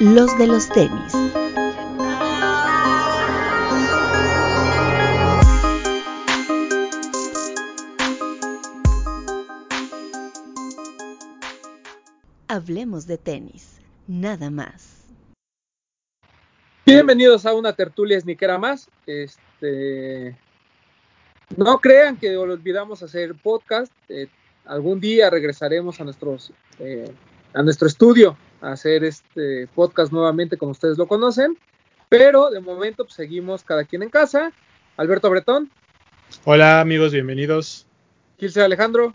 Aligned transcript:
los 0.00 0.38
de 0.38 0.46
los 0.46 0.68
tenis. 0.68 1.12
Hablemos 12.46 13.06
de 13.06 13.18
tenis, 13.18 13.80
nada 14.06 14.50
más. 14.50 15.04
Bienvenidos 16.86 17.44
a 17.44 17.54
una 17.54 17.72
tertulia 17.72 18.20
sniquera 18.20 18.56
más. 18.56 18.88
Este, 19.04 20.36
no 21.56 21.78
crean 21.80 22.16
que 22.16 22.36
olvidamos 22.36 23.02
hacer 23.02 23.34
podcast. 23.34 23.92
Eh, 24.08 24.28
algún 24.64 25.00
día 25.00 25.28
regresaremos 25.28 26.00
a 26.00 26.04
nuestros 26.04 26.52
eh, 26.78 27.12
a 27.52 27.62
nuestro 27.62 27.88
estudio 27.88 28.36
a 28.60 28.72
hacer 28.72 29.04
este 29.04 29.68
podcast 29.74 30.12
nuevamente 30.12 30.56
como 30.56 30.72
ustedes 30.72 30.98
lo 30.98 31.06
conocen. 31.06 31.58
Pero 32.08 32.50
de 32.50 32.60
momento 32.60 33.04
pues, 33.04 33.14
seguimos 33.14 33.62
cada 33.64 33.84
quien 33.84 34.02
en 34.02 34.10
casa. 34.10 34.52
Alberto 34.96 35.30
Bretón. 35.30 35.70
Hola 36.44 36.80
amigos, 36.80 37.12
bienvenidos. 37.12 37.86
Gilce 38.38 38.62
Alejandro. 38.62 39.14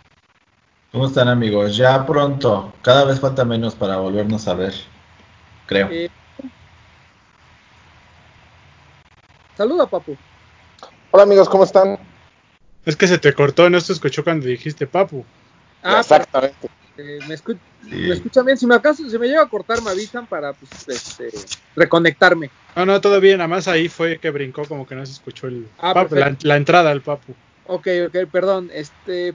¿Cómo 0.91 1.07
están 1.07 1.27
amigos? 1.27 1.75
Ya 1.75 2.05
pronto, 2.05 2.71
cada 2.83 3.05
vez 3.05 3.19
falta 3.19 3.43
menos 3.43 3.73
para 3.73 3.97
volvernos 3.97 4.47
a 4.47 4.53
ver, 4.53 4.73
creo. 5.65 5.89
Eh, 5.89 6.09
saluda, 9.57 9.87
Papu. 9.87 10.15
Hola 11.09 11.23
amigos, 11.23 11.49
¿cómo 11.49 11.63
están? 11.63 11.97
Es 12.85 12.95
que 12.95 13.07
se 13.07 13.17
te 13.17 13.33
cortó, 13.33 13.69
no 13.71 13.81
se 13.81 13.93
escuchó 13.93 14.23
cuando 14.23 14.45
dijiste 14.45 14.85
Papu. 14.85 15.25
Ah, 15.81 15.99
Exactamente. 15.99 16.69
Eh, 16.97 17.19
me, 17.27 17.33
escuchan 17.33 18.45
bien. 18.45 18.57
Si 18.57 18.67
me 18.67 18.75
acaso, 18.75 19.09
si 19.09 19.17
me 19.17 19.27
llega 19.27 19.41
a 19.41 19.49
cortar, 19.49 19.81
me 19.81 19.89
avisan 19.89 20.27
para 20.27 20.53
pues, 20.53 20.87
este, 20.87 21.29
reconectarme. 21.75 22.49
No, 22.75 22.85
no, 22.85 23.01
todo 23.01 23.19
bien. 23.19 23.37
Nada 23.37 23.47
más 23.47 23.67
ahí 23.67 23.89
fue 23.89 24.19
que 24.19 24.29
brincó, 24.29 24.65
como 24.65 24.85
que 24.85 24.95
no 24.95 25.05
se 25.05 25.13
escuchó 25.13 25.47
el 25.47 25.67
ah, 25.79 26.07
la, 26.41 26.55
entrada 26.55 26.91
al 26.91 27.01
papu. 27.01 27.33
Ok, 27.65 27.87
ok, 28.07 28.29
perdón. 28.31 28.69
Este, 28.73 29.29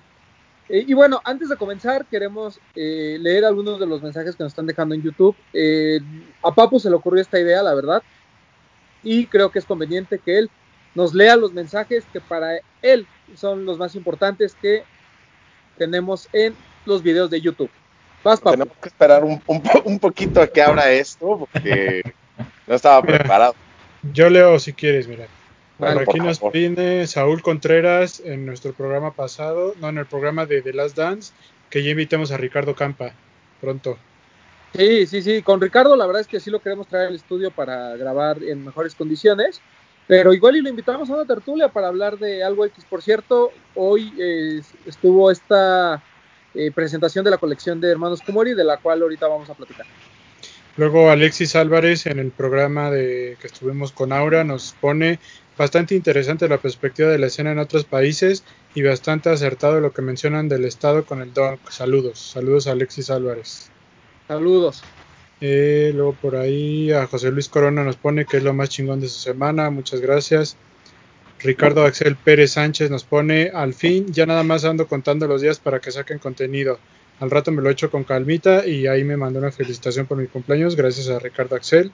eh, 0.68 0.84
y 0.86 0.94
bueno, 0.94 1.20
antes 1.24 1.48
de 1.48 1.56
comenzar, 1.56 2.06
queremos 2.06 2.60
eh, 2.74 3.16
leer 3.20 3.44
algunos 3.44 3.80
de 3.80 3.86
los 3.86 4.02
mensajes 4.02 4.36
que 4.36 4.42
nos 4.42 4.52
están 4.52 4.66
dejando 4.66 4.94
en 4.94 5.02
YouTube. 5.02 5.34
Eh, 5.52 6.00
a 6.42 6.54
Papu 6.54 6.78
se 6.78 6.90
le 6.90 6.96
ocurrió 6.96 7.22
esta 7.22 7.40
idea, 7.40 7.62
la 7.62 7.74
verdad, 7.74 8.02
y 9.02 9.26
creo 9.26 9.50
que 9.50 9.58
es 9.58 9.64
conveniente 9.64 10.18
que 10.18 10.38
él 10.38 10.50
nos 10.94 11.14
lea 11.14 11.36
los 11.36 11.52
mensajes 11.52 12.04
que 12.12 12.20
para 12.20 12.58
él 12.82 13.06
son 13.34 13.64
los 13.64 13.78
más 13.78 13.94
importantes 13.94 14.54
que 14.60 14.82
tenemos 15.76 16.28
en 16.32 16.54
los 16.84 17.02
videos 17.02 17.30
de 17.30 17.40
YouTube. 17.40 17.70
Tenemos 18.22 18.76
que 18.82 18.88
esperar 18.88 19.24
un, 19.24 19.40
un, 19.84 19.98
poquito 19.98 20.40
a 20.40 20.46
que 20.46 20.60
abra 20.60 20.90
esto 20.90 21.48
porque 21.52 22.02
no 22.66 22.74
estaba 22.74 23.00
preparado. 23.02 23.54
Yo 24.12 24.28
leo 24.28 24.58
si 24.58 24.72
quieres, 24.72 25.06
mira. 25.08 25.26
Bueno, 25.78 26.00
aquí 26.00 26.18
nos 26.18 26.40
pide 26.40 27.06
Saúl 27.06 27.40
Contreras 27.40 28.20
en 28.20 28.44
nuestro 28.44 28.72
programa 28.72 29.12
pasado, 29.12 29.74
no, 29.80 29.88
en 29.88 29.98
el 29.98 30.06
programa 30.06 30.44
de 30.44 30.60
The 30.60 30.72
Last 30.72 30.96
Dance, 30.96 31.32
que 31.70 31.84
ya 31.84 31.90
invitemos 31.90 32.32
a 32.32 32.36
Ricardo 32.36 32.74
Campa 32.74 33.12
pronto. 33.60 33.96
Sí, 34.74 35.06
sí, 35.06 35.22
sí, 35.22 35.42
con 35.42 35.60
Ricardo 35.60 35.96
la 35.96 36.06
verdad 36.06 36.20
es 36.20 36.26
que 36.26 36.40
sí 36.40 36.50
lo 36.50 36.60
queremos 36.60 36.88
traer 36.88 37.08
al 37.08 37.14
estudio 37.14 37.50
para 37.52 37.96
grabar 37.96 38.42
en 38.42 38.64
mejores 38.64 38.94
condiciones, 38.94 39.60
pero 40.08 40.32
igual 40.32 40.56
y 40.56 40.62
lo 40.62 40.68
invitamos 40.68 41.08
a 41.08 41.14
una 41.14 41.24
tertulia 41.24 41.68
para 41.68 41.88
hablar 41.88 42.18
de 42.18 42.42
algo 42.42 42.64
X. 42.66 42.84
Por 42.84 43.00
cierto, 43.00 43.52
hoy 43.74 44.12
eh, 44.18 44.60
estuvo 44.84 45.30
esta 45.30 46.02
eh, 46.54 46.70
presentación 46.74 47.24
de 47.24 47.30
la 47.30 47.38
colección 47.38 47.80
de 47.80 47.90
Hermanos 47.90 48.22
Kumori, 48.22 48.54
de 48.54 48.64
la 48.64 48.78
cual 48.78 49.02
ahorita 49.02 49.28
vamos 49.28 49.48
a 49.50 49.54
platicar. 49.54 49.86
Luego 50.76 51.10
Alexis 51.10 51.56
Álvarez 51.56 52.06
en 52.06 52.20
el 52.20 52.30
programa 52.30 52.90
de 52.90 53.36
que 53.40 53.48
estuvimos 53.48 53.90
con 53.90 54.12
Aura 54.12 54.44
nos 54.44 54.76
pone 54.80 55.18
bastante 55.56 55.96
interesante 55.96 56.48
la 56.48 56.58
perspectiva 56.58 57.10
de 57.10 57.18
la 57.18 57.26
escena 57.26 57.50
en 57.50 57.58
otros 57.58 57.84
países 57.84 58.44
y 58.76 58.82
bastante 58.82 59.28
acertado 59.28 59.80
lo 59.80 59.92
que 59.92 60.02
mencionan 60.02 60.48
del 60.48 60.64
Estado 60.64 61.04
con 61.04 61.20
el 61.20 61.34
don. 61.34 61.58
Saludos, 61.68 62.20
saludos 62.20 62.68
a 62.68 62.72
Alexis 62.72 63.10
Álvarez. 63.10 63.70
Saludos. 64.28 64.84
Eh, 65.40 65.92
luego 65.94 66.12
por 66.14 66.36
ahí 66.36 66.92
a 66.92 67.06
José 67.06 67.32
Luis 67.32 67.48
Corona 67.48 67.82
nos 67.82 67.96
pone 67.96 68.24
que 68.24 68.36
es 68.36 68.42
lo 68.44 68.54
más 68.54 68.68
chingón 68.68 69.00
de 69.00 69.08
su 69.08 69.18
semana, 69.18 69.70
muchas 69.70 70.00
gracias. 70.00 70.56
Ricardo 71.40 71.84
Axel 71.84 72.16
Pérez 72.16 72.52
Sánchez 72.52 72.90
nos 72.90 73.04
pone, 73.04 73.50
al 73.54 73.74
fin, 73.74 74.12
ya 74.12 74.26
nada 74.26 74.42
más 74.42 74.64
ando 74.64 74.86
contando 74.86 75.26
los 75.26 75.40
días 75.40 75.58
para 75.60 75.80
que 75.80 75.90
saquen 75.90 76.18
contenido. 76.18 76.78
Al 77.20 77.30
rato 77.30 77.50
me 77.52 77.62
lo 77.62 77.70
echo 77.70 77.90
con 77.90 78.04
calmita 78.04 78.66
y 78.66 78.86
ahí 78.86 79.04
me 79.04 79.16
mandó 79.16 79.38
una 79.38 79.50
felicitación 79.52 80.06
por 80.06 80.18
mi 80.18 80.26
cumpleaños, 80.26 80.76
gracias 80.76 81.08
a 81.08 81.18
Ricardo 81.18 81.56
Axel. 81.56 81.92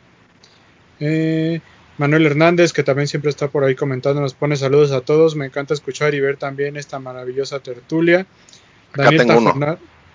Eh, 1.01 1.61
Manuel 1.97 2.27
Hernández, 2.27 2.73
que 2.73 2.83
también 2.83 3.07
siempre 3.07 3.31
está 3.31 3.49
por 3.49 3.65
ahí 3.65 3.75
comentando, 3.75 4.21
nos 4.21 4.35
pone 4.35 4.57
saludos 4.57 4.93
a 4.93 5.01
todos. 5.01 5.37
Me 5.37 5.47
encanta 5.47 5.75
escuchar 5.75 6.15
y 6.15 6.21
ver 6.21 6.37
también 6.37 6.77
esta 6.77 6.99
maravillosa 6.99 7.61
tertulia. 7.61 8.27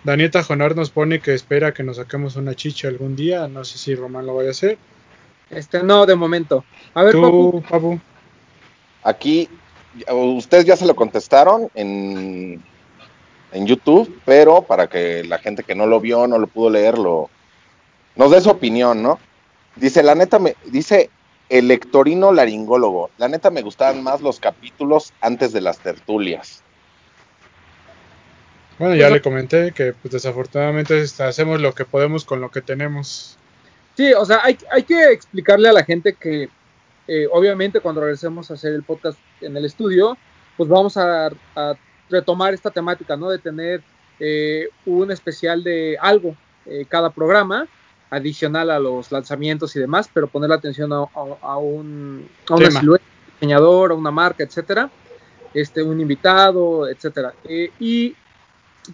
Danieta 0.04 0.44
Jonar 0.44 0.76
nos 0.76 0.90
pone 0.90 1.20
que 1.20 1.34
espera 1.34 1.74
que 1.74 1.84
nos 1.84 1.98
saquemos 1.98 2.36
una 2.36 2.56
chicha 2.56 2.88
algún 2.88 3.16
día. 3.16 3.48
No 3.48 3.64
sé 3.64 3.78
si 3.78 3.96
Román 3.96 4.26
lo 4.26 4.36
vaya 4.36 4.50
a 4.50 4.52
hacer. 4.52 4.78
Este, 5.50 5.84
no, 5.84 6.06
de 6.06 6.16
momento. 6.16 6.64
A 6.94 7.04
ver, 7.04 7.14
Tú, 7.14 7.64
Papu. 7.68 8.00
Aquí, 9.04 9.50
ustedes 10.10 10.66
ya 10.66 10.76
se 10.76 10.86
lo 10.86 10.96
contestaron 10.96 11.70
en, 11.74 12.62
en 13.52 13.66
YouTube, 13.66 14.22
pero 14.26 14.62
para 14.62 14.88
que 14.88 15.24
la 15.24 15.40
gente 15.40 15.64
que 15.64 15.76
no 15.76 15.86
lo 15.86 16.00
vio, 16.00 16.28
no 16.28 16.38
lo 16.38 16.48
pudo 16.48 16.70
leerlo, 16.70 17.30
nos 18.16 18.32
dé 18.32 18.42
su 18.42 18.50
opinión, 18.50 19.02
¿no? 19.02 19.20
Dice, 19.76 20.04
la 20.04 20.16
neta, 20.16 20.40
me, 20.40 20.56
dice 20.66 21.10
el 21.50 21.68
lectorino 21.68 22.32
laringólogo, 22.32 23.10
la 23.18 23.28
neta 23.28 23.50
me 23.50 23.62
gustaban 23.62 24.04
más 24.04 24.22
los 24.22 24.40
capítulos 24.40 25.14
antes 25.22 25.52
de 25.54 25.62
las 25.62 25.80
tertulias. 25.80 26.62
Bueno, 28.78 28.96
ya 28.96 29.10
le 29.10 29.22
comenté 29.22 29.74
que 29.74 29.94
pues, 29.94 30.14
desafortunadamente 30.14 31.04
hacemos 31.20 31.60
lo 31.60 31.74
que 31.74 31.84
podemos 31.84 32.24
con 32.24 32.40
lo 32.40 32.50
que 32.50 32.62
tenemos. 32.62 33.38
Sí, 33.98 34.14
o 34.14 34.24
sea, 34.24 34.40
hay, 34.42 34.58
hay 34.72 34.84
que 34.84 35.12
explicarle 35.12 35.68
a 35.68 35.74
la 35.74 35.84
gente 35.84 36.14
que 36.14 36.50
eh, 37.12 37.28
obviamente 37.32 37.80
cuando 37.80 38.02
regresemos 38.02 38.52
a 38.52 38.54
hacer 38.54 38.72
el 38.72 38.84
podcast 38.84 39.18
en 39.42 39.58
el 39.58 39.66
estudio, 39.66 40.16
pues 40.56 40.70
vamos 40.70 40.96
a, 40.96 41.32
retomar 42.08 42.54
esta 42.54 42.70
temática, 42.70 43.16
¿no? 43.16 43.30
De 43.30 43.40
tener 43.40 43.84
eh, 44.20 44.70
un 44.86 45.12
especial 45.12 45.64
de 45.64 45.98
algo 46.00 46.36
eh, 46.66 46.86
cada 46.88 47.10
programa, 47.10 47.68
adicional 48.12 48.70
a 48.70 48.80
los 48.80 49.12
lanzamientos 49.12 49.76
y 49.76 49.80
demás, 49.80 50.10
pero 50.14 50.28
poner 50.28 50.50
la 50.50 50.56
atención 50.58 50.92
a, 50.94 51.58
un, 51.58 52.28
a 52.48 52.56
una 52.56 52.72
silueta, 52.72 53.06
un 53.06 53.34
diseñador, 53.34 53.92
a 53.92 53.96
una 53.96 54.12
marca, 54.12 54.44
etcétera, 54.44 54.92
este, 55.54 55.82
un 55.82 56.00
invitado, 56.00 56.88
etcétera. 56.88 57.34
y, 57.80 58.16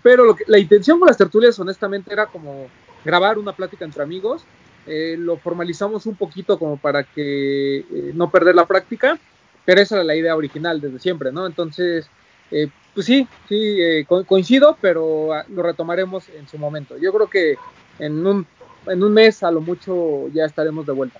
pero 0.01 0.23
lo 0.23 0.35
que, 0.37 0.45
la 0.47 0.57
intención 0.57 0.99
con 0.99 1.07
las 1.07 1.17
tertulias, 1.17 1.59
honestamente, 1.59 2.13
era 2.13 2.27
como 2.27 2.67
grabar 3.03 3.37
una 3.37 3.53
plática 3.53 3.83
entre 3.83 4.03
amigos 4.03 4.45
eh, 4.87 5.15
lo 5.17 5.37
formalizamos 5.37 6.05
un 6.05 6.15
poquito 6.15 6.59
como 6.59 6.77
para 6.77 7.03
que 7.03 7.77
eh, 7.79 8.11
no 8.13 8.29
perder 8.29 8.55
la 8.55 8.65
práctica, 8.65 9.17
pero 9.65 9.81
esa 9.81 9.95
era 9.95 10.03
la 10.03 10.15
idea 10.15 10.35
original 10.35 10.79
desde 10.79 10.99
siempre, 10.99 11.31
¿no? 11.31 11.45
Entonces, 11.47 12.07
eh, 12.51 12.69
pues 12.93 13.05
sí, 13.05 13.27
sí, 13.49 14.05
coincido, 14.27 14.77
pero 14.79 15.33
ah, 15.33 15.45
lo 15.49 15.63
retomaremos 15.63 16.29
en 16.29 16.47
su 16.47 16.57
momento. 16.57 16.97
Yo 16.97 17.11
creo 17.11 17.29
que 17.29 17.57
en 17.99 18.25
un, 18.25 18.45
en 18.85 19.03
un 19.03 19.13
mes 19.13 19.41
a 19.43 19.51
lo 19.51 19.61
mucho 19.61 20.27
ya 20.33 20.45
estaremos 20.45 20.85
de 20.85 20.93
vuelta. 20.93 21.19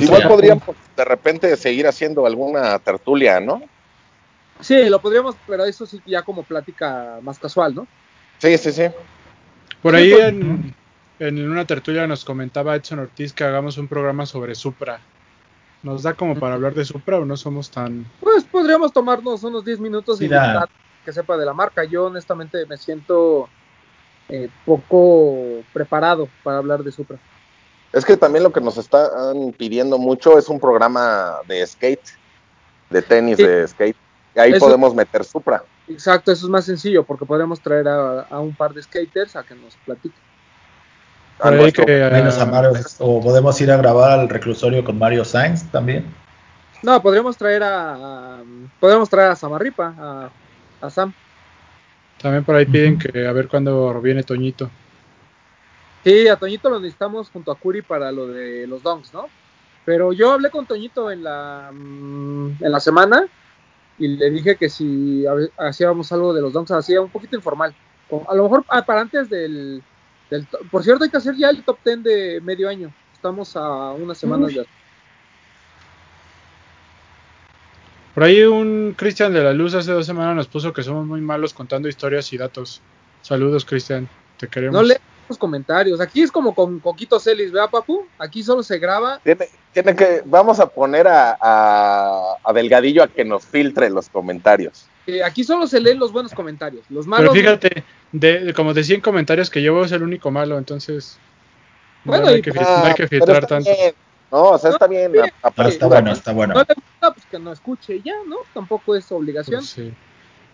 Igual 0.00 0.28
podríamos 0.28 0.62
de 0.96 1.04
repente 1.04 1.56
seguir 1.56 1.86
haciendo 1.86 2.26
alguna 2.26 2.78
tertulia, 2.78 3.40
¿no? 3.40 3.62
Sí, 4.60 4.88
lo 4.88 5.00
podríamos, 5.00 5.36
pero 5.46 5.64
eso 5.64 5.84
sí 5.84 6.00
ya 6.06 6.22
como 6.22 6.44
plática 6.44 7.18
más 7.22 7.38
casual, 7.38 7.74
¿no? 7.74 7.86
Sí, 8.38 8.56
sí, 8.56 8.72
sí. 8.72 8.84
Por 9.82 9.94
ahí 9.94 10.12
en, 10.12 10.74
en 11.18 11.50
una 11.50 11.64
tertulia 11.64 12.06
nos 12.06 12.24
comentaba 12.24 12.74
Edson 12.74 12.98
Ortiz 12.98 13.32
que 13.32 13.44
hagamos 13.44 13.78
un 13.78 13.88
programa 13.88 14.26
sobre 14.26 14.54
Supra. 14.54 15.00
¿Nos 15.82 16.02
da 16.02 16.14
como 16.14 16.38
para 16.38 16.54
hablar 16.54 16.74
de 16.74 16.84
Supra 16.84 17.18
o 17.18 17.24
no 17.24 17.36
somos 17.36 17.70
tan...? 17.70 18.06
Pues 18.20 18.44
podríamos 18.44 18.92
tomarnos 18.92 19.42
unos 19.44 19.64
10 19.64 19.80
minutos 19.80 20.20
y 20.20 20.28
que 21.04 21.12
sepa 21.12 21.36
de 21.36 21.44
la 21.44 21.52
marca. 21.52 21.84
Yo 21.84 22.06
honestamente 22.06 22.64
me 22.66 22.78
siento 22.78 23.48
eh, 24.28 24.48
poco 24.64 25.62
preparado 25.72 26.28
para 26.42 26.58
hablar 26.58 26.82
de 26.82 26.90
Supra. 26.90 27.18
Es 27.92 28.04
que 28.04 28.16
también 28.16 28.42
lo 28.42 28.52
que 28.52 28.60
nos 28.60 28.78
están 28.78 29.52
pidiendo 29.56 29.98
mucho 29.98 30.38
es 30.38 30.48
un 30.48 30.58
programa 30.58 31.36
de 31.46 31.64
skate, 31.66 32.08
de 32.90 33.02
tenis 33.02 33.36
de 33.36 33.68
skate. 33.68 33.96
Y 34.34 34.40
ahí 34.40 34.58
podemos 34.58 34.94
meter 34.94 35.22
Supra. 35.22 35.62
Exacto, 35.86 36.32
eso 36.32 36.46
es 36.46 36.50
más 36.50 36.64
sencillo 36.64 37.04
porque 37.04 37.26
podríamos 37.26 37.60
traer 37.60 37.86
a, 37.86 38.22
a 38.22 38.40
un 38.40 38.54
par 38.54 38.72
de 38.72 38.82
skaters 38.82 39.36
a 39.36 39.44
que 39.44 39.54
nos 39.54 39.76
platiquen 39.76 40.33
o 42.98 43.20
podemos 43.20 43.60
ir 43.60 43.70
a 43.70 43.76
grabar 43.76 44.20
al 44.20 44.28
reclusorio 44.28 44.84
con 44.84 44.98
Mario 44.98 45.24
Sainz 45.24 45.64
también. 45.70 46.04
No, 46.82 47.00
podríamos 47.00 47.36
traer 47.36 47.62
a, 47.62 48.42
podemos 48.78 49.08
traer 49.08 49.30
a 49.30 49.36
Samarripa, 49.36 50.30
a, 50.80 50.90
Sam. 50.90 51.12
También 52.20 52.44
por 52.44 52.54
ahí 52.54 52.66
piden 52.66 52.98
que 52.98 53.26
a 53.26 53.32
ver 53.32 53.48
cuándo 53.48 54.00
viene 54.00 54.22
Toñito. 54.22 54.70
Sí, 56.04 56.28
a 56.28 56.36
Toñito 56.36 56.68
lo 56.68 56.78
necesitamos 56.78 57.30
junto 57.30 57.50
a 57.50 57.54
Curi 57.54 57.80
para 57.80 58.12
lo 58.12 58.26
de 58.26 58.66
los 58.66 58.82
donks, 58.82 59.14
¿no? 59.14 59.28
Pero 59.86 60.12
yo 60.12 60.32
hablé 60.32 60.50
con 60.50 60.66
Toñito 60.66 61.10
en 61.10 61.24
la, 61.24 61.70
mm, 61.72 62.62
en 62.62 62.72
la 62.72 62.80
semana 62.80 63.26
y 63.98 64.08
le 64.08 64.30
dije 64.30 64.56
que 64.56 64.68
si 64.68 65.24
a 65.26 65.34
hacíamos 65.68 66.12
algo 66.12 66.34
de 66.34 66.42
los 66.42 66.52
donks, 66.52 66.70
hacía 66.72 67.00
un 67.00 67.10
poquito 67.10 67.36
informal. 67.36 67.74
A 68.28 68.34
lo 68.34 68.42
mejor 68.44 68.64
ah, 68.68 68.84
para 68.84 69.00
antes 69.00 69.30
del, 69.30 69.82
del 70.30 70.46
Por 70.70 70.82
cierto, 70.82 71.04
hay 71.04 71.10
que 71.10 71.16
hacer 71.16 71.34
ya 71.36 71.50
el 71.50 71.62
top 71.62 71.78
10 71.84 72.02
de 72.02 72.40
medio 72.42 72.68
año. 72.68 72.92
Estamos 73.12 73.56
a 73.56 73.92
unas 73.92 74.18
semanas 74.18 74.54
de... 74.54 74.66
Por 78.14 78.22
ahí 78.22 78.42
un 78.42 78.94
Cristian 78.96 79.32
de 79.32 79.42
la 79.42 79.52
Luz 79.52 79.74
hace 79.74 79.90
dos 79.90 80.06
semanas 80.06 80.36
nos 80.36 80.46
puso 80.46 80.72
que 80.72 80.82
somos 80.84 81.04
muy 81.06 81.20
malos 81.20 81.52
contando 81.52 81.88
historias 81.88 82.32
y 82.32 82.38
datos. 82.38 82.80
Saludos, 83.22 83.64
Cristian. 83.64 84.08
Te 84.38 84.46
queremos. 84.46 84.74
No 84.74 84.82
leemos 84.82 85.02
los 85.28 85.38
comentarios. 85.38 86.00
Aquí 86.00 86.22
es 86.22 86.30
como 86.30 86.54
con 86.54 86.78
Coquito 86.78 87.18
Celis, 87.18 87.50
¿verdad, 87.50 87.70
papu? 87.70 88.06
Aquí 88.18 88.42
solo 88.44 88.62
se 88.62 88.78
graba. 88.78 89.18
Tiene, 89.24 89.48
tiene 89.72 89.96
que, 89.96 90.22
vamos 90.26 90.60
a 90.60 90.66
poner 90.66 91.08
a, 91.08 91.36
a, 91.40 92.34
a 92.44 92.52
Delgadillo 92.52 93.02
a 93.02 93.08
que 93.08 93.24
nos 93.24 93.44
filtre 93.44 93.90
los 93.90 94.08
comentarios. 94.08 94.86
eh, 95.08 95.24
aquí 95.24 95.42
solo 95.42 95.66
se 95.66 95.80
leen 95.80 95.98
los 95.98 96.12
buenos 96.12 96.32
comentarios. 96.34 96.84
Los 96.90 97.06
Pero 97.06 97.16
malos... 97.16 97.34
fíjate, 97.34 97.82
de, 98.14 98.40
de 98.40 98.54
como 98.54 98.72
de 98.74 98.84
100 98.84 99.00
comentarios 99.00 99.50
que 99.50 99.60
llevo 99.60 99.84
es 99.84 99.90
el 99.92 100.02
único 100.04 100.30
malo, 100.30 100.56
entonces 100.56 101.18
Bueno, 102.04 102.24
no, 102.24 102.30
hay 102.30 102.38
y- 102.38 102.42
que, 102.42 102.52
fil- 102.52 102.64
Ah, 102.64 102.76
no 102.80 102.84
hay 102.86 102.94
que 102.94 103.08
pero 103.08 103.08
filtrar 103.08 103.42
está 103.42 103.48
tanto. 103.56 103.70
bien, 103.70 103.94
No, 104.30 104.42
o 104.50 104.58
sea, 104.58 104.70
está 104.70 104.86
bien. 104.86 105.10
bien. 105.12 105.24
a- 105.42 105.48
a- 105.48 105.52
No, 105.56 105.68
está 105.68 105.86
bueno, 105.86 106.12
está 106.12 106.32
bueno. 106.32 106.54
no 106.54 106.60
le 106.60 106.74
gusta, 106.74 107.12
pues 107.12 107.26
que 107.26 107.38
no 107.40 107.52
escuche 107.52 108.00
ya, 108.04 108.14
¿no? 108.28 108.36
Tampoco 108.54 108.94
es 108.94 109.10
obligación. 109.10 109.60
Pues 109.60 109.70
sí. 109.70 109.92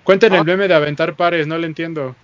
Cuenten 0.05 0.33
Ah. 0.33 0.39
el 0.39 0.45
meme 0.45 0.69
de 0.69 0.75
aventar 0.75 1.15
pares, 1.17 1.47
no 1.47 1.59
le 1.59 1.67
entiendo. 1.67 2.17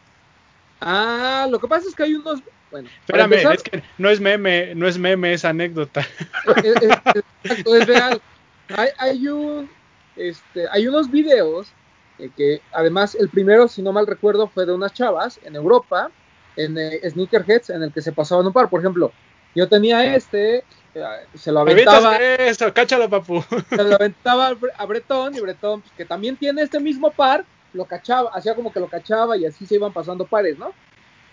Ah, 0.81 1.47
lo 1.51 1.59
que 1.59 1.69
pasa 1.69 1.89
es 1.89 1.95
que 1.95 2.03
hay 2.05 2.15
unos... 2.15 2.41
Bueno, 2.71 2.89
Espérame, 3.01 3.33
empezar, 3.35 3.55
es 3.55 3.63
que 3.63 3.83
no 3.99 4.09
es 4.11 4.21
meme, 4.21 4.75
no 4.75 4.89
es 4.89 4.99
meme, 4.99 5.33
es 5.35 5.45
anécdota. 5.45 6.01
es, 6.65 6.75
es- 7.45 7.65
es 7.67 7.87
real. 7.87 8.21
Hay, 8.77 8.89
hay 8.99 9.29
un, 9.29 9.71
este, 10.17 10.67
hay 10.73 10.89
unos 10.89 11.11
videos 11.11 11.69
eh, 12.19 12.31
que 12.37 12.61
además 12.73 13.15
el 13.15 13.29
primero, 13.29 13.69
si 13.69 13.83
no 13.83 13.93
mal 13.93 14.07
recuerdo, 14.07 14.49
fue 14.49 14.67
de 14.67 14.73
unas 14.73 14.93
chavas 14.93 15.39
en 15.45 15.57
Europa, 15.57 16.11
en 16.57 16.77
eh, 16.79 17.01
Sneakerheads, 17.09 17.71
en 17.71 17.83
el 17.83 17.93
que 17.93 18.03
se 18.03 18.13
pasaban 18.13 18.47
un 18.47 18.53
par. 18.53 18.69
Por 18.71 18.81
ejemplo, 18.81 19.13
yo 19.55 19.69
tenía 19.69 20.15
este, 20.15 20.59
eh, 20.95 21.05
se 21.35 21.53
lo 21.53 21.61
aventaba, 21.61 22.17
eso, 22.17 22.73
cáchalo, 22.73 23.09
papu. 23.09 23.43
se 23.69 23.85
lo 23.85 23.95
aventaba 23.95 24.49
a 24.49 24.53
Bre- 24.55 24.73
a 24.77 24.87
Bretón 24.87 25.37
y 25.37 25.41
Bretón, 25.41 25.81
pues, 25.83 25.93
que 25.97 26.05
también 26.05 26.37
tiene 26.37 26.63
este 26.63 26.81
mismo 26.81 27.11
par, 27.11 27.45
lo 27.73 27.85
cachaba, 27.85 28.31
hacía 28.33 28.55
como 28.55 28.73
que 28.73 28.81
lo 28.81 28.89
cachaba 28.89 29.37
y 29.37 29.45
así 29.45 29.67
se 29.67 29.75
iban 29.75 29.93
pasando 29.93 30.27
pares, 30.27 30.59
¿no? 30.59 30.73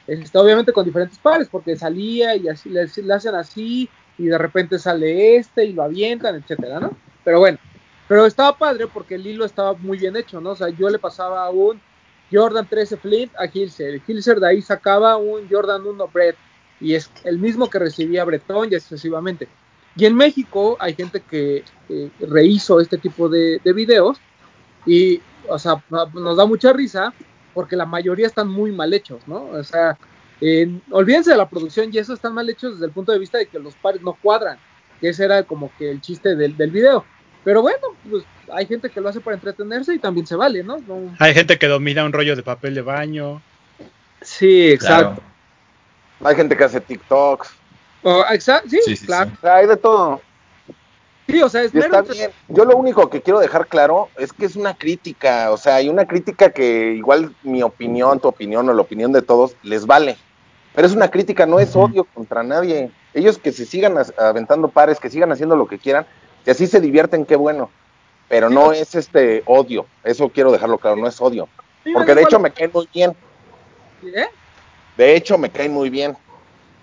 Este, 0.05 0.37
obviamente 0.37 0.73
con 0.73 0.83
diferentes 0.83 1.17
pares, 1.17 1.47
porque 1.49 1.77
salía 1.77 2.35
y 2.35 2.49
así 2.49 2.69
le, 2.69 2.85
le 2.85 3.13
hacen 3.13 3.35
así 3.35 3.89
y 4.17 4.25
de 4.25 4.37
repente 4.37 4.77
sale 4.77 5.37
este 5.37 5.63
y 5.63 5.73
lo 5.73 5.83
avientan, 5.83 6.35
etcétera, 6.35 6.79
¿no? 6.81 6.91
Pero 7.23 7.39
bueno, 7.39 7.57
pero 8.13 8.27
estaba 8.27 8.55
padre 8.55 8.85
porque 8.85 9.15
el 9.15 9.25
hilo 9.25 9.43
estaba 9.43 9.73
muy 9.73 9.97
bien 9.97 10.15
hecho, 10.15 10.39
¿no? 10.39 10.51
O 10.51 10.55
sea, 10.55 10.69
yo 10.69 10.87
le 10.87 10.99
pasaba 10.99 11.49
un 11.49 11.81
Jordan 12.31 12.67
13 12.69 12.97
Flint 12.97 13.31
a 13.39 13.47
Hilser, 13.51 13.99
Hilser 14.05 14.39
de 14.39 14.49
ahí 14.49 14.61
sacaba 14.61 15.17
un 15.17 15.49
Jordan 15.49 15.83
1 15.83 16.07
Brett 16.13 16.35
y 16.79 16.93
es 16.93 17.09
el 17.23 17.39
mismo 17.39 17.71
que 17.71 17.79
recibía 17.79 18.23
Bretón 18.23 18.71
y 18.71 18.79
sucesivamente. 18.79 19.47
Y 19.95 20.05
en 20.05 20.13
México 20.13 20.77
hay 20.79 20.93
gente 20.93 21.21
que 21.21 21.63
eh, 21.89 22.11
rehizo 22.19 22.79
este 22.79 22.99
tipo 22.99 23.29
de, 23.29 23.59
de 23.63 23.73
videos 23.73 24.19
y, 24.85 25.19
o 25.49 25.57
sea, 25.57 25.83
nos 25.89 26.37
da 26.37 26.45
mucha 26.45 26.71
risa 26.71 27.15
porque 27.55 27.75
la 27.75 27.87
mayoría 27.87 28.27
están 28.27 28.47
muy 28.47 28.71
mal 28.71 28.93
hechos, 28.93 29.27
¿no? 29.27 29.45
O 29.45 29.63
sea, 29.63 29.97
olvídense 30.91 31.31
de 31.31 31.37
la 31.37 31.49
producción 31.49 31.89
y 31.91 31.97
eso 31.97 32.13
están 32.13 32.35
mal 32.35 32.47
hechos 32.47 32.73
desde 32.73 32.85
el 32.85 32.91
punto 32.91 33.11
de 33.11 33.17
vista 33.17 33.39
de 33.39 33.47
que 33.47 33.57
los 33.57 33.73
pares 33.73 34.03
no 34.03 34.13
cuadran, 34.13 34.59
que 35.01 35.09
ese 35.09 35.25
era 35.25 35.41
como 35.41 35.71
que 35.79 35.89
el 35.89 35.99
chiste 35.99 36.35
del 36.35 36.69
video. 36.69 37.05
Pero 37.43 37.61
bueno, 37.61 37.79
pues 38.09 38.23
hay 38.53 38.65
gente 38.65 38.89
que 38.89 39.01
lo 39.01 39.09
hace 39.09 39.19
para 39.19 39.35
entretenerse 39.35 39.93
y 39.93 39.99
también 39.99 40.25
se 40.25 40.35
vale, 40.35 40.63
¿no? 40.63 40.77
No- 40.79 41.13
Hay 41.19 41.33
gente 41.33 41.57
que 41.59 41.67
domina 41.67 42.05
un 42.05 42.13
rollo 42.13 42.35
de 42.35 42.43
papel 42.43 42.73
de 42.75 42.81
baño. 42.81 43.41
Sí, 44.21 44.71
exacto. 44.71 45.15
Claro. 45.15 46.29
Hay 46.29 46.35
gente 46.35 46.55
que 46.55 46.63
hace 46.63 46.79
TikToks. 46.79 47.49
O, 48.03 48.23
exa- 48.25 48.61
sí, 48.67 48.79
Sí, 48.85 48.95
sí, 48.95 49.05
claro. 49.05 49.29
sí. 49.29 49.35
O 49.37 49.41
sea, 49.41 49.55
hay 49.55 49.67
de 49.67 49.77
todo. 49.77 50.21
Sí, 51.27 51.41
o 51.41 51.47
sea, 51.49 51.63
es 51.63 51.73
mero 51.73 52.03
bien. 52.03 52.31
Yo 52.49 52.65
lo 52.65 52.75
único 52.75 53.09
que 53.09 53.21
quiero 53.21 53.39
dejar 53.39 53.67
claro 53.67 54.09
es 54.17 54.33
que 54.33 54.45
es 54.45 54.55
una 54.57 54.73
crítica, 54.73 55.51
o 55.51 55.57
sea, 55.57 55.75
hay 55.75 55.87
una 55.87 56.05
crítica 56.05 56.51
que 56.51 56.91
igual 56.93 57.33
mi 57.43 57.63
opinión, 57.63 58.19
tu 58.19 58.27
opinión 58.27 58.67
o 58.69 58.73
la 58.73 58.81
opinión 58.81 59.13
de 59.13 59.21
todos 59.21 59.55
les 59.63 59.85
vale. 59.85 60.17
Pero 60.75 60.85
es 60.87 60.93
una 60.93 61.09
crítica, 61.09 61.45
no 61.45 61.59
es 61.59 61.75
odio 61.75 62.03
contra 62.03 62.43
nadie. 62.43 62.91
Ellos 63.13 63.37
que 63.37 63.51
se 63.53 63.65
sigan 63.65 63.95
aventando 64.17 64.67
pares, 64.67 64.99
que 64.99 65.09
sigan 65.09 65.31
haciendo 65.31 65.55
lo 65.55 65.67
que 65.67 65.77
quieran, 65.79 66.05
y 66.45 66.49
así 66.49 66.67
se 66.67 66.79
divierten, 66.79 67.25
qué 67.25 67.35
bueno. 67.35 67.69
Pero 68.29 68.49
no 68.49 68.71
es 68.71 68.95
este 68.95 69.43
odio, 69.45 69.85
eso 70.03 70.29
quiero 70.29 70.51
dejarlo 70.51 70.77
claro, 70.77 70.95
no 70.95 71.07
es 71.07 71.19
odio. 71.21 71.47
Me 71.85 71.93
Porque 71.93 72.15
de 72.15 72.23
hecho 72.23 72.39
me 72.39 72.51
caen 72.51 72.71
muy 72.73 72.87
bien, 72.93 73.15
¿Eh? 74.01 74.27
de 74.97 75.15
hecho 75.15 75.37
me 75.37 75.49
caen 75.49 75.71
muy 75.71 75.89
bien. 75.89 76.15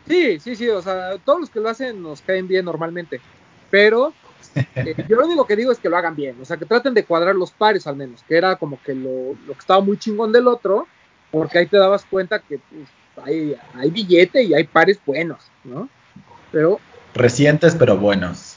Sí, 0.07 0.39
sí, 0.39 0.55
sí, 0.55 0.69
o 0.69 0.83
sea, 0.83 1.17
todos 1.25 1.41
los 1.41 1.51
que 1.51 1.61
lo 1.61 1.69
hacen 1.69 2.03
nos 2.03 2.21
caen 2.21 2.47
bien 2.47 2.65
normalmente, 2.65 3.21
pero 3.71 4.13
eh, 4.77 4.95
yo 5.09 5.17
lo 5.17 5.27
único 5.27 5.47
que 5.47 5.57
digo 5.57 5.73
es 5.73 5.79
que 5.79 5.89
lo 5.89 5.97
hagan 5.97 6.15
bien, 6.15 6.37
o 6.41 6.45
sea, 6.45 6.57
que 6.57 6.67
traten 6.67 6.95
de 6.95 7.05
cuadrar 7.05 7.35
los 7.35 7.51
pares 7.51 7.87
al 7.87 7.97
menos, 7.97 8.23
que 8.29 8.37
era 8.37 8.57
como 8.57 8.81
que 8.83 8.95
lo, 8.95 9.35
lo 9.47 9.55
que 9.55 9.61
estaba 9.61 9.81
muy 9.81 9.99
chingón 9.99 10.33
del 10.33 10.47
otro, 10.47 10.87
porque 11.31 11.59
ahí 11.59 11.67
te 11.67 11.79
dabas 11.79 12.05
cuenta 12.05 12.39
que 12.39 12.59
pues, 12.59 12.89
hay, 13.25 13.57
hay 13.75 13.91
billete 13.91 14.43
y 14.43 14.55
hay 14.55 14.65
pares 14.65 14.99
buenos, 15.05 15.51
¿no? 15.65 15.89
Pero, 16.53 16.81
Recientes 17.15 17.75
pero 17.75 17.97
buenos. 17.97 18.50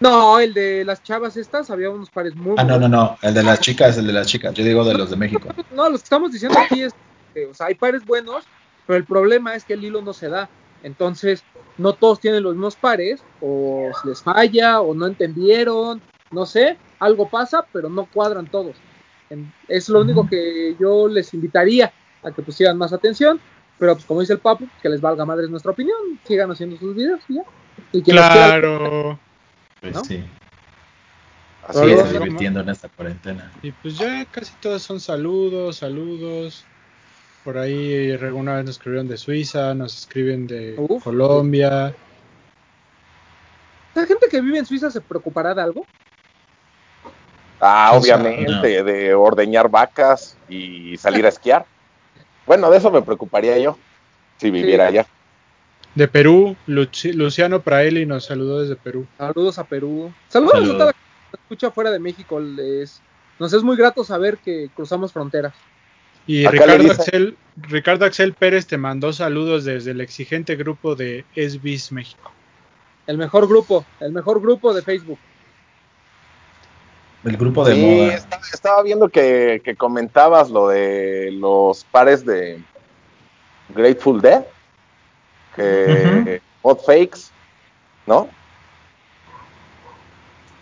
No, 0.00 0.38
el 0.38 0.54
de 0.54 0.84
las 0.84 1.02
chavas 1.02 1.36
estas, 1.36 1.70
había 1.70 1.90
unos 1.90 2.10
pares 2.10 2.34
muy 2.36 2.54
Ah, 2.58 2.64
no, 2.64 2.74
buenos. 2.78 2.90
no, 2.90 2.96
no. 3.04 3.18
El 3.22 3.34
de 3.34 3.42
las 3.42 3.60
chicas, 3.60 3.98
el 3.98 4.06
de 4.06 4.12
las 4.12 4.26
chicas. 4.26 4.54
Yo 4.54 4.64
digo 4.64 4.84
de 4.84 4.94
los 4.94 5.10
de 5.10 5.16
México. 5.16 5.48
No, 5.74 5.84
lo 5.84 5.96
que 5.98 6.04
estamos 6.04 6.32
diciendo 6.32 6.58
aquí 6.58 6.82
es 6.82 6.94
que, 7.34 7.46
o 7.46 7.54
sea, 7.54 7.66
hay 7.66 7.74
pares 7.74 8.04
buenos, 8.04 8.44
pero 8.86 8.96
el 8.96 9.04
problema 9.04 9.54
es 9.54 9.64
que 9.64 9.74
el 9.74 9.84
hilo 9.84 10.00
no 10.02 10.12
se 10.12 10.28
da. 10.28 10.48
Entonces, 10.82 11.42
no 11.76 11.92
todos 11.92 12.20
tienen 12.20 12.42
los 12.42 12.54
mismos 12.54 12.76
pares, 12.76 13.20
o 13.40 13.90
se 14.02 14.08
les 14.08 14.22
falla, 14.22 14.80
o 14.80 14.94
no 14.94 15.06
entendieron, 15.06 16.00
no 16.30 16.46
sé, 16.46 16.76
algo 17.00 17.28
pasa, 17.28 17.64
pero 17.72 17.88
no 17.88 18.06
cuadran 18.12 18.46
todos. 18.46 18.76
Es 19.68 19.88
lo 19.88 20.00
único 20.00 20.26
que 20.28 20.74
yo 20.80 21.06
les 21.08 21.34
invitaría 21.34 21.92
a 22.22 22.30
que 22.30 22.42
pusieran 22.42 22.78
más 22.78 22.92
atención, 22.92 23.40
pero 23.78 23.94
pues 23.94 24.06
como 24.06 24.20
dice 24.20 24.32
el 24.32 24.38
Papu, 24.38 24.66
que 24.82 24.88
les 24.88 25.00
valga 25.00 25.24
madre 25.24 25.48
nuestra 25.48 25.72
opinión, 25.72 25.96
sigan 26.26 26.50
haciendo 26.50 26.76
sus 26.78 26.94
videos 26.96 27.20
y 27.28 27.34
ya. 27.34 27.42
Y 27.92 27.98
los 27.98 28.04
Claro. 28.26 29.18
Pues 29.80 29.94
¿No? 29.94 30.04
sí. 30.04 30.24
Así 31.66 31.80
Pero 31.80 32.00
es. 32.00 32.12
Divirtiendo 32.12 32.60
en 32.60 32.68
esta 32.70 32.88
cuarentena. 32.88 33.52
Y 33.62 33.72
pues 33.72 33.98
ya 33.98 34.24
casi 34.26 34.52
todos 34.60 34.82
son 34.82 35.00
saludos, 35.00 35.76
saludos. 35.76 36.64
Por 37.44 37.58
ahí 37.58 38.12
alguna 38.12 38.56
vez 38.56 38.64
nos 38.64 38.76
escribieron 38.76 39.08
de 39.08 39.16
Suiza, 39.16 39.74
nos 39.74 39.98
escriben 40.00 40.46
de 40.46 40.74
Uf. 40.78 41.04
Colombia. 41.04 41.94
¿La 43.94 44.06
gente 44.06 44.28
que 44.30 44.40
vive 44.40 44.58
en 44.58 44.66
Suiza 44.66 44.90
se 44.90 45.00
preocupará 45.00 45.54
de 45.54 45.62
algo? 45.62 45.86
Ah, 47.60 47.92
O 47.94 48.00
sea, 48.00 48.16
obviamente, 48.16 48.84
de 48.84 49.14
ordeñar 49.14 49.68
vacas 49.68 50.36
y 50.48 50.96
salir 50.96 51.26
a 51.26 51.30
esquiar. 51.30 51.66
Bueno, 52.46 52.70
de 52.70 52.78
eso 52.78 52.90
me 52.90 53.02
preocuparía 53.02 53.58
yo, 53.58 53.76
si 54.38 54.50
viviera 54.50 54.86
allá. 54.86 55.06
De 55.98 56.06
Perú, 56.06 56.54
Luci- 56.68 57.12
Luciano 57.12 57.60
Praeli 57.60 58.06
nos 58.06 58.26
saludó 58.26 58.60
desde 58.60 58.76
Perú. 58.76 59.04
Saludos 59.18 59.58
a 59.58 59.64
Perú. 59.64 60.12
Saludos 60.28 60.52
Saludos. 60.52 60.70
a 60.74 60.78
toda 60.78 60.86
la 60.86 60.92
gente 60.92 61.08
que 61.08 61.30
nos 61.32 61.40
escucha 61.42 61.70
fuera 61.72 61.90
de 61.90 61.98
México. 61.98 62.38
Les, 62.38 63.02
nos 63.40 63.52
es 63.52 63.64
muy 63.64 63.76
grato 63.76 64.04
saber 64.04 64.38
que 64.38 64.70
cruzamos 64.76 65.12
fronteras. 65.12 65.54
Y 66.24 66.44
Acá 66.46 66.52
Ricardo 66.52 66.92
Axel, 66.92 67.36
Ricardo 67.56 68.04
Axel 68.04 68.32
Pérez 68.34 68.68
te 68.68 68.78
mandó 68.78 69.12
saludos 69.12 69.64
desde 69.64 69.90
el 69.90 70.00
exigente 70.00 70.54
grupo 70.54 70.94
de 70.94 71.24
SBIS 71.34 71.90
México. 71.90 72.30
El 73.08 73.18
mejor 73.18 73.48
grupo, 73.48 73.84
el 73.98 74.12
mejor 74.12 74.40
grupo 74.40 74.72
de 74.72 74.82
Facebook. 74.82 75.18
El 77.24 77.36
grupo 77.36 77.64
de 77.64 77.74
Sí, 77.74 77.80
moda. 77.82 78.14
estaba, 78.14 78.42
estaba 78.52 78.82
viendo 78.84 79.08
que, 79.08 79.60
que 79.64 79.74
comentabas 79.74 80.48
lo 80.50 80.68
de 80.68 81.30
los 81.32 81.82
pares 81.90 82.24
de 82.24 82.62
Grateful 83.74 84.20
Dead, 84.20 84.44
que 85.58 86.40
hot 86.62 86.84
fakes, 86.84 87.30
¿no? 88.06 88.28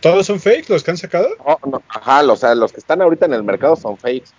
¿Todos 0.01 0.27
son 0.27 0.41
fake 0.41 0.69
los 0.69 0.83
que 0.83 0.91
han 0.91 0.97
sacado? 0.97 1.29
No, 1.45 1.59
no, 1.71 1.83
Ajá, 1.89 2.23
o 2.23 2.37
sea, 2.37 2.55
los 2.55 2.73
que 2.73 2.81
están 2.81 3.03
ahorita 3.03 3.27
en 3.27 3.35
el 3.35 3.43
mercado 3.43 3.77
son 3.77 3.97
fakes. 3.97 4.31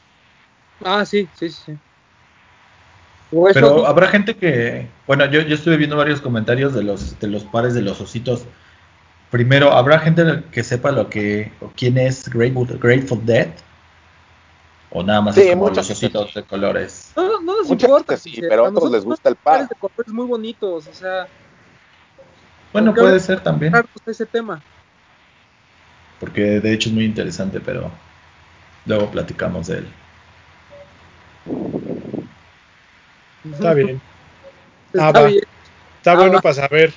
Ah, 0.83 1.05
sí, 1.05 1.27
sí, 1.37 1.49
sí. 1.49 1.77
Pero 3.53 3.85
habrá 3.85 4.07
gente 4.07 4.35
que, 4.35 4.87
bueno, 5.05 5.25
yo, 5.25 5.41
yo 5.41 5.55
estuve 5.55 5.75
viendo 5.75 5.97
varios 5.97 6.21
comentarios 6.21 6.73
de 6.73 6.83
los 6.83 7.19
de 7.19 7.27
los 7.27 7.43
pares 7.43 7.73
de 7.73 7.81
los 7.81 7.99
ositos. 7.99 8.45
Primero, 9.31 9.73
habrá 9.73 9.99
gente 9.99 10.43
que 10.51 10.63
sepa 10.63 10.91
lo 10.91 11.09
que 11.09 11.51
o 11.59 11.69
quién 11.75 11.97
es 11.97 12.29
Grateful, 12.29 12.79
Grateful 12.79 13.25
Dead. 13.25 13.49
O 14.91 15.03
nada 15.03 15.21
más 15.21 15.35
Sí, 15.35 15.41
es 15.41 15.49
como 15.51 15.67
muchas 15.67 15.89
los 15.89 15.97
ositos 15.97 16.33
de 16.33 16.43
colores. 16.43 17.11
No, 17.15 17.23
no, 17.27 17.41
no 17.41 17.57
nos 17.61 17.69
importa. 17.69 18.17
sí, 18.17 18.37
pero 18.39 18.65
a 18.65 18.69
otros 18.69 18.91
les 18.91 19.03
gusta 19.03 19.29
el 19.29 19.35
nos 19.35 19.43
pa. 19.43 19.51
pares 19.51 19.69
de 19.69 19.75
colores 19.75 20.13
muy 20.13 20.25
bonitos, 20.25 20.87
o 20.87 20.93
sea, 20.93 21.27
Bueno, 22.71 22.93
puede 22.93 23.19
ser 23.19 23.41
también. 23.41 23.73
ese 24.05 24.25
tema. 24.25 24.61
Porque 26.19 26.41
de 26.59 26.73
hecho 26.73 26.89
es 26.89 26.95
muy 26.95 27.05
interesante, 27.05 27.59
pero 27.59 27.91
luego 28.85 29.11
platicamos 29.11 29.67
de 29.67 29.79
él. 29.79 29.87
Está 33.51 33.73
bien. 33.73 34.01
Está 34.93 35.09
Ah, 35.19 35.23
bien. 35.25 35.41
Está 35.97 36.11
Ah, 36.13 36.15
bueno 36.15 36.33
va. 36.35 36.41
para 36.41 36.55
saber. 36.55 36.93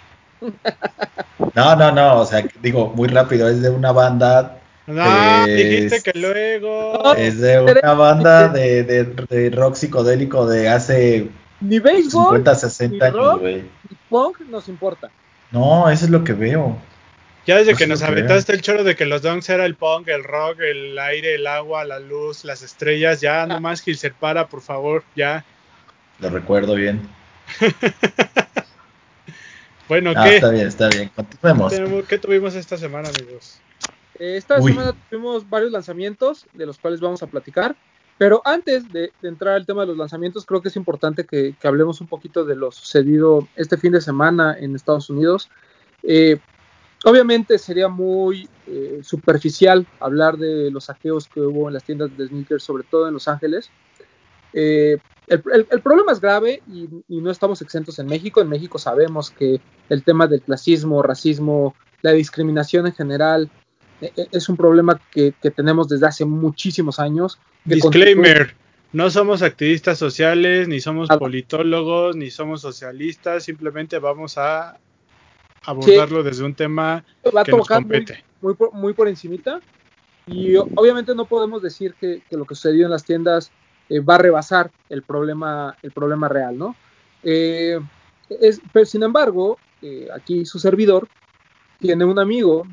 No, 1.55 1.75
no, 1.77 1.91
no, 1.93 2.21
o 2.21 2.25
sea, 2.27 2.45
digo, 2.63 2.93
muy 2.95 3.09
rápido, 3.09 3.49
es 3.49 3.61
de 3.61 3.71
una 3.71 3.93
banda, 3.93 4.60
No, 4.91 5.47
Es- 5.47 5.57
dijiste 5.57 6.03
que 6.13 6.19
luego. 6.19 7.15
es 7.17 7.41
de 7.41 7.61
una 7.61 7.95
banda 7.95 8.49
de, 8.49 8.83
de, 8.85 9.05
de 9.05 9.51
rock 9.51 9.75
psicodélico 9.77 10.47
de 10.47 10.69
hace 10.69 11.29
Ni 11.61 11.79
béisbol, 11.79 12.25
50, 12.43 12.55
60 12.55 13.11
ni 13.11 13.17
rock. 13.17 13.27
años, 13.29 13.41
güey. 13.41 13.57
ni 13.57 13.97
punk 14.09 14.41
nos 14.49 14.69
importa. 14.69 15.11
No, 15.53 15.89
eso 15.91 16.05
es 16.05 16.11
lo 16.11 16.25
que 16.25 16.33
veo. 16.33 16.77
Ya 17.47 17.57
desde 17.57 17.73
No 17.73 17.79
que 17.79 17.87
nos 17.87 18.01
que 18.01 18.07
aventaste 18.07 18.53
el 18.53 18.61
choro 18.63 18.85
de 18.85 18.95
que 18.97 19.07
los 19.07 19.23
donks 19.23 19.49
era 19.49 19.65
el 19.65 19.75
punk, 19.75 20.09
el 20.09 20.23
rock, 20.25 20.61
el 20.61 20.99
aire, 20.99 21.35
el 21.37 21.47
agua, 21.47 21.85
la 21.85 21.99
luz, 21.99 22.45
las 22.45 22.63
estrellas, 22.63 23.21
ya 23.21 23.47
nomás 23.47 23.81
Gil 23.81 23.97
se 23.97 24.11
para, 24.11 24.47
por 24.49 24.61
favor, 24.61 25.05
ya. 25.17 25.45
Lo 26.19 26.29
recuerdo 26.31 26.75
bien. 26.75 27.01
Bueno, 29.89 30.13
Ah, 30.15 30.23
¿qué? 30.25 30.37
está 30.37 30.51
bien, 30.51 30.69
está 30.69 30.89
bien. 30.89 31.11
Continuemos. 31.17 31.73
Tenemos- 31.73 32.05
¿Qué 32.07 32.17
tuvimos 32.19 32.55
esta 32.55 32.77
semana, 32.77 33.09
amigos? 33.09 33.59
Eh, 34.21 34.37
Esta 34.37 34.61
Uy. 34.61 34.71
semana 34.73 34.95
tuvimos 35.09 35.49
varios 35.49 35.73
lanzamientos 35.73 36.47
de 36.53 36.67
los 36.67 36.79
cuales 36.79 37.01
vamos 37.01 37.23
a 37.23 37.27
platicar. 37.27 37.75
Pero 38.19 38.43
antes 38.45 38.93
de, 38.93 39.13
de 39.23 39.29
entrar 39.29 39.55
al 39.55 39.65
tema 39.65 39.81
de 39.81 39.87
los 39.89 39.97
lanzamientos, 39.97 40.45
creo 40.45 40.61
que 40.61 40.69
es 40.69 40.77
importante 40.77 41.25
que, 41.25 41.55
que 41.59 41.67
hablemos 41.67 42.03
un 42.03 42.07
poquito 42.07 42.45
de 42.45 42.55
lo 42.55 42.71
sucedido 42.71 43.49
este 43.57 43.79
fin 43.79 43.93
de 43.93 44.03
semana 44.03 44.55
en 44.59 44.77
Estados 44.77 45.09
Unidos. 45.09 45.49
Eh, 46.03 46.39
obviamente 47.07 47.57
sería 47.59 47.89
muy 47.89 48.47
eh, 48.67 49.01
superficial 49.03 49.87
hablar 50.01 50.37
de 50.37 50.71
los 50.71 50.85
saqueos 50.85 51.29
que 51.29 51.41
hubo 51.41 51.69
en 51.69 51.75
las 51.75 51.85
tiendas 51.85 52.15
de 52.15 52.27
sneakers, 52.29 52.63
sobre 52.63 52.85
todo 52.85 53.09
en 53.09 53.15
Los 53.15 53.27
Ángeles. 53.27 53.71
Eh, 54.53 54.99
el, 55.27 55.43
el- 55.55 55.67
el 55.71 55.81
problema 55.81 56.13
es 56.13 56.21
grave 56.21 56.63
y, 56.69 56.91
y 57.09 57.23
no 57.23 57.31
estamos 57.31 57.63
exentos 57.63 57.99
en 58.01 58.07
México. 58.07 58.43
En 58.43 58.51
México 58.51 58.79
sabemos 58.79 59.31
que 59.31 59.63
el 59.89 60.05
tema 60.05 60.27
del 60.27 60.43
clasismo, 60.43 61.03
racismo, 61.03 61.75
la 62.03 62.13
discriminación 62.13 62.87
en 62.87 62.93
general 62.93 63.51
es 64.01 64.49
un 64.49 64.57
problema 64.57 65.01
que, 65.11 65.35
que 65.41 65.51
tenemos 65.51 65.89
desde 65.89 66.07
hace 66.07 66.25
muchísimos 66.25 66.99
años. 66.99 67.39
Disclaimer. 67.65 68.55
No 68.93 69.09
somos 69.09 69.43
activistas 69.43 69.99
sociales, 69.99 70.67
ni 70.67 70.81
somos 70.81 71.09
politólogos, 71.09 72.17
ni 72.17 72.31
somos 72.31 72.61
socialistas, 72.61 73.45
simplemente 73.45 73.99
vamos 73.99 74.37
a 74.37 74.79
abordarlo 75.63 76.23
desde 76.23 76.45
un 76.45 76.55
tema 76.55 77.05
va 77.35 77.45
que 77.45 77.53
nos 77.53 77.61
tocar 77.69 77.83
muy, 77.83 77.99
compete. 77.99 78.25
muy 78.41 78.55
por, 78.55 78.73
muy 78.73 78.93
por 78.95 79.07
encimita 79.09 79.61
y 80.27 80.57
obviamente 80.57 81.15
no 81.15 81.25
podemos 81.27 81.63
decir 81.63 81.95
que, 82.01 82.23
que 82.29 82.37
lo 82.37 82.45
que 82.47 82.55
sucedió 82.55 82.87
en 82.87 82.91
las 82.91 83.05
tiendas 83.05 83.53
eh, 83.89 84.01
va 84.01 84.17
a 84.17 84.19
rebasar 84.19 84.71
el 84.89 85.03
problema, 85.03 85.77
el 85.83 85.93
problema 85.93 86.29
real, 86.29 86.57
¿no? 86.59 86.75
Eh, 87.23 87.79
es- 88.41 88.61
pero 88.73 88.87
sin 88.87 89.03
embargo, 89.03 89.59
eh, 89.83 90.09
aquí 90.15 90.45
su 90.45 90.59
servidor 90.59 91.09
tiene 91.79 92.05
un 92.05 92.19
amigo 92.19 92.67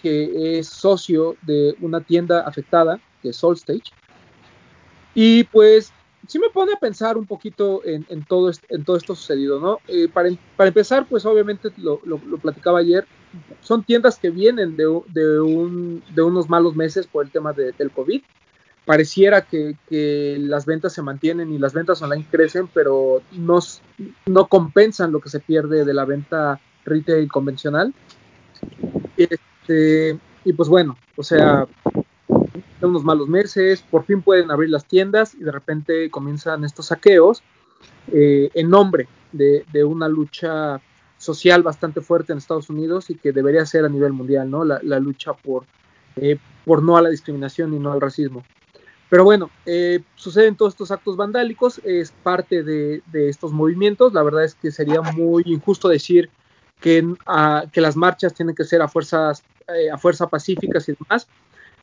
que 0.00 0.58
es 0.58 0.68
socio 0.68 1.36
de 1.42 1.74
una 1.80 2.00
tienda 2.00 2.40
afectada, 2.40 3.00
que 3.22 3.30
es 3.30 3.36
Soul 3.36 3.54
Stage, 3.56 3.92
y 5.14 5.44
pues 5.44 5.92
sí 6.28 6.38
me 6.38 6.50
pone 6.50 6.72
a 6.72 6.78
pensar 6.78 7.16
un 7.16 7.26
poquito 7.26 7.82
en, 7.84 8.24
todo, 8.24 8.50
est- 8.50 8.64
en 8.70 8.84
todo 8.84 8.96
esto 8.96 9.14
sucedido, 9.14 9.58
¿no? 9.58 9.78
Eh, 9.88 10.08
para, 10.08 10.28
em- 10.28 10.38
empezar, 10.58 11.06
pues 11.08 11.24
obviamente 11.24 11.70
lo, 11.78 12.00
platicaba 12.40 12.80
ayer, 12.80 13.04
son 13.60 13.82
tiendas 13.82 14.18
que 14.18 14.30
vienen 14.30 14.76
de, 14.76 14.86
unos 16.22 16.48
malos 16.48 16.76
meses 16.76 17.06
por 17.06 17.24
el 17.24 17.30
tema 17.30 17.52
de- 17.52 17.72
del 17.72 17.90
COVID. 17.90 18.22
Pareciera 18.84 19.42
que, 19.42 19.74
las 20.38 20.64
ventas 20.64 20.92
se 20.92 21.02
mantienen 21.02 21.52
y 21.52 21.58
las 21.58 21.72
ventas 21.72 22.00
online 22.00 22.26
crecen, 22.30 22.68
pero 22.72 23.22
no, 23.32 23.58
compensan 24.48 25.12
lo 25.12 25.20
que 25.20 25.28
se 25.28 25.40
pierde 25.40 25.84
de 25.84 25.94
la 25.94 26.04
venta 26.04 26.60
retail 26.84 27.28
convencional. 27.28 27.92
Este, 29.68 30.18
y 30.44 30.52
pues 30.54 30.68
bueno, 30.70 30.96
o 31.16 31.22
sea, 31.22 31.66
unos 32.80 33.04
malos 33.04 33.28
meses, 33.28 33.82
por 33.82 34.04
fin 34.04 34.22
pueden 34.22 34.50
abrir 34.50 34.70
las 34.70 34.86
tiendas 34.86 35.34
y 35.34 35.44
de 35.44 35.52
repente 35.52 36.10
comienzan 36.10 36.64
estos 36.64 36.86
saqueos 36.86 37.42
eh, 38.10 38.48
en 38.54 38.70
nombre 38.70 39.08
de, 39.32 39.64
una 39.84 40.08
lucha 40.08 40.80
social 41.18 41.62
bastante 41.62 42.00
fuerte 42.00 42.32
en 42.32 42.38
Estados 42.38 42.70
Unidos 42.70 43.10
y 43.10 43.16
que 43.16 43.32
debería 43.32 43.66
ser 43.66 43.84
a 43.84 43.90
nivel 43.90 44.14
mundial, 44.14 44.50
¿no? 44.50 44.64
La, 44.64 45.00
lucha 45.00 45.34
por, 45.34 45.64
eh, 46.16 46.38
por 46.64 46.82
no 46.82 46.96
a 46.96 47.02
la 47.02 47.10
discriminación 47.10 47.74
y 47.74 47.78
no 47.78 47.92
al 47.92 48.00
racismo. 48.00 48.44
Pero 49.10 49.24
bueno, 49.24 49.50
eh, 49.66 50.00
suceden 50.14 50.56
todos 50.56 50.72
estos 50.72 50.90
actos 50.90 51.16
vandálicos, 51.16 51.78
es 51.84 52.12
parte 52.22 52.62
de 52.62 53.02
estos 53.12 53.52
movimientos. 53.52 54.14
La 54.14 54.22
verdad 54.22 54.44
es 54.44 54.54
que 54.54 54.70
sería 54.70 55.02
muy 55.02 55.42
injusto 55.46 55.88
decir 55.88 56.30
que, 56.80 57.04
ah, 57.26 57.64
que 57.72 57.80
las 57.80 57.96
marchas 57.96 58.34
tienen 58.34 58.54
que 58.54 58.64
ser 58.64 58.82
a 58.82 58.86
eh, 58.86 59.90
fuerza 59.98 60.26
pacíficas 60.28 60.88
y 60.88 60.94
demás. 60.98 61.26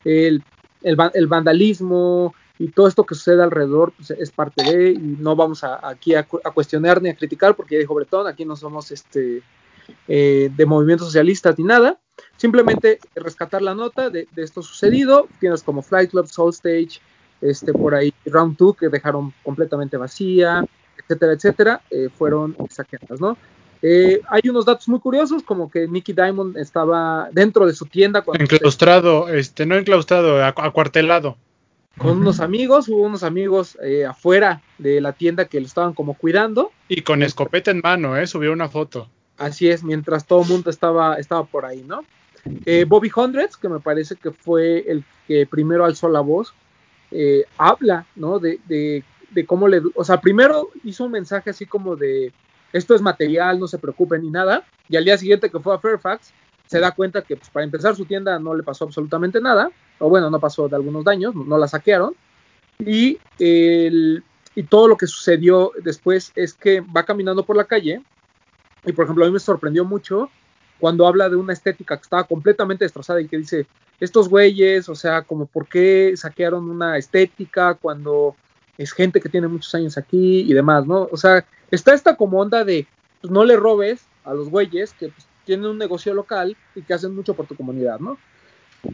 El, 0.03 0.43
el, 0.83 0.99
va- 0.99 1.11
el 1.13 1.27
vandalismo 1.27 2.33
y 2.57 2.69
todo 2.69 2.87
esto 2.87 3.05
que 3.05 3.15
sucede 3.15 3.43
alrededor 3.43 3.91
pues, 3.97 4.11
es 4.11 4.31
parte 4.31 4.63
de, 4.63 4.91
y 4.91 4.97
no 4.97 5.35
vamos 5.35 5.63
a, 5.63 5.85
aquí 5.87 6.15
a, 6.15 6.19
a 6.43 6.51
cuestionar 6.51 7.01
ni 7.01 7.09
a 7.09 7.15
criticar, 7.15 7.55
porque 7.55 7.75
ya 7.75 7.79
dijo 7.79 7.93
Bretón, 7.95 8.27
aquí 8.27 8.45
no 8.45 8.55
somos 8.55 8.91
este, 8.91 9.41
eh, 10.07 10.49
de 10.55 10.65
movimientos 10.65 11.07
socialistas 11.07 11.57
ni 11.57 11.65
nada. 11.65 11.99
Simplemente 12.37 12.99
rescatar 13.15 13.61
la 13.61 13.75
nota 13.75 14.09
de, 14.09 14.27
de 14.31 14.43
esto 14.43 14.61
sucedido. 14.61 15.27
Tienes 15.39 15.63
como 15.63 15.81
Flight 15.81 16.11
Club, 16.11 16.27
Soul 16.27 16.51
Stage, 16.51 17.01
este, 17.41 17.73
por 17.73 17.93
ahí 17.93 18.13
Round 18.25 18.55
2 18.57 18.77
que 18.77 18.89
dejaron 18.89 19.33
completamente 19.43 19.97
vacía, 19.97 20.63
etcétera, 20.97 21.33
etcétera, 21.33 21.81
eh, 21.91 22.07
fueron 22.17 22.55
saqueadas, 22.69 23.19
¿no? 23.19 23.37
Eh, 23.87 24.21
hay 24.29 24.41
unos 24.49 24.65
datos 24.65 24.87
muy 24.87 24.99
curiosos, 24.99 25.43
como 25.43 25.69
que 25.69 25.87
Nicky 25.87 26.13
Diamond 26.13 26.57
estaba 26.57 27.29
dentro 27.31 27.67
de 27.67 27.73
su 27.73 27.85
tienda 27.85 28.23
cuando 28.23 28.43
Enclaustrado, 28.43 29.27
este, 29.29 29.65
no 29.67 29.75
enclaustrado, 29.75 30.39
acu- 30.41 30.65
acuartelado. 30.65 31.37
con 31.97 32.17
unos 32.17 32.39
amigos, 32.39 32.89
hubo 32.89 33.03
unos 33.03 33.21
amigos 33.21 33.77
eh, 33.83 34.05
afuera 34.05 34.61
de 34.79 35.01
la 35.01 35.11
tienda 35.13 35.45
que 35.45 35.59
lo 35.59 35.67
estaban 35.67 35.93
como 35.93 36.15
cuidando, 36.15 36.71
Y 36.89 37.01
con 37.03 37.21
escopeta 37.21 37.69
en 37.69 37.81
mano, 37.83 38.17
¿eh? 38.17 38.25
Subió 38.25 38.51
una 38.53 38.69
foto. 38.69 39.07
así 39.37 39.69
es, 39.69 39.83
mientras 39.83 40.25
todo 40.25 40.41
el 40.41 40.49
mundo 40.49 40.69
estaba, 40.71 41.17
estaba 41.17 41.43
por 41.43 41.65
ahí, 41.65 41.83
¿no? 41.87 42.03
Eh, 42.65 42.85
Bobby 42.87 43.11
Hundreds, 43.15 43.55
que 43.57 43.69
me 43.69 43.79
parece 43.79 44.15
que 44.15 44.31
fue 44.31 44.79
el 44.89 45.03
que 45.27 45.45
primero 45.45 45.85
alzó 45.85 46.09
la 46.09 46.21
voz, 46.21 46.53
eh, 47.11 47.43
habla, 47.57 48.05
¿no? 48.15 48.39
De, 48.39 48.59
de, 48.67 49.03
de 49.29 49.45
cómo 49.45 49.67
le, 49.67 49.81
o 49.93 50.03
sea, 50.03 50.19
primero 50.21 50.69
hizo 50.83 51.03
un 51.05 51.11
mensaje 51.11 51.51
así 51.51 51.65
como 51.67 51.95
de, 51.95 52.31
esto 52.73 52.95
es 52.95 53.01
material, 53.01 53.59
no 53.59 53.67
se 53.67 53.77
preocupen 53.77 54.21
ni 54.21 54.29
nada, 54.29 54.65
y 54.89 54.95
al 54.95 55.05
día 55.05 55.17
siguiente 55.17 55.49
que 55.49 55.59
fue 55.59 55.75
a 55.75 55.79
Fairfax, 55.79 56.33
se 56.67 56.79
da 56.79 56.91
cuenta 56.91 57.21
que 57.21 57.37
pues, 57.37 57.49
para 57.49 57.63
empezar 57.63 57.95
su 57.95 58.05
tienda 58.05 58.39
no 58.39 58.55
le 58.55 58.63
pasó 58.63 58.85
absolutamente 58.85 59.39
nada, 59.39 59.69
o 59.99 60.09
bueno, 60.09 60.29
no 60.29 60.39
pasó 60.39 60.67
de 60.67 60.75
algunos 60.75 61.03
daños, 61.03 61.35
no, 61.35 61.57
la 61.57 61.67
saquearon, 61.67 62.15
y, 62.79 63.19
el, 63.39 64.23
y 64.55 64.63
todo 64.63 64.87
lo 64.87 64.97
que 64.97 65.07
sucedió 65.07 65.71
después 65.83 66.31
es 66.35 66.53
que 66.53 66.81
va 66.81 67.03
caminando 67.03 67.45
por 67.45 67.55
la 67.55 67.65
calle, 67.65 68.01
y 68.85 68.91
por 68.91 69.05
ejemplo 69.05 69.25
a 69.25 69.27
mí 69.27 69.33
me 69.33 69.39
sorprendió 69.39 69.85
mucho 69.85 70.29
cuando 70.79 71.07
habla 71.07 71.29
de 71.29 71.35
una 71.35 71.53
estética 71.53 71.97
que 71.97 72.03
estaba 72.03 72.25
completamente 72.25 72.85
destrozada 72.85 73.21
y 73.21 73.27
que 73.27 73.37
dice, 73.37 73.67
estos 73.99 74.27
güeyes, 74.27 74.89
o 74.89 74.95
sea, 74.95 75.21
como 75.21 75.45
por 75.45 75.67
qué 75.67 76.13
saquearon 76.15 76.69
una 76.69 76.97
estética 76.97 77.75
cuando 77.75 78.35
es 78.77 78.91
gente 78.91 79.21
que 79.21 79.29
tiene 79.29 79.47
muchos 79.47 79.73
años 79.75 79.97
aquí 79.97 80.41
y 80.41 80.53
demás, 80.53 80.85
¿no? 80.85 81.07
O 81.11 81.17
sea, 81.17 81.45
está 81.71 81.93
esta 81.93 82.15
como 82.15 82.39
onda 82.39 82.63
de, 82.63 82.87
pues 83.21 83.31
no 83.31 83.43
le 83.45 83.55
robes 83.55 84.05
a 84.23 84.33
los 84.33 84.49
güeyes 84.49 84.93
que 84.93 85.09
pues, 85.09 85.27
tienen 85.45 85.67
un 85.67 85.77
negocio 85.77 86.13
local 86.13 86.57
y 86.75 86.81
que 86.81 86.93
hacen 86.93 87.15
mucho 87.15 87.33
por 87.33 87.47
tu 87.47 87.55
comunidad, 87.55 87.99
¿no? 87.99 88.17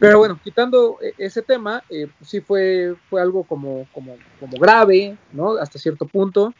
Pero 0.00 0.18
bueno, 0.18 0.40
quitando 0.42 0.98
eh, 1.02 1.12
ese 1.18 1.42
tema, 1.42 1.82
eh, 1.90 2.08
pues 2.18 2.30
sí 2.30 2.40
fue, 2.40 2.94
fue 3.10 3.20
algo 3.20 3.44
como, 3.44 3.86
como, 3.92 4.16
como 4.40 4.56
grave, 4.58 5.16
¿no? 5.32 5.56
Hasta 5.56 5.78
cierto 5.78 6.06
punto. 6.06 6.54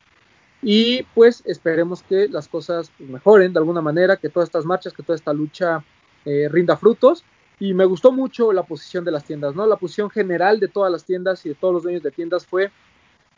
Y 0.60 1.02
pues 1.14 1.42
esperemos 1.44 2.02
que 2.02 2.28
las 2.28 2.46
cosas 2.46 2.92
mejoren 2.98 3.52
de 3.52 3.58
alguna 3.58 3.80
manera, 3.80 4.16
que 4.16 4.28
todas 4.28 4.48
estas 4.48 4.64
marchas, 4.64 4.92
que 4.92 5.02
toda 5.02 5.16
esta 5.16 5.32
lucha 5.32 5.82
eh, 6.24 6.48
rinda 6.50 6.76
frutos. 6.76 7.24
Y 7.58 7.74
me 7.74 7.84
gustó 7.84 8.12
mucho 8.12 8.52
la 8.52 8.64
posición 8.64 9.04
de 9.04 9.12
las 9.12 9.24
tiendas, 9.24 9.54
¿no? 9.54 9.66
La 9.66 9.76
posición 9.76 10.10
general 10.10 10.60
de 10.60 10.68
todas 10.68 10.90
las 10.90 11.04
tiendas 11.04 11.44
y 11.46 11.50
de 11.50 11.54
todos 11.54 11.74
los 11.74 11.82
dueños 11.84 12.02
de 12.02 12.10
tiendas 12.10 12.44
fue, 12.44 12.70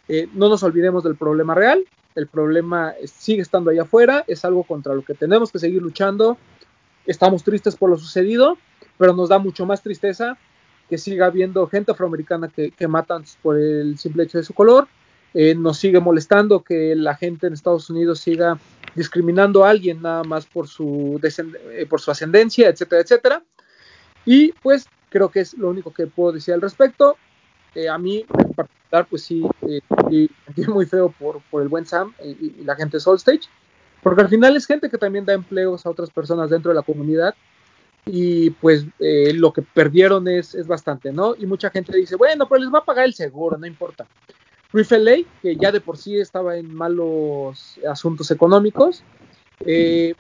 eh, 0.09 0.29
no 0.35 0.49
nos 0.49 0.63
olvidemos 0.63 1.05
del 1.05 1.17
problema 1.17 1.55
real, 1.55 1.85
el 2.15 2.27
problema 2.27 2.95
sigue 3.05 3.43
estando 3.43 3.71
allá 3.71 3.83
afuera, 3.83 4.25
es 4.27 4.45
algo 4.45 4.63
contra 4.65 4.95
lo 4.95 5.03
que 5.03 5.15
tenemos 5.15 5.51
que 5.51 5.59
seguir 5.59 5.83
luchando, 5.83 6.39
estamos 7.07 7.43
tristes 7.43 7.77
por 7.77 7.91
lo 7.91 7.97
sucedido, 7.97 8.59
pero 8.99 9.15
nos 9.15 9.29
da 9.29 9.39
mucho 9.39 9.67
más 9.67 9.83
tristeza 9.83 10.39
que 10.89 10.99
siga 10.99 11.27
habiendo 11.27 11.67
gente 11.67 11.93
afroamericana 11.93 12.49
que, 12.49 12.71
que, 12.71 12.87
matan 12.87 13.25
por 13.43 13.59
el 13.59 13.99
simple 13.99 14.25
hecho 14.25 14.39
de 14.39 14.45
su 14.45 14.53
color. 14.53 14.87
Eh, 15.37 15.57
nos 15.57 15.79
sigue 15.79 15.99
molestando 15.99 16.63
que 16.63 16.95
la 16.95 17.17
gente 17.17 17.49
en 17.49 17.55
Estados 17.55 17.91
Unidos 17.91 18.21
siga 18.21 18.57
discriminando 18.95 19.65
a 19.65 19.71
alguien 19.71 20.01
nada 20.01 20.23
más 20.23 20.47
por 20.47 20.69
su, 20.69 21.21
eh, 21.23 21.89
ascendencia, 22.07 22.69
etcétera, 22.69 23.03
etcétera. 23.03 23.43
Y 24.25 24.53
pues 24.53 24.87
creo 25.09 25.31
que 25.31 25.41
es 25.41 25.55
lo 25.55 25.71
único 25.71 25.93
que 25.93 26.07
puedo 26.07 26.33
decir 26.33 26.55
al 26.55 26.61
respecto. 26.61 27.17
Eh, 27.75 27.89
a 27.89 27.99
mí 27.99 28.25
pues 29.03 29.25
sí, 29.25 29.45
eh, 29.63 29.81
muy 30.69 30.87
feo 30.87 31.13
por, 31.19 31.41
por 31.51 31.63
el 31.63 31.69
buen 31.69 31.87
Sam 31.87 32.15
y, 32.23 32.61
y 32.61 32.65
la 32.65 32.77
gente 32.77 32.99
de 32.99 33.01
Soul 33.01 33.17
Stage, 33.17 33.49
porque 34.03 34.23
al 34.23 34.29
final 34.29 34.57
es 34.57 34.67
gente 34.67 34.89
que 34.89 34.99
también 34.99 35.25
da 35.25 35.33
empleos 35.33 35.85
a 35.85 35.91
otras 35.91 36.11
personas 36.11 36.51
dentro 36.51 36.71
de 36.71 36.77
la 36.77 36.83
comunidad 36.83 37.35
y 38.07 38.51
pues 38.51 38.87
eh, 38.99 39.33
lo 39.35 39.53
que 39.53 39.63
perdieron 39.63 40.29
es, 40.29 40.55
es, 40.55 40.67
bastante, 40.67 41.13
¿no? 41.13 41.35
Y 41.37 41.47
mucha 41.47 41.71
gente 41.71 41.97
dice, 41.97 42.17
bueno, 42.17 42.47
pero 42.49 42.61
les 42.61 42.73
va 42.73 42.81
a 42.81 42.85
pagar 42.85 43.07
el 43.07 43.15
seguro, 43.15 43.57
no 43.57 43.67
importa. 43.67 44.07
Riffley, 44.73 45.27
que 45.41 45.57
ya 45.57 45.73
de 45.73 45.81
por 45.81 45.97
sí 45.97 46.19
estaba 46.19 46.57
en 46.57 46.75
malos 46.75 47.79
asuntos 47.89 48.31
económicos, 48.31 49.03
eh, 49.61 50.15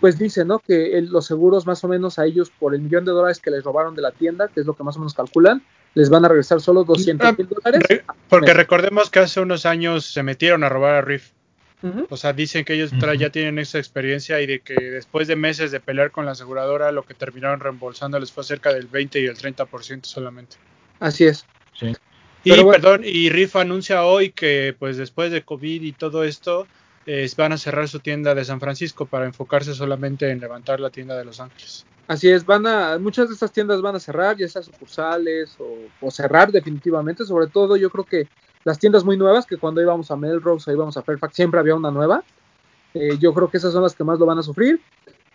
pues 0.00 0.18
dice, 0.18 0.44
¿no? 0.44 0.58
Que 0.58 0.98
el, 0.98 1.06
los 1.06 1.26
seguros 1.26 1.66
más 1.66 1.82
o 1.84 1.88
menos 1.88 2.18
a 2.18 2.26
ellos 2.26 2.50
por 2.50 2.74
el 2.74 2.82
millón 2.82 3.04
de 3.04 3.12
dólares 3.12 3.40
que 3.40 3.50
les 3.50 3.64
robaron 3.64 3.94
de 3.94 4.02
la 4.02 4.10
tienda, 4.10 4.48
que 4.48 4.60
es 4.60 4.66
lo 4.66 4.74
que 4.74 4.82
más 4.82 4.96
o 4.96 4.98
menos 4.98 5.14
calculan, 5.14 5.62
les 5.94 6.10
van 6.10 6.24
a 6.24 6.28
regresar 6.28 6.60
solo 6.60 6.84
200 6.84 7.38
mil 7.38 7.48
dólares. 7.48 7.82
Re 7.88 8.04
porque 8.28 8.52
recordemos 8.52 9.10
que 9.10 9.20
hace 9.20 9.40
unos 9.40 9.64
años 9.66 10.04
se 10.04 10.22
metieron 10.22 10.64
a 10.64 10.68
robar 10.68 10.94
a 10.94 11.00
Riff. 11.00 11.30
Uh 11.82 11.88
-huh. 11.88 12.06
O 12.10 12.16
sea, 12.16 12.32
dicen 12.32 12.64
que 12.64 12.74
ellos 12.74 12.92
uh 12.92 12.96
-huh. 12.96 13.18
ya 13.18 13.30
tienen 13.30 13.58
esa 13.58 13.78
experiencia 13.78 14.40
y 14.40 14.46
de 14.46 14.60
que 14.60 14.74
después 14.74 15.28
de 15.28 15.36
meses 15.36 15.70
de 15.70 15.80
pelear 15.80 16.10
con 16.10 16.24
la 16.24 16.32
aseguradora, 16.32 16.92
lo 16.92 17.02
que 17.04 17.14
terminaron 17.14 17.60
reembolsándoles 17.60 18.32
fue 18.32 18.42
cerca 18.44 18.72
del 18.72 18.86
20 18.86 19.20
y 19.20 19.26
el 19.26 19.36
30% 19.36 20.04
solamente. 20.04 20.56
Así 21.00 21.24
es. 21.24 21.44
Sí. 21.78 21.92
Y 22.44 22.50
bueno. 22.50 22.70
perdón, 22.70 23.02
y 23.04 23.30
Riff 23.30 23.56
anuncia 23.56 24.04
hoy 24.04 24.30
que 24.30 24.74
pues 24.78 24.96
después 24.96 25.30
de 25.30 25.42
COVID 25.42 25.82
y 25.82 25.92
todo 25.92 26.24
esto, 26.24 26.66
eh, 27.06 27.30
van 27.36 27.52
a 27.52 27.58
cerrar 27.58 27.88
su 27.88 28.00
tienda 28.00 28.34
de 28.34 28.44
San 28.44 28.60
Francisco 28.60 29.06
para 29.06 29.26
enfocarse 29.26 29.74
solamente 29.74 30.30
en 30.30 30.40
levantar 30.40 30.80
la 30.80 30.90
tienda 30.90 31.16
de 31.16 31.24
Los 31.24 31.40
Ángeles. 31.40 31.86
Así 32.06 32.30
es, 32.30 32.44
van 32.44 32.66
a, 32.66 32.98
muchas 32.98 33.28
de 33.28 33.34
estas 33.34 33.50
tiendas 33.50 33.80
van 33.80 33.96
a 33.96 34.00
cerrar, 34.00 34.36
ya 34.36 34.46
sea 34.46 34.62
sucursales 34.62 35.56
o, 35.58 36.10
cerrar 36.10 36.52
definitivamente, 36.52 37.24
sobre 37.24 37.46
todo 37.46 37.76
yo 37.76 37.88
creo 37.88 38.04
que 38.04 38.28
las 38.64 38.78
tiendas 38.78 39.04
muy 39.04 39.16
nuevas, 39.16 39.46
que 39.46 39.56
cuando 39.56 39.80
íbamos 39.80 40.10
a 40.10 40.16
Melrose 40.16 40.70
o 40.70 40.74
íbamos 40.74 40.96
a 40.96 41.02
Fairfax 41.02 41.34
siempre 41.34 41.60
había 41.60 41.74
una 41.74 41.90
nueva, 41.90 42.22
eh, 42.92 43.16
yo 43.18 43.32
creo 43.32 43.48
que 43.48 43.56
esas 43.56 43.72
son 43.72 43.82
las 43.82 43.94
que 43.94 44.04
más 44.04 44.18
lo 44.18 44.26
van 44.26 44.38
a 44.38 44.42
sufrir. 44.42 44.80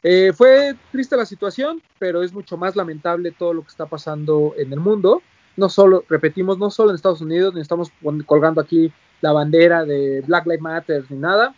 Eh, 0.04 0.32
fue 0.34 0.76
triste 0.92 1.18
la 1.18 1.26
situación, 1.26 1.82
pero 1.98 2.22
es 2.24 2.32
mucho 2.32 2.56
más 2.56 2.76
lamentable 2.76 3.32
todo 3.32 3.54
lo 3.54 3.64
que 3.64 3.70
está 3.70 3.88
pasando 3.88 4.54
en 4.58 4.72
el 4.72 4.80
mundo, 4.80 5.22
no 5.58 5.70
solo, 5.70 6.06
repetimos, 6.08 6.58
no 6.58 6.70
solo 6.70 6.92
en 6.92 6.96
Estados 6.96 7.22
Unidos, 7.22 7.54
ni 7.54 7.62
estamos 7.62 7.92
colgando 8.26 8.62
aquí 8.62 8.94
la 9.22 9.34
bandera 9.34 9.84
de 9.86 10.22
Black 10.22 10.46
Lives 10.46 10.62
Matter 10.62 11.06
ni 11.10 11.18
nada, 11.18 11.54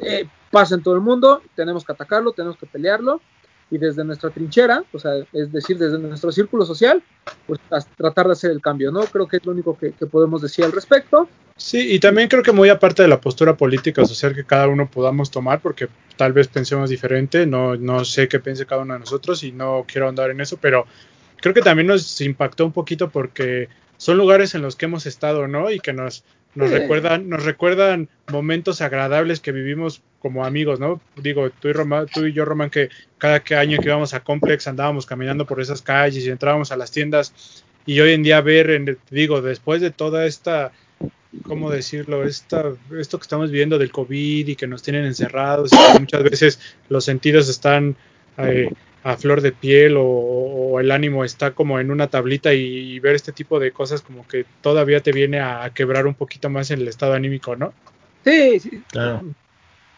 eh, 0.00 0.26
pasa 0.50 0.76
en 0.76 0.82
todo 0.82 0.94
el 0.94 1.02
mundo, 1.02 1.42
tenemos 1.54 1.84
que 1.84 1.92
atacarlo, 1.92 2.32
tenemos 2.32 2.56
que 2.56 2.66
pelearlo, 2.66 3.20
y 3.70 3.78
desde 3.78 4.04
nuestra 4.04 4.30
trinchera, 4.30 4.82
o 4.92 4.98
sea, 4.98 5.12
es 5.32 5.52
decir, 5.52 5.78
desde 5.78 5.98
nuestro 5.98 6.32
círculo 6.32 6.64
social, 6.64 7.02
pues 7.46 7.60
tratar 7.96 8.26
de 8.26 8.32
hacer 8.32 8.50
el 8.50 8.62
cambio, 8.62 8.90
¿no? 8.90 9.00
Creo 9.00 9.28
que 9.28 9.36
es 9.36 9.46
lo 9.46 9.52
único 9.52 9.76
que, 9.76 9.92
que, 9.92 10.06
podemos 10.06 10.40
decir 10.40 10.64
al 10.64 10.72
respecto. 10.72 11.28
Sí, 11.56 11.92
y 11.92 11.98
también 11.98 12.28
creo 12.28 12.42
que 12.42 12.52
muy 12.52 12.70
aparte 12.70 13.02
de 13.02 13.08
la 13.08 13.20
postura 13.20 13.56
política 13.56 14.04
social 14.06 14.34
que 14.34 14.44
cada 14.44 14.68
uno 14.68 14.90
podamos 14.90 15.30
tomar, 15.30 15.60
porque 15.60 15.88
tal 16.16 16.32
vez 16.32 16.48
pensemos 16.48 16.88
diferente, 16.88 17.46
no, 17.46 17.76
no 17.76 18.04
sé 18.04 18.28
qué 18.28 18.40
piense 18.40 18.64
cada 18.64 18.82
uno 18.82 18.94
de 18.94 19.00
nosotros 19.00 19.42
y 19.44 19.52
no 19.52 19.84
quiero 19.86 20.08
andar 20.08 20.30
en 20.30 20.40
eso, 20.40 20.56
pero 20.56 20.86
creo 21.36 21.54
que 21.54 21.62
también 21.62 21.88
nos 21.88 22.20
impactó 22.20 22.64
un 22.64 22.72
poquito 22.72 23.10
porque 23.10 23.68
son 23.96 24.16
lugares 24.16 24.54
en 24.54 24.62
los 24.62 24.76
que 24.76 24.86
hemos 24.86 25.04
estado, 25.06 25.48
¿no? 25.48 25.70
Y 25.70 25.80
que 25.80 25.92
nos, 25.92 26.24
nos, 26.54 26.70
sí. 26.70 26.78
recuerdan, 26.78 27.28
nos 27.28 27.44
recuerdan 27.44 28.08
momentos 28.30 28.80
agradables 28.80 29.40
que 29.40 29.52
vivimos 29.52 30.02
como 30.20 30.44
amigos, 30.44 30.80
¿no? 30.80 31.00
Digo, 31.16 31.50
tú 31.50 31.68
y, 31.68 31.72
Roma, 31.72 32.06
tú 32.06 32.26
y 32.26 32.32
yo, 32.32 32.44
Román, 32.44 32.70
que 32.70 32.88
cada 33.18 33.40
que 33.40 33.54
año 33.54 33.78
que 33.78 33.86
íbamos 33.86 34.14
a 34.14 34.20
Complex 34.20 34.66
andábamos 34.66 35.06
caminando 35.06 35.46
por 35.46 35.60
esas 35.60 35.82
calles 35.82 36.24
y 36.24 36.30
entrábamos 36.30 36.72
a 36.72 36.76
las 36.76 36.90
tiendas 36.90 37.64
y 37.86 38.00
hoy 38.00 38.12
en 38.12 38.22
día 38.22 38.40
ver, 38.40 38.98
digo, 39.10 39.40
después 39.40 39.80
de 39.80 39.90
toda 39.90 40.26
esta, 40.26 40.72
¿cómo 41.44 41.70
decirlo? 41.70 42.24
Esta, 42.24 42.72
esto 42.98 43.18
que 43.18 43.22
estamos 43.22 43.50
viviendo 43.50 43.78
del 43.78 43.90
COVID 43.90 44.46
y 44.46 44.56
que 44.56 44.66
nos 44.66 44.82
tienen 44.82 45.06
encerrados 45.06 45.72
y 45.72 45.92
que 45.92 46.00
muchas 46.00 46.22
veces 46.22 46.60
los 46.90 47.06
sentidos 47.06 47.48
están 47.48 47.96
eh, 48.36 48.70
a 49.04 49.16
flor 49.16 49.40
de 49.40 49.52
piel 49.52 49.96
o, 49.96 50.04
o, 50.04 50.80
el 50.80 50.90
ánimo 50.90 51.24
está 51.24 51.52
como 51.52 51.80
en 51.80 51.90
una 51.90 52.08
tablita 52.08 52.52
y, 52.52 52.60
y, 52.60 53.00
ver 53.00 53.14
este 53.14 53.32
tipo 53.32 53.58
de 53.58 53.72
cosas 53.72 54.02
como 54.02 54.28
que 54.28 54.44
todavía 54.60 55.00
te 55.00 55.12
viene 55.12 55.40
a, 55.40 55.64
a 55.64 55.72
quebrar 55.72 56.06
un 56.06 56.14
poquito 56.14 56.50
más 56.50 56.70
el 56.70 56.86
estado 56.88 57.14
anímico, 57.14 57.56
¿no? 57.56 57.72
Sí, 58.22 58.60
sí. 58.60 58.82
Claro. 58.90 59.22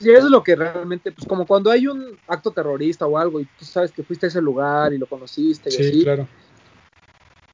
Sí, 0.01 0.11
eso 0.11 0.27
es 0.27 0.31
lo 0.31 0.43
que 0.43 0.57
realmente, 0.57 1.13
pues 1.13 1.27
como 1.27 1.47
cuando 1.47 1.71
hay 1.71 1.87
un 1.87 2.19
acto 2.27 2.51
terrorista 2.51 3.07
o 3.07 3.19
algo 3.19 3.39
y 3.39 3.45
tú 3.45 3.67
sabes 3.67 3.93
que 3.93 4.03
fuiste 4.03 4.27
a 4.27 4.29
ese 4.29 4.41
lugar 4.41 4.95
y 4.95 4.99
lo 4.99 5.07
conociste 5.07 5.69
y 5.69 5.73
sí, 5.73 5.83
así. 5.83 6.03
claro. 6.05 6.27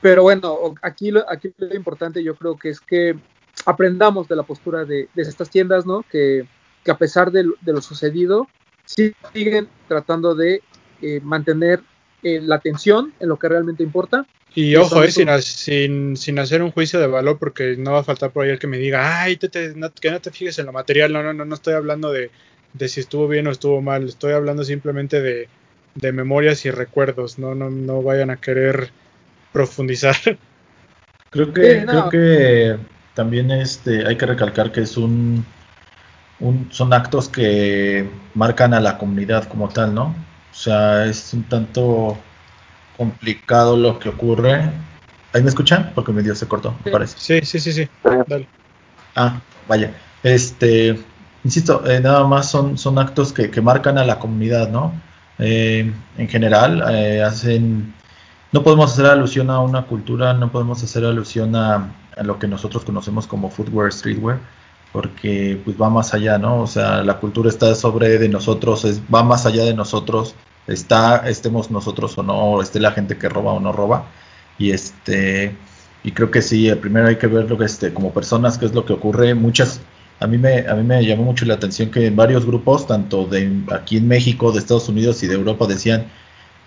Pero 0.00 0.22
bueno, 0.22 0.74
aquí 0.82 1.10
lo, 1.10 1.28
aquí 1.28 1.52
lo 1.58 1.74
importante 1.74 2.22
yo 2.22 2.36
creo 2.36 2.56
que 2.56 2.68
es 2.68 2.80
que 2.80 3.16
aprendamos 3.64 4.28
de 4.28 4.36
la 4.36 4.44
postura 4.44 4.84
de, 4.84 5.08
de 5.12 5.22
estas 5.22 5.50
tiendas, 5.50 5.86
¿no? 5.86 6.04
Que, 6.08 6.46
que 6.84 6.90
a 6.92 6.98
pesar 6.98 7.32
de, 7.32 7.50
de, 7.60 7.72
lo 7.72 7.80
sucedido, 7.80 8.48
siguen 8.84 9.68
tratando 9.88 10.36
de 10.36 10.62
eh, 11.02 11.20
mantener 11.24 11.82
eh, 12.22 12.40
la 12.42 12.56
atención 12.56 13.12
en 13.20 13.28
lo 13.28 13.38
que 13.38 13.48
realmente 13.48 13.82
importa. 13.82 14.26
Y 14.54 14.74
ojo, 14.76 15.02
eh, 15.02 15.10
sin, 15.10 15.28
sin, 15.42 16.16
sin, 16.16 16.38
hacer 16.38 16.62
un 16.62 16.70
juicio 16.70 16.98
de 16.98 17.06
valor, 17.06 17.38
porque 17.38 17.76
no 17.76 17.92
va 17.92 18.00
a 18.00 18.04
faltar 18.04 18.30
por 18.30 18.44
ahí 18.44 18.50
el 18.50 18.58
que 18.58 18.66
me 18.66 18.78
diga, 18.78 19.22
ay, 19.22 19.36
te, 19.36 19.50
te, 19.50 19.74
no, 19.74 19.92
que 19.92 20.10
no 20.10 20.20
te 20.20 20.30
fijes 20.30 20.58
en 20.58 20.66
lo 20.66 20.72
material. 20.72 21.12
No, 21.12 21.22
no, 21.22 21.34
no, 21.34 21.44
no 21.44 21.54
estoy 21.54 21.74
hablando 21.74 22.10
de, 22.10 22.30
de 22.72 22.88
si 22.88 23.00
estuvo 23.00 23.28
bien 23.28 23.46
o 23.46 23.50
estuvo 23.50 23.82
mal. 23.82 24.04
Estoy 24.04 24.32
hablando 24.32 24.64
simplemente 24.64 25.20
de, 25.20 25.48
de 25.94 26.12
memorias 26.12 26.64
y 26.64 26.70
recuerdos. 26.70 27.38
No, 27.38 27.54
no, 27.54 27.68
no 27.70 28.02
vayan 28.02 28.30
a 28.30 28.36
querer 28.36 28.90
profundizar. 29.52 30.16
Creo 31.30 31.52
que, 31.52 31.80
sí, 31.80 31.86
no. 31.86 32.08
creo 32.08 32.10
que 32.10 32.76
también 33.12 33.50
este, 33.50 34.06
hay 34.06 34.16
que 34.16 34.24
recalcar 34.24 34.72
que 34.72 34.82
es 34.82 34.96
un, 34.96 35.44
un, 36.40 36.68
son 36.70 36.92
actos 36.92 37.28
que 37.28 38.08
marcan 38.34 38.72
a 38.72 38.80
la 38.80 38.96
comunidad 38.96 39.44
como 39.48 39.68
tal, 39.68 39.94
¿no? 39.94 40.14
O 40.56 40.58
sea, 40.58 41.04
es 41.04 41.34
un 41.34 41.42
tanto 41.44 42.16
complicado 42.96 43.76
lo 43.76 43.98
que 43.98 44.08
ocurre. 44.08 44.70
¿Ahí 45.34 45.42
me 45.42 45.50
escuchan? 45.50 45.92
Porque 45.94 46.12
medio 46.12 46.34
se 46.34 46.48
cortó, 46.48 46.74
me 46.82 46.90
parece. 46.90 47.16
Sí, 47.18 47.44
sí, 47.44 47.60
sí, 47.60 47.72
sí. 47.72 47.88
Dale. 48.02 48.48
Ah, 49.14 49.38
vaya. 49.68 49.92
Este, 50.22 50.98
insisto, 51.44 51.86
eh, 51.86 52.00
nada 52.00 52.26
más 52.26 52.50
son, 52.50 52.78
son 52.78 52.98
actos 52.98 53.34
que, 53.34 53.50
que, 53.50 53.60
marcan 53.60 53.98
a 53.98 54.04
la 54.06 54.18
comunidad, 54.18 54.70
¿no? 54.70 54.94
Eh, 55.38 55.92
en 56.16 56.28
general, 56.28 56.82
eh, 56.90 57.22
hacen. 57.22 57.94
No 58.50 58.62
podemos 58.62 58.94
hacer 58.94 59.04
alusión 59.04 59.50
a 59.50 59.60
una 59.60 59.82
cultura, 59.82 60.32
no 60.32 60.50
podemos 60.50 60.82
hacer 60.82 61.04
alusión 61.04 61.54
a, 61.54 61.92
a, 62.16 62.22
lo 62.22 62.38
que 62.38 62.48
nosotros 62.48 62.82
conocemos 62.82 63.26
como 63.26 63.50
footwear, 63.50 63.92
streetwear, 63.92 64.38
porque 64.90 65.60
pues 65.62 65.76
va 65.80 65.90
más 65.90 66.14
allá, 66.14 66.38
¿no? 66.38 66.62
O 66.62 66.66
sea, 66.66 67.02
la 67.02 67.18
cultura 67.18 67.50
está 67.50 67.74
sobre 67.74 68.18
de 68.18 68.30
nosotros, 68.30 68.86
es, 68.86 69.02
va 69.14 69.22
más 69.22 69.44
allá 69.44 69.64
de 69.64 69.74
nosotros, 69.74 70.34
está, 70.66 71.28
estemos 71.28 71.70
nosotros 71.70 72.16
o 72.18 72.22
no, 72.22 72.60
esté 72.62 72.80
la 72.80 72.92
gente 72.92 73.18
que 73.18 73.28
roba 73.28 73.52
o 73.52 73.60
no 73.60 73.72
roba. 73.72 74.06
Y 74.58 74.70
este, 74.70 75.54
y 76.04 76.12
creo 76.12 76.30
que 76.30 76.42
sí, 76.42 76.72
primero 76.76 77.08
hay 77.08 77.16
que 77.16 77.26
ver 77.26 77.50
lo 77.50 77.58
que 77.58 77.64
este, 77.64 77.92
como 77.92 78.12
personas, 78.12 78.58
qué 78.58 78.66
es 78.66 78.74
lo 78.74 78.84
que 78.84 78.92
ocurre. 78.92 79.34
Muchas, 79.34 79.80
a 80.20 80.26
mí 80.26 80.38
me, 80.38 80.66
a 80.68 80.74
mí 80.74 80.82
me 80.82 81.04
llamó 81.04 81.24
mucho 81.24 81.44
la 81.46 81.54
atención 81.54 81.90
que 81.90 82.06
en 82.06 82.16
varios 82.16 82.46
grupos, 82.46 82.86
tanto 82.86 83.26
de 83.26 83.62
aquí 83.72 83.98
en 83.98 84.08
México, 84.08 84.52
de 84.52 84.60
Estados 84.60 84.88
Unidos 84.88 85.22
y 85.22 85.26
de 85.26 85.34
Europa, 85.34 85.66
decían, 85.66 86.06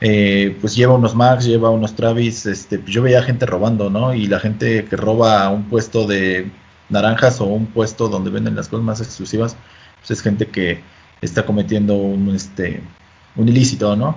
eh, 0.02 0.58
pues 0.62 0.76
lleva 0.76 0.96
unos 0.96 1.16
Max, 1.16 1.46
lleva 1.46 1.70
unos 1.70 1.96
Travis, 1.96 2.46
este, 2.46 2.80
pues 2.80 2.94
yo 2.94 3.02
veía 3.02 3.22
gente 3.24 3.46
robando, 3.46 3.90
¿no? 3.90 4.14
Y 4.14 4.28
la 4.28 4.40
gente 4.40 4.86
que 4.86 4.96
roba 4.96 5.50
un 5.50 5.64
puesto 5.70 6.08
de 6.08 6.52
naranjas 6.90 7.42
o 7.42 7.46
un 7.46 7.68
puesto 7.68 8.08
donde 8.10 8.30
venden 8.32 8.56
las 8.56 8.68
cosas 8.70 8.86
más 8.86 9.02
exclusivas, 9.02 9.56
pues 10.00 10.12
es 10.12 10.22
gente 10.22 10.48
que 10.48 10.82
está 11.22 11.46
cometiendo 11.46 11.96
un, 11.96 12.34
este, 12.36 12.82
un 13.40 13.50
ilícito, 13.50 13.96
¿no? 13.96 14.16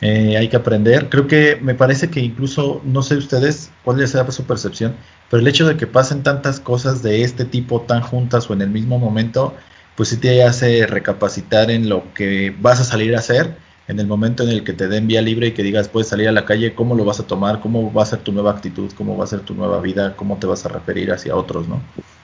Eh, 0.00 0.36
hay 0.36 0.48
que 0.48 0.56
aprender. 0.56 1.08
Creo 1.08 1.26
que 1.26 1.58
me 1.62 1.74
parece 1.74 2.10
que 2.10 2.20
incluso, 2.20 2.82
no 2.84 3.02
sé 3.02 3.16
ustedes 3.16 3.70
cuál 3.84 4.06
sea 4.06 4.30
su 4.30 4.44
percepción, 4.44 4.94
pero 5.30 5.40
el 5.40 5.48
hecho 5.48 5.66
de 5.66 5.76
que 5.76 5.86
pasen 5.86 6.22
tantas 6.22 6.60
cosas 6.60 7.02
de 7.02 7.22
este 7.22 7.44
tipo 7.44 7.80
tan 7.82 8.02
juntas 8.02 8.50
o 8.50 8.52
en 8.52 8.62
el 8.62 8.70
mismo 8.70 8.98
momento, 8.98 9.54
pues 9.96 10.10
sí 10.10 10.16
te 10.16 10.42
hace 10.42 10.86
recapacitar 10.86 11.70
en 11.70 11.88
lo 11.88 12.12
que 12.14 12.54
vas 12.60 12.80
a 12.80 12.84
salir 12.84 13.14
a 13.14 13.20
hacer 13.20 13.56
en 13.86 14.00
el 14.00 14.06
momento 14.06 14.42
en 14.42 14.50
el 14.50 14.64
que 14.64 14.72
te 14.72 14.88
den 14.88 15.06
vía 15.06 15.20
libre 15.20 15.48
y 15.48 15.52
que 15.52 15.62
digas 15.62 15.88
puedes 15.88 16.08
salir 16.08 16.28
a 16.28 16.32
la 16.32 16.44
calle, 16.44 16.74
cómo 16.74 16.94
lo 16.94 17.04
vas 17.04 17.20
a 17.20 17.26
tomar, 17.26 17.60
cómo 17.60 17.92
va 17.92 18.02
a 18.02 18.06
ser 18.06 18.20
tu 18.20 18.32
nueva 18.32 18.52
actitud, 18.52 18.90
cómo 18.96 19.16
va 19.16 19.24
a 19.24 19.28
ser 19.28 19.40
tu 19.40 19.54
nueva 19.54 19.80
vida, 19.80 20.16
cómo 20.16 20.38
te 20.38 20.46
vas 20.46 20.64
a 20.64 20.70
referir 20.70 21.12
hacia 21.12 21.36
otros, 21.36 21.68
¿no? 21.68 21.80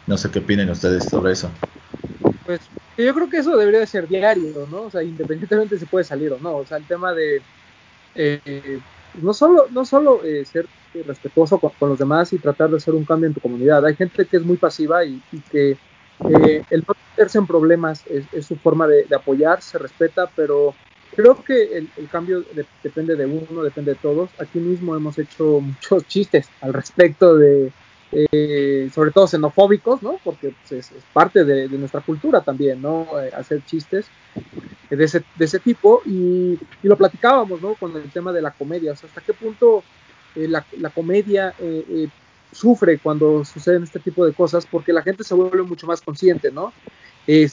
No 0.07 0.17
sé 0.17 0.31
qué 0.31 0.39
opinen 0.39 0.71
ustedes 0.71 1.05
sobre 1.05 1.33
eso. 1.33 1.51
Pues 2.47 2.61
yo 2.97 3.15
creo 3.15 3.29
que 3.29 3.39
eso 3.39 3.57
debería 3.57 3.81
de 3.81 3.87
ser 3.87 4.09
diario, 4.09 4.67
¿no? 4.71 4.83
O 4.83 4.91
sea, 4.91 5.03
independientemente 5.03 5.79
si 5.79 5.85
puede 5.85 6.05
salir 6.05 6.33
o 6.33 6.39
no. 6.39 6.57
O 6.57 6.67
sea, 6.67 6.79
el 6.79 6.85
tema 6.85 7.13
de 7.13 7.43
eh, 8.15 8.81
no 9.21 9.35
solo, 9.35 9.67
no 9.71 9.85
solo 9.85 10.25
eh, 10.25 10.45
ser 10.45 10.67
respetuoso 11.07 11.59
con, 11.59 11.73
los 11.89 11.99
demás 11.99 12.33
y 12.33 12.39
tratar 12.39 12.71
de 12.71 12.79
hacer 12.79 12.95
un 12.95 13.05
cambio 13.05 13.29
en 13.29 13.35
tu 13.35 13.41
comunidad. 13.41 13.85
Hay 13.85 13.97
gente 13.97 14.25
que 14.25 14.37
es 14.37 14.45
muy 14.45 14.57
pasiva 14.57 15.05
y, 15.05 15.21
que 15.51 15.73
eh, 15.73 16.63
el 16.71 16.85
no 16.87 16.95
meterse 17.11 17.39
en 17.39 17.47
problemas 17.47 18.05
es, 18.07 18.25
es 18.33 18.47
su 18.47 18.57
forma 18.57 18.87
de, 18.87 19.05
de, 19.05 19.17
apoyar, 19.17 19.63
se 19.63 19.79
respeta, 19.79 20.29
pero 20.35 20.75
creo 21.21 21.45
que 21.45 21.77
el, 21.77 22.09
cambio 22.11 22.41
de, 22.41 22.65
depende 22.83 23.15
de 23.15 23.27
uno, 23.27 23.63
depende 23.63 23.93
de 23.93 23.99
todos. 24.01 24.31
Aquí 24.39 24.59
mismo 24.59 24.97
hemos 24.97 25.19
hecho 25.19 25.61
muchos 25.61 26.07
chistes 26.07 26.49
al 26.61 26.73
respecto 26.73 27.37
de, 27.37 27.73
eh, 28.13 28.91
sobre 28.95 29.11
todo 29.11 29.27
xenofóbicos, 29.27 30.03
¿no? 30.03 30.19
Porque 30.25 30.55
pues, 30.69 30.91
es, 30.93 31.05
parte 31.13 31.45
de, 31.45 31.69
nuestra 31.69 32.01
cultura 32.01 32.41
también, 32.41 32.81
¿no? 32.81 33.07
Eh, 33.21 33.31
hacer 33.37 33.65
chistes 33.65 34.07
de 34.89 35.05
ese, 35.05 35.59
tipo 35.61 36.03
y, 36.05 36.59
lo 36.83 36.97
platicábamos, 36.97 37.61
¿no? 37.61 37.75
Con 37.75 37.97
el 37.97 38.11
tema 38.11 38.33
de 38.33 38.43
la 38.43 38.51
comedia, 38.51 38.93
o 38.93 38.97
sea, 38.97 39.09
hasta 39.09 39.21
qué 39.21 39.35
punto 39.35 39.85
eh, 40.35 40.49
la, 40.49 40.65
la, 40.79 40.91
comedia 40.91 41.55
eh, 41.59 42.09
sufre 42.53 42.99
cuando 42.99 43.45
suceden 43.45 43.85
este 43.85 44.01
tipo 44.01 44.27
de 44.27 44.33
cosas 44.33 44.67
porque 44.67 44.93
la 44.93 45.03
gente 45.03 45.23
se 45.23 45.35
vuelve 45.35 45.63
mucho 45.63 45.87
más 45.87 46.01
consciente, 46.01 46.51
¿no? 46.51 46.73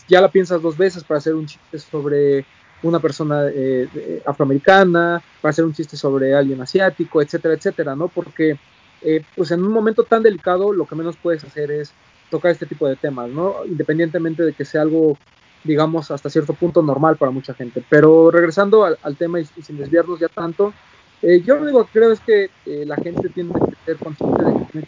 ya 0.08 0.22
la 0.22 0.32
piensas 0.32 0.60
dos 0.60 0.76
veces 0.76 1.04
para 1.04 1.20
hacer 1.20 1.36
un 1.36 1.46
chiste 1.46 1.78
sobre 1.78 2.48
una 2.84 3.00
persona 3.00 3.48
eh, 3.54 4.22
afroamericana, 4.26 5.22
para 5.42 5.50
hacer 5.50 5.66
un 5.66 5.74
chiste 5.74 5.98
sobre 5.98 6.34
alguien 6.36 6.62
asiático, 6.62 7.22
etcétera, 7.22 7.56
etcétera, 7.56 7.96
¿no? 7.96 8.08
Porque 8.08 8.58
eh, 9.02 9.24
pues 9.36 9.52
en 9.52 9.64
un 9.64 9.72
momento 9.72 10.04
tan 10.04 10.24
delicado 10.24 10.74
lo 10.74 10.86
que 10.86 10.96
menos 10.96 11.18
puedes 11.18 11.44
hacer 11.44 11.72
es 11.72 11.94
tocar 12.30 12.52
este 12.52 12.66
tipo 12.66 12.88
de 12.88 12.96
temas, 12.96 13.30
¿no? 13.30 13.66
Independientemente 13.66 14.44
de 14.44 14.54
que 14.54 14.66
sea 14.66 14.82
algo, 14.82 15.18
digamos, 15.64 16.12
hasta 16.12 16.30
cierto 16.30 16.54
punto 16.54 16.82
normal 16.82 17.18
para 17.18 17.32
mucha 17.32 17.54
gente. 17.54 17.84
Pero 17.90 18.32
regresando 18.32 18.84
al, 18.84 18.98
al 19.02 19.16
tema 19.16 19.40
y, 19.40 19.46
sin 19.46 19.78
desviarnos 19.78 20.20
ya 20.20 20.28
tanto, 20.28 20.74
eh, 21.22 21.42
yo 21.42 21.56
lo 21.56 21.64
único 21.64 21.86
que 21.86 21.92
creo 21.94 22.12
es 22.12 22.20
que 22.20 22.50
eh, 22.66 22.84
la 22.86 22.96
gente 22.98 23.30
tiene 23.30 23.54
que 23.54 23.76
ser 23.86 23.98
consciente 23.98 24.44
de 24.44 24.82
que 24.82 24.88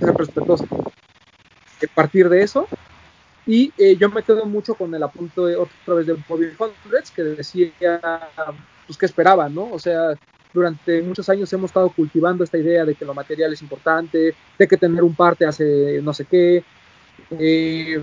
ser 0.00 0.14
respetuosa. 0.14 0.64
A 0.64 1.94
partir 1.94 2.28
de 2.28 2.42
eso, 2.42 2.66
y 3.46 3.72
eh, 3.78 3.96
yo 3.96 4.10
me 4.10 4.22
quedo 4.22 4.44
mucho 4.44 4.74
con 4.74 4.92
el 4.94 5.02
apunto 5.02 5.46
de, 5.46 5.56
otra 5.56 5.94
vez 5.94 6.06
de 6.06 6.14
Bobby 6.28 6.48
Hundreds 6.58 7.10
que 7.12 7.22
decía 7.22 7.70
pues 8.86 8.98
que 8.98 9.06
esperaba, 9.06 9.48
¿no? 9.48 9.72
O 9.72 9.78
sea, 9.78 10.14
durante 10.52 11.00
muchos 11.02 11.28
años 11.28 11.52
hemos 11.52 11.70
estado 11.70 11.88
cultivando 11.90 12.42
esta 12.42 12.58
idea 12.58 12.84
de 12.84 12.94
que 12.94 13.04
lo 13.04 13.14
material 13.14 13.52
es 13.52 13.62
importante, 13.62 14.34
de 14.58 14.68
que 14.68 14.76
tener 14.76 15.02
un 15.04 15.14
parte 15.14 15.46
hace 15.46 16.00
no 16.02 16.12
sé 16.12 16.24
qué. 16.24 16.64
Eh, 17.30 18.02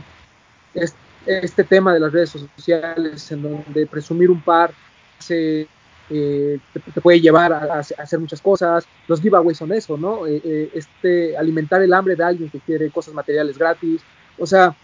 este, 1.26 1.64
tema 1.64 1.94
de 1.94 2.00
las 2.00 2.12
redes 2.12 2.30
sociales, 2.30 3.32
en 3.32 3.42
donde 3.42 3.86
presumir 3.88 4.30
un 4.30 4.42
par 4.42 4.74
hace, 5.20 5.68
eh, 6.10 6.60
te, 6.94 7.02
puede 7.02 7.22
llevar 7.22 7.54
a, 7.54 7.76
a, 7.76 7.80
hacer 7.80 8.20
muchas 8.20 8.42
cosas. 8.42 8.86
Los 9.08 9.22
giveaways 9.22 9.58
son 9.58 9.72
eso, 9.72 9.98
¿no? 9.98 10.28
Eh, 10.28 10.70
este, 10.74 11.38
alimentar 11.38 11.82
el 11.82 11.94
hambre 11.94 12.16
de 12.16 12.24
alguien 12.24 12.50
que 12.50 12.60
quiere 12.60 12.90
cosas 12.92 13.14
materiales 13.14 13.58
gratis. 13.58 14.02
O 14.38 14.46
sea, 14.46 14.76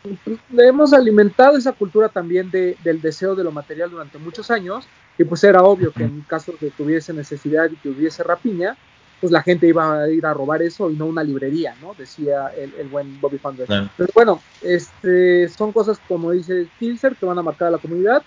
hemos 0.57 0.93
alimentado 0.93 1.57
esa 1.57 1.71
cultura 1.71 2.09
también 2.09 2.51
de, 2.51 2.77
del 2.83 3.01
deseo 3.01 3.35
de 3.35 3.43
lo 3.43 3.51
material 3.51 3.89
durante 3.89 4.17
muchos 4.17 4.51
años 4.51 4.87
y 5.17 5.23
pues 5.23 5.43
era 5.43 5.63
obvio 5.63 5.91
que 5.91 6.03
en 6.03 6.21
caso 6.21 6.53
de 6.59 6.69
que 6.69 6.83
hubiese 6.83 7.13
necesidad 7.13 7.69
y 7.69 7.75
que 7.75 7.89
hubiese 7.89 8.23
rapiña, 8.23 8.77
pues 9.19 9.31
la 9.31 9.41
gente 9.41 9.67
iba 9.67 10.03
a 10.03 10.09
ir 10.09 10.25
a 10.25 10.33
robar 10.33 10.61
eso 10.61 10.89
y 10.89 10.95
no 10.95 11.07
una 11.07 11.23
librería, 11.23 11.75
¿no? 11.81 11.93
Decía 11.93 12.51
el, 12.57 12.73
el 12.75 12.87
buen 12.87 13.19
Bobby 13.19 13.37
Founder. 13.37 13.65
Claro. 13.65 13.89
Pero 13.97 14.09
bueno, 14.13 14.41
este, 14.61 15.49
son 15.49 15.71
cosas 15.71 15.99
como 16.07 16.31
dice 16.31 16.67
Kilser 16.79 17.15
que 17.15 17.25
van 17.25 17.37
a 17.37 17.43
marcar 17.43 17.67
a 17.67 17.71
la 17.71 17.77
comunidad. 17.79 18.23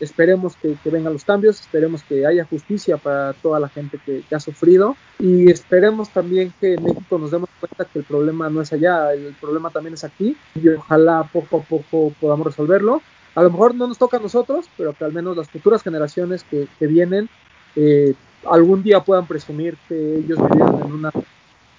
Esperemos 0.00 0.56
que, 0.56 0.76
que, 0.82 0.90
vengan 0.90 1.12
los 1.12 1.24
cambios, 1.24 1.60
esperemos 1.60 2.02
que 2.02 2.26
haya 2.26 2.44
justicia 2.44 2.96
para 2.96 3.32
toda 3.34 3.60
la 3.60 3.68
gente 3.68 3.98
que, 4.04 4.22
que, 4.28 4.34
ha 4.34 4.40
sufrido 4.40 4.96
y 5.18 5.50
esperemos 5.50 6.10
también 6.10 6.52
que 6.60 6.76
México 6.78 7.18
nos 7.18 7.30
demos 7.30 7.48
cuenta 7.60 7.84
que 7.84 8.00
el 8.00 8.04
problema 8.04 8.50
no 8.50 8.60
es 8.60 8.72
allá, 8.72 9.12
el 9.12 9.34
problema 9.40 9.70
también 9.70 9.94
es 9.94 10.04
aquí 10.04 10.36
y 10.54 10.68
ojalá 10.68 11.28
poco 11.32 11.58
a 11.58 11.62
poco 11.62 12.12
podamos 12.20 12.46
resolverlo. 12.46 13.02
A 13.34 13.42
lo 13.42 13.50
mejor 13.50 13.74
no 13.74 13.86
nos 13.86 13.98
toca 13.98 14.16
a 14.16 14.20
nosotros, 14.20 14.66
pero 14.76 14.92
que 14.92 15.04
al 15.04 15.12
menos 15.12 15.36
las 15.36 15.48
futuras 15.48 15.82
generaciones 15.82 16.44
que, 16.44 16.68
que 16.78 16.86
vienen 16.86 17.28
eh, 17.76 18.14
algún 18.46 18.82
día 18.82 19.00
puedan 19.00 19.26
presumir 19.26 19.76
que 19.88 20.16
ellos 20.18 20.38
vivieron 20.38 20.82
en 20.82 20.92
una 20.92 21.10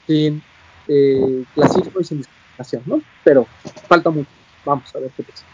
sin 0.08 0.44
eh, 0.88 1.44
clasismo 1.54 2.00
y 2.00 2.04
sin 2.04 2.18
discriminación, 2.20 2.84
¿no? 2.86 3.02
Pero 3.24 3.48
falta 3.88 4.10
mucho. 4.10 4.30
Vamos 4.66 4.94
a 4.96 5.00
ver 5.00 5.12
qué 5.16 5.24
pasa. 5.24 5.46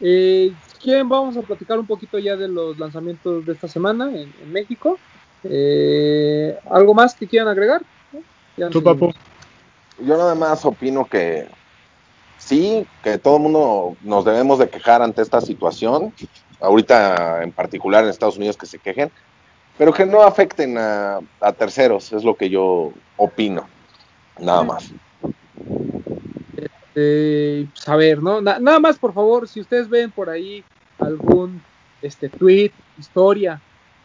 Eh, 0.00 0.52
¿Quién 0.82 1.08
vamos 1.08 1.36
a 1.36 1.42
platicar 1.42 1.78
un 1.78 1.86
poquito 1.86 2.18
ya 2.18 2.36
de 2.36 2.48
los 2.48 2.78
lanzamientos 2.78 3.46
de 3.46 3.52
esta 3.52 3.68
semana 3.68 4.08
en, 4.10 4.32
en 4.42 4.52
México? 4.52 4.98
Eh, 5.44 6.58
¿Algo 6.70 6.94
más 6.94 7.14
que 7.14 7.26
quieran 7.26 7.48
agregar? 7.48 7.82
Ya 8.56 8.68
¿Tú, 8.70 8.82
papu? 8.82 9.12
Yo 9.98 10.16
nada 10.16 10.34
más 10.34 10.64
opino 10.64 11.06
que 11.06 11.48
sí, 12.38 12.86
que 13.02 13.18
todo 13.18 13.36
el 13.36 13.42
mundo 13.42 13.96
nos 14.02 14.24
debemos 14.24 14.58
de 14.58 14.68
quejar 14.68 15.02
ante 15.02 15.22
esta 15.22 15.40
situación, 15.40 16.12
ahorita 16.60 17.42
en 17.42 17.52
particular 17.52 18.04
en 18.04 18.10
Estados 18.10 18.36
Unidos 18.36 18.56
que 18.56 18.66
se 18.66 18.78
quejen, 18.78 19.10
pero 19.78 19.92
que 19.92 20.06
no 20.06 20.22
afecten 20.22 20.76
a, 20.78 21.20
a 21.40 21.52
terceros, 21.52 22.12
es 22.12 22.24
lo 22.24 22.36
que 22.36 22.50
yo 22.50 22.92
opino, 23.16 23.68
nada 24.38 24.62
más. 24.62 24.92
Eh, 26.98 27.66
pues 27.74 27.86
a 27.88 27.94
ver, 27.94 28.22
¿no? 28.22 28.40
Na 28.40 28.58
nada 28.58 28.80
más, 28.80 28.98
por 28.98 29.12
favor, 29.12 29.46
si 29.46 29.60
ustedes 29.60 29.86
ven 29.86 30.10
por 30.10 30.30
ahí 30.30 30.64
algún 30.98 31.60
este 32.00 32.30
tweet, 32.30 32.72
historia 32.98 33.60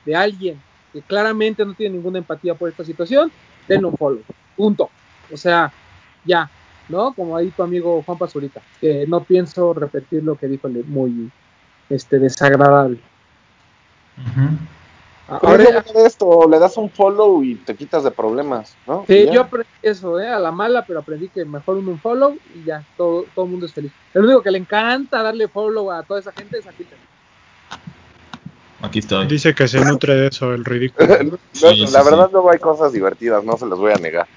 de 0.05 0.13
alguien 0.13 0.61
que 0.91 1.01
claramente 1.01 1.65
no 1.65 1.73
tiene 1.73 1.95
ninguna 1.95 2.17
empatía 2.17 2.53
por 2.53 2.67
esta 2.67 2.83
situación, 2.83 3.31
denle 3.65 3.87
un 3.87 3.97
follow. 3.97 4.23
Punto. 4.57 4.89
O 5.31 5.37
sea, 5.37 5.71
ya, 6.25 6.49
¿no? 6.89 7.13
Como 7.13 7.37
ahí 7.37 7.49
tu 7.51 7.63
amigo 7.63 8.03
Juan 8.05 8.17
Pazurita, 8.17 8.61
que 8.81 9.05
no 9.07 9.23
pienso 9.23 9.73
repetir 9.73 10.23
lo 10.23 10.35
que 10.35 10.49
dijo 10.49 10.67
muy 10.67 11.31
este 11.89 12.19
desagradable. 12.19 12.99
Uh. 14.17 14.80
Ahora 15.39 15.85
esto, 16.05 16.47
le 16.49 16.59
das 16.59 16.75
un 16.75 16.89
follow 16.89 17.41
y 17.41 17.55
te 17.55 17.73
quitas 17.75 18.03
de 18.03 18.11
problemas, 18.11 18.75
¿no? 18.85 19.05
Sí, 19.07 19.29
yo 19.31 19.41
aprendí 19.41 19.69
eso, 19.81 20.19
¿eh? 20.19 20.27
A 20.27 20.39
la 20.39 20.51
mala, 20.51 20.85
pero 20.85 20.99
aprendí 20.99 21.29
que 21.29 21.45
mejor 21.45 21.77
uno 21.77 21.91
un 21.91 21.99
follow 21.99 22.37
y 22.53 22.65
ya, 22.65 22.83
todo, 22.97 23.25
todo 23.33 23.45
el 23.45 23.51
mundo 23.51 23.65
es 23.65 23.73
feliz. 23.73 23.93
El 24.13 24.25
único 24.25 24.41
que 24.41 24.51
le 24.51 24.57
encanta 24.57 25.23
darle 25.23 25.47
follow 25.47 25.89
a 25.89 26.03
toda 26.03 26.19
esa 26.19 26.33
gente 26.33 26.57
es 26.57 26.67
a 26.67 26.71
Peter. 26.71 26.97
Aquí 28.81 28.99
estoy. 28.99 29.25
Dice 29.27 29.55
que 29.55 29.69
se 29.69 29.79
nutre 29.79 30.15
de 30.15 30.27
eso, 30.27 30.53
el 30.53 30.65
ridículo. 30.65 31.07
no, 31.23 31.37
sí, 31.53 31.77
la 31.77 31.87
sí, 31.87 31.93
verdad 31.93 32.27
sí. 32.27 32.33
no 32.33 32.49
hay 32.49 32.59
cosas 32.59 32.91
divertidas, 32.91 33.43
no 33.45 33.55
se 33.55 33.67
las 33.67 33.79
voy 33.79 33.93
a 33.93 33.97
negar. 33.97 34.27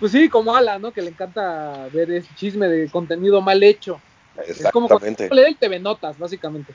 Pues 0.00 0.12
sí, 0.12 0.28
como 0.28 0.54
Ala, 0.54 0.78
¿no? 0.78 0.92
Que 0.92 1.00
le 1.00 1.10
encanta 1.10 1.88
ver 1.92 2.10
ese 2.10 2.28
chisme 2.34 2.68
de 2.68 2.90
contenido 2.90 3.40
mal 3.40 3.62
hecho. 3.62 4.00
Es 4.46 4.68
como 4.70 4.86
cuando 4.86 5.06
le 5.06 5.46
el 5.46 5.56
TV 5.56 5.78
Notas, 5.78 6.18
básicamente. 6.18 6.74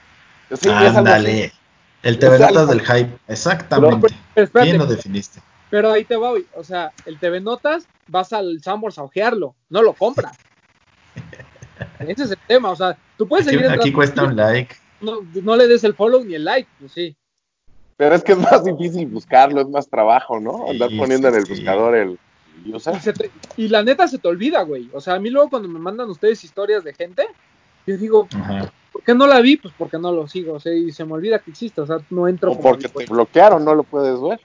Sí, 0.60 0.70
Ándale. 0.70 1.52
El 2.06 2.20
TV 2.20 2.38
Notas 2.38 2.70
del 2.70 2.82
hype, 2.82 3.18
exactamente. 3.28 4.14
Pero, 4.36 4.50
pero 4.54 4.64
Bien 4.64 4.78
lo 4.78 4.86
definiste. 4.86 5.42
Pero 5.72 5.92
ahí 5.92 6.06
te 6.06 6.16
voy, 6.16 6.46
o 6.56 6.64
sea, 6.64 6.92
el 7.08 7.18
TV 7.18 7.42
Notas 7.42 7.88
vas 8.08 8.32
al 8.32 8.62
Sambors 8.62 9.00
a 9.00 9.04
ojearlo, 9.04 9.56
no 9.70 9.82
lo 9.82 9.94
compras. 9.94 10.38
Ese 12.00 12.24
es 12.24 12.32
el 12.32 12.38
tema, 12.48 12.70
o 12.70 12.76
sea, 12.76 12.96
tú 13.18 13.28
puedes 13.28 13.48
aquí, 13.48 13.58
seguir. 13.58 13.72
Aquí 13.72 13.92
cuesta 13.92 14.24
un 14.24 14.36
like. 14.36 14.76
No, 15.02 15.22
no, 15.34 15.56
le 15.56 15.68
des 15.68 15.84
el 15.84 15.96
follow 15.96 16.24
ni 16.24 16.36
el 16.36 16.46
like, 16.46 16.70
pues 16.80 16.92
sí. 16.92 17.16
Pero 17.98 18.14
es 18.14 18.24
que 18.24 18.34
es 18.34 18.38
más 18.38 18.64
difícil 18.64 19.08
buscarlo, 19.08 19.62
es 19.62 19.68
más 19.68 19.90
trabajo, 19.90 20.40
¿no? 20.40 20.70
Andar 20.70 20.92
poniendo 20.96 21.28
sí, 21.28 21.34
en 21.34 21.42
el 21.42 21.50
buscador 21.50 21.96
el. 21.96 22.20
Y, 22.64 22.72
te, 22.72 23.32
y, 23.58 23.68
la 23.68 23.82
neta 23.82 24.08
se 24.08 24.20
te 24.20 24.28
olvida, 24.28 24.62
güey. 24.62 24.92
O 24.94 25.02
sea, 25.02 25.16
a 25.16 25.20
mí 25.20 25.32
luego 25.32 25.50
cuando 25.50 25.68
me 25.68 25.80
mandan 25.80 26.08
ustedes 26.10 26.44
historias 26.44 26.84
de 26.84 26.94
gente, 26.94 27.28
yo 27.88 27.98
digo, 27.98 28.28
Ajá. 28.36 28.72
¿Por 29.06 29.14
qué 29.14 29.18
no 29.20 29.28
la 29.28 29.40
vi? 29.40 29.58
Pues 29.58 29.74
porque 29.78 30.00
no 30.00 30.12
lo 30.12 30.28
sigo, 30.28 30.54
o 30.54 30.60
sea, 30.60 30.74
y 30.74 30.92
se 30.92 31.06
me 31.06 31.14
olvida 31.14 31.38
que 31.38 31.52
existe, 31.52 31.80
o 31.80 31.86
sea, 31.86 31.98
no 32.10 32.28
entro. 32.28 32.54
O 32.54 32.60
porque 32.60 32.90
te 32.90 33.06
bloquearon, 33.06 33.64
no 33.64 33.76
lo 33.76 33.84
puedes 33.84 34.20
ver. 34.20 34.42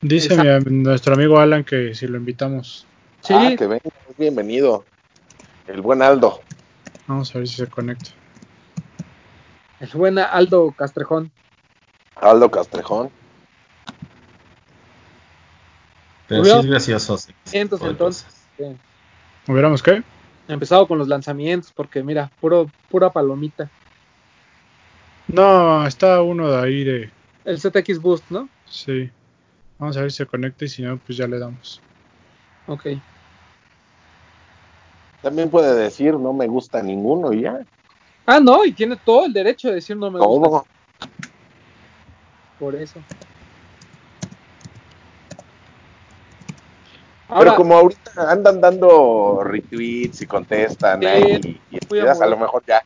Dice 0.00 0.36
mi, 0.36 0.82
nuestro 0.82 1.14
amigo 1.14 1.40
Alan 1.40 1.64
que 1.64 1.92
si 1.94 2.06
lo 2.06 2.16
invitamos. 2.16 2.86
Sí. 3.22 3.34
Ah, 3.34 3.54
que 3.58 3.66
venga, 3.66 3.82
bienvenido. 4.16 4.84
El 5.66 5.80
buen 5.80 6.02
Aldo. 6.02 6.40
Vamos 7.08 7.34
a 7.34 7.38
ver 7.38 7.48
si 7.48 7.56
se 7.56 7.66
conecta. 7.66 8.10
El 9.80 9.90
buen 9.92 10.18
Aldo 10.18 10.70
Castrejón. 10.70 11.32
Aldo 12.14 12.48
Castrejón. 12.48 13.10
Pero 16.28 16.44
sí 16.44 16.50
es 16.50 16.66
gracioso. 16.66 17.18
Sí, 17.18 17.58
entonces. 17.58 18.24
Sí. 18.56 18.64
¿Hubiéramos 19.48 19.82
qué? 19.82 20.04
Empezado 20.46 20.86
con 20.86 20.98
los 20.98 21.08
lanzamientos, 21.08 21.72
porque 21.72 22.04
mira, 22.04 22.30
puro, 22.40 22.70
pura 22.88 23.10
palomita. 23.10 23.68
No, 25.28 25.86
está 25.86 26.22
uno 26.22 26.50
de 26.50 26.58
ahí 26.58 26.84
de. 26.84 27.10
El 27.44 27.58
ZX 27.60 28.00
Boost, 28.00 28.24
¿no? 28.30 28.48
Sí. 28.68 29.10
Vamos 29.78 29.96
a 29.96 30.02
ver 30.02 30.10
si 30.10 30.18
se 30.18 30.26
conecta 30.26 30.64
y 30.64 30.68
si 30.68 30.82
no, 30.82 30.98
pues 30.98 31.18
ya 31.18 31.26
le 31.26 31.38
damos. 31.38 31.80
Ok. 32.66 32.86
También 35.22 35.50
puede 35.50 35.74
decir, 35.74 36.14
no 36.14 36.32
me 36.32 36.46
gusta 36.46 36.82
ninguno 36.82 37.32
y 37.32 37.42
ya. 37.42 37.60
Ah, 38.26 38.40
no, 38.40 38.64
y 38.64 38.72
tiene 38.72 38.96
todo 38.96 39.26
el 39.26 39.32
derecho 39.32 39.68
de 39.68 39.74
decir 39.74 39.96
no 39.96 40.10
me 40.10 40.18
todo. 40.18 40.28
gusta. 40.38 40.68
Por 42.58 42.74
eso. 42.74 43.00
Ahora, 47.28 47.50
Pero 47.50 47.56
como 47.56 47.76
ahorita 47.76 48.30
andan 48.30 48.60
dando 48.60 49.42
retweets 49.42 50.22
y 50.22 50.26
contestan 50.26 51.00
Sí, 51.00 51.06
ahí 51.06 51.60
y, 51.70 51.94
y 51.94 51.98
a 51.98 52.14
lo 52.26 52.36
mejor 52.36 52.62
ya, 52.66 52.82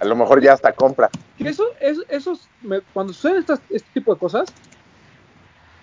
a 0.00 0.04
lo 0.04 0.16
mejor 0.16 0.42
ya 0.42 0.52
hasta 0.52 0.72
compra. 0.72 1.10
eso, 1.38 1.64
es, 1.80 1.98
esos, 2.08 2.48
me- 2.62 2.80
cuando 2.92 3.12
suceden 3.12 3.38
estas- 3.38 3.62
este 3.70 3.88
tipo 3.94 4.12
de 4.12 4.18
cosas, 4.20 4.44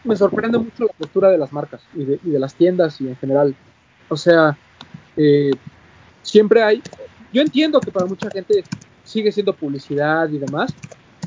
me 0.04 0.16
sorprende 0.16 0.58
mucho 0.60 0.84
la 0.84 0.94
postura 0.94 1.30
de 1.30 1.38
las 1.38 1.52
marcas 1.52 1.82
y 1.94 2.06
de, 2.06 2.40
las 2.40 2.54
tiendas 2.56 3.00
y 3.02 3.08
en 3.08 3.16
general. 3.18 3.56
O 4.08 4.16
sea, 4.16 4.56
eh, 5.18 5.52
siempre 6.22 6.62
hay. 6.64 6.84
Yo 7.32 7.42
entiendo 7.42 7.82
que 7.84 7.92
para 7.92 8.06
mucha 8.06 8.30
gente 8.30 8.64
sigue 9.04 9.32
siendo 9.32 9.56
publicidad 9.56 10.30
y 10.30 10.38
demás, 10.38 10.76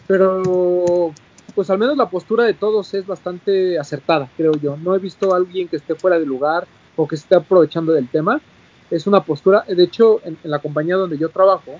pero 0.06 1.12
pues 1.54 1.70
al 1.70 1.78
menos 1.78 1.96
la 1.96 2.08
postura 2.08 2.44
de 2.44 2.54
todos 2.54 2.94
es 2.94 3.04
bastante 3.04 3.78
acertada, 3.78 4.30
creo 4.36 4.52
yo. 4.56 4.76
No 4.76 4.94
he 4.94 5.00
visto 5.00 5.32
a 5.34 5.36
alguien 5.38 5.68
que 5.68 5.76
esté 5.76 5.96
fuera 5.96 6.18
de 6.18 6.26
lugar 6.26 6.68
o 6.96 7.08
que 7.08 7.16
esté 7.16 7.34
aprovechando 7.34 7.92
del 7.92 8.08
tema. 8.08 8.40
Es 8.90 9.06
una 9.08 9.24
postura, 9.24 9.64
de 9.66 9.82
hecho, 9.82 10.20
en 10.24 10.38
la 10.44 10.60
compañía 10.60 10.94
donde 10.96 11.18
yo 11.18 11.30
trabajo, 11.30 11.72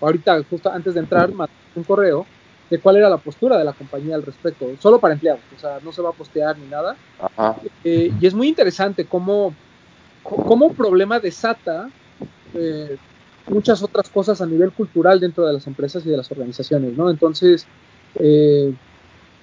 ahorita 0.00 0.42
justo 0.48 0.70
antes 0.70 0.94
de 0.94 1.00
entrar, 1.00 1.32
mandé 1.32 1.52
un 1.74 1.84
correo 1.84 2.26
de 2.70 2.78
cuál 2.78 2.96
era 2.96 3.08
la 3.08 3.16
postura 3.16 3.56
de 3.56 3.64
la 3.64 3.72
compañía 3.72 4.14
al 4.14 4.22
respecto, 4.22 4.66
solo 4.78 4.98
para 4.98 5.14
empleados, 5.14 5.40
o 5.56 5.58
sea, 5.58 5.78
no 5.82 5.92
se 5.92 6.02
va 6.02 6.10
a 6.10 6.12
postear 6.12 6.58
ni 6.58 6.66
nada. 6.66 6.96
Ajá. 7.18 7.56
Eh, 7.82 8.12
y 8.20 8.26
es 8.26 8.34
muy 8.34 8.48
interesante 8.48 9.06
cómo, 9.06 9.54
cómo 10.22 10.66
un 10.66 10.74
problema 10.74 11.18
desata 11.18 11.88
eh, 12.54 12.96
muchas 13.48 13.82
otras 13.82 14.08
cosas 14.10 14.40
a 14.40 14.46
nivel 14.46 14.72
cultural 14.72 15.18
dentro 15.20 15.46
de 15.46 15.54
las 15.54 15.66
empresas 15.66 16.04
y 16.04 16.10
de 16.10 16.16
las 16.16 16.30
organizaciones, 16.30 16.96
¿no? 16.96 17.08
Entonces, 17.08 17.66
eh, 18.16 18.74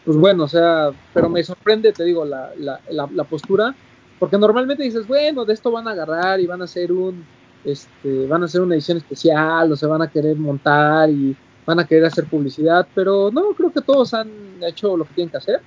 pues 0.04 0.18
bueno, 0.18 0.44
o 0.44 0.48
sea, 0.48 0.92
pero 1.14 1.30
me 1.30 1.44
sorprende, 1.44 1.92
te 1.92 2.04
digo, 2.04 2.26
la, 2.26 2.52
la, 2.60 2.80
la, 2.92 3.10
la 3.12 3.24
postura, 3.24 3.74
porque 4.20 4.38
normalmente 4.38 4.84
dices, 4.84 5.08
bueno, 5.08 5.46
de 5.46 5.54
esto 5.54 5.72
van 5.72 5.88
a 5.88 5.92
agarrar 5.92 6.40
y 6.40 6.46
van 6.46 6.62
a 6.62 6.66
hacer 6.66 6.92
un, 6.92 7.26
este, 7.66 8.28
van 8.28 8.44
a 8.44 8.46
hacer 8.46 8.62
una 8.62 8.76
edición 8.76 8.98
especial 8.98 9.72
o 9.72 9.76
se 9.76 9.88
van 9.88 10.02
a 10.02 10.10
querer 10.10 10.38
montar 10.38 11.10
y 11.10 11.36
van 11.66 11.80
a 11.80 11.88
querer 11.88 12.06
hacer 12.06 12.26
publicidad, 12.26 12.88
pero 12.94 13.32
no, 13.32 13.54
creo 13.56 13.72
que 13.72 13.82
todos 13.82 14.14
han 14.14 14.30
hecho 14.68 14.96
lo 14.96 15.06
que 15.06 15.14
tienen 15.16 15.32
que 15.32 15.38
hacer. 15.38 15.62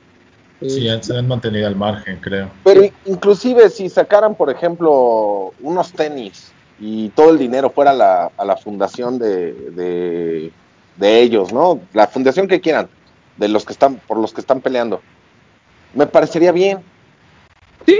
Eh, 0.60 0.68
Sí, 0.70 0.88
se 1.02 1.16
han 1.16 1.28
mantenido 1.28 1.66
al 1.66 1.76
margen, 1.76 2.18
creo. 2.20 2.50
Pero 2.64 2.84
in- 2.84 2.92
inclusive 3.04 3.68
si 3.70 3.88
sacaran, 3.88 4.34
por 4.36 4.50
ejemplo, 4.50 5.52
unos 5.60 5.92
tenis 5.92 6.52
y 6.80 7.08
todo 7.10 7.30
el 7.30 7.38
dinero 7.38 7.70
fuera 7.70 7.90
a 7.90 7.94
la, 7.94 8.32
a 8.36 8.44
la 8.44 8.56
fundación 8.56 9.18
de, 9.18 9.52
de, 9.72 10.52
de 10.96 11.20
ellos, 11.22 11.52
¿no? 11.52 11.80
La 11.94 12.06
fundación 12.06 12.46
que 12.46 12.60
quieran, 12.60 12.88
de 13.36 13.48
los 13.48 13.64
que 13.64 13.72
están, 13.72 13.96
por 14.06 14.18
los 14.18 14.32
que 14.32 14.40
están 14.40 14.60
peleando. 14.60 15.00
Me 15.94 16.06
parecería 16.06 16.52
bien. 16.52 16.78
Sí, 17.86 17.98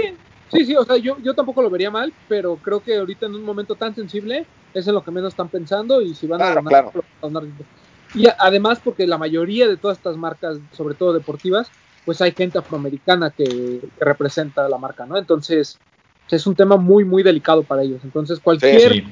sí, 0.51 0.65
sí, 0.65 0.75
o 0.75 0.83
sea, 0.83 0.97
yo, 0.97 1.17
yo 1.21 1.33
tampoco 1.33 1.61
lo 1.61 1.69
vería 1.69 1.91
mal, 1.91 2.13
pero 2.27 2.55
creo 2.57 2.81
que 2.81 2.97
ahorita 2.97 3.25
en 3.25 3.35
un 3.35 3.43
momento 3.43 3.75
tan 3.75 3.95
sensible 3.95 4.45
es 4.73 4.87
en 4.87 4.93
lo 4.93 5.03
que 5.03 5.11
menos 5.11 5.33
están 5.33 5.49
pensando 5.49 6.01
y 6.01 6.13
si 6.13 6.27
van 6.27 6.41
a 6.41 6.53
donar, 6.53 6.69
claro. 6.69 7.03
donar. 7.21 7.43
Y 8.15 8.27
además 8.37 8.79
porque 8.83 9.07
la 9.07 9.17
mayoría 9.17 9.67
de 9.67 9.77
todas 9.77 9.97
estas 9.97 10.17
marcas, 10.17 10.57
sobre 10.71 10.95
todo 10.95 11.13
deportivas, 11.13 11.71
pues 12.05 12.21
hay 12.21 12.31
gente 12.31 12.57
afroamericana 12.57 13.29
que, 13.31 13.43
que 13.45 14.05
representa 14.05 14.67
la 14.67 14.77
marca, 14.77 15.05
¿no? 15.05 15.17
Entonces, 15.17 15.79
es 16.35 16.47
un 16.47 16.55
tema 16.55 16.77
muy, 16.77 17.05
muy 17.05 17.23
delicado 17.23 17.63
para 17.63 17.83
ellos. 17.83 18.01
Entonces, 18.03 18.39
cualquier, 18.39 18.93
Sí, 18.93 19.03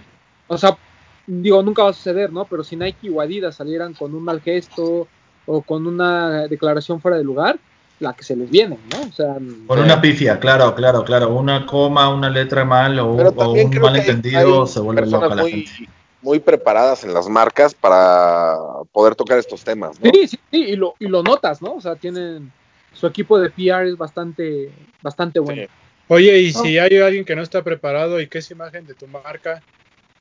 o 0.48 0.58
sea, 0.58 0.78
digo, 1.26 1.62
nunca 1.62 1.84
va 1.84 1.90
a 1.90 1.94
suceder, 1.94 2.32
¿no? 2.32 2.46
Pero 2.46 2.64
si 2.64 2.76
Nike 2.76 3.10
o 3.10 3.22
Adidas 3.22 3.56
salieran 3.56 3.94
con 3.94 4.14
un 4.14 4.24
mal 4.24 4.42
gesto 4.42 5.08
o 5.46 5.62
con 5.62 5.88
una 5.88 6.48
declaración 6.48 7.02
fuera 7.02 7.18
de 7.18 7.24
lugar, 7.24 7.60
la 8.00 8.14
que 8.14 8.24
se 8.24 8.36
les 8.36 8.50
viene, 8.50 8.78
¿no? 8.92 9.02
O 9.08 9.12
sea, 9.12 9.38
Por 9.66 9.80
una 9.80 10.00
pifia, 10.00 10.40
claro, 10.40 10.76
claro, 10.76 11.04
claro. 11.04 11.34
Una 11.34 11.66
coma, 11.66 12.10
una 12.14 12.30
letra 12.30 12.64
mal 12.64 13.00
o, 13.00 13.08
o 13.08 13.52
un 13.54 13.80
malentendido 13.80 14.62
hay 14.64 14.68
se 14.68 14.80
vuelve 14.80 15.08
loca 15.08 15.30
la 15.34 15.42
muy, 15.42 15.52
gente. 15.66 15.92
muy 16.22 16.40
preparadas 16.40 17.04
en 17.04 17.14
las 17.14 17.28
marcas 17.28 17.74
para 17.74 18.56
poder 18.92 19.16
tocar 19.16 19.40
estos 19.40 19.64
temas, 19.64 20.00
¿no? 20.00 20.12
Sí, 20.12 20.28
sí, 20.28 20.40
sí, 20.52 20.58
y 20.58 20.76
lo, 20.76 20.96
y 21.00 21.08
lo 21.08 21.24
notas, 21.24 21.62
¿no? 21.62 21.74
O 21.74 21.82
sea, 21.82 21.96
tienen 21.96 22.52
su 22.94 23.08
equipo 23.08 23.40
de 23.40 23.50
PR 23.50 23.88
es 23.88 23.98
bastante, 23.98 24.72
bastante 25.02 25.40
bueno. 25.40 25.64
Sí. 25.64 25.70
Oye, 26.10 26.40
y 26.40 26.54
si 26.54 26.78
hay 26.78 26.98
alguien 27.00 27.26
que 27.26 27.36
no 27.36 27.42
está 27.42 27.64
preparado 27.64 28.22
y 28.22 28.28
que 28.28 28.38
es 28.38 28.50
imagen 28.52 28.86
de 28.88 28.94
tu 28.94 29.08
marca, 29.08 29.62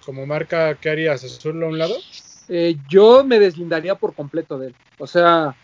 como 0.04 0.26
marca, 0.26 0.74
¿qué 0.74 0.90
harías? 0.90 1.22
¿Azurlo 1.24 1.66
a 1.66 1.68
un 1.68 1.78
lado? 1.78 1.94
Eh, 2.48 2.76
yo 2.88 3.22
me 3.24 3.38
deslindaría 3.38 3.94
por 3.94 4.14
completo 4.14 4.58
de 4.58 4.68
él. 4.68 4.74
O 4.98 5.06
sea, 5.06 5.54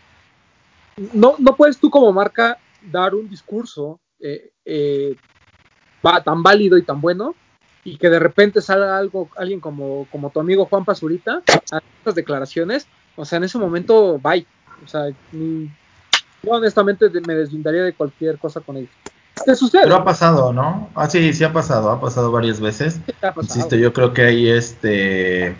no, 0.97 1.35
no 1.39 1.55
puedes 1.55 1.79
tú 1.79 1.89
como 1.89 2.11
marca 2.11 2.57
dar 2.91 3.15
un 3.15 3.29
discurso 3.29 3.99
eh, 4.19 4.51
eh, 4.65 5.15
va- 6.05 6.23
tan 6.23 6.43
válido 6.43 6.77
y 6.77 6.83
tan 6.83 7.01
bueno 7.01 7.35
y 7.83 7.97
que 7.97 8.09
de 8.09 8.19
repente 8.19 8.61
salga 8.61 8.97
algo, 8.97 9.29
alguien 9.37 9.59
como, 9.59 10.07
como 10.11 10.29
tu 10.31 10.39
amigo 10.39 10.65
Juan 10.65 10.85
Pazurita 10.85 11.41
a 11.71 11.77
estas 11.99 12.15
declaraciones. 12.15 12.87
O 13.15 13.25
sea, 13.25 13.37
en 13.37 13.43
ese 13.43 13.57
momento, 13.57 14.19
bye. 14.19 14.45
O 14.83 14.87
sea, 14.87 15.07
ni- 15.31 15.67
yo 16.43 16.51
honestamente 16.51 17.09
me 17.25 17.35
deslindaría 17.35 17.83
de 17.83 17.93
cualquier 17.93 18.37
cosa 18.37 18.61
con 18.61 18.77
ellos. 18.77 18.91
¿Qué 19.45 19.55
sucede? 19.55 19.83
Pero 19.83 19.95
ha 19.95 20.05
pasado, 20.05 20.53
¿no? 20.53 20.89
Ah, 20.95 21.09
sí, 21.09 21.33
sí 21.33 21.43
ha 21.43 21.51
pasado, 21.51 21.89
ha 21.89 21.99
pasado 21.99 22.31
varias 22.31 22.59
veces. 22.59 22.99
¿Qué 23.05 23.13
te 23.13 23.27
ha 23.27 23.33
pasado? 23.33 23.55
Insisto, 23.57 23.75
yo 23.75 23.91
creo 23.91 24.13
que 24.13 24.21
hay 24.21 24.49
este 24.49 25.55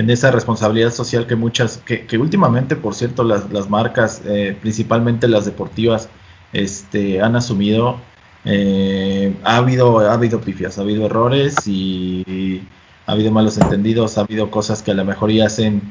en 0.00 0.08
esa 0.10 0.30
responsabilidad 0.30 0.92
social 0.92 1.26
que 1.26 1.36
muchas, 1.36 1.78
que, 1.78 2.18
últimamente, 2.18 2.74
por 2.76 2.94
cierto, 2.94 3.22
las, 3.22 3.50
las 3.52 3.68
marcas, 3.68 4.22
eh, 4.24 4.56
principalmente 4.60 5.28
las 5.28 5.44
deportivas, 5.44 6.08
este, 6.52 7.20
han 7.20 7.36
asumido. 7.36 8.00
eh, 8.44 9.34
ha 9.44 9.56
habido, 9.56 9.98
ha 10.00 10.14
habido 10.14 10.40
pifias, 10.40 10.78
ha 10.78 10.82
habido 10.82 11.04
errores 11.06 11.54
y 11.66 12.62
ha 13.06 13.12
habido 13.12 13.30
malos 13.30 13.58
entendidos, 13.58 14.16
ha 14.16 14.22
habido 14.22 14.50
cosas 14.50 14.82
que 14.82 14.92
a 14.92 14.94
lo 14.94 15.04
mejor 15.04 15.30
ya 15.30 15.46
hacen 15.46 15.82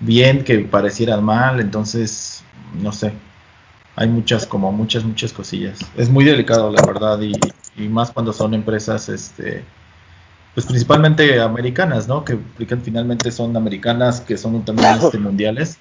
bien 0.00 0.44
que 0.44 0.58
parecieran 0.60 1.24
mal, 1.24 1.60
entonces, 1.60 2.44
no 2.82 2.92
sé, 2.92 3.12
hay 3.96 4.08
muchas, 4.08 4.46
como 4.46 4.72
muchas, 4.72 5.04
muchas 5.04 5.32
cosillas. 5.32 5.78
Es 5.96 6.10
muy 6.10 6.24
delicado, 6.24 6.70
la 6.70 6.82
verdad, 6.86 7.20
y, 7.22 7.32
y 7.76 7.88
más 7.88 8.10
cuando 8.12 8.32
son 8.32 8.52
empresas, 8.54 9.08
este, 9.08 9.64
pues 10.54 10.66
principalmente 10.66 11.40
americanas, 11.40 12.06
¿no? 12.06 12.24
Que 12.24 12.38
finalmente 12.82 13.30
son 13.32 13.56
americanas, 13.56 14.20
que 14.20 14.38
son 14.38 14.64
también 14.64 14.98
este, 15.02 15.18
mundiales 15.18 15.78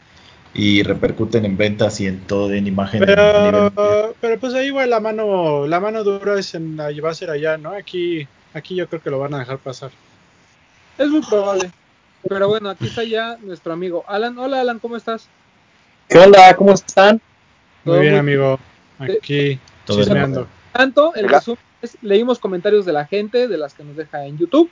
y 0.55 0.81
repercuten 0.83 1.45
en 1.45 1.57
ventas 1.57 1.99
y 2.01 2.07
en 2.07 2.21
todo, 2.21 2.51
en 2.51 2.65
imagen 2.67 3.01
nivel. 3.01 3.71
Pero, 3.75 4.15
pero 4.19 4.39
pues 4.39 4.53
ahí 4.55 4.67
igual 4.67 4.89
la 4.89 4.99
mano, 4.99 5.67
la 5.67 5.79
mano 5.79 6.03
dura 6.03 6.39
es 6.39 6.55
en, 6.55 6.77
va 6.77 7.09
a 7.09 7.13
ser 7.13 7.29
allá, 7.29 7.57
¿no? 7.57 7.71
Aquí, 7.71 8.27
aquí 8.53 8.75
yo 8.75 8.87
creo 8.87 9.01
que 9.01 9.11
lo 9.11 9.19
van 9.19 9.35
a 9.35 9.39
dejar 9.39 9.59
pasar. 9.59 9.91
Es 10.97 11.07
muy 11.07 11.21
probable. 11.21 11.71
Pero 12.27 12.47
bueno, 12.47 12.69
aquí 12.69 12.87
está 12.87 13.03
ya 13.03 13.37
nuestro 13.41 13.73
amigo 13.73 14.05
Alan. 14.07 14.37
Hola 14.37 14.61
Alan, 14.61 14.79
¿cómo 14.79 14.95
estás? 14.95 15.27
¿Qué 16.09 16.17
onda? 16.17 16.55
¿Cómo 16.55 16.73
están? 16.73 17.21
Muy 17.83 17.99
bien, 17.99 18.11
muy- 18.11 18.19
amigo. 18.19 18.59
Aquí, 18.97 19.59
Todo 19.85 19.97
bien. 19.97 20.07
chismeando. 20.07 20.47
Tanto, 20.71 21.13
el 21.15 21.29
resumen 21.29 21.59
leímos 22.01 22.39
comentarios 22.39 22.85
de 22.85 22.93
la 22.93 23.05
gente, 23.05 23.47
de 23.47 23.57
las 23.57 23.73
que 23.73 23.83
nos 23.83 23.95
deja 23.95 24.25
en 24.25 24.37
YouTube. 24.37 24.69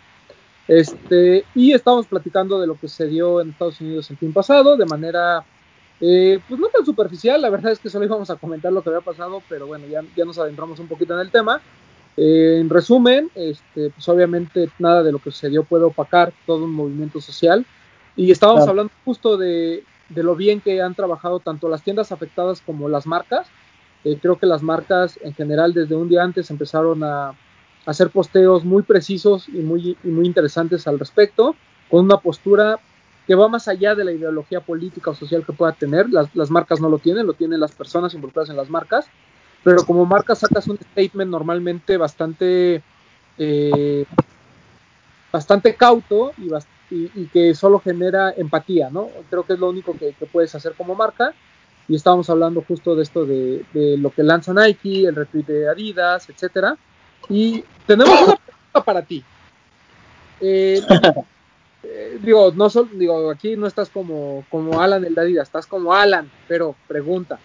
Este, 0.67 1.43
y 1.55 1.73
estamos 1.73 2.07
platicando 2.07 2.59
de 2.59 2.67
lo 2.67 2.75
que 2.79 2.87
se 2.87 3.07
dio 3.07 3.41
en 3.41 3.49
Estados 3.49 3.81
Unidos 3.81 4.09
el 4.09 4.17
fin 4.17 4.31
pasado, 4.31 4.77
de 4.77 4.85
manera, 4.85 5.43
eh, 5.99 6.39
pues 6.47 6.59
no 6.59 6.67
tan 6.67 6.85
superficial, 6.85 7.41
la 7.41 7.49
verdad 7.49 7.71
es 7.71 7.79
que 7.79 7.89
solo 7.89 8.05
íbamos 8.05 8.29
a 8.29 8.35
comentar 8.35 8.71
lo 8.71 8.81
que 8.81 8.89
había 8.89 9.01
pasado, 9.01 9.41
pero 9.49 9.67
bueno, 9.67 9.85
ya, 9.87 10.01
ya 10.15 10.23
nos 10.23 10.37
adentramos 10.39 10.79
un 10.79 10.87
poquito 10.87 11.13
en 11.13 11.19
el 11.19 11.31
tema. 11.31 11.61
Eh, 12.17 12.57
en 12.59 12.69
resumen, 12.69 13.29
este, 13.35 13.89
pues 13.89 14.07
obviamente 14.09 14.69
nada 14.79 15.03
de 15.03 15.11
lo 15.11 15.19
que 15.19 15.31
sucedió 15.31 15.63
puede 15.63 15.85
opacar 15.85 16.31
todo 16.45 16.65
un 16.65 16.73
movimiento 16.73 17.19
social. 17.19 17.65
Y 18.15 18.31
estábamos 18.31 18.61
Claro. 18.61 18.71
hablando 18.71 18.93
justo 19.05 19.37
de, 19.37 19.83
de 20.09 20.23
lo 20.23 20.35
bien 20.35 20.61
que 20.61 20.81
han 20.81 20.93
trabajado 20.93 21.39
tanto 21.39 21.69
las 21.69 21.83
tiendas 21.83 22.11
afectadas 22.11 22.61
como 22.61 22.89
las 22.89 23.07
marcas. 23.07 23.47
Eh, 24.03 24.17
creo 24.21 24.37
que 24.37 24.45
las 24.47 24.63
marcas 24.63 25.19
en 25.21 25.33
general 25.33 25.73
desde 25.73 25.95
un 25.95 26.09
día 26.09 26.23
antes 26.23 26.49
empezaron 26.49 27.03
a, 27.03 27.33
hacer 27.85 28.09
posteos 28.09 28.63
muy 28.63 28.83
precisos 28.83 29.47
y 29.47 29.59
muy, 29.59 29.97
y 30.03 30.07
muy 30.07 30.25
interesantes 30.25 30.87
al 30.87 30.99
respecto, 30.99 31.55
con 31.89 32.05
una 32.05 32.17
postura 32.17 32.79
que 33.25 33.35
va 33.35 33.47
más 33.47 33.67
allá 33.67 33.95
de 33.95 34.03
la 34.03 34.11
ideología 34.11 34.61
política 34.61 35.11
o 35.11 35.15
social 35.15 35.45
que 35.45 35.53
pueda 35.53 35.71
tener. 35.73 36.09
Las, 36.09 36.35
las 36.35 36.51
marcas 36.51 36.79
no 36.79 36.89
lo 36.89 36.99
tienen, 36.99 37.25
lo 37.27 37.33
tienen 37.33 37.59
las 37.59 37.71
personas 37.71 38.13
involucradas 38.13 38.49
en 38.49 38.57
las 38.57 38.69
marcas, 38.69 39.05
pero 39.63 39.83
como 39.85 40.05
marca 40.05 40.35
sacas 40.35 40.67
un 40.67 40.77
statement 40.77 41.29
normalmente 41.31 41.97
bastante 41.97 42.81
eh, 43.37 44.05
bastante 45.31 45.75
cauto 45.75 46.33
y, 46.37 46.49
bast- 46.49 46.67
y- 46.89 47.09
y 47.15 47.25
que 47.27 47.53
solo 47.55 47.79
genera 47.79 48.31
empatía, 48.35 48.89
¿no? 48.89 49.09
Creo 49.29 49.43
que 49.43 49.53
es 49.53 49.59
lo 49.59 49.69
único 49.69 49.93
que, 49.97 50.13
que 50.13 50.25
puedes 50.25 50.53
hacer 50.55 50.73
como 50.75 50.95
marca. 50.95 51.33
Y 51.91 51.95
estábamos 51.95 52.29
hablando 52.29 52.63
justo 52.65 52.95
de 52.95 53.03
esto 53.03 53.25
de, 53.25 53.65
de 53.73 53.97
lo 53.97 54.11
que 54.11 54.23
lanza 54.23 54.53
Nike, 54.53 55.07
el 55.07 55.13
retweet 55.15 55.43
de 55.45 55.67
Adidas, 55.69 56.29
etcétera. 56.29 56.77
Y 57.27 57.65
tenemos 57.85 58.13
una 58.21 58.35
pregunta 58.37 58.83
para 58.85 59.01
ti. 59.01 59.21
Eh, 60.39 60.81
eh, 61.83 62.17
digo, 62.23 62.53
no 62.55 62.69
solo, 62.69 62.87
digo, 62.93 63.29
aquí 63.29 63.57
no 63.57 63.67
estás 63.67 63.89
como, 63.89 64.45
como 64.49 64.79
Alan 64.79 65.03
el 65.03 65.13
de 65.15 65.21
Adidas, 65.21 65.49
estás 65.49 65.67
como 65.67 65.93
Alan, 65.93 66.31
pero 66.47 66.75
pregunta. 66.87 67.37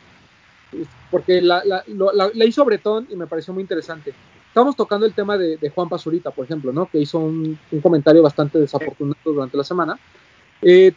Porque 1.11 1.43
la, 1.43 1.65
la, 1.65 1.83
la- 1.89 2.31
la 2.33 2.45
hizo 2.45 2.65
Bretón 2.65 3.09
y 3.11 3.17
me 3.17 3.27
pareció 3.27 3.53
muy 3.53 3.63
interesante. 3.63 4.15
estamos 4.49 4.77
tocando 4.77 5.07
el 5.07 5.13
tema 5.15 5.37
de, 5.37 5.57
de 5.57 5.71
Juan 5.71 5.89
Pazurita, 5.89 6.31
por 6.31 6.45
ejemplo, 6.45 6.73
¿no? 6.73 6.87
Que 6.87 6.99
hizo 6.99 7.19
un, 7.19 7.59
un 7.73 7.81
comentario 7.81 8.23
bastante 8.23 8.61
desafortunado 8.61 9.19
durante 9.25 9.57
la 9.57 9.65
semana. 9.65 9.99
Eh, 10.63 10.93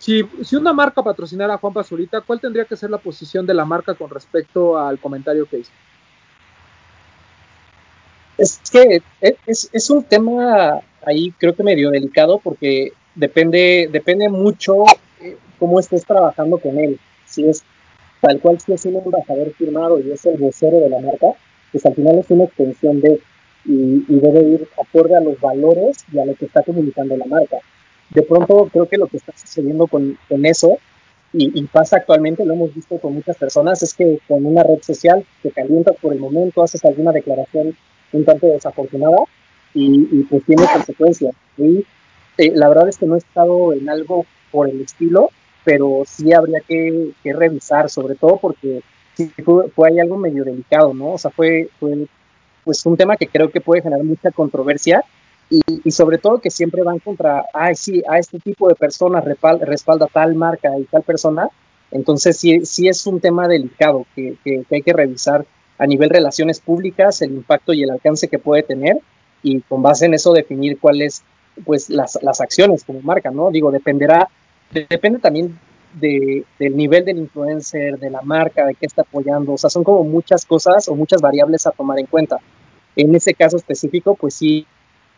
si, 0.00 0.26
una 0.56 0.72
marca 0.72 1.02
patrocinara 1.02 1.54
a 1.54 1.58
Juan 1.58 1.74
Pazurita, 1.74 2.22
¿cuál 2.22 2.40
tendría 2.40 2.64
que 2.64 2.74
ser 2.74 2.88
la 2.88 2.96
posición 2.96 3.44
de 3.44 3.52
la 3.52 3.66
marca 3.66 3.94
con 3.94 4.08
respecto 4.08 4.78
al 4.78 4.98
comentario 4.98 5.44
que 5.44 5.58
hizo? 5.58 5.70
Es 8.38 8.58
que 8.72 9.02
es, 9.20 9.90
un 9.90 10.02
tema 10.04 10.80
ahí 11.04 11.32
creo 11.32 11.54
que 11.54 11.62
medio 11.62 11.90
delicado 11.90 12.38
porque 12.38 12.94
depende, 13.14 13.90
depende 13.92 14.30
mucho 14.30 14.84
cómo 15.58 15.78
estés 15.78 16.06
trabajando 16.06 16.56
con 16.56 16.78
él. 16.78 16.98
Si 17.26 17.46
es 17.46 17.62
tal 18.22 18.40
cual 18.40 18.58
si 18.58 18.72
es 18.72 18.86
un 18.86 18.96
embajador 18.96 19.52
firmado 19.52 20.00
y 20.00 20.10
es 20.10 20.24
el 20.24 20.38
vocero 20.38 20.78
de 20.80 20.88
la 20.88 21.00
marca, 21.00 21.26
pues 21.72 21.84
al 21.84 21.94
final 21.94 22.18
es 22.18 22.30
una 22.30 22.44
extensión 22.44 23.02
de 23.02 23.20
y, 23.66 24.06
y, 24.08 24.18
debe 24.18 24.40
ir 24.40 24.68
acorde 24.82 25.14
a 25.14 25.20
los 25.20 25.38
valores 25.38 26.06
y 26.10 26.18
a 26.18 26.24
lo 26.24 26.34
que 26.34 26.46
está 26.46 26.62
comunicando 26.62 27.14
la 27.18 27.26
marca. 27.26 27.58
De 28.10 28.22
pronto 28.22 28.68
creo 28.72 28.88
que 28.88 28.98
lo 28.98 29.06
que 29.06 29.18
está 29.18 29.32
sucediendo 29.36 29.86
con, 29.86 30.18
con 30.28 30.44
eso 30.44 30.78
y, 31.32 31.58
y, 31.58 31.64
pasa 31.66 31.98
actualmente, 31.98 32.44
lo 32.44 32.54
hemos 32.54 32.74
visto 32.74 32.98
con 32.98 33.14
muchas 33.14 33.36
personas, 33.36 33.82
es 33.82 33.94
que 33.94 34.18
con 34.26 34.44
una 34.44 34.64
red 34.64 34.82
social 34.82 35.24
te 35.42 35.52
calientas 35.52 35.96
por 36.02 36.12
el 36.12 36.18
momento, 36.18 36.62
haces 36.62 36.84
alguna 36.84 37.12
declaración 37.12 37.76
un 38.12 38.24
tanto 38.24 38.48
desafortunada 38.48 39.16
y, 39.74 40.24
pues 40.24 40.44
tiene 40.44 40.64
consecuencias. 40.72 41.34
Y 41.56 41.84
eh, 42.38 42.52
la 42.54 42.68
verdad 42.68 42.88
es 42.88 42.98
que 42.98 43.06
no 43.06 43.14
he 43.14 43.18
estado 43.18 43.72
en 43.72 43.88
algo 43.88 44.26
por 44.50 44.68
el 44.68 44.80
estilo, 44.80 45.30
pero 45.64 46.02
sí 46.06 46.32
habría 46.32 46.60
que, 46.60 47.12
revisar, 47.24 47.90
sobre 47.90 48.14
todo 48.16 48.38
porque 48.38 48.82
sí 49.14 49.30
fue, 49.74 50.00
algo 50.00 50.16
medio 50.16 50.44
delicado, 50.44 50.92
¿no? 50.94 51.12
O 51.12 51.18
sea, 51.18 51.30
fue, 51.30 51.68
fue 51.78 52.06
pues 52.64 52.84
un 52.86 52.96
tema 52.96 53.16
que 53.16 53.28
creo 53.28 53.50
que 53.50 53.60
puede 53.60 53.82
generar 53.82 54.04
mucha 54.04 54.30
controversia 54.30 55.04
y, 55.50 55.90
sobre 55.90 56.18
todo 56.18 56.40
que 56.40 56.50
siempre 56.50 56.82
van 56.82 57.00
contra, 57.00 57.44
ay, 57.52 57.74
sí, 57.74 58.02
a 58.08 58.18
este 58.18 58.38
tipo 58.38 58.68
de 58.68 58.76
personas 58.76 59.24
respalda, 59.24 60.06
tal 60.06 60.36
marca 60.36 60.78
y 60.78 60.84
tal 60.84 61.02
persona. 61.02 61.48
Entonces 61.90 62.36
sí, 62.36 62.64
sí 62.64 62.86
es 62.86 63.04
un 63.06 63.20
tema 63.20 63.48
delicado 63.48 64.06
que, 64.14 64.36
que, 64.44 64.64
hay 64.70 64.82
que 64.82 64.92
revisar 64.92 65.44
a 65.76 65.86
nivel 65.86 66.10
relaciones 66.10 66.60
públicas, 66.60 67.20
el 67.22 67.32
impacto 67.32 67.72
y 67.72 67.82
el 67.82 67.90
alcance 67.90 68.28
que 68.28 68.38
puede 68.38 68.62
tener 68.62 68.98
y 69.42 69.60
con 69.62 69.82
base 69.82 70.06
en 70.06 70.14
eso 70.14 70.32
definir 70.32 70.78
cuáles 70.78 71.24
pues 71.64 71.90
las, 71.90 72.18
las 72.22 72.40
acciones 72.40 72.84
como 72.84 73.00
marca, 73.00 73.30
¿no? 73.32 73.50
Digo, 73.50 73.72
dependerá, 73.72 74.28
de, 74.70 74.86
depende 74.88 75.18
también 75.18 75.58
de, 75.94 76.44
del 76.60 76.76
nivel 76.76 77.04
del 77.04 77.18
influencer, 77.18 77.98
de 77.98 78.10
la 78.10 78.22
marca, 78.22 78.66
de 78.66 78.74
qué 78.74 78.86
está 78.86 79.02
apoyando, 79.02 79.54
o 79.54 79.58
sea, 79.58 79.68
son 79.68 79.82
como 79.82 80.04
muchas 80.04 80.44
cosas 80.44 80.86
o 80.88 80.94
muchas 80.94 81.20
variables 81.20 81.66
a 81.66 81.72
tomar 81.72 81.98
en 81.98 82.06
cuenta. 82.06 82.38
En 82.94 83.14
ese 83.14 83.34
caso 83.34 83.56
específico, 83.56 84.14
pues 84.14 84.34
sí, 84.34 84.66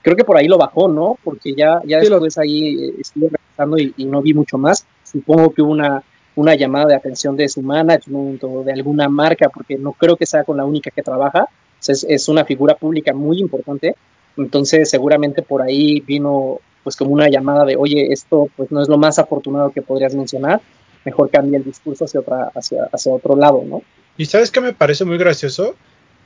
creo 0.03 0.17
que 0.17 0.25
por 0.25 0.37
ahí 0.37 0.49
lo 0.49 0.59
bajó, 0.59 0.89
¿no? 0.89 1.19
Porque 1.23 1.55
ya, 1.55 1.81
ya 1.85 2.01
sí, 2.01 2.09
después 2.09 2.37
lo... 2.37 2.43
ahí 2.43 2.85
eh, 2.85 2.95
estuve 3.01 3.31
revisando 3.31 3.79
y, 3.79 3.95
y, 3.97 4.05
no 4.05 4.21
vi 4.21 4.35
mucho 4.35 4.59
más. 4.59 4.87
Supongo 5.05 5.53
que 5.53 5.63
hubo 5.63 5.73
una, 5.73 6.03
una 6.37 6.55
llamada 6.55 6.87
de 6.87 6.95
atención 6.97 7.37
de 7.37 7.49
su 7.49 7.63
management 7.63 8.43
o 8.45 8.63
de 8.65 8.73
alguna 8.73 9.09
marca, 9.09 9.49
porque 9.49 9.79
no 9.79 9.93
creo 9.93 10.17
que 10.17 10.27
sea 10.27 10.45
con 10.45 10.57
la 10.57 10.65
única 10.65 10.91
que 10.91 11.03
trabaja. 11.03 11.49
Es, 11.87 12.05
es 12.09 12.29
una 12.29 12.45
figura 12.45 12.75
pública 12.75 13.13
muy 13.13 13.39
importante. 13.39 13.95
Entonces, 14.37 14.89
seguramente 14.91 15.43
por 15.43 15.63
ahí 15.63 16.01
vino 16.01 16.61
pues 16.83 16.97
como 16.97 17.13
una 17.13 17.29
llamada 17.29 17.65
de, 17.65 17.77
oye, 17.77 18.13
esto 18.13 18.49
pues 18.57 18.71
no 18.73 18.83
es 18.83 18.89
lo 18.89 18.99
más 18.99 19.19
afortunado 19.19 19.71
que 19.71 19.83
podrías 19.83 20.15
mencionar, 20.15 20.61
mejor 21.05 21.31
cambia 21.31 21.59
el 21.59 21.65
discurso 21.65 22.05
hacia, 22.05 22.21
otra, 22.21 22.51
hacia, 22.55 22.89
hacia 22.93 23.13
otro 23.13 23.37
lado, 23.37 23.63
¿no? 23.65 23.83
Y 24.17 24.27
sabes 24.27 24.51
que 24.51 24.61
me 24.61 24.73
parece 24.73 25.05
muy 25.05 25.17
gracioso, 25.17 25.75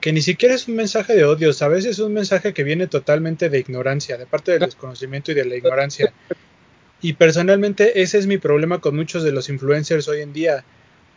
que 0.01 0.13
ni 0.13 0.23
siquiera 0.23 0.55
es 0.55 0.69
un 0.69 0.77
mensaje 0.77 1.15
de 1.15 1.25
odio, 1.25 1.51
a 1.59 1.69
veces 1.69 1.93
es 1.93 1.99
un 1.99 2.13
mensaje 2.13 2.53
que 2.53 2.65
viene 2.65 2.87
totalmente 2.87 3.49
de 3.49 3.59
ignorancia, 3.59 4.17
de 4.17 4.27
parte 4.27 4.53
del 4.53 4.61
desconocimiento 4.61 5.33
y 5.33 5.35
de 5.35 5.45
la 5.45 5.57
ignorancia. 5.57 6.13
Y 7.01 7.15
personalmente 7.15 8.03
ese 8.03 8.19
es 8.19 8.27
mi 8.27 8.39
problema 8.39 8.81
con 8.81 8.97
muchos 8.97 9.23
de 9.23 9.33
los 9.33 9.49
influencers 9.49 10.09
hoy 10.09 10.21
en 10.21 10.33
día, 10.33 10.65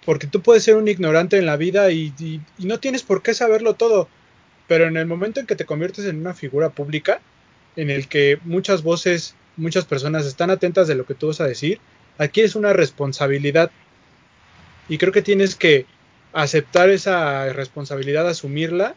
porque 0.05 0.27
tú 0.27 0.41
puedes 0.41 0.63
ser 0.63 0.75
un 0.75 0.87
ignorante 0.87 1.37
en 1.37 1.45
la 1.45 1.57
vida 1.57 1.91
y, 1.91 2.13
y, 2.19 2.41
y 2.57 2.65
no 2.65 2.79
tienes 2.79 3.03
por 3.03 3.21
qué 3.21 3.33
saberlo 3.33 3.75
todo, 3.75 4.07
pero 4.67 4.85
en 4.85 4.97
el 4.97 5.05
momento 5.05 5.39
en 5.39 5.45
que 5.45 5.55
te 5.55 5.65
conviertes 5.65 6.05
en 6.05 6.19
una 6.19 6.33
figura 6.33 6.69
pública, 6.69 7.21
en 7.75 7.89
el 7.89 8.07
que 8.07 8.39
muchas 8.43 8.83
voces, 8.83 9.35
muchas 9.57 9.85
personas 9.85 10.25
están 10.25 10.49
atentas 10.49 10.87
de 10.87 10.95
lo 10.95 11.05
que 11.05 11.15
tú 11.15 11.27
vas 11.27 11.41
a 11.41 11.47
decir, 11.47 11.79
aquí 12.17 12.41
es 12.41 12.55
una 12.55 12.73
responsabilidad. 12.73 13.71
Y 14.87 14.97
creo 14.97 15.13
que 15.13 15.21
tienes 15.21 15.55
que 15.55 15.85
aceptar 16.33 16.89
esa 16.89 17.51
responsabilidad, 17.53 18.27
asumirla 18.27 18.95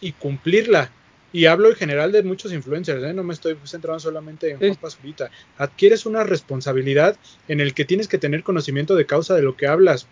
y 0.00 0.12
cumplirla. 0.12 0.90
Y 1.32 1.46
hablo 1.46 1.68
en 1.68 1.74
general 1.74 2.12
de 2.12 2.22
muchos 2.22 2.52
influencers, 2.52 3.02
¿eh? 3.02 3.12
no 3.12 3.22
me 3.22 3.34
estoy 3.34 3.56
centrando 3.64 4.00
solamente 4.00 4.50
en 4.50 4.58
Juan 4.58 4.76
Pazurita. 4.76 5.30
Adquieres 5.58 6.06
una 6.06 6.24
responsabilidad 6.24 7.16
en 7.48 7.60
el 7.60 7.74
que 7.74 7.84
tienes 7.84 8.08
que 8.08 8.18
tener 8.18 8.42
conocimiento 8.42 8.94
de 8.94 9.06
causa 9.06 9.34
de 9.34 9.42
lo 9.42 9.56
que 9.56 9.66
hablas, 9.66 10.06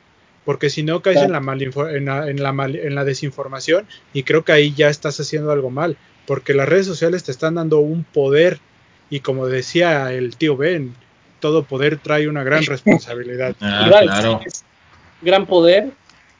porque 0.44 0.68
si 0.68 0.82
no 0.82 1.00
caes 1.00 1.22
en, 1.22 1.32
la 1.32 1.38
en, 1.38 2.04
la, 2.04 2.28
en, 2.28 2.42
la 2.42 2.52
mal, 2.52 2.76
en 2.76 2.94
la 2.94 3.04
desinformación 3.04 3.86
y 4.12 4.24
creo 4.24 4.44
que 4.44 4.52
ahí 4.52 4.74
ya 4.74 4.90
estás 4.90 5.18
haciendo 5.18 5.50
algo 5.50 5.70
mal 5.70 5.96
porque 6.26 6.54
las 6.54 6.68
redes 6.68 6.86
sociales 6.86 7.24
te 7.24 7.32
están 7.32 7.54
dando 7.54 7.78
un 7.78 8.04
poder 8.04 8.58
y 9.10 9.20
como 9.20 9.46
decía 9.46 10.12
el 10.12 10.36
tío 10.36 10.56
Ben, 10.56 10.94
todo 11.40 11.64
poder 11.64 11.98
trae 11.98 12.28
una 12.28 12.42
gran 12.42 12.64
responsabilidad. 12.66 13.54
Ah, 13.60 13.88
claro. 14.02 14.40
Gran 15.22 15.46
poder 15.46 15.92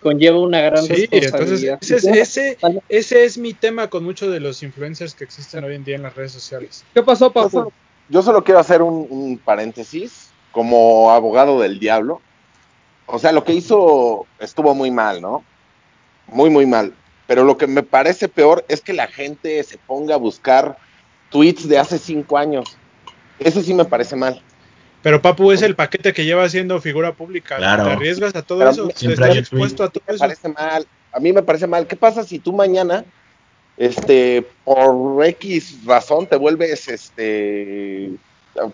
conlleva 0.04 0.38
una 0.38 0.60
gran 0.60 0.84
sí, 0.84 1.06
responsabilidad. 1.10 1.78
Entonces 1.80 2.04
ese, 2.04 2.58
ese, 2.60 2.82
ese, 2.90 3.24
es 3.24 3.38
mi 3.38 3.54
tema 3.54 3.88
con 3.88 4.04
muchos 4.04 4.30
de 4.30 4.38
los 4.38 4.62
influencers 4.62 5.14
que 5.14 5.24
existen 5.24 5.64
hoy 5.64 5.74
en 5.74 5.82
día 5.82 5.96
en 5.96 6.02
las 6.02 6.14
redes 6.14 6.30
sociales. 6.30 6.84
¿Qué 6.92 7.02
pasó, 7.02 7.32
Papu? 7.32 7.48
Yo 7.48 7.50
solo, 7.50 7.72
yo 8.10 8.22
solo 8.22 8.44
quiero 8.44 8.60
hacer 8.60 8.82
un, 8.82 9.06
un 9.08 9.38
paréntesis 9.38 10.28
como 10.52 11.10
abogado 11.10 11.58
del 11.58 11.80
diablo. 11.80 12.20
O 13.06 13.18
sea, 13.18 13.32
lo 13.32 13.44
que 13.44 13.54
hizo 13.54 14.26
estuvo 14.38 14.74
muy 14.74 14.90
mal, 14.90 15.22
¿no? 15.22 15.42
Muy, 16.26 16.50
muy 16.50 16.66
mal. 16.66 16.92
Pero 17.26 17.44
lo 17.44 17.56
que 17.56 17.66
me 17.66 17.82
parece 17.82 18.28
peor 18.28 18.62
es 18.68 18.82
que 18.82 18.92
la 18.92 19.06
gente 19.06 19.62
se 19.64 19.78
ponga 19.78 20.16
a 20.16 20.18
buscar 20.18 20.76
tweets 21.30 21.66
de 21.66 21.78
hace 21.78 21.98
cinco 21.98 22.36
años. 22.36 22.76
Eso 23.38 23.62
sí 23.62 23.72
me 23.72 23.86
parece 23.86 24.16
mal. 24.16 24.42
Pero 25.04 25.20
Papu 25.20 25.52
es 25.52 25.60
el 25.60 25.76
paquete 25.76 26.14
que 26.14 26.24
lleva 26.24 26.48
siendo 26.48 26.80
figura 26.80 27.12
pública. 27.12 27.58
Claro. 27.58 27.84
Te 27.84 27.92
arriesgas 27.92 28.34
a 28.34 28.40
todo 28.40 28.60
Pero 28.60 28.70
eso. 28.70 28.88
Te 28.88 29.12
estás 29.12 29.36
expuesto 29.36 29.84
a 29.84 29.90
todo 29.90 30.02
me 30.08 30.14
eso. 30.14 30.20
parece 30.20 30.48
mal. 30.48 30.86
A 31.12 31.20
mí 31.20 31.30
me 31.30 31.42
parece 31.42 31.66
mal. 31.66 31.86
¿Qué 31.86 31.94
pasa 31.94 32.24
si 32.24 32.38
tú 32.38 32.54
mañana, 32.54 33.04
este, 33.76 34.46
por 34.64 35.22
X 35.26 35.84
razón 35.84 36.26
te 36.26 36.36
vuelves, 36.36 36.88
este, 36.88 38.12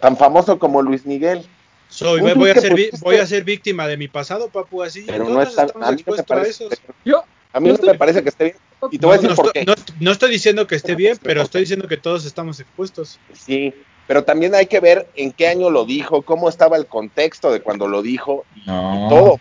tan 0.00 0.16
famoso 0.16 0.56
como 0.60 0.80
Luis 0.82 1.04
Miguel? 1.04 1.44
Soy, 1.88 2.20
voy, 2.20 2.50
a 2.50 2.54
ser, 2.54 2.76
voy 3.00 3.16
a 3.16 3.26
ser 3.26 3.42
víctima 3.42 3.88
de 3.88 3.96
mi 3.96 4.06
pasado, 4.06 4.50
Papu, 4.50 4.84
así. 4.84 5.02
Pero 5.08 5.28
no 5.28 5.42
está, 5.42 5.64
estamos 5.64 5.92
expuestos 5.94 6.30
a, 6.30 6.42
eso. 6.42 6.68
Yo, 7.04 7.24
a 7.52 7.58
mí 7.58 7.70
no 7.72 7.78
me 7.84 7.94
parece 7.98 8.22
que 8.22 8.28
esté 8.28 8.44
bien. 8.44 8.56
Y 8.92 8.98
te 9.00 9.04
voy 9.04 9.14
a 9.14 9.16
decir 9.16 9.30
no, 9.30 9.34
por 9.34 9.46
estoy, 9.46 9.64
qué. 9.64 9.66
No, 9.66 9.74
no, 9.98 10.12
estoy 10.12 10.30
diciendo 10.30 10.68
que 10.68 10.76
esté 10.76 10.94
bien, 10.94 11.18
pero 11.20 11.42
estoy 11.42 11.62
diciendo 11.62 11.88
que 11.88 11.96
todos 11.96 12.24
estamos 12.24 12.60
expuestos. 12.60 13.18
Sí, 13.32 13.74
pero 14.10 14.24
también 14.24 14.56
hay 14.56 14.66
que 14.66 14.80
ver 14.80 15.06
en 15.14 15.30
qué 15.30 15.46
año 15.46 15.70
lo 15.70 15.84
dijo, 15.84 16.22
cómo 16.22 16.48
estaba 16.48 16.76
el 16.76 16.86
contexto 16.86 17.52
de 17.52 17.60
cuando 17.60 17.86
lo 17.86 18.02
dijo 18.02 18.44
y, 18.56 18.66
no. 18.66 19.06
y 19.06 19.08
todo. 19.08 19.40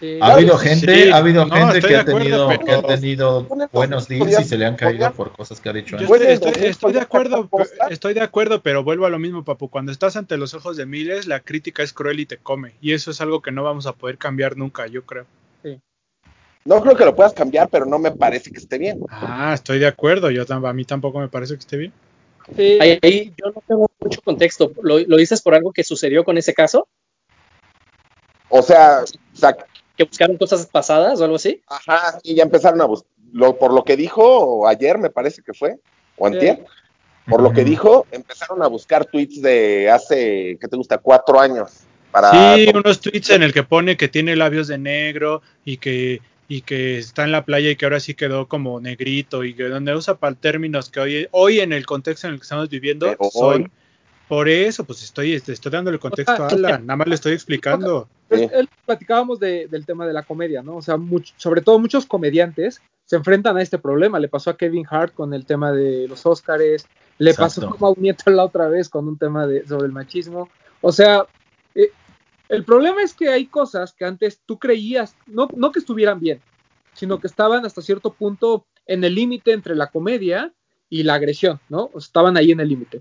Sí, 0.00 0.18
ha 0.20 0.34
habido 0.34 0.58
gente, 0.58 1.04
sí, 1.04 1.10
ha 1.12 1.18
habido 1.18 1.46
no, 1.46 1.54
gente 1.54 1.86
que, 1.86 1.96
ha 1.96 2.04
tenido, 2.04 2.48
pero... 2.48 2.64
que 2.64 2.72
ha 2.72 2.82
tenido 2.82 3.46
buenos 3.70 4.08
deals 4.08 4.40
y 4.40 4.42
se 4.42 4.58
le 4.58 4.66
han 4.66 4.74
caído 4.74 5.12
por 5.12 5.30
cosas 5.30 5.60
que 5.60 5.68
ha 5.68 5.72
dicho 5.72 5.96
antes. 5.96 6.10
Estoy, 6.10 6.32
estoy, 6.32 6.64
estoy, 6.64 6.92
de 6.94 7.00
acuerdo, 7.00 7.48
estoy 7.90 8.14
de 8.14 8.22
acuerdo, 8.22 8.60
pero 8.60 8.82
vuelvo 8.82 9.06
a 9.06 9.08
lo 9.08 9.20
mismo, 9.20 9.44
Papu. 9.44 9.68
Cuando 9.68 9.92
estás 9.92 10.16
ante 10.16 10.36
los 10.36 10.52
ojos 10.52 10.76
de 10.76 10.84
miles, 10.84 11.28
la 11.28 11.38
crítica 11.38 11.84
es 11.84 11.92
cruel 11.92 12.18
y 12.18 12.26
te 12.26 12.38
come. 12.38 12.72
Y 12.80 12.94
eso 12.94 13.12
es 13.12 13.20
algo 13.20 13.40
que 13.40 13.52
no 13.52 13.62
vamos 13.62 13.86
a 13.86 13.92
poder 13.92 14.18
cambiar 14.18 14.56
nunca, 14.56 14.88
yo 14.88 15.06
creo. 15.06 15.26
Sí. 15.62 15.78
No 16.64 16.80
creo 16.80 16.96
que 16.96 17.04
lo 17.04 17.14
puedas 17.14 17.34
cambiar, 17.34 17.68
pero 17.68 17.86
no 17.86 18.00
me 18.00 18.10
parece 18.10 18.50
que 18.50 18.58
esté 18.58 18.78
bien. 18.78 18.98
Ah, 19.10 19.52
estoy 19.54 19.78
de 19.78 19.86
acuerdo. 19.86 20.28
Yo 20.32 20.42
a 20.48 20.72
mí 20.72 20.84
tampoco 20.84 21.20
me 21.20 21.28
parece 21.28 21.54
que 21.54 21.60
esté 21.60 21.76
bien. 21.76 21.92
Sí. 22.56 22.78
Ahí, 22.80 22.98
ahí, 23.02 23.32
yo 23.36 23.52
no 23.52 23.62
tengo 23.66 23.90
mucho 24.00 24.20
contexto. 24.22 24.72
¿Lo, 24.82 24.98
¿Lo, 24.98 25.16
dices 25.16 25.42
por 25.42 25.54
algo 25.54 25.72
que 25.72 25.84
sucedió 25.84 26.24
con 26.24 26.38
ese 26.38 26.54
caso? 26.54 26.88
O 28.48 28.62
sea, 28.62 29.02
o 29.02 29.36
sea, 29.36 29.56
que 29.96 30.04
buscaron 30.04 30.36
cosas 30.36 30.66
pasadas 30.66 31.20
o 31.20 31.24
algo 31.24 31.36
así. 31.36 31.62
Ajá, 31.68 32.18
y 32.22 32.34
ya 32.34 32.42
empezaron 32.42 32.80
a 32.80 32.86
buscar. 32.86 33.10
Lo, 33.32 33.58
por 33.58 33.72
lo 33.72 33.82
que 33.84 33.96
dijo 33.96 34.68
ayer, 34.68 34.98
me 34.98 35.08
parece 35.08 35.42
que 35.42 35.54
fue, 35.54 35.76
o 36.18 36.26
antier, 36.26 36.56
sí. 36.58 37.30
por 37.30 37.40
lo 37.40 37.52
que 37.52 37.64
dijo, 37.64 38.06
empezaron 38.10 38.62
a 38.62 38.66
buscar 38.66 39.06
tweets 39.06 39.40
de 39.40 39.88
hace, 39.90 40.58
¿qué 40.60 40.68
te 40.68 40.76
gusta? 40.76 40.98
Cuatro 40.98 41.40
años. 41.40 41.70
Para 42.10 42.54
sí, 42.54 42.70
unos 42.74 43.00
tweets 43.00 43.30
en 43.30 43.42
el 43.42 43.54
que 43.54 43.62
pone 43.62 43.96
que 43.96 44.08
tiene 44.08 44.36
labios 44.36 44.68
de 44.68 44.76
negro 44.76 45.40
y 45.64 45.78
que 45.78 46.20
y 46.54 46.60
que 46.60 46.98
está 46.98 47.24
en 47.24 47.32
la 47.32 47.46
playa 47.46 47.70
y 47.70 47.76
que 47.76 47.86
ahora 47.86 47.98
sí 47.98 48.12
quedó 48.12 48.46
como 48.46 48.78
negrito 48.78 49.42
y 49.42 49.54
que 49.54 49.70
donde 49.70 49.94
usa 49.94 50.18
para 50.18 50.34
términos 50.34 50.90
que 50.90 51.00
hoy, 51.00 51.28
hoy 51.30 51.60
en 51.60 51.72
el 51.72 51.86
contexto 51.86 52.26
en 52.26 52.34
el 52.34 52.40
que 52.40 52.42
estamos 52.42 52.68
viviendo 52.68 53.06
Pero 53.06 53.30
son 53.30 53.62
hoy. 53.62 53.70
por 54.28 54.50
eso 54.50 54.84
pues 54.84 55.02
estoy 55.02 55.32
estoy 55.32 55.72
dando 55.72 55.90
el 55.90 55.98
contexto 55.98 56.44
a 56.44 56.48
Alan, 56.48 56.84
nada 56.86 56.98
más 56.98 57.08
le 57.08 57.14
estoy 57.14 57.32
explicando. 57.32 58.06
Él, 58.28 58.68
platicábamos 58.84 59.40
de, 59.40 59.66
del 59.66 59.86
tema 59.86 60.06
de 60.06 60.12
la 60.12 60.24
comedia, 60.24 60.62
¿no? 60.62 60.76
O 60.76 60.82
sea, 60.82 60.98
mucho, 60.98 61.32
sobre 61.38 61.62
todo 61.62 61.78
muchos 61.78 62.04
comediantes 62.04 62.82
se 63.06 63.16
enfrentan 63.16 63.56
a 63.56 63.62
este 63.62 63.78
problema. 63.78 64.18
Le 64.18 64.28
pasó 64.28 64.50
a 64.50 64.56
Kevin 64.58 64.86
Hart 64.90 65.14
con 65.14 65.32
el 65.32 65.46
tema 65.46 65.72
de 65.72 66.06
los 66.06 66.26
Óscares, 66.26 66.86
le 67.16 67.30
Exacto. 67.30 67.62
pasó 67.62 67.70
como 67.70 67.86
a 67.86 67.90
un 67.92 68.02
nieto 68.02 68.30
la 68.30 68.44
otra 68.44 68.68
vez 68.68 68.90
con 68.90 69.08
un 69.08 69.16
tema 69.16 69.46
de, 69.46 69.66
sobre 69.66 69.86
el 69.86 69.92
machismo. 69.92 70.50
O 70.82 70.92
sea, 70.92 71.24
eh, 71.74 71.92
el 72.52 72.64
problema 72.64 73.02
es 73.02 73.14
que 73.14 73.30
hay 73.30 73.46
cosas 73.46 73.94
que 73.94 74.04
antes 74.04 74.42
tú 74.44 74.58
creías, 74.58 75.16
no, 75.26 75.48
no 75.56 75.72
que 75.72 75.78
estuvieran 75.78 76.20
bien, 76.20 76.38
sino 76.92 77.18
que 77.18 77.26
estaban 77.26 77.64
hasta 77.64 77.80
cierto 77.80 78.12
punto 78.12 78.66
en 78.84 79.02
el 79.04 79.14
límite 79.14 79.52
entre 79.52 79.74
la 79.74 79.86
comedia 79.86 80.52
y 80.90 81.02
la 81.02 81.14
agresión, 81.14 81.60
¿no? 81.70 81.90
Estaban 81.96 82.36
ahí 82.36 82.52
en 82.52 82.60
el 82.60 82.68
límite. 82.68 83.00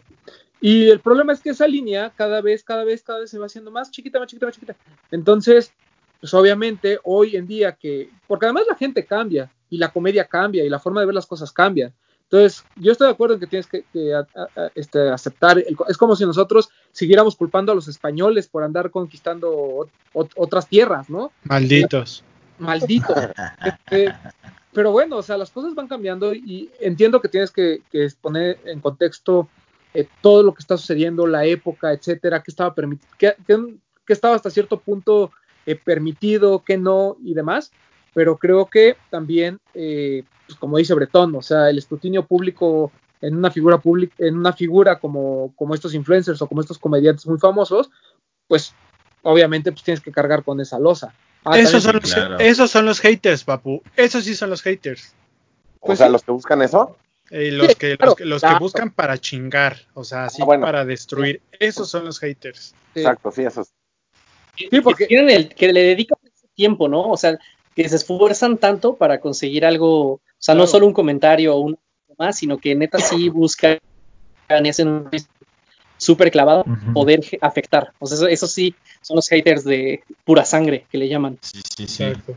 Y 0.62 0.90
el 0.90 1.02
problema 1.02 1.34
es 1.34 1.42
que 1.42 1.50
esa 1.50 1.68
línea 1.68 2.14
cada 2.16 2.40
vez, 2.40 2.64
cada 2.64 2.86
vez, 2.86 3.04
cada 3.04 3.20
vez 3.20 3.30
se 3.30 3.40
va 3.40 3.48
haciendo 3.48 3.72
más 3.72 3.92
chiquita, 3.92 4.20
más 4.20 4.30
chiquita, 4.30 4.46
más 4.46 4.56
chiquita. 4.56 4.76
Entonces, 5.12 5.74
pues 6.22 6.34
obviamente 6.34 7.00
hoy 7.04 7.36
en 7.36 7.46
día 7.46 7.74
que, 7.74 8.10
porque 8.28 8.46
además 8.46 8.64
la 8.70 8.78
gente 8.78 9.06
cambia 9.06 9.52
y 9.70 9.78
la 9.78 9.92
comedia 9.92 10.30
cambia 10.30 10.64
y 10.64 10.70
la 10.70 10.80
forma 10.80 11.02
de 11.02 11.08
ver 11.08 11.16
las 11.16 11.28
cosas 11.28 11.52
cambia. 11.52 11.92
Entonces, 12.32 12.64
yo 12.78 12.94
estoy 12.94 13.08
de 13.08 13.14
acuerdo 13.14 13.34
en 13.34 13.42
que 13.42 13.48
tienes 13.48 13.68
que, 13.68 13.84
que 13.92 14.14
a, 14.14 14.20
a, 14.20 14.72
este, 14.74 15.10
aceptar, 15.10 15.58
el, 15.58 15.76
es 15.90 15.98
como 15.98 16.16
si 16.16 16.26
nosotros 16.26 16.70
siguiéramos 16.94 17.36
culpando 17.36 17.74
a 17.74 17.76
los 17.76 17.90
españoles 17.90 18.48
por 18.48 18.64
andar 18.64 18.90
conquistando 18.90 19.52
o, 19.52 19.90
o, 20.14 20.30
otras 20.38 20.66
tierras, 20.70 21.10
¿no? 21.10 21.34
Malditos. 21.44 22.24
Malditos. 22.58 23.18
este, 23.66 24.16
pero 24.72 24.94
bueno, 24.94 25.18
o 25.18 25.22
sea, 25.22 25.38
las 25.38 25.52
cosas 25.52 25.76
van 25.76 25.90
cambiando 25.90 26.34
y 26.34 26.72
entiendo 26.80 27.20
que 27.20 27.28
tienes 27.28 27.52
que, 27.52 27.82
que 27.92 28.08
poner 28.22 28.60
en 28.64 28.80
contexto 28.80 29.50
eh, 29.94 30.08
todo 30.22 30.42
lo 30.42 30.54
que 30.54 30.62
está 30.62 30.78
sucediendo, 30.78 31.28
la 31.28 31.44
época, 31.44 31.92
etcétera, 31.92 32.42
que 32.42 32.52
estaba 32.52 32.74
permitido, 32.74 33.10
que, 33.18 33.36
que, 33.46 33.76
que, 34.06 34.14
estaba 34.14 34.36
hasta 34.36 34.50
cierto 34.50 34.80
punto 34.80 35.32
eh, 35.66 35.76
permitido, 35.76 36.64
que 36.64 36.78
no 36.78 37.18
y 37.22 37.34
demás, 37.34 37.74
pero 38.14 38.38
creo 38.38 38.66
que 38.66 38.98
también, 39.10 39.60
eh, 39.74 40.24
pues 40.46 40.58
como 40.58 40.78
dice 40.78 40.94
Bretón, 40.94 41.36
o 41.36 41.42
sea, 41.42 41.70
el 41.70 41.78
escrutinio 41.78 42.26
público 42.26 42.92
en 43.22 43.36
una 43.36 43.52
figura 43.52 43.78
pública, 43.78 44.16
en 44.18 44.38
una 44.38 44.54
figura 44.54 45.00
como, 45.00 45.54
como 45.56 45.76
estos 45.76 45.94
influencers 45.94 46.42
o 46.42 46.48
como 46.48 46.62
estos 46.62 46.80
comediantes 46.80 47.28
muy 47.28 47.38
famosos, 47.38 47.92
pues 48.48 48.74
obviamente 49.22 49.72
pues 49.72 49.84
tienes 49.84 50.02
que 50.02 50.12
cargar 50.12 50.44
con 50.44 50.60
esa 50.60 50.80
losa. 50.80 51.14
Ah, 51.44 51.58
esos, 51.58 51.84
son 51.84 51.96
los, 51.96 52.14
claro. 52.14 52.40
esos 52.40 52.70
son 52.70 52.86
los 52.86 53.00
haters, 53.00 53.44
papu. 53.44 53.82
Esos 53.96 54.24
sí 54.24 54.36
son 54.36 54.50
los 54.50 54.62
haters. 54.62 55.16
Pues, 55.80 56.00
o 56.00 56.04
sea, 56.04 56.10
los 56.10 56.24
que 56.24 56.32
buscan 56.32 56.62
eso. 56.62 56.98
Eh, 57.30 57.52
los 57.52 57.68
sí, 57.68 57.76
que, 57.76 57.98
claro, 57.98 58.12
los, 58.12 58.16
que, 58.16 58.26
los 58.26 58.42
claro. 58.42 58.58
que, 58.58 58.64
buscan 58.64 58.92
para 58.92 59.18
chingar, 59.18 59.78
o 59.94 60.04
sea, 60.04 60.26
así 60.26 60.42
ah, 60.42 60.46
bueno. 60.46 60.66
para 60.66 60.84
destruir. 60.86 61.42
Esos 61.60 61.90
son 61.90 62.06
los 62.06 62.20
haters. 62.20 62.76
Sí. 62.94 63.00
Exacto, 63.00 63.32
sí, 63.32 63.44
esos. 63.44 63.70
Sí, 64.56 64.82
porque 64.82 65.08
tienen 65.08 65.30
el, 65.30 65.56
que 65.56 65.72
le 65.72 65.82
dedican 65.82 66.18
tiempo, 66.54 66.88
¿no? 66.88 67.10
O 67.10 67.18
sea, 67.18 67.40
que 67.84 67.90
se 67.90 67.96
esfuerzan 67.98 68.58
tanto 68.58 68.96
para 68.96 69.20
conseguir 69.20 69.66
algo, 69.66 70.14
o 70.14 70.22
sea, 70.38 70.56
no 70.56 70.68
solo 70.68 70.88
un 70.88 70.94
comentario 70.94 71.56
o 71.56 71.60
un 71.60 71.78
más, 72.18 72.38
sino 72.38 72.58
que 72.58 72.76
neta 72.76 73.00
sí 73.00 73.30
buscan 73.30 73.80
y 74.64 74.70
hacen 74.70 74.88
un 74.88 75.10
súper 75.98 76.32
clavado 76.32 76.64
uh 76.66 76.70
-huh. 76.70 76.94
poder 76.94 77.22
afectar. 77.42 77.94
O 78.00 78.06
sea, 78.06 78.16
eso, 78.16 78.28
eso, 78.28 78.48
sí 78.48 78.76
son 79.02 79.16
los 79.16 79.28
haters 79.30 79.64
de 79.64 80.04
pura 80.26 80.44
sangre 80.46 80.86
que 80.92 80.98
le 80.98 81.08
llaman. 81.08 81.38
Sí, 81.42 81.62
sí, 81.78 81.88
sí. 81.88 82.04
Exacto. 82.04 82.36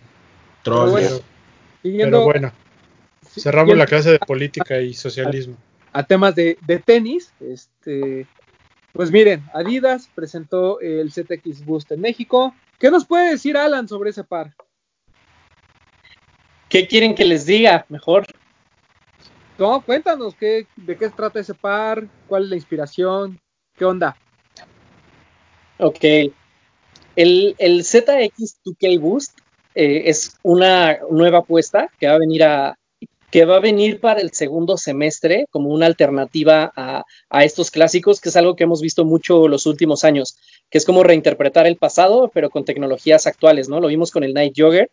Pero, 0.62 1.22
pero 1.82 2.24
bueno, 2.24 2.52
cerramos 3.26 3.76
la 3.76 3.86
clase 3.86 4.12
de 4.12 4.18
política 4.18 4.80
y 4.80 4.94
socialismo. 4.94 5.56
A, 5.92 6.00
a 6.00 6.02
temas 6.04 6.34
de, 6.34 6.56
de, 6.66 6.78
tenis, 6.78 7.32
este, 7.40 8.26
pues 8.92 9.10
miren, 9.10 9.42
Adidas 9.52 10.08
presentó 10.14 10.80
el 10.80 11.10
ZX 11.10 11.64
Boost 11.64 11.92
en 11.92 12.00
México. 12.00 12.54
¿Qué 12.78 12.90
nos 12.90 13.04
puede 13.04 13.30
decir 13.30 13.56
Alan 13.56 13.88
sobre 13.88 14.10
ese 14.10 14.24
par? 14.24 14.54
¿Qué 16.74 16.88
quieren 16.88 17.14
que 17.14 17.24
les 17.24 17.46
diga? 17.46 17.86
Mejor. 17.88 18.26
No, 19.58 19.80
cuéntanos 19.82 20.34
qué, 20.34 20.66
de 20.74 20.96
qué 20.96 21.08
trata 21.08 21.38
ese 21.38 21.54
par, 21.54 22.08
cuál 22.26 22.42
es 22.42 22.48
la 22.50 22.56
inspiración, 22.56 23.38
qué 23.76 23.84
onda. 23.84 24.16
Ok. 25.78 26.02
El, 27.14 27.54
el 27.58 27.84
ZX2K 27.84 28.98
Boost 28.98 29.38
eh, 29.76 30.02
es 30.06 30.36
una 30.42 30.98
nueva 31.08 31.38
apuesta 31.38 31.92
que 32.00 32.08
va 32.08 32.14
a 32.14 32.18
venir 32.18 32.42
a 32.42 32.76
que 33.30 33.44
va 33.44 33.58
a 33.58 33.60
venir 33.60 34.00
para 34.00 34.20
el 34.20 34.32
segundo 34.32 34.76
semestre 34.76 35.46
como 35.52 35.68
una 35.68 35.86
alternativa 35.86 36.72
a, 36.74 37.04
a, 37.30 37.44
estos 37.44 37.70
clásicos, 37.70 38.20
que 38.20 38.30
es 38.30 38.36
algo 38.36 38.56
que 38.56 38.64
hemos 38.64 38.80
visto 38.80 39.04
mucho 39.04 39.46
los 39.46 39.66
últimos 39.66 40.02
años, 40.02 40.36
que 40.70 40.78
es 40.78 40.84
como 40.84 41.04
reinterpretar 41.04 41.68
el 41.68 41.76
pasado, 41.76 42.32
pero 42.34 42.50
con 42.50 42.64
tecnologías 42.64 43.28
actuales, 43.28 43.68
¿no? 43.68 43.80
Lo 43.80 43.86
vimos 43.86 44.10
con 44.10 44.24
el 44.24 44.34
Night 44.34 44.54
Jogger, 44.56 44.90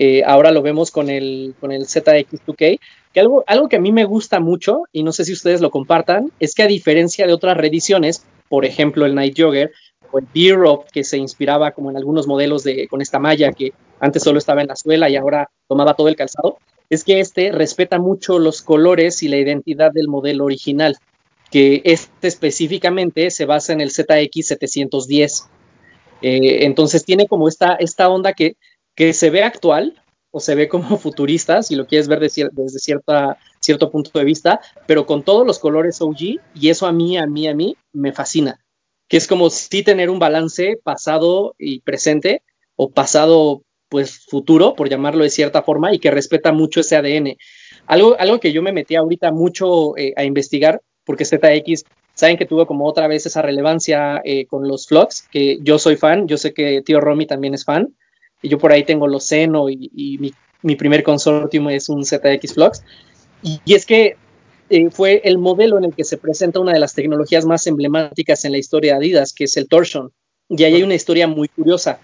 eh, 0.00 0.22
ahora 0.24 0.52
lo 0.52 0.62
vemos 0.62 0.92
con 0.92 1.10
el, 1.10 1.56
con 1.60 1.72
el 1.72 1.82
ZX2K, 1.82 2.78
que 3.12 3.20
algo, 3.20 3.42
algo 3.48 3.68
que 3.68 3.76
a 3.76 3.80
mí 3.80 3.90
me 3.90 4.04
gusta 4.04 4.38
mucho, 4.38 4.84
y 4.92 5.02
no 5.02 5.10
sé 5.10 5.24
si 5.24 5.32
ustedes 5.32 5.60
lo 5.60 5.72
compartan, 5.72 6.30
es 6.38 6.54
que 6.54 6.62
a 6.62 6.68
diferencia 6.68 7.26
de 7.26 7.32
otras 7.32 7.56
reediciones, 7.56 8.24
por 8.48 8.64
ejemplo 8.64 9.06
el 9.06 9.16
Night 9.16 9.34
Jogger, 9.36 9.72
o 10.12 10.20
el 10.20 10.26
B-Rob, 10.32 10.84
que 10.92 11.02
se 11.02 11.18
inspiraba 11.18 11.72
como 11.72 11.90
en 11.90 11.96
algunos 11.96 12.28
modelos 12.28 12.62
de, 12.62 12.86
con 12.86 13.02
esta 13.02 13.18
malla 13.18 13.52
que 13.52 13.72
antes 13.98 14.22
solo 14.22 14.38
estaba 14.38 14.62
en 14.62 14.68
la 14.68 14.76
suela 14.76 15.10
y 15.10 15.16
ahora 15.16 15.50
tomaba 15.66 15.94
todo 15.94 16.06
el 16.06 16.14
calzado, 16.14 16.58
es 16.88 17.02
que 17.02 17.18
este 17.18 17.50
respeta 17.50 17.98
mucho 17.98 18.38
los 18.38 18.62
colores 18.62 19.24
y 19.24 19.28
la 19.28 19.36
identidad 19.36 19.90
del 19.92 20.06
modelo 20.06 20.44
original, 20.44 20.96
que 21.50 21.82
este 21.84 22.28
específicamente 22.28 23.32
se 23.32 23.46
basa 23.46 23.72
en 23.72 23.80
el 23.80 23.90
ZX710. 23.90 25.48
Eh, 26.22 26.64
entonces 26.66 27.04
tiene 27.04 27.26
como 27.26 27.48
esta, 27.48 27.74
esta 27.74 28.08
onda 28.08 28.32
que, 28.32 28.56
que 28.98 29.12
se 29.12 29.30
ve 29.30 29.44
actual 29.44 30.02
o 30.32 30.40
se 30.40 30.56
ve 30.56 30.66
como 30.66 30.98
futurista, 30.98 31.62
si 31.62 31.76
lo 31.76 31.86
quieres 31.86 32.08
ver 32.08 32.18
de 32.18 32.50
desde 32.50 32.80
cierta, 32.80 33.38
cierto 33.60 33.92
punto 33.92 34.18
de 34.18 34.24
vista, 34.24 34.60
pero 34.88 35.06
con 35.06 35.22
todos 35.22 35.46
los 35.46 35.60
colores 35.60 36.02
OG, 36.02 36.40
y 36.54 36.68
eso 36.68 36.84
a 36.84 36.92
mí, 36.92 37.16
a 37.16 37.24
mí, 37.26 37.46
a 37.46 37.54
mí 37.54 37.76
me 37.92 38.12
fascina, 38.12 38.58
que 39.08 39.16
es 39.16 39.28
como 39.28 39.50
si 39.50 39.84
tener 39.84 40.10
un 40.10 40.18
balance 40.18 40.80
pasado 40.82 41.54
y 41.58 41.80
presente, 41.80 42.42
o 42.74 42.90
pasado 42.90 43.62
pues 43.88 44.26
futuro, 44.26 44.74
por 44.74 44.90
llamarlo 44.90 45.22
de 45.22 45.30
cierta 45.30 45.62
forma, 45.62 45.94
y 45.94 46.00
que 46.00 46.10
respeta 46.10 46.52
mucho 46.52 46.80
ese 46.80 46.96
ADN. 46.96 47.36
Algo, 47.86 48.16
algo 48.18 48.40
que 48.40 48.52
yo 48.52 48.62
me 48.62 48.72
metí 48.72 48.96
ahorita 48.96 49.30
mucho 49.30 49.96
eh, 49.96 50.12
a 50.16 50.24
investigar, 50.24 50.82
porque 51.04 51.24
ZX, 51.24 51.84
saben 52.14 52.36
que 52.36 52.46
tuvo 52.46 52.66
como 52.66 52.84
otra 52.84 53.06
vez 53.06 53.24
esa 53.26 53.42
relevancia 53.42 54.20
eh, 54.24 54.44
con 54.46 54.66
los 54.66 54.88
vlogs, 54.88 55.28
que 55.30 55.58
yo 55.62 55.78
soy 55.78 55.96
fan, 55.96 56.26
yo 56.26 56.36
sé 56.36 56.52
que 56.52 56.82
tío 56.82 57.00
Romy 57.00 57.26
también 57.26 57.54
es 57.54 57.64
fan, 57.64 57.94
y 58.42 58.48
yo 58.48 58.58
por 58.58 58.72
ahí 58.72 58.84
tengo 58.84 59.06
los 59.06 59.24
Seno 59.24 59.68
y, 59.68 60.32
mi, 60.62 60.76
primer 60.76 61.02
consortium 61.02 61.70
es 61.70 61.88
un 61.88 62.04
ZX 62.04 62.54
Flux. 62.54 62.82
Y, 63.42 63.60
y 63.64 63.74
es 63.74 63.86
que 63.86 64.16
eh, 64.70 64.90
fue 64.90 65.22
el 65.24 65.38
modelo 65.38 65.78
en 65.78 65.84
el 65.84 65.94
que 65.94 66.04
se 66.04 66.18
presenta 66.18 66.60
una 66.60 66.72
de 66.72 66.78
las 66.78 66.94
tecnologías 66.94 67.46
más 67.46 67.66
emblemáticas 67.66 68.44
en 68.44 68.52
la 68.52 68.58
historia 68.58 68.92
de 68.92 68.98
Adidas, 68.98 69.32
que 69.32 69.44
es 69.44 69.56
el 69.56 69.68
torsion. 69.68 70.12
Y 70.48 70.64
ahí 70.64 70.74
hay 70.74 70.82
una 70.82 70.94
historia 70.94 71.26
muy 71.26 71.48
curiosa. 71.48 72.00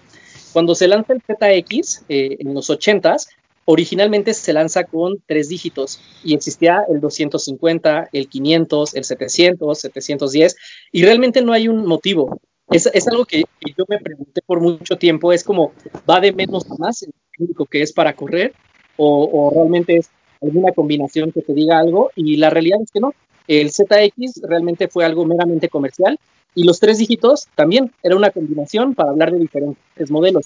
Cuando 0.53 0.73
se 0.73 0.87
lanza 0.87 1.13
el 1.13 1.21
ZX 1.21 2.03
eh, 2.09 2.37
en 2.39 2.53
los 2.53 2.69
80s, 2.69 3.27
originalmente 3.65 4.33
se 4.33 4.53
lanza 4.53 4.85
con 4.85 5.21
tres 5.25 5.49
dígitos 5.49 5.99
y 6.23 6.33
existía 6.33 6.83
el 6.89 7.01
250, 7.01 8.09
el 8.13 8.29
500, 8.29 8.95
el 8.95 9.03
700, 9.03 9.79
710 9.79 10.55
y 10.91 11.03
realmente 11.03 11.41
no 11.41 11.51
hay 11.51 11.67
un 11.67 11.85
motivo. 11.85 12.39
Es, 12.69 12.87
es 12.87 13.07
algo 13.07 13.25
que, 13.25 13.43
yo 13.77 13.85
me 13.87 13.99
pregunté 13.99 14.41
por 14.41 14.59
mucho 14.59 14.97
tiempo, 14.97 15.31
es 15.31 15.43
como, 15.43 15.73
¿va 16.09 16.19
de 16.19 16.31
menos 16.31 16.69
a 16.71 16.75
más 16.75 17.03
el 17.03 17.13
técnico 17.37 17.65
que 17.65 17.81
es 17.81 17.93
para 17.93 18.15
correr? 18.15 18.53
O, 18.97 19.29
o, 19.31 19.53
realmente 19.53 19.97
es 19.97 20.09
alguna 20.41 20.71
combinación 20.71 21.31
que 21.31 21.41
te 21.41 21.53
diga 21.53 21.79
algo? 21.79 22.11
Y 22.15 22.37
la 22.37 22.49
realidad 22.49 22.79
es 22.81 22.91
que 22.91 22.99
no. 22.99 23.13
El 23.47 23.71
ZX 23.71 24.41
realmente 24.43 24.87
fue 24.87 25.05
algo 25.05 25.25
meramente 25.25 25.69
comercial 25.69 26.19
y 26.55 26.63
los 26.63 26.79
tres 26.79 26.97
dígitos 26.97 27.47
también 27.53 27.91
era 28.01 28.15
una 28.15 28.31
combinación 28.31 28.95
para 28.95 29.11
hablar 29.11 29.31
de 29.31 29.39
diferentes 29.39 30.09
modelos. 30.09 30.45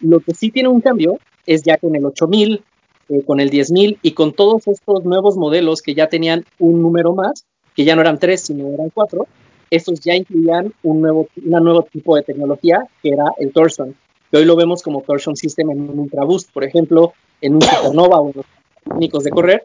Lo 0.00 0.20
que 0.20 0.34
sí 0.34 0.50
tiene 0.50 0.68
un 0.68 0.80
cambio 0.80 1.18
es 1.46 1.62
ya 1.62 1.76
con 1.76 1.94
el 1.94 2.04
8000, 2.04 2.64
eh, 3.10 3.22
con 3.24 3.40
el 3.40 3.50
10000 3.50 3.98
y 4.02 4.12
con 4.12 4.32
todos 4.32 4.66
estos 4.66 5.04
nuevos 5.04 5.36
modelos 5.36 5.82
que 5.82 5.94
ya 5.94 6.08
tenían 6.08 6.44
un 6.58 6.80
número 6.80 7.14
más, 7.14 7.44
que 7.76 7.84
ya 7.84 7.94
no 7.94 8.00
eran 8.00 8.18
tres, 8.18 8.40
sino 8.40 8.68
eran 8.68 8.90
cuatro, 8.90 9.26
estos 9.70 10.00
ya 10.00 10.14
incluían 10.14 10.72
un 10.82 11.00
nuevo, 11.00 11.28
una 11.44 11.60
nuevo 11.60 11.82
tipo 11.84 12.16
de 12.16 12.22
tecnología 12.22 12.86
que 13.02 13.10
era 13.10 13.32
el 13.38 13.52
torsion, 13.52 13.94
que 14.30 14.38
hoy 14.38 14.44
lo 14.44 14.56
vemos 14.56 14.82
como 14.82 15.02
torsion 15.02 15.36
system 15.36 15.70
en 15.70 15.88
un 15.88 15.98
Ultra 15.98 16.24
Boost, 16.24 16.52
por 16.52 16.64
ejemplo, 16.64 17.14
en 17.40 17.54
un 17.54 17.62
Supernova 17.62 18.20
o 18.20 18.28
en 18.28 18.36
los 18.36 18.46
técnicos 18.84 19.24
de 19.24 19.30
correr. 19.30 19.64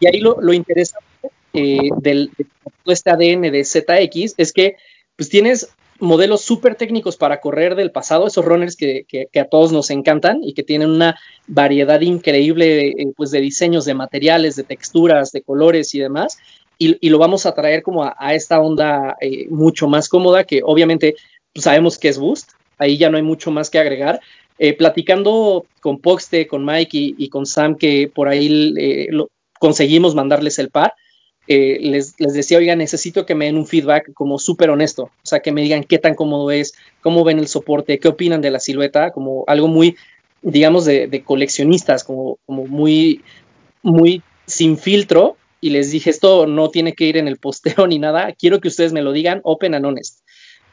Y 0.00 0.06
ahí 0.06 0.20
lo, 0.20 0.40
lo 0.40 0.52
interesante 0.52 1.04
eh, 1.52 1.90
del, 1.98 2.30
de 2.36 2.46
todo 2.84 2.92
este 2.92 3.10
ADN 3.10 3.42
de 3.42 3.64
ZX 3.64 4.34
es 4.36 4.52
que 4.52 4.76
pues 5.16 5.28
tienes 5.28 5.68
modelos 6.00 6.40
súper 6.40 6.74
técnicos 6.74 7.16
para 7.16 7.40
correr 7.40 7.76
del 7.76 7.92
pasado, 7.92 8.26
esos 8.26 8.44
runners 8.44 8.74
que, 8.74 9.04
que, 9.06 9.26
que, 9.30 9.40
a 9.40 9.44
todos 9.48 9.70
nos 9.70 9.90
encantan 9.90 10.42
y 10.42 10.52
que 10.52 10.64
tienen 10.64 10.90
una 10.90 11.16
variedad 11.46 12.00
increíble 12.00 12.88
eh, 12.88 13.12
pues 13.16 13.30
de 13.30 13.40
diseños, 13.40 13.84
de 13.84 13.94
materiales, 13.94 14.56
de 14.56 14.64
texturas, 14.64 15.30
de 15.30 15.42
colores 15.42 15.94
y 15.94 16.00
demás, 16.00 16.38
y, 16.88 16.98
y, 17.00 17.10
lo 17.10 17.18
vamos 17.18 17.46
a 17.46 17.54
traer 17.54 17.82
como 17.82 18.04
a, 18.04 18.14
a 18.18 18.34
esta 18.34 18.60
onda 18.60 19.16
eh, 19.20 19.46
mucho 19.50 19.88
más 19.88 20.08
cómoda 20.08 20.44
que 20.44 20.62
obviamente 20.64 21.16
sabemos 21.54 21.98
que 21.98 22.08
es 22.08 22.18
Boost, 22.18 22.52
ahí 22.78 22.96
ya 22.96 23.10
no 23.10 23.16
hay 23.16 23.22
mucho 23.22 23.50
más 23.50 23.70
que 23.70 23.78
agregar. 23.78 24.20
Eh, 24.58 24.76
platicando 24.76 25.66
con 25.80 25.98
Poxte, 25.98 26.46
con 26.46 26.64
Mike 26.64 27.14
y, 27.16 27.28
con 27.30 27.46
Sam, 27.46 27.74
que 27.74 28.10
por 28.14 28.28
ahí 28.28 28.72
eh, 28.78 29.08
lo, 29.10 29.28
conseguimos 29.58 30.14
mandarles 30.14 30.58
el 30.58 30.70
par, 30.70 30.94
eh, 31.48 31.78
les, 31.80 32.14
les, 32.20 32.32
decía, 32.32 32.58
oiga, 32.58 32.76
necesito 32.76 33.26
que 33.26 33.34
me 33.34 33.46
den 33.46 33.56
un 33.56 33.66
feedback 33.66 34.12
como 34.12 34.38
súper 34.38 34.70
honesto, 34.70 35.04
o 35.04 35.24
sea, 35.24 35.40
que 35.40 35.50
me 35.50 35.62
digan 35.62 35.82
qué 35.82 35.98
tan 35.98 36.14
cómodo 36.14 36.50
es, 36.52 36.74
cómo 37.00 37.24
ven 37.24 37.40
el 37.40 37.48
soporte, 37.48 37.98
qué 37.98 38.08
opinan 38.08 38.40
de 38.40 38.52
la 38.52 38.60
silueta, 38.60 39.10
como 39.10 39.42
algo 39.48 39.66
muy, 39.66 39.96
digamos, 40.42 40.84
de, 40.84 41.22
coleccionistas, 41.24 42.04
como, 42.04 42.38
como 42.46 42.66
muy, 42.66 43.22
muy 43.82 44.22
sin 44.46 44.78
filtro, 44.78 45.36
y 45.62 45.70
les 45.70 45.92
dije, 45.92 46.10
esto 46.10 46.46
no 46.46 46.70
tiene 46.70 46.92
que 46.92 47.04
ir 47.04 47.16
en 47.16 47.28
el 47.28 47.38
posteo 47.38 47.86
ni 47.88 47.98
nada, 47.98 48.34
quiero 48.36 48.60
que 48.60 48.68
ustedes 48.68 48.92
me 48.92 49.00
lo 49.00 49.12
digan 49.12 49.40
open 49.44 49.74
and 49.74 49.86
honest. 49.86 50.18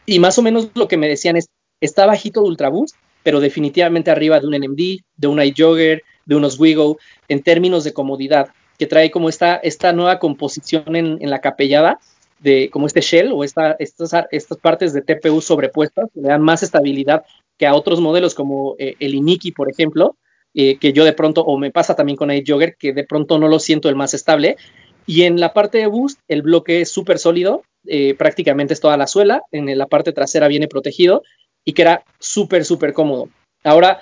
Y 0.05 0.19
más 0.19 0.37
o 0.39 0.41
menos 0.41 0.71
lo 0.73 0.87
que 0.87 0.97
me 0.97 1.07
decían 1.07 1.37
es, 1.37 1.47
está 1.79 2.07
bajito 2.07 2.41
de 2.41 2.49
Ultraboost, 2.49 2.95
pero 3.21 3.39
definitivamente 3.39 4.09
arriba 4.09 4.39
de 4.39 4.47
un 4.47 4.55
NMD, 4.55 5.03
de 5.15 5.27
un 5.27 5.41
iJogger, 5.41 6.03
de 6.25 6.35
unos 6.35 6.59
Wigo, 6.59 6.97
en 7.27 7.43
términos 7.43 7.83
de 7.83 7.93
comodidad 7.93 8.49
que 8.79 8.87
trae 8.87 9.11
como 9.11 9.29
esta, 9.29 9.57
esta 9.57 9.93
nueva 9.93 10.17
composición 10.17 10.95
en, 10.95 11.29
la 11.29 11.39
capellada, 11.39 11.99
de 12.39 12.71
como 12.71 12.87
este 12.87 13.01
shell 13.01 13.31
o 13.31 13.43
esta, 13.43 13.75
estas, 13.77 14.11
estas 14.31 14.57
partes 14.57 14.93
de 14.93 15.01
TPU 15.01 15.41
sobrepuestas, 15.41 16.09
que 16.13 16.21
le 16.21 16.29
dan 16.29 16.41
más 16.41 16.63
estabilidad 16.63 17.23
que 17.57 17.67
a 17.67 17.75
otros 17.75 18.01
modelos 18.01 18.33
como 18.33 18.75
eh, 18.79 18.95
el 18.99 19.13
Iniki, 19.13 19.51
por 19.51 19.69
ejemplo, 19.69 20.17
eh, 20.54 20.78
que 20.78 20.93
yo 20.93 21.06
de 21.06 21.14
pronto, 21.14 21.41
o 21.41 21.58
me 21.58 21.72
pasa 21.72 21.95
también 21.95 22.16
con 22.16 22.32
iJogger, 22.32 22.76
que 22.78 22.93
de 22.93 23.04
pronto 23.04 23.39
no 23.39 23.47
lo 23.47 23.60
siento 23.60 23.89
el 23.89 23.95
más 23.95 24.14
estable. 24.14 24.58
Y 25.06 25.24
en 25.24 25.39
la 25.39 25.54
parte 25.54 25.80
de 25.80 25.88
boost, 25.88 26.20
el 26.28 26.41
bloque 26.41 26.82
es 26.82 26.91
súper 26.91 27.20
sólido, 27.20 27.64
eh, 27.88 28.14
prácticamente 28.16 28.74
es 28.74 28.80
toda 28.80 28.97
la 28.97 29.08
suela, 29.08 29.41
en 29.52 29.76
la 29.78 29.88
parte 29.88 30.12
trasera 30.12 30.47
viene 30.47 30.68
protegido 30.68 31.24
y 31.66 31.74
que 31.74 31.82
era 31.82 32.04
súper, 32.20 32.66
súper 32.66 32.93
cómodo. 32.93 33.30
Ahora, 33.64 34.02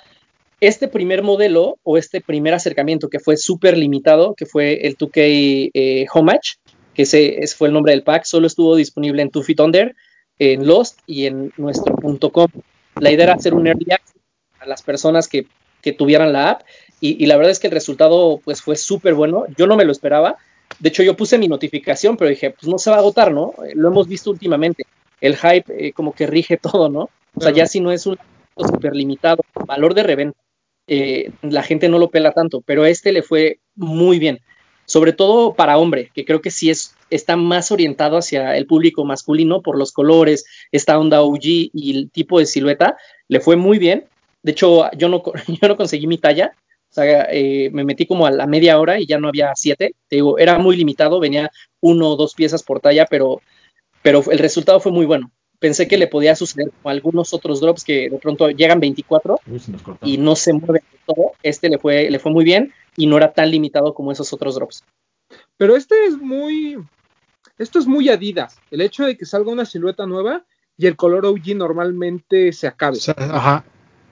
este 0.60 0.88
primer 0.88 1.22
modelo 1.22 1.78
o 1.82 1.96
este 1.96 2.20
primer 2.20 2.54
acercamiento 2.54 3.08
que 3.08 3.20
fue 3.20 3.36
súper 3.36 3.78
limitado, 3.78 4.34
que 4.34 4.46
fue 4.46 4.86
el 4.86 4.96
2K 4.96 5.70
eh, 5.72 6.06
Homage, 6.12 6.56
que 6.94 7.02
ese, 7.02 7.40
fue 7.56 7.68
el 7.68 7.74
nombre 7.74 7.92
del 7.92 8.02
pack, 8.02 8.24
solo 8.24 8.46
estuvo 8.46 8.74
disponible 8.74 9.22
en 9.22 9.30
Two 9.30 9.42
Feet 9.42 9.60
Under, 9.60 9.94
en 10.38 10.66
Lost 10.66 10.98
y 11.06 11.26
en 11.26 11.52
nuestro 11.56 11.94
.com. 12.32 12.48
La 13.00 13.10
idea 13.10 13.24
era 13.24 13.34
hacer 13.34 13.54
un 13.54 13.66
early 13.66 13.92
access 13.92 14.20
a 14.58 14.66
las 14.66 14.82
personas 14.82 15.28
que, 15.28 15.46
tuvieran 15.96 16.32
la 16.32 16.50
app 16.50 16.62
y, 17.00 17.26
la 17.26 17.36
verdad 17.36 17.52
es 17.52 17.60
que 17.60 17.68
el 17.68 17.72
resultado 17.72 18.40
pues 18.44 18.60
fue 18.60 18.76
súper 18.76 19.14
bueno. 19.14 19.44
Yo 19.56 19.66
no 19.66 19.76
me 19.76 19.84
lo 19.84 19.92
esperaba. 19.92 20.36
De 20.80 20.88
hecho, 20.88 21.04
yo 21.04 21.16
puse 21.16 21.38
mi 21.38 21.46
notificación, 21.46 22.16
pero 22.16 22.28
dije, 22.28 22.50
pues 22.50 22.66
no 22.66 22.78
se 22.78 22.90
va 22.90 22.96
a 22.96 22.98
agotar, 22.98 23.32
¿no? 23.32 23.54
Lo 23.74 23.88
hemos 23.88 24.08
visto 24.08 24.30
últimamente. 24.30 24.84
El 25.20 25.36
hype 25.36 25.64
eh, 25.68 25.92
como 25.92 26.12
que 26.12 26.26
rige 26.26 26.56
todo, 26.62 26.88
¿no? 26.88 27.08
O 27.34 27.40
sea, 27.40 27.52
ya 27.52 27.66
si 27.66 27.80
no 27.80 27.92
es 27.92 28.04
un 28.06 28.18
súper 28.56 28.94
limitado, 28.94 29.42
valor 29.66 29.94
de 29.94 30.02
reventa 30.02 30.38
eh, 30.90 31.30
la 31.42 31.62
gente 31.62 31.90
no 31.90 31.98
lo 31.98 32.10
pela 32.10 32.32
tanto, 32.32 32.62
pero 32.62 32.86
este 32.86 33.12
le 33.12 33.22
fue 33.22 33.60
muy 33.76 34.18
bien, 34.18 34.40
sobre 34.86 35.12
todo 35.12 35.52
para 35.52 35.76
hombre, 35.76 36.10
que 36.14 36.24
creo 36.24 36.40
que 36.40 36.50
sí 36.50 36.70
es, 36.70 36.96
está 37.10 37.36
más 37.36 37.70
orientado 37.70 38.16
hacia 38.16 38.56
el 38.56 38.66
público 38.66 39.04
masculino 39.04 39.60
por 39.60 39.76
los 39.76 39.92
colores, 39.92 40.46
esta 40.72 40.98
onda 40.98 41.20
OG 41.20 41.44
y 41.44 41.94
el 41.94 42.10
tipo 42.10 42.38
de 42.38 42.46
silueta, 42.46 42.96
le 43.28 43.40
fue 43.40 43.56
muy 43.56 43.78
bien. 43.78 44.06
De 44.42 44.52
hecho, 44.52 44.90
yo 44.92 45.08
no, 45.08 45.22
yo 45.48 45.68
no 45.68 45.76
conseguí 45.76 46.06
mi 46.06 46.18
talla, 46.18 46.52
o 46.90 46.94
sea, 46.94 47.28
eh, 47.30 47.70
me 47.72 47.84
metí 47.84 48.06
como 48.06 48.26
a 48.26 48.30
la 48.30 48.46
media 48.46 48.78
hora 48.78 48.98
y 48.98 49.06
ya 49.06 49.18
no 49.18 49.28
había 49.28 49.52
siete. 49.54 49.94
Te 50.08 50.16
digo, 50.16 50.38
era 50.38 50.58
muy 50.58 50.76
limitado, 50.76 51.20
venía 51.20 51.50
uno 51.80 52.10
o 52.10 52.16
dos 52.16 52.34
piezas 52.34 52.62
por 52.62 52.80
talla, 52.80 53.06
pero, 53.08 53.42
pero 54.02 54.22
el 54.30 54.38
resultado 54.38 54.80
fue 54.80 54.92
muy 54.92 55.06
bueno 55.06 55.30
pensé 55.58 55.88
que 55.88 55.98
le 55.98 56.06
podía 56.06 56.36
suceder 56.36 56.70
como 56.70 56.90
algunos 56.90 57.34
otros 57.34 57.60
drops 57.60 57.84
que 57.84 58.08
de 58.10 58.18
pronto 58.18 58.50
llegan 58.50 58.80
24 58.80 59.40
y 60.02 60.18
no 60.18 60.36
se 60.36 60.52
mueven 60.52 60.82
todo. 61.06 61.32
Este 61.42 61.68
le 61.68 61.78
fue, 61.78 62.10
le 62.10 62.18
fue 62.18 62.32
muy 62.32 62.44
bien 62.44 62.72
y 62.96 63.06
no 63.06 63.16
era 63.16 63.32
tan 63.32 63.50
limitado 63.50 63.94
como 63.94 64.12
esos 64.12 64.32
otros 64.32 64.54
drops. 64.54 64.84
Pero 65.56 65.76
este 65.76 66.06
es 66.06 66.16
muy, 66.16 66.78
esto 67.58 67.78
es 67.78 67.86
muy 67.86 68.08
Adidas. 68.08 68.58
El 68.70 68.80
hecho 68.80 69.04
de 69.04 69.16
que 69.16 69.26
salga 69.26 69.50
una 69.50 69.64
silueta 69.64 70.06
nueva 70.06 70.44
y 70.76 70.86
el 70.86 70.96
color 70.96 71.26
OG 71.26 71.56
normalmente 71.56 72.52
se 72.52 72.66
acabe. 72.66 72.98
Ajá. 73.16 73.64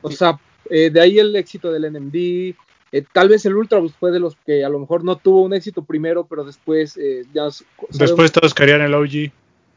O 0.07 0.11
sea, 0.11 0.39
eh, 0.71 0.91
de 0.91 1.01
ahí 1.01 1.19
el 1.19 1.35
éxito 1.35 1.73
del 1.73 1.93
NMD. 1.93 2.55
Eh, 2.93 3.05
tal 3.13 3.29
vez 3.29 3.45
el 3.45 3.57
Ultraboost 3.57 3.99
fue 3.99 4.13
de 4.13 4.21
los 4.21 4.37
que 4.47 4.65
a 4.65 4.69
lo 4.69 4.79
mejor 4.79 5.03
no 5.03 5.17
tuvo 5.17 5.43
un 5.43 5.53
éxito 5.53 5.83
primero, 5.83 6.25
pero 6.27 6.45
después 6.45 6.97
eh, 6.97 7.25
ya. 7.35 7.49
Después 7.91 8.31
todos 8.31 8.55
querían 8.55 8.83
el 8.83 8.95
OG. 8.95 9.33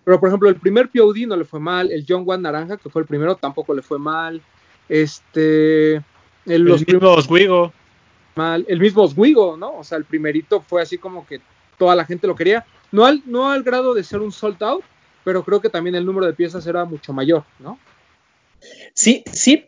Pero, 0.05 0.19
por 0.19 0.29
ejemplo, 0.29 0.49
el 0.49 0.55
primer 0.55 0.89
POD 0.89 1.27
no 1.27 1.35
le 1.35 1.45
fue 1.45 1.59
mal, 1.59 1.91
el 1.91 2.05
John 2.07 2.23
One 2.25 2.43
Naranja, 2.43 2.77
que 2.77 2.89
fue 2.89 3.01
el 3.01 3.07
primero, 3.07 3.35
tampoco 3.35 3.73
le 3.73 3.81
fue 3.81 3.99
mal. 3.99 4.41
Este. 4.87 5.95
El, 6.45 6.63
los 6.63 6.87
mismo 6.87 7.09
Oswego. 7.09 7.73
Mal, 8.35 8.65
el 8.67 8.79
mismo 8.79 9.03
Oswego, 9.03 9.57
¿no? 9.57 9.77
O 9.77 9.83
sea, 9.83 9.97
el 9.97 10.05
primerito 10.05 10.61
fue 10.61 10.81
así 10.81 10.97
como 10.97 11.25
que 11.25 11.41
toda 11.77 11.95
la 11.95 12.05
gente 12.05 12.27
lo 12.27 12.35
quería. 12.35 12.65
No 12.91 13.05
al, 13.05 13.21
no 13.25 13.49
al 13.49 13.63
grado 13.63 13.93
de 13.93 14.03
ser 14.03 14.19
un 14.21 14.31
sold 14.31 14.61
out, 14.63 14.83
pero 15.23 15.43
creo 15.43 15.59
que 15.59 15.69
también 15.69 15.95
el 15.95 16.05
número 16.05 16.25
de 16.25 16.33
piezas 16.33 16.65
era 16.65 16.85
mucho 16.85 17.13
mayor, 17.13 17.43
¿no? 17.59 17.77
Sí, 18.93 19.23
sí, 19.31 19.65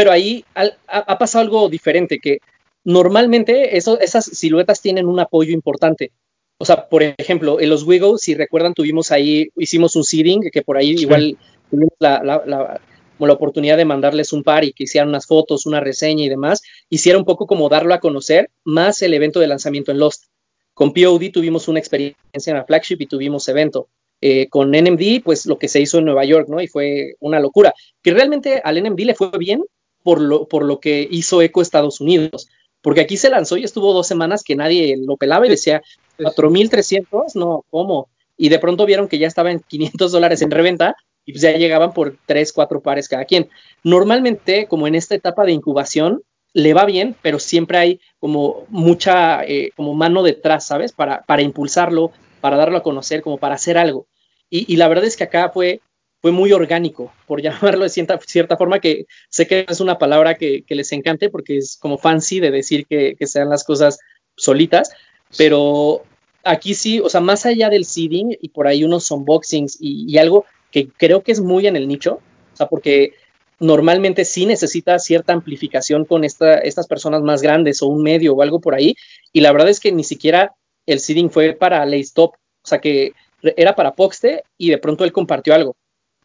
pero 0.00 0.12
ahí 0.12 0.46
ha, 0.54 1.18
pasado 1.18 1.44
algo 1.44 1.68
diferente, 1.68 2.20
que 2.20 2.38
normalmente 2.84 3.76
esas 3.76 4.24
siluetas 4.24 4.80
tienen 4.80 5.06
un 5.06 5.20
apoyo 5.20 5.52
importante. 5.52 6.10
O 6.56 6.64
sea, 6.64 6.88
por 6.88 7.02
ejemplo, 7.02 7.60
en 7.60 7.68
los 7.68 7.82
Wiggles, 7.82 8.22
si 8.22 8.34
recuerdan, 8.34 8.72
tuvimos 8.72 9.12
ahí, 9.12 9.50
hicimos 9.58 9.96
un 9.96 10.04
seeding, 10.04 10.40
que 10.50 10.62
por 10.62 10.78
ahí 10.78 10.92
igual 10.92 11.36
tuvimos 11.70 11.92
la, 11.98 12.22
la, 12.24 12.42
la, 12.46 12.80
la, 13.18 13.32
oportunidad 13.34 13.76
de 13.76 13.84
mandarles 13.84 14.32
un 14.32 14.42
par 14.42 14.64
y 14.64 14.72
que 14.72 14.84
hicieran 14.84 15.10
unas 15.10 15.26
fotos, 15.26 15.66
una 15.66 15.80
reseña 15.80 16.24
y 16.24 16.30
demás. 16.30 16.62
Hiciera 16.88 17.18
un 17.18 17.26
poco 17.26 17.46
como 17.46 17.68
darlo 17.68 17.92
a 17.92 18.00
conocer, 18.00 18.48
más 18.64 19.02
el 19.02 19.12
evento 19.12 19.38
de 19.40 19.48
lanzamiento 19.48 19.92
en 19.92 19.98
Lost. 19.98 20.28
Con 20.72 20.94
POD 20.94 21.30
tuvimos 21.30 21.68
una 21.68 21.78
experiencia 21.78 22.52
en 22.52 22.56
la 22.56 22.64
flagship 22.64 22.96
y 23.00 23.06
tuvimos 23.06 23.46
evento. 23.50 23.88
Eh, 24.22 24.48
con 24.48 24.70
NMD, 24.70 25.22
pues 25.22 25.44
lo 25.44 25.58
que 25.58 25.68
se 25.68 25.78
hizo 25.78 25.98
en 25.98 26.06
Nueva 26.06 26.24
York, 26.24 26.48
¿no? 26.48 26.62
Y 26.62 26.68
fue 26.68 27.16
una 27.20 27.38
locura. 27.38 27.74
Que 28.02 28.14
realmente 28.14 28.62
al 28.64 28.82
NMD 28.82 29.00
le 29.00 29.14
fue 29.14 29.30
bien 29.38 29.62
por 30.02 30.20
lo, 30.20 30.46
por 30.48 30.64
lo 30.64 30.80
que 30.80 31.06
hizo 31.10 31.42
Eco 31.42 31.62
Estados 31.62 32.00
Unidos 32.00 32.48
porque 32.82 33.00
aquí 33.00 33.16
se 33.16 33.30
lanzó 33.30 33.56
y 33.56 33.64
estuvo 33.64 33.92
dos 33.92 34.06
semanas 34.06 34.42
que 34.42 34.56
nadie 34.56 34.96
lo 34.96 35.16
pelaba 35.16 35.46
y 35.46 35.50
decía, 35.50 35.82
4.300, 36.18 37.34
no, 37.34 37.64
¿cómo? 37.70 38.08
Y 38.36 38.48
de 38.48 38.58
pronto 38.58 38.86
vieron 38.86 39.08
que 39.08 39.18
ya 39.18 39.26
estaba 39.26 39.50
en 39.50 39.60
500 39.60 40.12
dólares 40.12 40.42
en 40.42 40.50
reventa 40.50 40.96
y 41.26 41.32
pues 41.32 41.42
ya 41.42 41.52
llegaban 41.52 41.92
por 41.92 42.16
3, 42.26 42.52
4 42.52 42.80
pares 42.80 43.08
cada 43.08 43.26
quien. 43.26 43.48
Normalmente, 43.84 44.66
como 44.66 44.86
en 44.86 44.94
esta 44.94 45.14
etapa 45.14 45.44
de 45.44 45.52
incubación, 45.52 46.22
le 46.52 46.74
va 46.74 46.84
bien, 46.84 47.14
pero 47.22 47.38
siempre 47.38 47.78
hay 47.78 48.00
como 48.18 48.64
mucha 48.68 49.44
eh, 49.44 49.70
como 49.76 49.94
mano 49.94 50.22
detrás, 50.22 50.66
¿sabes? 50.66 50.92
Para, 50.92 51.22
para 51.22 51.42
impulsarlo, 51.42 52.12
para 52.40 52.56
darlo 52.56 52.78
a 52.78 52.82
conocer, 52.82 53.22
como 53.22 53.38
para 53.38 53.54
hacer 53.54 53.76
algo. 53.78 54.06
Y, 54.52 54.76
la 54.78 54.88
verdad 54.88 55.04
es 55.04 55.16
que 55.16 55.22
acá 55.22 55.50
fue, 55.50 55.80
fue 56.20 56.32
muy 56.32 56.52
orgánico, 56.52 57.12
por 57.26 57.42
llamarlo 57.42 57.84
de 57.84 57.90
cierta, 57.90 58.56
forma, 58.56 58.80
que 58.80 59.06
sé 59.28 59.46
que 59.46 59.66
es 59.68 59.80
una 59.80 59.98
palabra 59.98 60.36
que, 60.36 60.64
les 60.68 60.92
encante 60.92 61.30
porque 61.30 61.58
es 61.58 61.76
como 61.80 61.98
fancy 61.98 62.40
de 62.40 62.50
decir 62.50 62.86
que, 62.86 63.16
sean 63.26 63.48
las 63.48 63.64
cosas 63.64 63.98
solitas, 64.36 64.90
pero 65.36 66.02
aquí 66.44 66.74
sí, 66.74 67.00
o 67.00 67.08
sea, 67.08 67.20
más 67.20 67.46
allá 67.46 67.68
del 67.68 67.84
seeding 67.84 68.36
y 68.40 68.48
por 68.50 68.66
ahí 68.66 68.84
unos 68.84 69.10
unboxings 69.10 69.76
y, 69.80 70.16
algo 70.18 70.44
que 70.70 70.88
creo 70.88 71.22
que 71.22 71.32
es 71.32 71.40
muy 71.40 71.66
en 71.66 71.76
el 71.76 71.88
nicho, 71.88 72.20
o 72.52 72.56
sea, 72.56 72.68
porque 72.68 73.14
normalmente 73.58 74.24
sí 74.24 74.46
necesita 74.46 74.98
cierta 74.98 75.32
amplificación 75.32 76.04
con 76.04 76.24
esta, 76.24 76.58
estas 76.58 76.86
personas 76.86 77.22
más 77.22 77.42
grandes 77.42 77.82
o 77.82 77.88
un 77.88 78.02
medio 78.02 78.34
o 78.34 78.42
algo 78.42 78.60
por 78.60 78.74
ahí, 78.74 78.94
y 79.32 79.40
la 79.40 79.52
verdad 79.52 79.68
es 79.68 79.80
que 79.80 79.92
ni 79.92 80.04
siquiera 80.04 80.54
el 80.86 81.00
seeding 81.00 81.30
fue 81.30 81.52
para 81.52 81.84
Laystop, 81.84 82.34
o 82.34 82.66
sea, 82.66 82.80
que 82.80 83.12
era 83.42 83.74
para 83.74 83.94
Poxte 83.94 84.44
y 84.58 84.70
de 84.70 84.78
pronto 84.78 85.04
él 85.04 85.12
compartió 85.12 85.54
algo. 85.54 85.76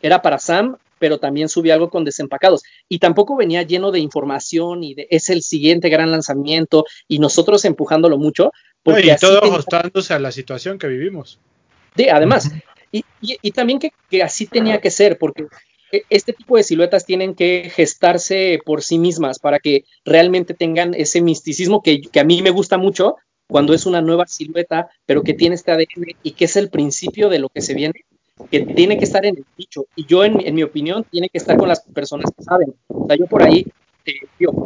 Era 0.05 0.21
para 0.21 0.37
Sam, 0.37 0.77
pero 0.99 1.17
también 1.17 1.49
subió 1.49 1.73
algo 1.73 1.89
con 1.89 2.05
desempacados. 2.05 2.61
Y 2.87 2.99
tampoco 2.99 3.35
venía 3.35 3.63
lleno 3.63 3.91
de 3.91 3.97
información 3.97 4.83
y 4.83 4.93
de 4.93 5.07
es 5.09 5.31
el 5.31 5.41
siguiente 5.41 5.89
gran 5.89 6.11
lanzamiento 6.11 6.85
y 7.07 7.17
nosotros 7.17 7.65
empujándolo 7.65 8.19
mucho, 8.19 8.51
y 8.85 9.15
todo 9.19 9.43
ajustándose 9.43 10.13
a 10.13 10.19
la 10.19 10.31
situación 10.31 10.77
que 10.77 10.85
vivimos. 10.85 11.39
Sí, 11.95 12.07
además, 12.07 12.51
y, 12.91 13.51
también 13.51 13.79
que, 13.79 14.21
así 14.21 14.45
tenía 14.45 14.79
que 14.79 14.91
ser, 14.91 15.17
porque 15.17 15.47
e, 15.91 16.03
este 16.11 16.33
tipo 16.33 16.55
de 16.55 16.61
siluetas 16.61 17.03
tienen 17.03 17.33
que 17.33 17.71
gestarse 17.73 18.59
por 18.63 18.83
sí 18.83 18.99
mismas 18.99 19.39
para 19.39 19.57
que 19.57 19.85
realmente 20.05 20.53
tengan 20.53 20.93
ese 20.93 21.19
misticismo 21.19 21.81
que, 21.81 22.03
a 22.19 22.23
mí 22.23 22.43
me 22.43 22.51
gusta 22.51 22.77
mucho 22.77 23.15
cuando 23.47 23.73
es 23.73 23.87
una 23.87 24.01
nueva 24.01 24.27
silueta, 24.27 24.87
pero 25.07 25.23
que 25.23 25.33
tiene 25.33 25.55
este 25.55 25.71
ADN 25.71 26.15
y 26.21 26.31
que 26.33 26.45
es 26.45 26.55
el 26.57 26.69
principio 26.69 27.29
de 27.29 27.39
lo 27.39 27.49
que 27.49 27.61
se 27.61 27.73
viene, 27.73 28.05
que 28.51 28.61
tiene 28.61 28.97
que 28.97 29.05
estar 29.05 29.25
en 29.25 29.37
el 29.37 29.45
nicho. 29.57 29.85
Y 29.95 30.05
yo, 30.05 30.23
en, 30.23 30.45
en 30.45 30.55
mi 30.55 30.63
opinión, 30.63 31.05
tiene 31.09 31.29
que 31.29 31.37
estar 31.37 31.57
con 31.57 31.69
las 31.69 31.81
personas 31.81 32.31
que 32.35 32.43
saben. 32.43 32.73
O 32.87 33.07
sea, 33.07 33.15
yo 33.17 33.25
por 33.27 33.43
ahí 33.43 33.65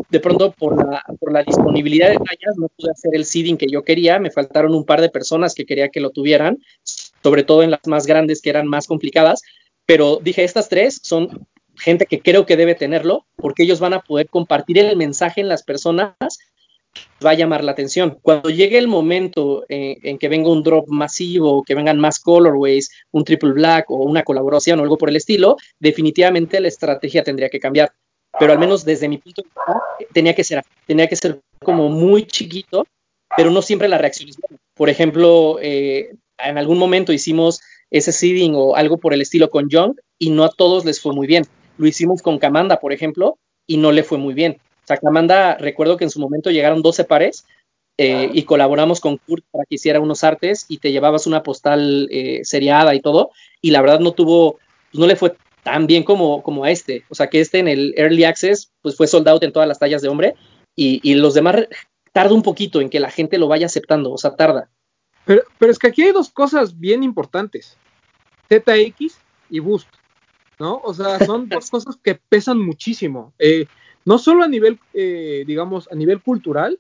de 0.10 0.20
pronto 0.20 0.52
por 0.52 0.78
la, 0.78 1.04
por 1.20 1.32
la 1.32 1.44
disponibilidad 1.44 2.10
de 2.10 2.18
tallas 2.18 2.58
no 2.58 2.68
pude 2.68 2.92
hacer 2.92 3.12
el 3.14 3.26
seeding 3.26 3.58
que 3.58 3.68
yo 3.70 3.84
quería, 3.84 4.20
me 4.20 4.32
faltaron 4.32 4.76
un 4.76 4.86
par 4.86 5.02
de 5.02 5.10
personas 5.10 5.56
que 5.56 5.66
quería 5.66 5.90
que 5.90 6.02
lo 6.02 6.10
tuvieran, 6.10 6.58
sobre 6.84 7.44
todo 7.44 7.64
en 7.64 7.72
las 7.72 7.86
más 7.88 8.06
grandes 8.06 8.42
que 8.42 8.50
eran 8.50 8.68
más 8.68 8.88
complicadas, 8.88 9.42
pero 9.86 10.20
dije, 10.22 10.44
estas 10.44 10.70
tres 10.70 11.00
son 11.04 11.48
gente 11.78 12.06
que 12.06 12.20
creo 12.20 12.46
que 12.46 12.58
debe 12.58 12.76
tenerlo, 12.76 13.26
porque 13.38 13.64
ellos 13.64 13.80
van 13.80 13.94
a 13.94 14.02
poder 14.02 14.28
compartir 14.28 14.78
el 14.78 14.98
mensaje 14.98 15.42
en 15.42 15.48
las 15.48 15.64
personas 15.64 16.16
va 17.26 17.32
a 17.32 17.36
llamar 17.36 17.64
la 17.64 17.72
atención. 17.72 18.18
Cuando 18.22 18.50
llegue 18.50 18.78
el 18.78 18.88
momento 18.88 19.66
eh, 19.70 19.98
en 20.04 20.18
que 20.18 20.30
venga 20.30 20.50
un 20.50 20.64
drop 20.64 20.88
masivo, 20.88 21.64
que 21.64 21.76
vengan 21.76 22.00
más 22.00 22.20
colorways, 22.20 22.90
un 23.12 23.24
triple 23.24 23.52
black 23.52 23.90
o 23.92 23.98
una 23.98 24.24
colaboración 24.24 24.80
o 24.80 24.84
algo 24.84 24.98
por 24.98 25.10
el 25.10 25.16
estilo, 25.16 25.58
definitivamente 25.80 26.60
la 26.60 26.68
estrategia 26.68 27.24
tendría 27.24 27.50
que 27.50 27.60
cambiar. 27.60 27.92
Pero 28.40 28.54
al 28.54 28.60
menos 28.60 28.86
desde 28.86 29.10
mi 29.10 29.18
punto 29.18 29.42
de 29.42 29.48
vista, 29.48 30.14
tenía 30.14 30.36
que 30.36 30.44
ser, 30.44 30.64
tenía 30.86 31.08
que 31.08 31.16
ser 31.16 31.42
como 31.64 31.90
muy 31.90 32.26
chiquito, 32.26 32.86
pero 33.36 33.52
no 33.52 33.62
siempre 33.62 33.88
la 33.88 33.98
reacción 33.98 34.30
es 34.30 34.38
buena. 34.38 34.62
Por 34.76 34.90
ejemplo, 34.90 35.60
eh, 35.62 36.16
en 36.38 36.58
algún 36.58 36.78
momento 36.78 37.12
hicimos 37.12 37.62
ese 37.92 38.12
seeding 38.12 38.54
o 38.56 38.76
algo 38.76 38.98
por 38.98 39.14
el 39.14 39.22
estilo 39.22 39.50
con 39.50 39.70
Young 39.70 39.96
y 40.18 40.30
no 40.30 40.44
a 40.44 40.50
todos 40.50 40.86
les 40.86 41.02
fue 41.02 41.14
muy 41.14 41.28
bien. 41.28 41.46
Lo 41.78 41.88
hicimos 41.88 42.22
con 42.22 42.40
Kamanda, 42.40 42.80
por 42.80 42.94
ejemplo, 42.94 43.38
y 43.68 43.78
no 43.78 43.92
le 43.92 44.04
fue 44.04 44.18
muy 44.18 44.34
bien. 44.34 44.60
Sacamanda, 44.90 45.56
recuerdo 45.56 45.98
que 45.98 46.04
en 46.04 46.10
su 46.10 46.20
momento 46.20 46.50
llegaron 46.50 46.82
12 46.82 47.04
pares 47.04 47.46
eh, 48.00 48.32
y 48.34 48.42
colaboramos 48.42 49.00
con 49.00 49.18
Kurt 49.18 49.46
para 49.52 49.64
que 49.66 49.76
hiciera 49.76 50.00
unos 50.00 50.24
artes 50.24 50.66
y 50.68 50.80
te 50.80 50.92
llevabas 50.92 51.28
una 51.28 51.44
postal 51.44 52.08
eh, 52.10 52.40
seriada 52.44 52.96
y 52.96 53.00
todo, 53.00 53.30
y 53.62 53.70
la 53.70 53.82
verdad 53.82 54.00
no 54.00 54.14
tuvo, 54.14 54.54
pues 54.54 55.00
no 55.00 55.06
le 55.06 55.16
fue 55.16 55.36
tan 55.62 55.86
bien 55.86 56.02
como, 56.02 56.42
como 56.42 56.64
a 56.64 56.72
este. 56.72 57.04
O 57.10 57.14
sea 57.14 57.28
que 57.28 57.40
este 57.40 57.60
en 57.60 57.68
el 57.68 57.94
Early 57.98 58.24
Access, 58.24 58.72
pues 58.82 58.98
fue 58.98 59.06
sold 59.06 59.28
out 59.28 59.44
en 59.44 59.54
todas 59.54 59.68
las 59.68 59.78
tallas 59.78 60.02
de 60.02 60.10
hombre, 60.10 60.34
y, 60.76 61.00
y 61.04 61.14
los 61.14 61.36
demás 61.36 61.68
tarda 62.12 62.34
un 62.34 62.42
poquito 62.42 62.82
en 62.82 62.90
que 62.90 63.00
la 63.00 63.12
gente 63.12 63.38
lo 63.38 63.48
vaya 63.48 63.68
aceptando, 63.68 64.12
o 64.12 64.18
sea, 64.18 64.36
tarda. 64.36 64.72
Pero, 65.26 65.44
pero 65.60 65.72
es 65.72 65.78
que 65.78 65.88
aquí 65.88 66.02
hay 66.02 66.14
dos 66.14 66.32
cosas 66.32 66.80
bien 66.80 67.04
importantes, 67.04 67.78
ZX 68.48 69.20
y 69.52 69.60
Boost, 69.60 69.88
¿no? 70.58 70.82
O 70.84 70.96
sea, 70.96 71.20
son 71.20 71.48
dos 71.48 71.70
cosas 71.70 71.96
que 72.04 72.16
pesan 72.16 72.60
muchísimo. 72.60 73.34
Eh, 73.38 73.68
no 74.10 74.18
solo 74.18 74.44
a 74.44 74.48
nivel, 74.48 74.80
eh, 74.96 75.44
digamos, 75.46 75.88
a 75.92 75.94
nivel 75.94 76.20
cultural 76.24 76.80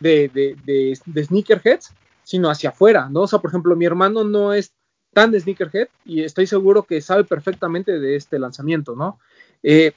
de, 0.00 0.30
de, 0.32 0.56
de, 1.04 1.24
sneakerheads, 1.24 1.92
sino 2.22 2.48
hacia 2.48 2.70
afuera, 2.70 3.10
¿no? 3.10 3.20
O 3.20 3.26
sea, 3.26 3.40
por 3.40 3.50
ejemplo, 3.50 3.76
mi 3.76 3.84
hermano 3.84 4.24
no 4.24 4.54
es 4.54 4.72
tan 5.12 5.30
de 5.32 5.40
sneakerhead 5.40 5.88
y 6.06 6.22
estoy 6.22 6.46
seguro 6.46 6.84
que 6.84 7.02
sabe 7.02 7.24
perfectamente 7.24 8.00
de 8.00 8.16
este 8.16 8.38
lanzamiento, 8.38 8.96
¿no? 8.96 9.18
Eh, 9.62 9.92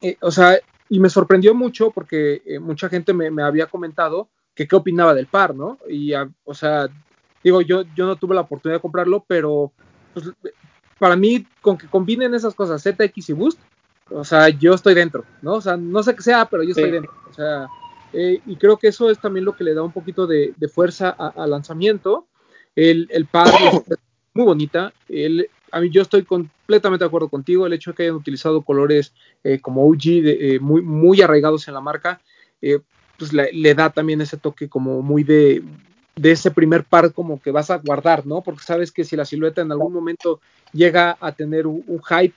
eh, 0.00 0.16
o 0.22 0.30
sea, 0.30 0.58
y 0.88 0.98
me 0.98 1.10
sorprendió 1.10 1.54
mucho 1.54 1.90
porque 1.90 2.40
mucha 2.58 2.88
gente 2.88 3.12
me, 3.12 3.42
había 3.42 3.66
comentado 3.66 4.30
que 4.54 4.66
qué 4.66 4.76
opinaba 4.76 5.12
del 5.12 5.26
par, 5.26 5.54
¿no? 5.54 5.76
Y, 5.90 6.12
o 6.14 6.54
sea, 6.54 6.88
digo, 7.44 7.60
yo, 7.60 7.82
yo 7.94 8.06
no 8.06 8.16
tuve 8.16 8.34
la 8.34 8.40
oportunidad 8.40 8.78
de 8.78 8.82
comprarlo, 8.82 9.26
pero 9.28 9.72
pues, 10.14 10.32
para 10.98 11.16
mí, 11.16 11.46
con 11.60 11.76
que 11.76 11.86
combinen 11.86 12.32
esas 12.32 12.54
cosas, 12.54 12.82
ZX 12.82 13.28
y 13.28 13.32
Boost, 13.34 13.60
o 14.10 14.24
sea, 14.24 14.48
yo 14.48 14.74
estoy 14.74 14.94
dentro, 14.94 15.24
¿no? 15.42 15.54
O 15.54 15.60
sea, 15.60 15.76
no 15.76 16.02
sé 16.02 16.14
qué 16.14 16.22
sea, 16.22 16.46
pero 16.46 16.62
yo 16.62 16.70
estoy 16.70 16.90
dentro. 16.90 17.12
O 17.28 17.32
sea, 17.32 17.68
eh, 18.12 18.40
y 18.46 18.56
creo 18.56 18.76
que 18.76 18.88
eso 18.88 19.10
es 19.10 19.20
también 19.20 19.44
lo 19.44 19.54
que 19.54 19.64
le 19.64 19.74
da 19.74 19.82
un 19.82 19.92
poquito 19.92 20.26
de, 20.26 20.54
fuerza 20.72 21.10
al 21.10 21.50
lanzamiento. 21.50 22.26
El, 22.74 23.08
el 23.10 23.26
par 23.26 23.48
es 23.48 23.98
muy 24.34 24.44
bonita. 24.44 24.92
El, 25.08 25.48
a 25.70 25.80
mí 25.80 25.90
yo 25.90 26.02
estoy 26.02 26.22
completamente 26.24 27.04
de 27.04 27.08
acuerdo 27.08 27.28
contigo. 27.28 27.66
El 27.66 27.72
hecho 27.72 27.90
de 27.90 27.96
que 27.96 28.02
hayan 28.04 28.14
utilizado 28.14 28.62
colores 28.62 29.12
eh, 29.44 29.58
como 29.60 29.86
OG, 29.86 30.02
de, 30.22 30.54
eh, 30.54 30.60
muy, 30.60 30.80
muy 30.80 31.20
arraigados 31.20 31.68
en 31.68 31.74
la 31.74 31.80
marca, 31.80 32.20
pues 33.18 33.32
le, 33.32 33.52
le, 33.52 33.74
da 33.74 33.90
también 33.90 34.20
ese 34.20 34.36
toque 34.36 34.68
como 34.68 35.02
muy 35.02 35.22
de, 35.22 35.62
de 36.16 36.30
ese 36.32 36.50
primer 36.50 36.84
par 36.84 37.12
como 37.12 37.40
que 37.40 37.50
vas 37.50 37.70
a 37.70 37.78
guardar, 37.78 38.26
¿no? 38.26 38.42
Porque 38.42 38.62
sabes 38.62 38.90
que 38.90 39.04
si 39.04 39.16
la 39.16 39.24
silueta 39.24 39.60
en 39.60 39.70
algún 39.70 39.92
momento 39.92 40.40
llega 40.72 41.16
a 41.20 41.32
tener 41.32 41.66
un, 41.66 41.84
un 41.86 42.00
hype 42.02 42.34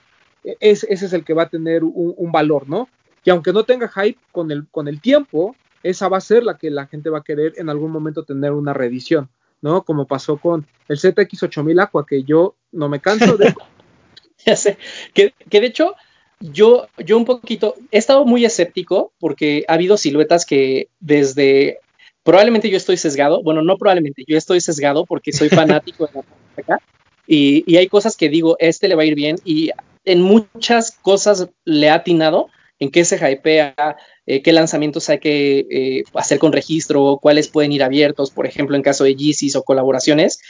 ese 0.60 0.86
es 0.92 1.12
el 1.12 1.24
que 1.24 1.34
va 1.34 1.44
a 1.44 1.48
tener 1.48 1.84
un, 1.84 2.32
valor, 2.32 2.68
¿no? 2.68 2.88
Que 3.22 3.30
aunque 3.30 3.52
no 3.52 3.64
tenga 3.64 3.88
hype 3.88 4.18
con 4.32 4.50
el, 4.50 4.66
con 4.68 4.88
el 4.88 5.00
tiempo, 5.00 5.54
esa 5.82 6.08
va 6.08 6.18
a 6.18 6.22
ser 6.22 6.42
la 6.42 6.58
que 6.58 6.70
la 6.70 6.86
gente 6.86 7.10
va 7.10 7.18
a 7.18 7.24
querer 7.24 7.54
en 7.56 7.68
algún 7.68 7.90
momento 7.90 8.24
tener 8.24 8.52
una 8.52 8.72
reedición, 8.72 9.30
¿no? 9.60 9.82
Como 9.82 10.06
pasó 10.06 10.38
con 10.38 10.66
el 10.88 10.98
ZX8000 10.98 11.82
Aqua, 11.82 12.06
que 12.06 12.22
yo 12.22 12.56
no 12.72 12.88
me 12.88 13.00
canso 13.00 13.36
de... 13.36 13.54
ya 14.44 14.56
sé, 14.56 14.78
que, 15.14 15.34
que, 15.48 15.60
de 15.60 15.66
hecho 15.66 15.94
yo, 16.40 16.88
yo 16.98 17.16
un 17.16 17.24
poquito, 17.24 17.76
he 17.92 17.98
estado 17.98 18.24
muy 18.24 18.44
escéptico 18.44 19.12
porque 19.20 19.64
ha 19.68 19.74
habido 19.74 19.96
siluetas 19.96 20.44
que 20.44 20.88
desde, 20.98 21.78
probablemente 22.24 22.68
yo 22.68 22.76
estoy 22.76 22.96
sesgado, 22.96 23.42
bueno, 23.42 23.62
no 23.62 23.76
probablemente, 23.78 24.24
yo 24.26 24.36
estoy 24.36 24.60
sesgado 24.60 25.06
porque 25.06 25.32
soy 25.32 25.48
fanático 25.48 26.06
de 26.06 26.12
la 26.14 26.24
acá, 26.56 26.84
y, 27.26 27.62
y 27.72 27.76
hay 27.76 27.86
cosas 27.86 28.16
que 28.16 28.28
digo, 28.28 28.56
este 28.58 28.88
le 28.88 28.96
va 28.96 29.02
a 29.02 29.06
ir 29.06 29.14
bien, 29.14 29.36
y 29.44 29.70
en 30.04 30.22
muchas 30.22 30.90
cosas 30.90 31.48
le 31.64 31.90
ha 31.90 31.94
atinado, 31.94 32.48
en 32.78 32.90
qué 32.90 33.04
se 33.04 33.16
hypea, 33.16 33.96
eh, 34.26 34.42
qué 34.42 34.52
lanzamientos 34.52 35.08
hay 35.08 35.20
que 35.20 35.66
eh, 35.70 36.04
hacer 36.14 36.38
con 36.38 36.52
registro, 36.52 37.18
cuáles 37.22 37.48
pueden 37.48 37.72
ir 37.72 37.82
abiertos, 37.82 38.30
por 38.30 38.46
ejemplo, 38.46 38.76
en 38.76 38.82
caso 38.82 39.04
de 39.04 39.14
Yeezys 39.14 39.56
o 39.56 39.62
colaboraciones. 39.62 40.40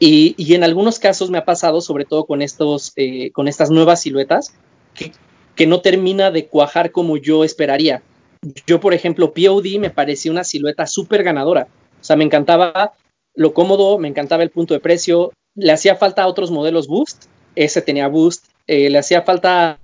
Y, 0.00 0.34
y, 0.36 0.54
en 0.54 0.64
algunos 0.64 0.98
casos 0.98 1.30
me 1.30 1.38
ha 1.38 1.44
pasado, 1.44 1.80
sobre 1.80 2.04
todo 2.04 2.24
con, 2.24 2.42
estos, 2.42 2.92
eh, 2.96 3.30
con 3.32 3.48
estas 3.48 3.70
nuevas 3.70 4.02
siluetas, 4.02 4.54
que, 4.94 5.12
que, 5.56 5.66
no 5.66 5.80
termina 5.80 6.30
de 6.30 6.46
cuajar 6.46 6.92
como 6.92 7.16
yo 7.16 7.42
esperaría. 7.42 8.02
Yo, 8.66 8.78
por 8.78 8.94
ejemplo, 8.94 9.32
POD 9.32 9.78
me 9.80 9.90
parecía 9.90 10.30
una 10.30 10.44
silueta 10.44 10.86
súper 10.86 11.24
ganadora. 11.24 11.66
O 12.00 12.04
sea, 12.04 12.14
me 12.14 12.24
encantaba 12.24 12.92
lo 13.34 13.54
cómodo, 13.54 13.98
me 13.98 14.08
encantaba 14.08 14.42
el 14.44 14.50
punto 14.50 14.74
de 14.74 14.80
precio, 14.80 15.32
le 15.54 15.72
hacía 15.72 15.96
falta 15.96 16.22
a 16.22 16.28
otros 16.28 16.50
modelos 16.50 16.86
Boost, 16.86 17.24
ese 17.56 17.82
tenía 17.82 18.08
Boost, 18.08 18.46
eh, 18.68 18.90
le 18.90 18.98
hacía 18.98 19.22
falta 19.22 19.80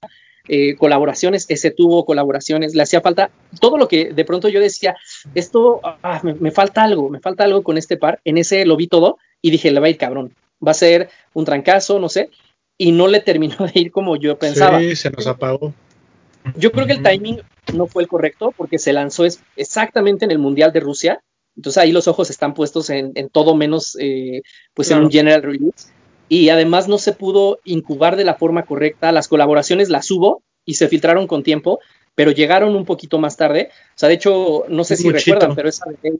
eh, 0.47 0.76
colaboraciones, 0.76 1.47
ese 1.49 1.70
tuvo 1.70 2.05
colaboraciones, 2.05 2.74
le 2.74 2.82
hacía 2.82 3.01
falta 3.01 3.30
todo 3.61 3.78
lo 3.78 3.89
que 3.89 4.12
de 4.12 4.24
pronto 4.26 4.51
yo 4.51 4.61
decía, 4.61 4.95
esto 5.35 5.80
ah, 5.82 6.20
me, 6.22 6.51
falta 6.51 6.82
algo, 6.82 7.09
me 7.09 7.18
falta 7.18 7.45
algo 7.45 7.62
con 7.62 7.78
este 7.78 7.97
par, 7.97 8.20
en 8.24 8.37
ese 8.37 8.66
lo 8.66 8.76
vi 8.76 8.87
todo 8.87 9.16
y 9.41 9.51
dije, 9.51 9.70
le 9.70 9.80
va 9.80 9.87
a 9.87 9.91
ir 9.91 9.97
cabrón, 9.97 10.35
va 10.64 10.72
a 10.72 10.74
ser 10.74 11.09
un 11.32 11.47
trancazo, 11.47 11.99
no 11.99 12.11
sé, 12.11 12.28
y 12.76 12.93
no 12.93 13.09
le 13.09 13.20
terminó 13.22 13.57
de 13.57 13.72
ir 13.74 13.91
como 13.91 14.16
yo 14.16 14.39
pensaba. 14.39 14.80
Sí, 14.80 14.95
se 14.97 15.11
nos 15.11 15.26
apagó. 15.26 15.72
Yo 16.57 16.72
creo 16.72 16.87
que 16.87 16.93
el 16.93 17.03
timing 17.03 17.41
no 17.72 17.87
fue 17.87 18.03
el 18.03 18.09
correcto 18.09 18.53
porque 18.55 18.78
se 18.78 18.93
lanzó 18.93 19.24
exactamente 19.57 20.26
en 20.26 20.30
el 20.30 20.39
Mundial 20.39 20.74
de 20.74 20.80
Rusia, 20.80 21.20
entonces 21.57 21.82
ahí 21.82 21.91
los 21.91 22.07
ojos 22.07 22.28
están 22.28 22.53
puestos 22.53 22.91
en, 22.91 23.14
todo 23.30 23.55
menos 23.55 23.97
eh, 23.99 24.43
pues 24.74 24.91
en 24.91 24.99
un 24.99 25.11
general 25.11 25.43
release 25.43 25.89
y 26.29 26.49
además 26.49 26.89
no 26.89 26.99
se 26.99 27.12
pudo 27.12 27.61
incubar 27.64 28.16
de 28.16 28.25
la 28.25 28.35
forma 28.35 28.64
correcta. 28.64 29.12
Las 29.12 29.29
colaboraciones 29.29 29.89
las 29.89 30.11
hubo 30.11 30.43
y 30.64 30.75
se 30.75 30.89
filtraron 30.89 31.27
con 31.27 31.43
tiempo, 31.43 31.81
pero 32.14 32.31
llegaron 32.31 32.75
un 32.77 32.85
poquito 32.85 33.18
más 33.18 33.37
tarde. 33.37 33.70
O 33.70 33.99
sea, 33.99 34.09
de 34.09 34.16
hecho, 34.16 34.64
no 34.68 34.85
sé 34.85 34.97
si 34.97 35.11
recuerdan, 35.11 35.55
pero 35.55 35.68
esa 35.68 35.85
de 36.03 36.18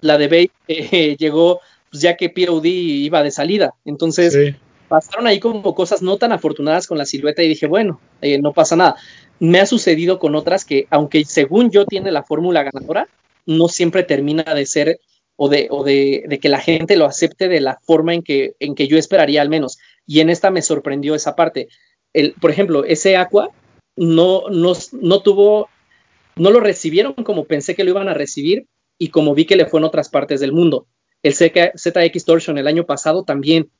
la 0.00 0.18
de 0.18 0.28
Bait 0.28 0.52
eh, 0.68 1.16
llegó 1.18 1.60
pues, 1.90 2.02
ya 2.02 2.16
que 2.16 2.30
POD 2.30 2.64
iba 2.64 3.22
de 3.22 3.30
salida. 3.30 3.74
Entonces, 3.84 4.56
pasaron 4.88 5.26
ahí 5.26 5.40
como 5.40 5.74
cosas 5.74 6.02
no 6.02 6.16
tan 6.16 6.32
afortunadas 6.32 6.86
con 6.86 6.98
la 6.98 7.06
silueta 7.06 7.42
y 7.42 7.48
dije, 7.48 7.66
bueno, 7.66 8.00
eh, 8.20 8.38
no 8.38 8.52
pasa 8.52 8.76
nada. 8.76 8.96
Me 9.38 9.60
ha 9.60 9.66
sucedido 9.66 10.18
con 10.18 10.34
otras 10.34 10.64
que, 10.64 10.86
aunque 10.90 11.24
según 11.24 11.70
yo 11.70 11.84
tiene 11.86 12.10
la 12.10 12.22
fórmula 12.22 12.62
ganadora, 12.62 13.08
no 13.44 13.68
siempre 13.68 14.04
termina 14.04 14.54
de 14.54 14.66
ser 14.66 15.00
o, 15.36 15.48
de, 15.48 15.68
o 15.70 15.84
de, 15.84 16.24
de, 16.28 16.38
que 16.38 16.48
la 16.48 16.60
gente 16.60 16.96
lo 16.96 17.06
acepte 17.06 17.48
de 17.48 17.60
la 17.60 17.78
forma 17.82 18.14
en 18.14 18.22
que, 18.22 18.54
en 18.60 18.74
que 18.74 18.88
yo 18.88 18.98
esperaría 18.98 19.42
al 19.42 19.48
menos. 19.48 19.78
Y 20.06 20.20
en 20.20 20.30
esta 20.30 20.50
me 20.50 20.62
sorprendió 20.62 21.14
esa 21.14 21.36
parte. 21.36 21.68
El, 22.12 22.34
por 22.34 22.50
ejemplo, 22.50 22.84
ese 22.84 23.16
Aqua 23.16 23.50
no, 23.96 24.48
no, 24.50 24.72
no 24.92 25.22
tuvo, 25.22 25.68
no 26.36 26.50
lo 26.50 26.60
recibieron 26.60 27.14
como 27.14 27.44
pensé 27.44 27.74
que 27.74 27.84
lo 27.84 27.90
iban 27.90 28.08
a 28.08 28.14
recibir 28.14 28.66
y 28.98 29.08
como 29.08 29.34
vi 29.34 29.46
que 29.46 29.56
le 29.56 29.66
fue 29.66 29.80
en 29.80 29.84
otras 29.84 30.08
partes 30.08 30.40
del 30.40 30.52
mundo. 30.52 30.86
El 31.22 31.34
ZX 31.34 32.24
Torsion 32.24 32.58
el 32.58 32.66
año 32.66 32.84
pasado 32.84 33.24
también. 33.24 33.70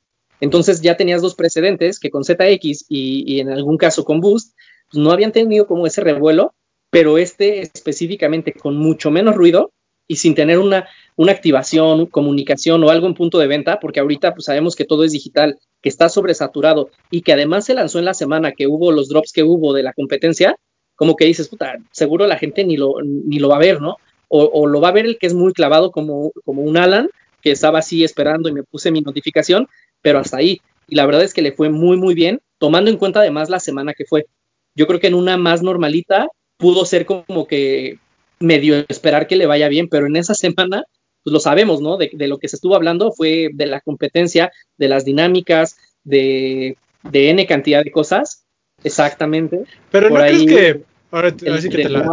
Entonces 0.40 0.80
ya 0.80 0.96
tenías 0.96 1.22
dos 1.22 1.34
precedentes 1.34 2.00
que 2.00 2.10
con 2.10 2.24
ZX 2.24 2.86
y, 2.88 3.24
y 3.26 3.40
en 3.40 3.50
algún 3.50 3.78
caso 3.78 4.04
con 4.04 4.20
Boost 4.20 4.56
pues 4.90 5.02
no 5.02 5.10
habían 5.10 5.32
tenido 5.32 5.66
como 5.66 5.86
ese 5.86 6.00
revuelo, 6.00 6.54
pero 6.90 7.18
este 7.18 7.60
específicamente 7.60 8.52
con 8.52 8.76
mucho 8.76 9.10
menos 9.10 9.34
ruido 9.34 9.72
y 10.06 10.16
sin 10.16 10.34
tener 10.34 10.58
una, 10.58 10.88
una 11.16 11.32
activación, 11.32 12.06
comunicación 12.06 12.82
o 12.84 12.90
algo 12.90 13.06
en 13.06 13.14
punto 13.14 13.38
de 13.38 13.46
venta, 13.46 13.78
porque 13.80 14.00
ahorita 14.00 14.34
pues 14.34 14.46
sabemos 14.46 14.76
que 14.76 14.84
todo 14.84 15.04
es 15.04 15.12
digital, 15.12 15.58
que 15.80 15.88
está 15.88 16.08
sobresaturado 16.08 16.90
y 17.10 17.22
que 17.22 17.32
además 17.32 17.66
se 17.66 17.74
lanzó 17.74 17.98
en 17.98 18.06
la 18.06 18.14
semana 18.14 18.52
que 18.52 18.66
hubo 18.66 18.92
los 18.92 19.08
drops 19.08 19.32
que 19.32 19.42
hubo 19.42 19.72
de 19.72 19.82
la 19.82 19.92
competencia, 19.92 20.56
como 20.94 21.16
que 21.16 21.24
dices, 21.24 21.48
puta, 21.48 21.76
seguro 21.90 22.26
la 22.26 22.38
gente 22.38 22.64
ni 22.64 22.76
lo, 22.76 22.94
ni 23.02 23.38
lo 23.38 23.48
va 23.48 23.56
a 23.56 23.60
ver, 23.60 23.80
¿no? 23.80 23.96
O, 24.28 24.44
o 24.44 24.66
lo 24.66 24.80
va 24.80 24.88
a 24.88 24.92
ver 24.92 25.04
el 25.04 25.18
que 25.18 25.26
es 25.26 25.34
muy 25.34 25.52
clavado 25.52 25.90
como, 25.90 26.32
como 26.44 26.62
un 26.62 26.76
Alan, 26.76 27.08
que 27.42 27.50
estaba 27.50 27.80
así 27.80 28.04
esperando 28.04 28.48
y 28.48 28.52
me 28.52 28.62
puse 28.62 28.90
mi 28.90 29.00
notificación, 29.00 29.68
pero 30.00 30.18
hasta 30.18 30.38
ahí. 30.38 30.60
Y 30.88 30.94
la 30.94 31.04
verdad 31.04 31.24
es 31.24 31.34
que 31.34 31.42
le 31.42 31.52
fue 31.52 31.68
muy, 31.68 31.96
muy 31.96 32.14
bien, 32.14 32.40
tomando 32.58 32.90
en 32.90 32.96
cuenta 32.96 33.20
además 33.20 33.50
la 33.50 33.60
semana 33.60 33.92
que 33.94 34.04
fue. 34.04 34.26
Yo 34.74 34.86
creo 34.86 35.00
que 35.00 35.08
en 35.08 35.14
una 35.14 35.36
más 35.36 35.62
normalita 35.62 36.28
pudo 36.56 36.84
ser 36.84 37.04
como 37.04 37.46
que 37.46 37.98
medio 38.38 38.84
esperar 38.88 39.26
que 39.26 39.36
le 39.36 39.46
vaya 39.46 39.68
bien, 39.68 39.88
pero 39.88 40.06
en 40.06 40.16
esa 40.16 40.34
semana 40.34 40.84
pues 41.22 41.32
lo 41.32 41.40
sabemos, 41.40 41.80
¿no? 41.80 41.96
De, 41.96 42.10
lo 42.12 42.38
que 42.38 42.48
se 42.48 42.56
estuvo 42.56 42.74
hablando 42.74 43.12
fue 43.12 43.50
de 43.52 43.66
la 43.66 43.80
competencia, 43.80 44.52
de 44.76 44.88
las 44.88 45.04
dinámicas, 45.04 45.76
de, 46.04 46.76
de 47.02 47.30
N 47.30 47.46
cantidad 47.46 47.84
de 47.84 47.90
cosas. 47.92 48.44
Exactamente. 48.84 49.64
Pero 49.90 50.08
Por 50.08 50.18
no 50.18 50.24
ahí, 50.24 50.46
crees 50.46 50.74
que. 50.76 50.84
Ahora 51.10 51.28
el 51.28 51.52
así 51.52 51.68
que 51.68 51.82
te 51.82 51.88
la, 51.90 52.10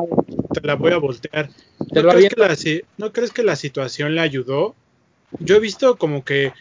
te 0.54 0.62
la 0.62 0.76
voy 0.76 0.92
a 0.92 0.98
voltear. 0.98 1.50
Te 1.94 2.04
¿No 2.04 2.10
crees, 2.10 2.34
que 2.34 2.40
la, 2.40 2.56
si- 2.56 2.82
¿No 2.98 3.14
crees 3.14 3.32
que 3.32 3.44
la 3.44 3.56
situación 3.56 4.14
le 4.14 4.22
ayudó? 4.22 4.76
Yo 5.40 5.56
he 5.56 5.60
visto 5.60 5.98
como 5.98 6.26
que, 6.26 6.52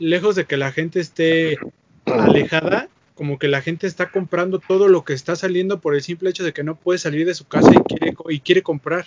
lejos 0.00 0.34
de 0.34 0.44
que 0.44 0.56
la 0.56 0.72
gente 0.72 0.98
esté 0.98 1.56
alejada, 2.04 2.88
como 3.14 3.38
que 3.38 3.46
la 3.48 3.62
gente 3.62 3.86
está 3.86 4.10
comprando 4.10 4.58
todo 4.58 4.88
lo 4.88 5.04
que 5.04 5.12
está 5.12 5.36
saliendo 5.36 5.80
por 5.80 5.94
el 5.94 6.02
simple 6.02 6.30
hecho 6.30 6.42
de 6.42 6.52
que 6.52 6.64
no 6.64 6.74
puede 6.74 6.98
salir 6.98 7.26
de 7.26 7.34
su 7.34 7.46
casa 7.46 7.70
y 7.72 7.78
quiere, 7.84 8.12
co- 8.12 8.30
y 8.30 8.40
quiere 8.40 8.62
comprar. 8.62 9.06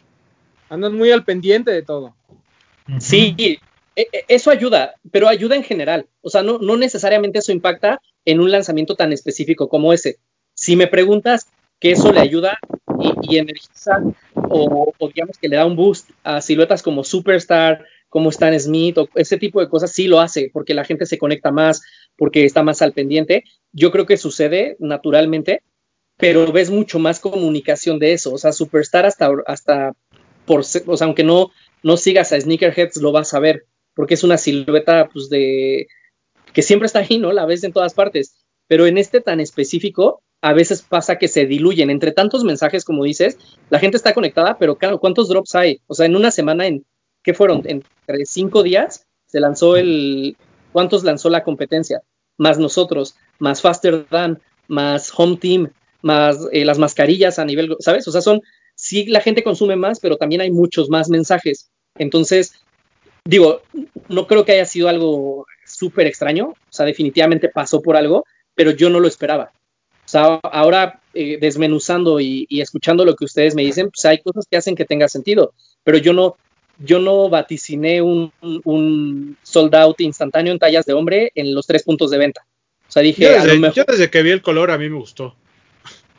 Andan 0.70 0.96
muy 0.96 1.12
al 1.12 1.26
pendiente 1.26 1.72
de 1.72 1.82
todo. 1.84 2.16
Sí, 3.00 3.36
e- 3.96 4.08
e- 4.12 4.26
eso 4.28 4.52
ayuda, 4.52 4.96
pero 5.12 5.28
ayuda 5.28 5.56
en 5.56 5.64
general. 5.64 6.08
O 6.22 6.30
sea, 6.30 6.44
no, 6.44 6.60
no 6.60 6.78
necesariamente 6.78 7.40
eso 7.40 7.52
impacta 7.52 8.00
en 8.26 8.40
un 8.40 8.52
lanzamiento 8.52 8.96
tan 8.96 9.12
específico 9.14 9.68
como 9.70 9.94
ese. 9.94 10.18
Si 10.54 10.76
me 10.76 10.88
preguntas 10.88 11.48
que 11.80 11.92
eso 11.92 12.12
le 12.12 12.20
ayuda 12.20 12.58
y, 13.22 13.38
energiza 13.38 14.02
o, 14.34 14.94
o 14.98 15.08
digamos 15.10 15.38
que 15.38 15.48
le 15.48 15.58
da 15.58 15.66
un 15.66 15.76
boost 15.76 16.10
a 16.24 16.42
siluetas 16.42 16.82
como 16.82 17.04
Superstar, 17.04 17.86
como 18.10 18.30
Stan 18.30 18.58
Smith 18.60 18.98
o 18.98 19.10
ese 19.16 19.38
tipo 19.38 19.60
de 19.60 19.70
cosas, 19.70 19.92
sí 19.92 20.08
lo 20.08 20.20
hace 20.20 20.50
porque 20.52 20.74
la 20.74 20.86
gente 20.86 21.06
se 21.06 21.18
conecta 21.18 21.52
más, 21.52 21.82
porque 22.18 22.46
está 22.46 22.64
más 22.64 22.82
al 22.82 22.94
pendiente. 22.94 23.44
Yo 23.74 23.92
creo 23.92 24.06
que 24.06 24.18
sucede 24.18 24.78
naturalmente, 24.80 25.62
pero 26.18 26.52
ves 26.52 26.70
mucho 26.72 27.00
más 27.00 27.20
comunicación 27.20 28.00
de 28.00 28.14
eso. 28.14 28.34
O 28.34 28.38
sea, 28.38 28.52
Superstar 28.52 29.06
hasta, 29.06 29.30
hasta 29.46 29.94
por, 30.46 30.62
o 30.62 30.64
sea, 30.64 31.06
aunque 31.06 31.24
no, 31.24 31.52
no 31.84 31.98
sigas 31.98 32.32
a 32.34 32.40
Sneakerheads, 32.40 32.98
lo 32.98 33.12
vas 33.12 33.34
a 33.34 33.40
ver, 33.40 33.66
porque 33.94 34.16
es 34.16 34.24
una 34.24 34.38
silueta 34.38 35.10
pues 35.12 35.30
de 35.30 35.88
que 36.54 36.62
siempre 36.62 36.88
está 36.88 37.00
ahí, 37.00 37.18
¿no? 37.18 37.32
La 37.34 37.46
ves 37.46 37.64
en 37.64 37.74
todas 37.74 37.94
partes, 37.94 38.38
pero 38.68 38.88
en 38.88 38.98
este 38.98 39.22
tan 39.22 39.40
específico, 39.40 40.22
a 40.42 40.54
veces 40.54 40.82
pasa 40.82 41.18
que 41.18 41.28
se 41.28 41.46
diluyen 41.46 41.90
entre 41.90 42.12
tantos 42.12 42.44
mensajes, 42.44 42.86
como 42.86 43.04
dices, 43.04 43.38
la 43.70 43.80
gente 43.80 43.98
está 43.98 44.14
conectada, 44.14 44.58
pero 44.58 44.78
¿cuántos 45.00 45.30
drops 45.30 45.56
hay? 45.56 45.82
O 45.88 45.94
sea, 45.94 46.06
en 46.06 46.16
una 46.16 46.32
semana, 46.32 46.68
en 46.68 46.86
¿qué 47.24 47.34
fueron? 47.34 47.64
Entre 47.66 48.26
cinco 48.26 48.64
días 48.64 49.06
se 49.26 49.40
lanzó 49.40 49.78
el, 49.78 50.38
¿cuántos 50.72 51.04
lanzó 51.04 51.30
la 51.30 51.44
competencia? 51.44 52.02
Más 52.38 52.60
nosotros, 52.60 53.16
más 53.40 53.62
Faster 53.62 54.06
Than, 54.06 54.40
más 54.68 55.12
Home 55.18 55.38
Team, 55.38 55.72
más 56.02 56.38
eh, 56.52 56.66
las 56.66 56.78
mascarillas 56.78 57.40
a 57.40 57.46
nivel, 57.46 57.76
¿sabes? 57.80 58.08
O 58.08 58.12
sea, 58.12 58.22
son, 58.22 58.42
sí 58.88 59.06
la 59.06 59.22
gente 59.22 59.44
consume 59.44 59.76
más, 59.76 60.00
pero 60.00 60.18
también 60.18 60.42
hay 60.42 60.52
muchos 60.52 60.90
más 60.90 61.10
mensajes. 61.10 61.70
Entonces, 61.98 62.54
digo, 63.26 63.62
no 64.10 64.28
creo 64.28 64.46
que 64.46 64.54
haya 64.54 64.66
sido 64.66 64.88
algo 64.90 65.46
súper 65.66 66.08
extraño, 66.08 66.48
o 66.50 66.56
sea, 66.72 66.86
definitivamente 66.86 67.50
pasó 67.50 67.82
por 67.82 67.98
algo, 67.98 68.24
pero 68.56 68.72
yo 68.72 68.90
no 68.90 69.00
lo 69.00 69.08
esperaba. 69.08 69.52
O 70.06 70.10
sea, 70.10 70.40
ahora 70.44 71.02
eh, 71.14 71.38
desmenuzando 71.42 72.20
y, 72.22 72.46
y 72.50 72.62
escuchando 72.62 73.04
lo 73.04 73.16
que 73.16 73.26
ustedes 73.26 73.56
me 73.56 73.64
dicen, 73.64 73.90
pues 73.90 74.06
hay 74.06 74.22
cosas 74.22 74.46
que 74.50 74.56
hacen 74.58 74.76
que 74.76 74.86
tenga 74.86 75.10
sentido, 75.10 75.54
pero 75.84 75.98
yo 75.98 76.14
no, 76.14 76.38
yo 76.80 77.00
no 77.00 77.28
vaticiné 77.30 78.02
un, 78.02 78.32
un- 78.42 78.62
un 78.64 79.38
sold 79.44 79.76
out 79.76 80.00
instantáneo 80.00 80.54
en 80.54 80.60
tallas 80.60 80.86
de 80.86 80.94
hombre 80.94 81.32
en 81.36 81.54
los 81.54 81.68
tres 81.68 81.84
puntos 81.84 82.10
de 82.12 82.18
venta. 82.20 82.46
O 82.88 82.92
sea, 82.92 83.04
dije, 83.04 83.24
Yo 83.24 83.30
a 83.32 83.38
lo 83.40 83.44
desde, 83.44 83.60
mejor. 83.60 83.76
yo 83.76 83.84
desde 83.86 84.10
que 84.10 84.22
vi 84.24 84.32
el 84.32 84.42
color 84.42 84.72
a 84.72 84.78
mí 84.78 84.88
me 84.88 84.98
gustó. 84.98 85.36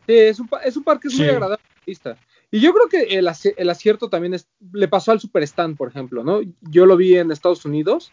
Sí, 0.07 0.15
es 0.15 0.39
un, 0.39 0.51
es 0.65 0.77
un 0.77 0.85
par 0.85 1.01
que 1.01 1.09
es 1.09 1.15
muy 1.15 1.27
agradable 1.29 1.63
vista. 1.87 2.19
Y 2.51 2.61
yo 2.61 2.73
creo 2.73 2.89
que 2.89 3.19
el, 3.19 3.29
el 3.57 3.71
acierto 3.71 4.09
también 4.09 4.35
es, 4.35 4.49
le 4.73 4.89
pasó 4.89 5.13
al 5.13 5.21
Super 5.21 5.43
Stand, 5.43 5.77
por 5.77 5.89
ejemplo, 5.89 6.25
¿no? 6.25 6.41
Yo 6.63 6.87
lo 6.87 6.97
vi 6.97 7.17
en 7.17 7.31
Estados 7.31 7.65
Unidos 7.65 8.11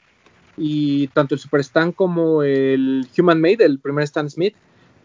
y 0.58 1.08
tanto 1.10 1.36
el 1.36 1.40
Super 1.40 1.62
Stand 1.62 1.96
como 1.96 2.44
el 2.44 3.08
Human 3.18 3.40
Made, 3.40 3.64
el 3.64 3.80
primer 3.80 4.04
Stan 4.04 4.30
Smith, 4.30 4.56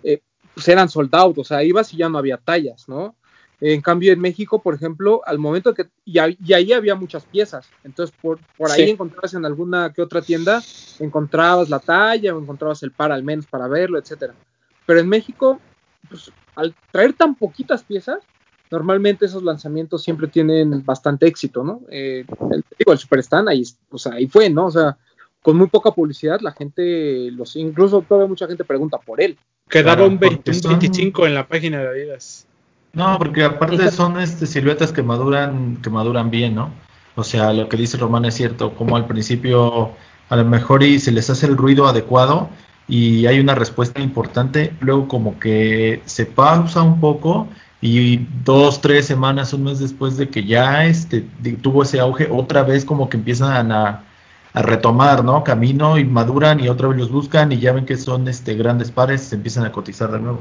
eh, 0.02 0.20
pues 0.54 0.66
eran 0.68 0.88
sold 0.88 1.14
out, 1.14 1.38
o 1.38 1.44
sea, 1.44 1.62
ibas 1.62 1.94
y 1.94 1.98
ya 1.98 2.08
no 2.08 2.18
había 2.18 2.38
tallas, 2.38 2.88
¿no? 2.88 3.14
En 3.60 3.82
cambio, 3.82 4.12
en 4.12 4.20
México, 4.20 4.62
por 4.62 4.74
ejemplo, 4.74 5.20
al 5.26 5.38
momento 5.38 5.74
que. 5.74 5.90
Y, 6.04 6.18
y 6.18 6.52
ahí 6.54 6.72
había 6.72 6.94
muchas 6.94 7.26
piezas. 7.26 7.68
Entonces, 7.84 8.16
por, 8.20 8.38
por 8.56 8.70
ahí 8.70 8.86
Sí. 8.86 8.90
encontrabas 8.90 9.34
en 9.34 9.44
alguna 9.44 9.92
que 9.92 10.00
otra 10.00 10.22
tienda, 10.22 10.62
encontrabas 10.98 11.68
la 11.68 11.78
talla 11.78 12.34
o 12.34 12.40
encontrabas 12.40 12.82
el 12.82 12.92
par 12.92 13.12
al 13.12 13.22
menos 13.22 13.46
para 13.46 13.68
verlo, 13.68 13.98
etcétera. 13.98 14.34
Pero 14.86 15.00
en 15.00 15.08
México, 15.08 15.60
pues, 16.08 16.32
al 16.56 16.74
traer 16.90 17.12
tan 17.12 17.34
poquitas 17.34 17.84
piezas, 17.84 18.20
normalmente 18.70 19.26
esos 19.26 19.42
lanzamientos 19.42 20.02
siempre 20.02 20.28
tienen 20.28 20.84
bastante 20.84 21.26
éxito, 21.26 21.64
¿no? 21.64 21.80
Eh, 21.90 22.24
el, 22.52 22.64
digo, 22.78 22.92
el 22.92 22.98
Super 22.98 23.18
Stand, 23.20 23.48
ahí, 23.48 23.62
pues, 23.88 24.06
ahí 24.06 24.26
fue, 24.26 24.48
¿no? 24.50 24.66
O 24.66 24.70
sea, 24.70 24.96
con 25.42 25.56
muy 25.56 25.68
poca 25.68 25.90
publicidad, 25.90 26.40
la 26.40 26.52
gente, 26.52 27.30
los 27.32 27.56
incluso 27.56 28.02
todavía 28.02 28.28
mucha 28.28 28.46
gente 28.46 28.64
pregunta 28.64 28.98
por 28.98 29.20
él. 29.20 29.36
Quedaba 29.68 29.96
Claro, 29.96 30.10
un, 30.10 30.18
20 30.18 30.36
porque 30.36 30.50
un 30.50 30.62
son- 30.62 30.70
25 30.72 31.26
en 31.26 31.34
la 31.34 31.46
página 31.48 31.78
de 31.80 31.88
Adidas. 31.88 32.46
No, 32.92 33.16
porque 33.18 33.44
aparte 33.44 33.90
son 33.90 34.20
este, 34.20 34.46
siluetas 34.46 34.92
que 34.92 35.02
maduran, 35.02 35.76
que 35.80 35.90
maduran 35.90 36.30
bien, 36.30 36.56
¿no? 36.56 36.72
O 37.14 37.22
sea, 37.24 37.52
lo 37.52 37.68
que 37.68 37.76
dice 37.76 37.96
Román 37.96 38.24
es 38.24 38.34
cierto, 38.34 38.74
como 38.74 38.96
al 38.96 39.06
principio 39.06 39.92
a 40.28 40.36
lo 40.36 40.44
mejor 40.44 40.82
y 40.82 40.98
se 40.98 41.12
les 41.12 41.28
hace 41.30 41.46
el 41.46 41.56
ruido 41.56 41.86
adecuado 41.86 42.48
y 42.88 43.26
hay 43.26 43.38
una 43.40 43.54
respuesta 43.54 44.00
importante, 44.00 44.72
luego 44.80 45.06
como 45.06 45.38
que 45.38 46.02
se 46.04 46.26
pausa 46.26 46.82
un 46.82 47.00
poco 47.00 47.48
y 47.80 48.26
dos, 48.44 48.80
tres 48.80 49.06
semanas, 49.06 49.52
un 49.52 49.64
mes 49.64 49.78
después 49.78 50.16
de 50.16 50.28
que 50.28 50.44
ya 50.44 50.84
este, 50.84 51.24
tuvo 51.62 51.82
ese 51.82 52.00
auge, 52.00 52.28
otra 52.30 52.62
vez 52.62 52.84
como 52.84 53.08
que 53.08 53.16
empiezan 53.16 53.72
a, 53.72 54.04
a 54.52 54.62
retomar, 54.62 55.24
¿no? 55.24 55.44
Camino 55.44 55.98
y 55.98 56.04
maduran 56.04 56.60
y 56.60 56.68
otra 56.68 56.88
vez 56.88 56.98
los 56.98 57.10
buscan 57.10 57.52
y 57.52 57.58
ya 57.58 57.72
ven 57.72 57.86
que 57.86 57.96
son 57.96 58.28
este, 58.28 58.54
grandes 58.54 58.90
pares, 58.90 59.22
se 59.22 59.36
empiezan 59.36 59.64
a 59.64 59.72
cotizar 59.72 60.10
de 60.10 60.20
nuevo. 60.20 60.40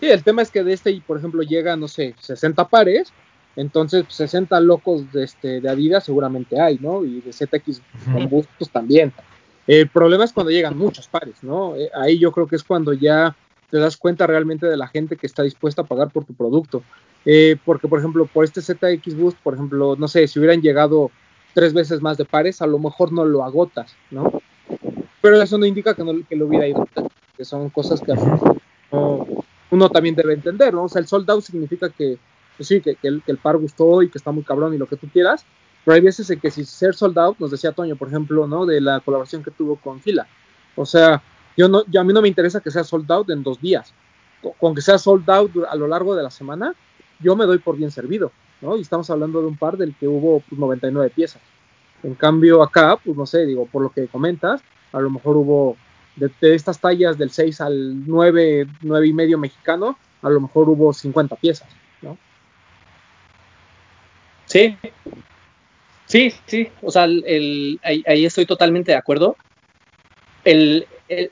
Sí, 0.00 0.06
el 0.06 0.22
tema 0.22 0.42
es 0.42 0.50
que 0.50 0.64
de 0.64 0.72
este, 0.72 1.00
por 1.06 1.18
ejemplo, 1.18 1.42
llega, 1.42 1.76
no 1.76 1.88
sé, 1.88 2.14
60 2.18 2.68
pares, 2.68 3.12
entonces 3.56 4.04
pues, 4.04 4.16
60 4.16 4.58
locos 4.60 5.12
de, 5.12 5.24
este, 5.24 5.60
de 5.60 5.68
Adidas 5.68 6.04
seguramente 6.04 6.60
hay, 6.60 6.78
¿no? 6.78 7.04
Y 7.04 7.20
de 7.20 7.32
ZX 7.32 7.82
con 8.12 8.28
bustos 8.28 8.70
también. 8.70 9.12
El 9.66 9.88
problema 9.88 10.24
es 10.24 10.32
cuando 10.32 10.50
llegan 10.50 10.76
muchos 10.76 11.06
pares, 11.06 11.36
¿no? 11.42 11.76
Eh, 11.76 11.90
ahí 11.94 12.18
yo 12.18 12.32
creo 12.32 12.46
que 12.46 12.56
es 12.56 12.64
cuando 12.64 12.92
ya 12.92 13.36
te 13.72 13.78
das 13.78 13.96
cuenta 13.96 14.26
realmente 14.26 14.66
de 14.66 14.76
la 14.76 14.86
gente 14.86 15.16
que 15.16 15.26
está 15.26 15.42
dispuesta 15.42 15.80
a 15.80 15.86
pagar 15.86 16.10
por 16.10 16.26
tu 16.26 16.34
producto. 16.34 16.82
Eh, 17.24 17.56
porque, 17.64 17.88
por 17.88 17.98
ejemplo, 17.98 18.26
por 18.26 18.44
este 18.44 18.60
ZX 18.60 19.16
Boost, 19.16 19.38
por 19.42 19.54
ejemplo, 19.54 19.96
no 19.98 20.08
sé, 20.08 20.28
si 20.28 20.38
hubieran 20.38 20.60
llegado 20.60 21.10
tres 21.54 21.72
veces 21.72 22.02
más 22.02 22.18
de 22.18 22.26
pares, 22.26 22.60
a 22.60 22.66
lo 22.66 22.78
mejor 22.78 23.12
no 23.12 23.24
lo 23.24 23.42
agotas, 23.42 23.96
¿no? 24.10 24.30
Pero 25.22 25.40
eso 25.40 25.56
no 25.56 25.64
indica 25.64 25.94
que, 25.94 26.04
no, 26.04 26.12
que 26.28 26.36
lo 26.36 26.48
hubiera 26.48 26.68
ido, 26.68 26.86
que 27.34 27.46
son 27.46 27.70
cosas 27.70 28.02
que 28.02 28.12
a 28.12 28.16
lo 28.16 28.26
mejor 28.26 28.60
no, 28.92 29.26
uno 29.70 29.88
también 29.88 30.16
debe 30.16 30.34
entender, 30.34 30.74
¿no? 30.74 30.84
O 30.84 30.88
sea, 30.90 31.00
el 31.00 31.06
sold 31.06 31.30
out 31.30 31.42
significa 31.42 31.88
que, 31.88 32.18
pues 32.58 32.68
sí, 32.68 32.82
que, 32.82 32.96
que 32.96 33.08
el, 33.08 33.22
que 33.22 33.32
el 33.32 33.38
par 33.38 33.56
gustó 33.56 34.02
y 34.02 34.10
que 34.10 34.18
está 34.18 34.32
muy 34.32 34.44
cabrón 34.44 34.74
y 34.74 34.78
lo 34.78 34.86
que 34.86 34.96
tú 34.96 35.08
quieras, 35.08 35.46
pero 35.82 35.94
hay 35.94 36.02
veces 36.02 36.28
en 36.28 36.40
que 36.40 36.50
si 36.50 36.66
ser 36.66 36.94
sold 36.94 37.18
out, 37.18 37.38
nos 37.38 37.50
decía 37.50 37.72
Toño, 37.72 37.96
por 37.96 38.08
ejemplo, 38.08 38.46
¿no? 38.46 38.66
De 38.66 38.82
la 38.82 39.00
colaboración 39.00 39.42
que 39.42 39.50
tuvo 39.50 39.76
con 39.76 39.98
Fila. 40.02 40.26
O 40.76 40.84
sea, 40.84 41.22
yo 41.56 41.68
no, 41.68 41.84
yo, 41.86 42.00
a 42.00 42.04
mí 42.04 42.12
no 42.12 42.22
me 42.22 42.28
interesa 42.28 42.60
que 42.60 42.70
sea 42.70 42.84
sold 42.84 43.10
out 43.10 43.30
en 43.30 43.42
dos 43.42 43.60
días. 43.60 43.92
Con, 44.58 44.74
que 44.74 44.82
sea 44.82 44.98
sold 44.98 45.28
out 45.30 45.52
a 45.68 45.76
lo 45.76 45.86
largo 45.86 46.14
de 46.14 46.22
la 46.22 46.30
semana, 46.30 46.74
yo 47.20 47.36
me 47.36 47.46
doy 47.46 47.58
por 47.58 47.76
bien 47.76 47.90
servido, 47.90 48.32
¿no? 48.60 48.76
Y 48.76 48.80
estamos 48.80 49.08
hablando 49.10 49.40
de 49.40 49.46
un 49.46 49.56
par 49.56 49.76
del 49.76 49.94
que 49.94 50.08
hubo 50.08 50.40
pues, 50.40 50.58
99 50.58 51.10
piezas. 51.14 51.42
En 52.02 52.14
cambio, 52.14 52.62
acá, 52.62 52.96
pues 52.96 53.16
no 53.16 53.26
sé, 53.26 53.46
digo, 53.46 53.66
por 53.66 53.82
lo 53.82 53.90
que 53.90 54.08
comentas, 54.08 54.60
a 54.92 55.00
lo 55.00 55.10
mejor 55.10 55.36
hubo 55.36 55.76
de, 56.16 56.30
de, 56.40 56.54
estas 56.54 56.80
tallas 56.80 57.16
del 57.16 57.30
6 57.30 57.60
al 57.60 58.06
9, 58.06 58.66
9 58.82 59.06
y 59.06 59.12
medio 59.12 59.38
mexicano, 59.38 59.96
a 60.22 60.30
lo 60.30 60.40
mejor 60.40 60.68
hubo 60.68 60.92
50 60.92 61.36
piezas, 61.36 61.68
¿no? 62.00 62.18
Sí, 64.46 64.76
sí, 66.06 66.32
sí, 66.46 66.68
o 66.82 66.90
sea, 66.90 67.04
el, 67.04 67.24
el, 67.26 67.80
ahí, 67.82 68.02
ahí, 68.06 68.26
estoy 68.26 68.44
totalmente 68.44 68.92
de 68.92 68.98
acuerdo. 68.98 69.36
El, 70.44 70.86
el, 71.08 71.30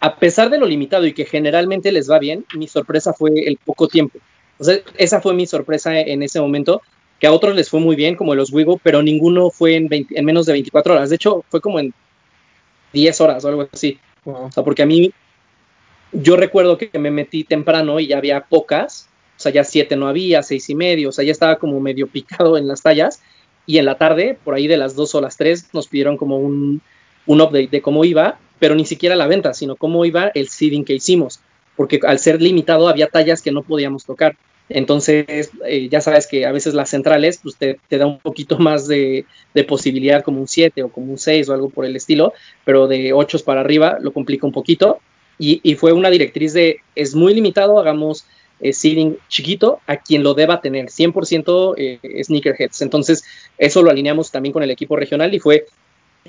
a 0.00 0.16
pesar 0.16 0.50
de 0.50 0.58
lo 0.58 0.66
limitado 0.66 1.06
y 1.06 1.12
que 1.12 1.24
generalmente 1.24 1.92
les 1.92 2.10
va 2.10 2.18
bien, 2.18 2.44
mi 2.54 2.68
sorpresa 2.68 3.12
fue 3.12 3.30
el 3.46 3.58
poco 3.64 3.88
tiempo. 3.88 4.18
O 4.58 4.64
sea, 4.64 4.78
esa 4.96 5.20
fue 5.20 5.34
mi 5.34 5.46
sorpresa 5.46 5.98
en 5.98 6.22
ese 6.22 6.40
momento, 6.40 6.82
que 7.18 7.26
a 7.26 7.32
otros 7.32 7.56
les 7.56 7.70
fue 7.70 7.80
muy 7.80 7.96
bien, 7.96 8.14
como 8.14 8.34
los 8.34 8.52
Wigo, 8.52 8.78
pero 8.82 9.02
ninguno 9.02 9.50
fue 9.50 9.74
en, 9.74 9.88
20, 9.88 10.18
en 10.18 10.24
menos 10.24 10.46
de 10.46 10.52
24 10.52 10.94
horas. 10.94 11.10
De 11.10 11.16
hecho, 11.16 11.44
fue 11.48 11.60
como 11.60 11.80
en 11.80 11.94
10 12.92 13.20
horas 13.20 13.44
o 13.44 13.48
algo 13.48 13.68
así. 13.72 13.98
O 14.24 14.50
sea, 14.52 14.62
porque 14.64 14.82
a 14.82 14.86
mí, 14.86 15.12
yo 16.12 16.36
recuerdo 16.36 16.78
que 16.78 16.98
me 16.98 17.10
metí 17.10 17.44
temprano 17.44 18.00
y 18.00 18.08
ya 18.08 18.18
había 18.18 18.42
pocas, 18.42 19.08
o 19.36 19.40
sea, 19.40 19.52
ya 19.52 19.64
siete 19.64 19.96
no 19.96 20.08
había, 20.08 20.42
seis 20.42 20.68
y 20.70 20.74
medio, 20.74 21.10
o 21.10 21.12
sea, 21.12 21.24
ya 21.24 21.32
estaba 21.32 21.56
como 21.56 21.80
medio 21.80 22.06
picado 22.12 22.58
en 22.58 22.68
las 22.68 22.82
tallas. 22.82 23.22
Y 23.68 23.78
en 23.78 23.84
la 23.84 23.98
tarde, 23.98 24.38
por 24.44 24.54
ahí 24.54 24.68
de 24.68 24.76
las 24.76 24.94
dos 24.94 25.14
o 25.14 25.20
las 25.20 25.36
tres, 25.36 25.70
nos 25.72 25.88
pidieron 25.88 26.16
como 26.16 26.38
un, 26.38 26.82
un 27.26 27.40
update 27.40 27.68
de 27.68 27.82
cómo 27.82 28.04
iba, 28.04 28.38
pero 28.58 28.74
ni 28.74 28.84
siquiera 28.84 29.16
la 29.16 29.26
venta, 29.26 29.54
sino 29.54 29.76
cómo 29.76 30.04
iba 30.04 30.30
el 30.34 30.48
seeding 30.48 30.84
que 30.84 30.94
hicimos, 30.94 31.40
porque 31.76 32.00
al 32.04 32.18
ser 32.18 32.40
limitado 32.40 32.88
había 32.88 33.08
tallas 33.08 33.42
que 33.42 33.52
no 33.52 33.62
podíamos 33.62 34.04
tocar. 34.04 34.36
Entonces, 34.68 35.50
eh, 35.64 35.88
ya 35.88 36.00
sabes 36.00 36.26
que 36.26 36.44
a 36.44 36.50
veces 36.50 36.74
las 36.74 36.90
centrales 36.90 37.38
pues 37.40 37.56
te, 37.56 37.78
te 37.88 37.98
da 37.98 38.06
un 38.06 38.18
poquito 38.18 38.58
más 38.58 38.88
de, 38.88 39.24
de, 39.54 39.64
posibilidad 39.64 40.22
como 40.22 40.40
un 40.40 40.48
7 40.48 40.82
o 40.82 40.88
como 40.88 41.12
un 41.12 41.18
6 41.18 41.48
o 41.48 41.54
algo 41.54 41.70
por 41.70 41.84
el 41.84 41.94
estilo, 41.94 42.32
pero 42.64 42.88
de 42.88 43.12
8 43.12 43.38
para 43.44 43.60
arriba 43.60 43.98
lo 44.00 44.12
complica 44.12 44.46
un 44.46 44.52
poquito. 44.52 44.98
Y, 45.38 45.60
y 45.62 45.74
fue 45.74 45.92
una 45.92 46.10
directriz 46.10 46.54
de, 46.54 46.80
es 46.94 47.14
muy 47.14 47.34
limitado, 47.34 47.78
hagamos 47.78 48.26
eh, 48.58 48.72
seeding 48.72 49.18
chiquito 49.28 49.80
a 49.86 49.98
quien 49.98 50.22
lo 50.22 50.32
deba 50.32 50.62
tener, 50.62 50.86
100% 50.86 51.74
eh, 51.76 52.24
sneakerheads. 52.24 52.80
Entonces, 52.80 53.22
eso 53.58 53.82
lo 53.82 53.90
alineamos 53.90 54.30
también 54.30 54.54
con 54.54 54.62
el 54.62 54.70
equipo 54.70 54.96
regional 54.96 55.34
y 55.34 55.38
fue, 55.38 55.66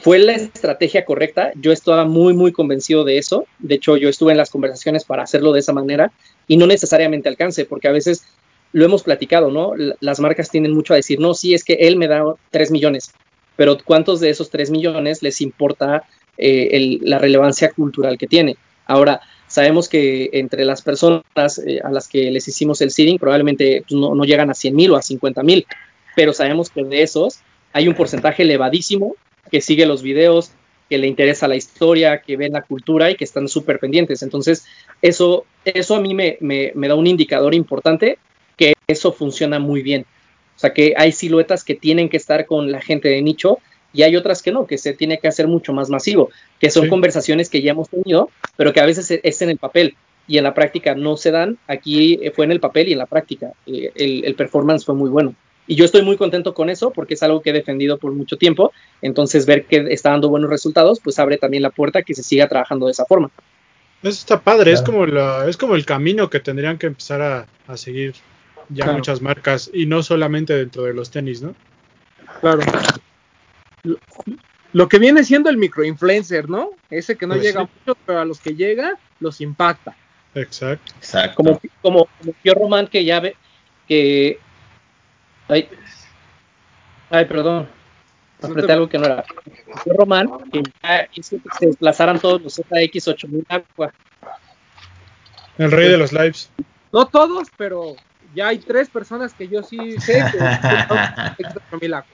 fue 0.01 0.19
la 0.19 0.33
estrategia 0.33 1.05
correcta. 1.05 1.51
Yo 1.55 1.71
estaba 1.71 2.05
muy, 2.05 2.33
muy 2.33 2.51
convencido 2.51 3.03
de 3.03 3.17
eso. 3.17 3.45
De 3.59 3.75
hecho, 3.75 3.97
yo 3.97 4.09
estuve 4.09 4.31
en 4.31 4.37
las 4.37 4.49
conversaciones 4.49 5.03
para 5.03 5.23
hacerlo 5.23 5.51
de 5.53 5.59
esa 5.59 5.73
manera 5.73 6.11
y 6.47 6.57
no 6.57 6.67
necesariamente 6.67 7.29
alcance, 7.29 7.65
porque 7.65 7.87
a 7.87 7.91
veces 7.91 8.25
lo 8.73 8.85
hemos 8.85 9.03
platicado, 9.03 9.51
¿no? 9.51 9.73
Las 9.99 10.19
marcas 10.19 10.49
tienen 10.49 10.73
mucho 10.73 10.93
a 10.93 10.97
decir, 10.97 11.19
no, 11.19 11.33
sí, 11.33 11.53
es 11.53 11.63
que 11.63 11.73
él 11.73 11.95
me 11.95 12.07
da 12.07 12.23
3 12.51 12.71
millones, 12.71 13.13
pero 13.55 13.77
¿cuántos 13.83 14.19
de 14.19 14.29
esos 14.29 14.49
3 14.49 14.71
millones 14.71 15.23
les 15.23 15.41
importa 15.41 16.03
eh, 16.37 16.69
el, 16.71 16.99
la 17.03 17.17
relevancia 17.17 17.71
cultural 17.71 18.17
que 18.17 18.27
tiene? 18.27 18.57
Ahora, 18.85 19.21
sabemos 19.47 19.89
que 19.89 20.29
entre 20.33 20.65
las 20.65 20.81
personas 20.81 21.23
eh, 21.65 21.79
a 21.83 21.91
las 21.91 22.07
que 22.07 22.29
les 22.31 22.47
hicimos 22.47 22.81
el 22.81 22.91
seeding 22.91 23.17
probablemente 23.17 23.83
pues, 23.87 23.99
no, 23.99 24.15
no, 24.15 24.23
llegan 24.25 24.49
a 24.49 24.53
100 24.53 24.75
mil 24.75 24.91
o 24.91 24.97
a 24.97 25.01
50 25.01 25.43
mil, 25.43 25.65
pero 26.15 26.33
sabemos 26.33 26.69
que 26.69 26.83
de 26.83 27.01
esos 27.01 27.39
hay 27.73 27.87
un 27.87 27.95
porcentaje 27.95 28.43
elevadísimo 28.43 29.15
que 29.49 29.61
sigue 29.61 29.85
los 29.85 30.01
videos, 30.01 30.51
que 30.89 30.97
le 30.97 31.07
interesa 31.07 31.47
la 31.47 31.55
historia, 31.55 32.21
que 32.21 32.37
ven 32.37 32.53
la 32.53 32.61
cultura 32.61 33.11
y 33.11 33.15
que 33.15 33.23
están 33.23 33.47
súper 33.47 33.79
pendientes. 33.79 34.23
Entonces, 34.23 34.65
eso, 35.01 35.45
eso 35.65 35.95
a 35.95 36.01
mí 36.01 36.13
me, 36.13 36.37
me, 36.39 36.71
me 36.75 36.87
da 36.87 36.95
un 36.95 37.07
indicador 37.07 37.53
importante 37.53 38.17
que 38.55 38.73
eso 38.87 39.11
funciona 39.11 39.59
muy 39.59 39.81
bien. 39.81 40.05
O 40.55 40.59
sea, 40.59 40.73
que 40.73 40.93
hay 40.97 41.11
siluetas 41.11 41.63
que 41.63 41.75
tienen 41.75 42.09
que 42.09 42.17
estar 42.17 42.45
con 42.45 42.71
la 42.71 42.81
gente 42.81 43.09
de 43.09 43.21
nicho 43.21 43.59
y 43.93 44.03
hay 44.03 44.15
otras 44.15 44.41
que 44.41 44.51
no, 44.51 44.65
que 44.65 44.77
se 44.77 44.93
tiene 44.93 45.19
que 45.19 45.27
hacer 45.27 45.47
mucho 45.47 45.73
más 45.73 45.89
masivo, 45.89 46.29
que 46.59 46.69
son 46.69 46.83
sí. 46.85 46.89
conversaciones 46.89 47.49
que 47.49 47.61
ya 47.61 47.71
hemos 47.71 47.89
tenido, 47.89 48.29
pero 48.55 48.73
que 48.73 48.79
a 48.79 48.85
veces 48.85 49.19
es 49.23 49.41
en 49.41 49.49
el 49.49 49.57
papel 49.57 49.95
y 50.27 50.37
en 50.37 50.43
la 50.43 50.53
práctica 50.53 50.95
no 50.95 51.15
se 51.17 51.31
dan. 51.31 51.57
Aquí 51.67 52.19
fue 52.35 52.45
en 52.45 52.51
el 52.51 52.59
papel 52.59 52.89
y 52.89 52.93
en 52.93 52.97
la 52.97 53.05
práctica. 53.05 53.53
Eh, 53.65 53.91
el, 53.95 54.25
el, 54.25 54.35
performance 54.35 54.85
fue 54.85 54.95
muy 54.95 55.09
bueno. 55.09 55.35
Y 55.67 55.75
yo 55.75 55.85
estoy 55.85 56.01
muy 56.01 56.17
contento 56.17 56.53
con 56.53 56.69
eso 56.69 56.91
porque 56.91 57.15
es 57.15 57.23
algo 57.23 57.41
que 57.41 57.49
he 57.51 57.53
defendido 57.53 57.97
por 57.97 58.13
mucho 58.13 58.37
tiempo. 58.37 58.71
Entonces, 59.01 59.45
ver 59.45 59.65
que 59.65 59.87
está 59.89 60.11
dando 60.11 60.29
buenos 60.29 60.49
resultados, 60.49 60.99
pues 60.99 61.19
abre 61.19 61.37
también 61.37 61.63
la 61.63 61.69
puerta 61.69 61.99
a 61.99 62.03
que 62.03 62.15
se 62.15 62.23
siga 62.23 62.47
trabajando 62.47 62.85
de 62.85 62.93
esa 62.93 63.05
forma. 63.05 63.29
Eso 64.01 64.11
está 64.11 64.39
padre, 64.39 64.71
claro. 64.71 64.75
es, 64.75 64.81
como 64.81 65.05
la, 65.05 65.47
es 65.47 65.57
como 65.57 65.75
el 65.75 65.85
camino 65.85 66.29
que 66.29 66.39
tendrían 66.39 66.77
que 66.77 66.87
empezar 66.87 67.21
a, 67.21 67.47
a 67.67 67.77
seguir 67.77 68.13
ya 68.69 68.83
claro. 68.83 68.99
muchas 68.99 69.21
marcas 69.21 69.69
y 69.73 69.85
no 69.85 70.03
solamente 70.03 70.53
dentro 70.53 70.83
de 70.83 70.93
los 70.93 71.09
tenis, 71.11 71.41
¿no? 71.41 71.55
Claro 72.41 72.61
lo 74.73 74.87
que 74.87 74.99
viene 74.99 75.23
siendo 75.23 75.49
el 75.49 75.57
microinfluencer, 75.57 76.49
¿no? 76.49 76.71
Ese 76.89 77.15
que 77.15 77.25
no 77.25 77.35
pues 77.35 77.45
llega 77.45 77.61
sí. 77.61 77.69
mucho, 77.79 77.97
pero 78.05 78.19
a 78.19 78.25
los 78.25 78.39
que 78.39 78.55
llega 78.55 78.93
los 79.19 79.41
impacta. 79.41 79.95
Exacto. 80.35 80.93
Exacto. 80.97 81.35
Como, 81.35 81.59
como, 81.81 82.07
como 82.19 82.33
Tío 82.43 82.53
Román 82.53 82.87
que 82.87 83.03
ya 83.03 83.19
ve 83.19 83.35
que. 83.87 84.39
Ay, 85.47 85.69
ay 87.09 87.25
perdón. 87.25 87.67
Apreté 88.41 88.71
algo 88.71 88.87
que 88.87 88.97
no 88.97 89.05
era. 89.05 89.23
Tío 89.83 89.93
Román 89.93 90.29
que 90.51 90.61
ya 90.83 91.07
hizo 91.13 91.37
que 91.37 91.49
se 91.57 91.67
desplazaran 91.67 92.19
todos 92.19 92.41
los 92.41 92.59
ZX8000 92.59 93.45
agua. 93.49 93.93
El 95.57 95.71
rey 95.71 95.89
de 95.89 95.97
los 95.97 96.13
lives. 96.13 96.51
No 96.93 97.07
todos, 97.07 97.47
pero 97.57 97.95
ya 98.35 98.49
hay 98.49 98.59
tres 98.59 98.89
personas 98.89 99.33
que 99.33 99.47
yo 99.47 99.63
sí 99.63 99.99
sé 99.99 100.23
que 100.31 100.37
ZX8000 100.39 101.95
agua. 101.95 102.05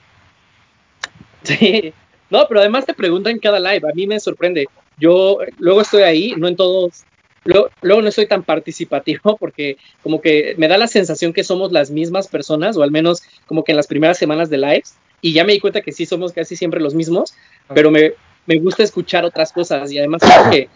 Sí, 1.42 1.92
no, 2.30 2.46
pero 2.48 2.60
además 2.60 2.86
te 2.86 2.94
preguntan 2.94 3.38
cada 3.38 3.60
live, 3.60 3.88
a 3.88 3.94
mí 3.94 4.06
me 4.06 4.18
sorprende. 4.18 4.66
Yo 4.98 5.38
luego 5.58 5.82
estoy 5.82 6.02
ahí, 6.02 6.34
no 6.36 6.48
en 6.48 6.56
todos, 6.56 7.04
luego, 7.44 7.70
luego, 7.82 8.02
no 8.02 8.08
estoy 8.08 8.26
tan 8.26 8.42
participativo 8.42 9.36
porque 9.40 9.76
como 10.02 10.20
que 10.20 10.54
me 10.58 10.68
da 10.68 10.78
la 10.78 10.88
sensación 10.88 11.32
que 11.32 11.44
somos 11.44 11.72
las 11.72 11.90
mismas 11.90 12.28
personas, 12.28 12.76
o 12.76 12.82
al 12.82 12.90
menos 12.90 13.22
como 13.46 13.64
que 13.64 13.72
en 13.72 13.76
las 13.76 13.86
primeras 13.86 14.18
semanas 14.18 14.50
de 14.50 14.58
lives, 14.58 14.96
y 15.20 15.32
ya 15.32 15.44
me 15.44 15.52
di 15.54 15.60
cuenta 15.60 15.80
que 15.80 15.92
sí 15.92 16.06
somos 16.06 16.32
casi 16.32 16.56
siempre 16.56 16.80
los 16.80 16.94
mismos, 16.94 17.34
pero 17.74 17.90
me, 17.90 18.12
me 18.46 18.58
gusta 18.58 18.82
escuchar 18.82 19.24
otras 19.24 19.52
cosas 19.52 19.90
y 19.90 19.98
además 19.98 20.22
creo 20.22 20.50
que 20.50 20.68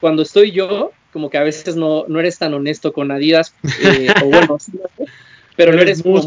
cuando 0.00 0.22
estoy 0.22 0.52
yo, 0.52 0.92
como 1.12 1.30
que 1.30 1.38
a 1.38 1.42
veces 1.42 1.76
no, 1.76 2.04
no 2.08 2.20
eres 2.20 2.38
tan 2.38 2.54
honesto 2.54 2.92
con 2.92 3.10
Adidas, 3.10 3.54
eh, 3.84 4.08
o 4.22 4.26
bueno, 4.26 4.58
pero 5.56 5.72
no 5.72 5.80
eres 5.80 6.04
muy, 6.04 6.20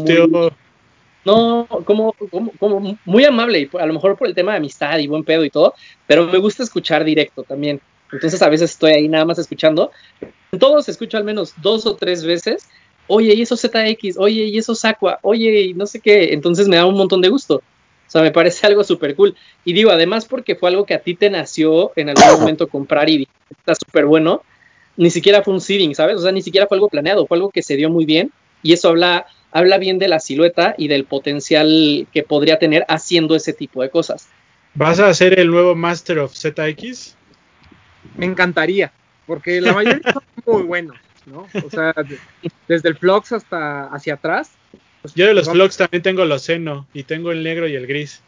no, 1.24 1.66
como, 1.84 2.14
como, 2.30 2.52
como, 2.58 2.98
muy 3.04 3.24
amable, 3.24 3.60
y 3.60 3.76
a 3.76 3.86
lo 3.86 3.92
mejor 3.92 4.16
por 4.16 4.28
el 4.28 4.34
tema 4.34 4.52
de 4.52 4.58
amistad 4.58 4.98
y 4.98 5.06
buen 5.06 5.24
pedo 5.24 5.44
y 5.44 5.50
todo, 5.50 5.74
pero 6.06 6.26
me 6.26 6.38
gusta 6.38 6.62
escuchar 6.62 7.04
directo 7.04 7.42
también. 7.42 7.80
Entonces 8.12 8.40
a 8.42 8.48
veces 8.48 8.70
estoy 8.70 8.92
ahí 8.92 9.08
nada 9.08 9.24
más 9.24 9.38
escuchando. 9.38 9.90
Todos 10.58 10.88
escucho 10.88 11.16
al 11.16 11.24
menos 11.24 11.54
dos 11.62 11.86
o 11.86 11.96
tres 11.96 12.24
veces. 12.24 12.68
Oye, 13.06 13.34
y 13.34 13.42
eso 13.42 13.56
ZX, 13.56 14.18
oye, 14.18 14.44
y 14.44 14.58
eso 14.58 14.74
Aqua, 14.82 15.18
oye, 15.22 15.62
y 15.62 15.74
no 15.74 15.86
sé 15.86 16.00
qué. 16.00 16.32
Entonces 16.32 16.68
me 16.68 16.76
da 16.76 16.86
un 16.86 16.96
montón 16.96 17.20
de 17.20 17.28
gusto. 17.28 17.56
O 17.56 18.10
sea, 18.10 18.22
me 18.22 18.30
parece 18.30 18.66
algo 18.66 18.84
súper 18.84 19.14
cool. 19.14 19.36
Y 19.64 19.72
digo, 19.72 19.90
además 19.90 20.24
porque 20.24 20.56
fue 20.56 20.70
algo 20.70 20.84
que 20.84 20.94
a 20.94 21.00
ti 21.00 21.14
te 21.14 21.30
nació 21.30 21.92
en 21.96 22.08
algún 22.08 22.24
momento 22.40 22.68
comprar 22.68 23.08
y 23.10 23.28
está 23.50 23.74
súper 23.74 24.06
bueno, 24.06 24.42
ni 24.96 25.10
siquiera 25.10 25.42
fue 25.42 25.54
un 25.54 25.60
seeding, 25.60 25.94
¿sabes? 25.94 26.16
O 26.16 26.20
sea, 26.20 26.32
ni 26.32 26.42
siquiera 26.42 26.66
fue 26.66 26.76
algo 26.76 26.88
planeado, 26.88 27.26
fue 27.26 27.36
algo 27.36 27.50
que 27.50 27.62
se 27.62 27.76
dio 27.76 27.90
muy 27.90 28.04
bien. 28.04 28.32
Y 28.62 28.72
eso 28.72 28.88
habla 28.88 29.26
habla 29.52 29.78
bien 29.78 29.98
de 29.98 30.08
la 30.08 30.20
silueta 30.20 30.74
y 30.76 30.88
del 30.88 31.04
potencial 31.04 32.06
que 32.12 32.22
podría 32.22 32.58
tener 32.58 32.84
haciendo 32.88 33.34
ese 33.34 33.52
tipo 33.52 33.82
de 33.82 33.90
cosas. 33.90 34.28
¿Vas 34.74 35.00
a 35.00 35.08
hacer 35.08 35.38
el 35.38 35.50
nuevo 35.50 35.74
Master 35.74 36.18
of 36.18 36.34
ZX? 36.34 37.16
Me 38.16 38.26
encantaría, 38.26 38.92
porque 39.26 39.60
la 39.60 39.72
mayoría 39.72 40.12
son 40.12 40.22
muy 40.46 40.62
buenos, 40.62 40.96
¿no? 41.26 41.46
O 41.64 41.70
sea, 41.70 41.94
desde 42.66 42.88
el 42.88 42.96
Flux 42.96 43.32
hasta 43.32 43.86
hacia 43.86 44.14
atrás. 44.14 44.50
Pues, 45.02 45.14
yo 45.14 45.26
de 45.26 45.34
los 45.34 45.48
Flux 45.48 45.76
también 45.76 46.02
tengo 46.02 46.24
los 46.24 46.42
seno 46.42 46.86
y 46.92 47.04
tengo 47.04 47.32
el 47.32 47.42
negro 47.42 47.68
y 47.68 47.76
el 47.76 47.86
gris. 47.86 48.22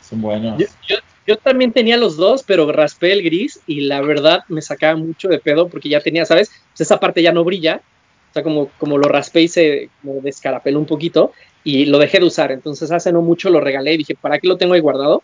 Son 0.00 0.20
buenos. 0.20 0.58
Yo, 0.58 0.66
yo, 0.88 0.96
yo, 1.26 1.36
también 1.36 1.72
tenía 1.72 1.96
los 1.96 2.16
dos, 2.16 2.42
pero 2.42 2.70
raspé 2.70 3.12
el 3.12 3.22
gris 3.22 3.60
y 3.66 3.82
la 3.82 4.00
verdad 4.00 4.44
me 4.48 4.62
sacaba 4.62 4.96
mucho 4.96 5.28
de 5.28 5.38
pedo 5.38 5.68
porque 5.68 5.88
ya 5.88 6.00
tenía, 6.00 6.24
¿sabes? 6.24 6.50
Pues 6.70 6.82
esa 6.82 7.00
parte 7.00 7.22
ya 7.22 7.32
no 7.32 7.44
brilla 7.44 7.82
o 8.32 8.34
sea, 8.34 8.42
como, 8.42 8.68
como 8.78 8.96
lo 8.96 9.08
raspé 9.08 9.42
y 9.42 9.48
se 9.48 9.90
como 10.00 10.22
descarapeló 10.22 10.78
un 10.78 10.86
poquito 10.86 11.32
y 11.64 11.84
lo 11.84 11.98
dejé 11.98 12.18
de 12.18 12.24
usar. 12.24 12.50
Entonces 12.50 12.90
hace 12.90 13.12
no 13.12 13.20
mucho 13.20 13.50
lo 13.50 13.60
regalé 13.60 13.92
y 13.92 13.98
dije, 13.98 14.14
¿para 14.18 14.38
qué 14.38 14.48
lo 14.48 14.56
tengo 14.56 14.72
ahí 14.72 14.80
guardado? 14.80 15.22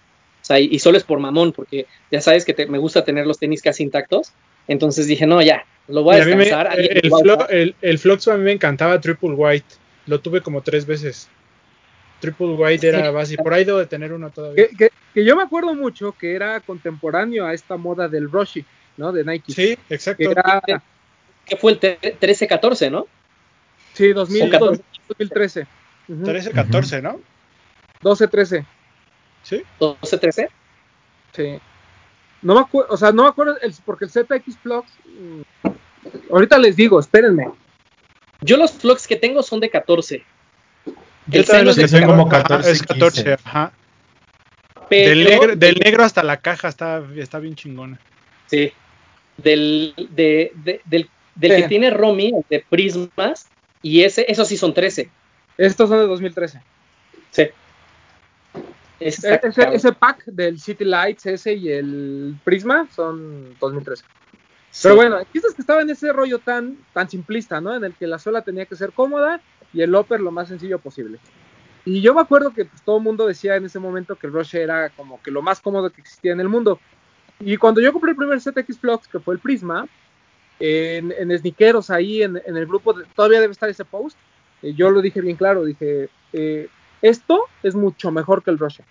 Sea, 0.48 0.58
y, 0.58 0.68
y 0.72 0.78
solo 0.78 0.96
es 0.96 1.04
por 1.04 1.18
mamón, 1.18 1.52
porque 1.52 1.86
ya 2.10 2.22
sabes 2.22 2.46
que 2.46 2.54
te, 2.54 2.66
me 2.66 2.78
gusta 2.78 3.04
tener 3.04 3.26
los 3.26 3.38
tenis 3.38 3.60
casi 3.60 3.82
intactos. 3.82 4.32
Entonces 4.66 5.06
dije, 5.06 5.26
no, 5.26 5.42
ya, 5.42 5.66
lo 5.88 6.02
voy 6.02 6.16
a 6.16 6.24
descansar. 6.24 6.74
Me, 6.74 6.86
el, 6.86 7.10
flo, 7.10 7.48
el, 7.50 7.74
el, 7.82 7.98
Flux 7.98 8.28
a 8.28 8.36
mí 8.38 8.44
me 8.44 8.52
encantaba 8.52 8.98
Triple 8.98 9.32
White. 9.32 9.66
Lo 10.06 10.20
tuve 10.20 10.40
como 10.40 10.62
tres 10.62 10.86
veces. 10.86 11.28
Triple 12.20 12.54
White 12.54 12.88
era 12.88 13.06
sí. 13.06 13.12
base. 13.12 13.36
Por 13.36 13.52
ahí 13.52 13.66
debo 13.66 13.78
de 13.78 13.86
tener 13.86 14.10
uno 14.10 14.30
todavía. 14.30 14.68
Que, 14.68 14.74
que, 14.74 14.90
que, 15.12 15.24
yo 15.24 15.36
me 15.36 15.42
acuerdo 15.42 15.74
mucho 15.74 16.12
que 16.12 16.34
era 16.34 16.60
contemporáneo 16.60 17.44
a 17.44 17.52
esta 17.52 17.76
moda 17.76 18.08
del 18.08 18.30
Roshi, 18.30 18.64
¿no? 18.96 19.12
De 19.12 19.24
Nike. 19.24 19.52
Sí, 19.52 19.78
exacto. 19.90 20.30
Era, 20.30 20.62
que 21.44 21.56
fue 21.56 21.72
el 21.72 21.80
13-14, 21.80 22.90
¿no? 22.90 23.06
Sí, 23.92 24.14
2000, 24.14 24.50
2013. 24.50 25.66
Uh 26.08 26.12
-huh. 26.14 26.24
13-14, 26.24 27.02
¿no? 27.02 27.20
12-13. 28.02 28.64
¿Sí? 29.48 29.62
12-13. 29.80 30.48
Sí. 31.32 31.60
No 32.42 32.54
me 32.54 32.60
acuerdo, 32.60 32.92
o 32.92 32.96
sea, 32.96 33.12
no 33.12 33.22
me 33.22 33.28
acuerdo, 33.28 33.56
el, 33.60 33.74
porque 33.84 34.04
el 34.04 34.10
ZX 34.10 34.58
Flux, 34.62 34.90
mmm, 35.06 35.70
ahorita 36.30 36.58
les 36.58 36.76
digo, 36.76 37.00
espérenme. 37.00 37.48
Yo 38.40 38.56
los 38.56 38.72
Flux 38.72 39.06
que 39.06 39.16
tengo 39.16 39.42
son 39.42 39.60
de 39.60 39.70
14. 39.70 40.24
Yo 41.26 41.44
también 41.44 41.66
los 41.66 41.76
que 41.76 41.88
tengo 41.88 42.06
como 42.06 42.28
14. 42.28 42.70
Es 42.70 42.82
14, 42.82 43.32
ajá. 43.44 43.72
Pero, 44.88 45.10
del, 45.10 45.24
negro, 45.24 45.56
del 45.56 45.74
negro 45.76 46.04
hasta 46.04 46.22
la 46.22 46.38
caja 46.38 46.68
está, 46.68 47.02
está 47.16 47.38
bien 47.38 47.54
chingona. 47.54 48.00
Sí. 48.46 48.72
Del, 49.36 49.94
de, 50.10 50.52
de, 50.54 50.80
del 50.84 51.10
del 51.38 51.52
sí. 51.52 51.62
que 51.62 51.68
tiene 51.68 51.90
Romy, 51.90 52.32
de 52.50 52.64
Prismas, 52.68 53.48
y 53.80 54.02
ese, 54.02 54.26
esos 54.28 54.48
sí 54.48 54.56
son 54.56 54.74
13. 54.74 55.08
Estos 55.56 55.88
son 55.88 55.98
de 55.98 56.06
2013. 56.06 56.60
Sí. 57.30 57.44
Ese, 59.00 59.40
ese, 59.72 59.92
pack 59.92 60.24
del 60.24 60.58
City 60.58 60.84
Lights 60.84 61.26
ese 61.26 61.54
y 61.54 61.70
el 61.70 62.36
Prisma 62.44 62.88
son 62.90 63.56
2013. 63.60 64.04
Sí. 64.70 64.80
Pero 64.82 64.96
bueno, 64.96 65.18
es 65.18 65.26
que 65.30 65.60
estaba 65.62 65.82
en 65.82 65.90
ese 65.90 66.12
rollo 66.12 66.40
tan, 66.40 66.78
tan 66.92 67.08
simplista, 67.08 67.60
¿no? 67.60 67.74
En 67.74 67.84
el 67.84 67.94
que 67.94 68.06
la 68.06 68.18
suela 68.18 68.42
tenía 68.42 68.66
que 68.66 68.76
ser 68.76 68.92
cómoda 68.92 69.40
y 69.72 69.82
el 69.82 69.94
upper 69.94 70.20
lo 70.20 70.30
más 70.30 70.48
sencillo 70.48 70.78
posible. 70.78 71.18
Y 71.84 72.00
yo 72.00 72.12
me 72.12 72.20
acuerdo 72.20 72.52
que 72.52 72.64
pues, 72.64 72.82
todo 72.82 72.98
el 72.98 73.04
mundo 73.04 73.26
decía 73.26 73.56
en 73.56 73.64
ese 73.64 73.78
momento 73.78 74.16
que 74.16 74.26
el 74.26 74.32
Rush 74.32 74.56
era 74.56 74.90
como 74.90 75.22
que 75.22 75.30
lo 75.30 75.42
más 75.42 75.60
cómodo 75.60 75.90
que 75.90 76.00
existía 76.00 76.32
en 76.32 76.40
el 76.40 76.48
mundo. 76.48 76.80
Y 77.40 77.56
cuando 77.56 77.80
yo 77.80 77.92
compré 77.92 78.10
el 78.10 78.16
primer 78.16 78.40
ZX 78.40 78.78
Flux, 78.78 79.06
que 79.08 79.20
fue 79.20 79.34
el 79.34 79.40
Prisma, 79.40 79.86
en, 80.60 81.14
en 81.16 81.38
Sniqueros, 81.38 81.90
ahí 81.90 82.22
en, 82.22 82.40
en, 82.44 82.56
el 82.56 82.66
grupo, 82.66 82.92
de, 82.92 83.04
todavía 83.14 83.40
debe 83.40 83.52
estar 83.52 83.68
ese 83.68 83.84
post. 83.84 84.18
Eh, 84.62 84.74
yo 84.74 84.90
lo 84.90 85.00
dije 85.00 85.20
bien 85.20 85.36
claro, 85.36 85.64
dije, 85.64 86.08
eh, 86.32 86.68
esto 87.02 87.44
es 87.62 87.74
mucho 87.74 88.10
mejor 88.10 88.42
que 88.42 88.50
el 88.50 88.58
Russia. 88.58 88.84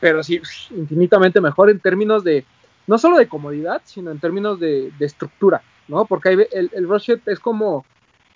Pero 0.00 0.22
sí, 0.22 0.40
infinitamente 0.70 1.40
mejor 1.40 1.70
en 1.70 1.80
términos 1.80 2.24
de, 2.24 2.44
no 2.86 2.98
solo 2.98 3.18
de 3.18 3.28
comodidad, 3.28 3.82
sino 3.84 4.10
en 4.10 4.18
términos 4.18 4.58
de, 4.58 4.92
estructura, 5.00 5.62
¿no? 5.88 6.06
Porque 6.06 6.30
el, 6.30 6.70
el 6.72 6.88
es 7.26 7.38
como, 7.38 7.84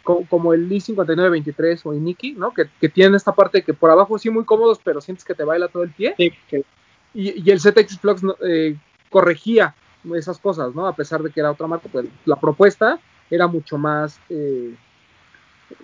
como, 0.03 0.53
el 0.53 0.69
i5923 0.69 1.81
o 1.85 1.95
Iniki, 1.95 2.33
¿no? 2.33 2.53
Que, 2.53 2.69
que 2.81 2.89
tiene 2.89 3.17
esta 3.17 3.33
parte 3.33 3.63
que 3.63 3.73
por 3.73 3.91
abajo 3.91 4.19
sí 4.19 4.31
muy 4.31 4.45
cómodos, 4.45 4.79
pero 4.85 5.01
sientes 5.01 5.25
que 5.25 5.35
te 5.35 5.45
baila 5.45 5.69
todo 5.69 5.83
el 5.83 5.91
pie. 5.91 6.15
y, 6.19 6.33
y, 7.15 7.51
el 7.51 7.61
ZX 7.61 7.99
Flux 7.99 8.23
eh, 8.47 8.77
corregía 9.09 9.75
esas 10.15 10.39
cosas, 10.39 10.75
¿no? 10.75 10.87
A 10.87 10.95
pesar 10.95 11.23
de 11.23 11.31
que 11.31 11.41
era 11.41 11.51
otra 11.51 11.67
marca, 11.67 11.89
pues 11.91 12.07
la 12.27 12.37
propuesta 12.37 12.99
era 13.31 13.47
mucho 13.47 13.79
más, 13.79 14.21
eh, 14.29 14.75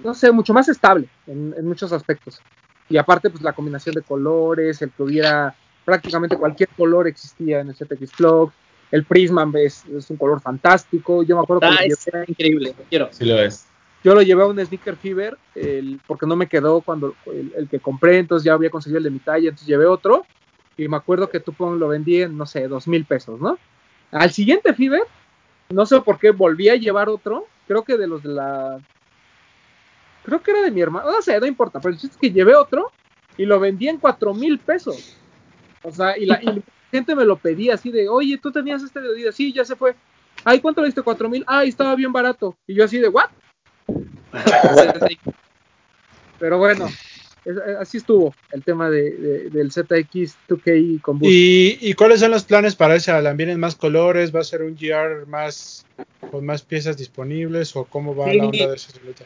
no 0.04 0.14
sé, 0.14 0.32
mucho 0.32 0.52
más 0.52 0.68
estable 0.68 1.08
en, 1.26 1.66
muchos 1.66 1.92
aspectos. 1.92 2.40
Y 2.88 2.96
aparte, 2.96 3.30
pues 3.30 3.42
la 3.42 3.52
combinación 3.52 3.94
de 3.94 4.02
colores, 4.02 4.82
el 4.82 4.90
que 4.90 5.02
hubiera 5.02 5.54
prácticamente 5.84 6.36
cualquier 6.36 6.68
color 6.70 7.06
existía 7.06 7.60
en 7.60 7.68
el 7.68 7.74
ZX 7.74 8.12
Flux. 8.12 8.52
El 8.90 9.04
Prisma 9.04 9.48
es, 9.54 9.84
es 9.86 10.10
un 10.10 10.16
color 10.16 10.40
fantástico. 10.40 11.22
Yo 11.22 11.36
me 11.36 11.42
acuerdo 11.42 11.66
ah, 11.66 11.76
que. 11.78 11.86
es 11.86 12.08
increíble, 12.26 12.74
quiero. 12.88 13.08
Sí 13.12 13.24
lo 13.24 13.38
es. 13.40 13.66
Yo 14.02 14.14
lo 14.14 14.22
llevé 14.22 14.42
a 14.42 14.46
un 14.46 14.58
Sneaker 14.58 14.96
Fever 14.96 15.36
el, 15.54 16.00
porque 16.06 16.26
no 16.26 16.34
me 16.34 16.48
quedó 16.48 16.80
cuando 16.80 17.14
el, 17.26 17.68
que 17.68 17.80
compré, 17.80 18.18
entonces 18.18 18.44
ya 18.44 18.54
había 18.54 18.70
conseguido 18.70 18.98
el 18.98 19.04
de 19.04 19.10
mi 19.10 19.18
talla, 19.18 19.50
entonces 19.50 19.68
llevé 19.68 19.86
otro. 19.86 20.24
Y 20.76 20.88
me 20.88 20.96
acuerdo 20.96 21.28
que 21.28 21.40
tú 21.40 21.54
lo 21.58 21.88
vendí 21.88 22.22
en, 22.22 22.36
no 22.36 22.46
sé, 22.46 22.66
dos 22.66 22.88
mil 22.88 23.04
pesos, 23.04 23.38
¿no? 23.40 23.58
Al 24.10 24.30
siguiente 24.30 24.72
Fever, 24.72 25.02
no 25.68 25.84
sé 25.84 26.00
por 26.00 26.18
qué, 26.18 26.30
volví 26.30 26.70
a 26.70 26.76
llevar 26.76 27.08
otro, 27.08 27.46
creo 27.66 27.84
que 27.84 27.96
de 27.96 28.06
los 28.06 28.22
de 28.22 28.30
la... 28.30 28.80
Creo 30.30 30.42
que 30.44 30.52
era 30.52 30.62
de 30.62 30.70
mi 30.70 30.80
hermano, 30.80 31.10
no 31.10 31.20
sé, 31.22 31.40
no 31.40 31.46
importa, 31.46 31.80
pero 31.80 31.92
el 31.92 31.98
chiste 31.98 32.14
es 32.14 32.20
que 32.20 32.30
llevé 32.30 32.54
otro 32.54 32.92
y 33.36 33.44
lo 33.46 33.58
vendí 33.58 33.88
en 33.88 33.98
cuatro 33.98 34.32
mil 34.32 34.60
pesos. 34.60 35.16
O 35.82 35.90
sea, 35.90 36.16
y 36.16 36.24
la, 36.24 36.40
gente 36.92 37.16
me 37.16 37.24
lo 37.24 37.36
pedía 37.36 37.74
así 37.74 37.90
de, 37.90 38.08
oye, 38.08 38.38
tú 38.38 38.52
tenías 38.52 38.80
este 38.84 39.00
de 39.00 39.32
sí, 39.32 39.52
ya 39.52 39.64
se 39.64 39.74
fue. 39.74 39.96
Ay, 40.44 40.60
¿cuánto 40.60 40.82
le 40.82 40.86
diste? 40.86 41.02
Cuatro 41.02 41.28
mil. 41.28 41.42
Ay, 41.48 41.70
estaba 41.70 41.96
bien 41.96 42.12
barato. 42.12 42.56
Y 42.64 42.74
yo 42.74 42.84
así 42.84 42.98
de, 42.98 43.08
¿what? 43.08 43.30
pero 46.38 46.58
bueno, 46.58 46.88
eh, 47.44 47.76
así 47.80 47.96
estuvo 47.96 48.32
el 48.52 48.62
tema 48.62 48.88
de, 48.88 49.50
del 49.50 49.72
ZX 49.72 50.36
2K 50.48 51.00
con 51.00 51.18
¿Y, 51.22 51.76
¿Y, 51.80 51.94
cuáles 51.94 52.20
son 52.20 52.30
los 52.30 52.44
planes 52.44 52.76
para 52.76 52.94
ese 52.94 53.10
Alan? 53.10 53.36
¿Vienen 53.36 53.58
más 53.58 53.74
colores? 53.74 54.32
¿Va 54.32 54.38
a 54.40 54.44
ser 54.44 54.62
un 54.62 54.76
GR 54.76 55.26
más 55.26 55.84
con 56.30 56.46
más 56.46 56.62
piezas 56.62 56.96
disponibles? 56.96 57.74
¿O 57.74 57.84
cómo 57.84 58.14
va 58.14 58.32
la 58.32 58.44
onda 58.44 58.68
de 58.68 58.76
esa 58.76 58.92
silueta? 58.92 59.24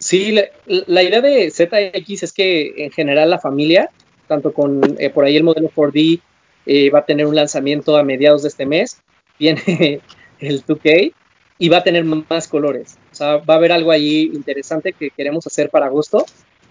Sí, 0.00 0.34
la, 0.66 1.02
idea 1.02 1.20
de 1.20 1.50
ZX 1.50 2.22
es 2.22 2.32
que 2.32 2.72
en 2.84 2.90
general 2.90 3.28
la 3.28 3.38
familia, 3.38 3.90
tanto 4.26 4.52
con 4.54 4.96
eh, 4.98 5.10
por 5.10 5.26
ahí 5.26 5.36
el 5.36 5.44
modelo 5.44 5.70
4D, 5.70 6.20
eh, 6.64 6.90
va 6.90 7.00
a 7.00 7.04
tener 7.04 7.26
un 7.26 7.36
lanzamiento 7.36 7.96
a 7.96 8.02
mediados 8.02 8.42
de 8.42 8.48
este 8.48 8.64
mes. 8.64 9.00
Viene 9.38 10.00
el 10.38 10.64
2K 10.64 11.12
y 11.58 11.68
va 11.68 11.78
a 11.78 11.84
tener 11.84 12.04
más 12.04 12.48
colores. 12.48 12.98
O 13.12 13.14
sea, 13.14 13.36
va 13.36 13.54
a 13.54 13.56
haber 13.58 13.72
algo 13.72 13.90
ahí 13.90 14.30
interesante 14.32 14.94
que 14.94 15.10
queremos 15.10 15.46
hacer 15.46 15.68
para 15.68 15.86
agosto 15.86 16.24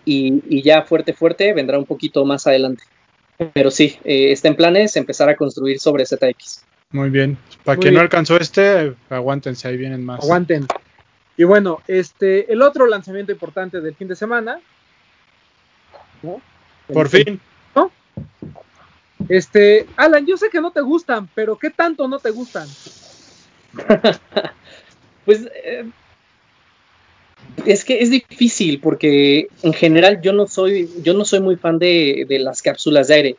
y, 0.06 0.62
ya 0.64 0.82
fuerte, 0.82 1.14
fuerte 1.14 1.54
vendrá 1.54 1.78
un 1.78 1.86
poquito 1.86 2.26
más 2.26 2.48
adelante. 2.48 2.84
Pero 3.54 3.70
sí, 3.70 3.98
eh, 4.04 4.32
está 4.32 4.48
en 4.48 4.56
planes 4.56 4.96
empezar 4.96 5.30
a 5.30 5.36
construir 5.36 5.80
sobre 5.80 6.06
ZX. 6.06 6.66
Muy 6.92 7.12
bien. 7.12 7.38
Para 7.64 7.80
quien 7.80 7.94
no 7.94 8.00
alcanzó 8.00 8.38
este, 8.38 8.96
aguántense, 9.10 9.68
ahí 9.68 9.78
vienen 9.78 10.04
más. 10.04 10.24
Aguanten. 10.24 10.66
Y 11.40 11.46
bueno, 11.46 11.82
este, 11.88 12.52
el 12.52 12.62
otro 12.62 12.86
lanzamiento 12.86 13.32
importante 13.32 13.80
del 13.80 13.96
fin 13.96 14.10
de 14.10 14.16
semana. 14.18 14.60
Por 16.92 17.08
fin. 17.08 17.40
¿no? 17.74 17.90
Este, 19.30 19.86
Alan, 19.96 20.26
yo 20.26 20.36
sé 20.36 20.50
que 20.50 20.60
no 20.60 20.72
te 20.72 20.82
gustan, 20.82 21.30
pero 21.34 21.58
¿qué 21.58 21.70
tanto 21.70 22.10
no 22.10 22.20
te 22.20 22.32
gustan? 22.32 22.68
pues 25.26 25.50
eh, 25.64 25.86
es 27.66 27.86
que 27.86 28.02
es 28.02 28.12
difícil 28.12 28.82
porque 28.82 29.48
en 29.64 29.72
general 29.72 30.20
yo 30.22 30.34
no 30.34 30.46
soy, 30.46 30.90
yo 31.04 31.14
no 31.14 31.24
soy 31.24 31.40
muy 31.40 31.56
fan 31.56 31.80
de, 31.80 32.26
las 32.42 32.62
cápsulas 32.62 33.08
de 33.08 33.14
aire. 33.14 33.36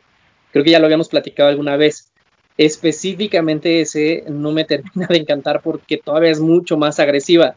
Creo 0.51 0.63
que 0.63 0.71
ya 0.71 0.79
lo 0.79 0.85
habíamos 0.85 1.09
platicado 1.09 1.49
alguna 1.49 1.77
vez. 1.77 2.09
Específicamente 2.57 3.81
ese 3.81 4.23
no 4.27 4.51
me 4.51 4.65
termina 4.65 5.05
de 5.07 5.17
encantar 5.17 5.61
porque 5.61 5.97
todavía 5.97 6.31
es 6.31 6.39
mucho 6.39 6.77
más 6.77 6.99
agresiva. 6.99 7.53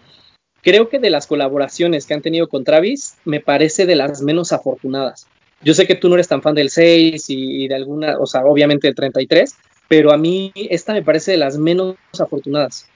Creo 0.64 0.88
que 0.88 0.98
de 0.98 1.10
las 1.10 1.26
colaboraciones 1.26 2.06
que 2.06 2.14
han 2.14 2.22
tenido 2.22 2.48
con 2.48 2.64
Travis, 2.64 3.16
me 3.24 3.40
parece 3.40 3.86
de 3.86 3.96
las 3.96 4.22
menos 4.22 4.52
afortunadas. 4.52 5.26
Yo 5.62 5.74
sé 5.74 5.86
que 5.86 5.94
tú 5.94 6.08
no 6.08 6.14
eres 6.14 6.28
tan 6.28 6.42
fan 6.42 6.54
del 6.54 6.70
6 6.70 7.24
y, 7.28 7.68
de 7.68 7.74
alguna, 7.74 8.18
o 8.18 8.26
sea, 8.26 8.44
obviamente 8.44 8.88
del 8.88 8.94
33, 8.94 9.54
pero 9.88 10.12
a 10.12 10.16
mí 10.16 10.52
esta 10.54 10.92
me 10.92 11.02
parece 11.02 11.32
de 11.32 11.36
las 11.36 11.58
menos 11.58 11.96
afortunadas. 12.18 12.88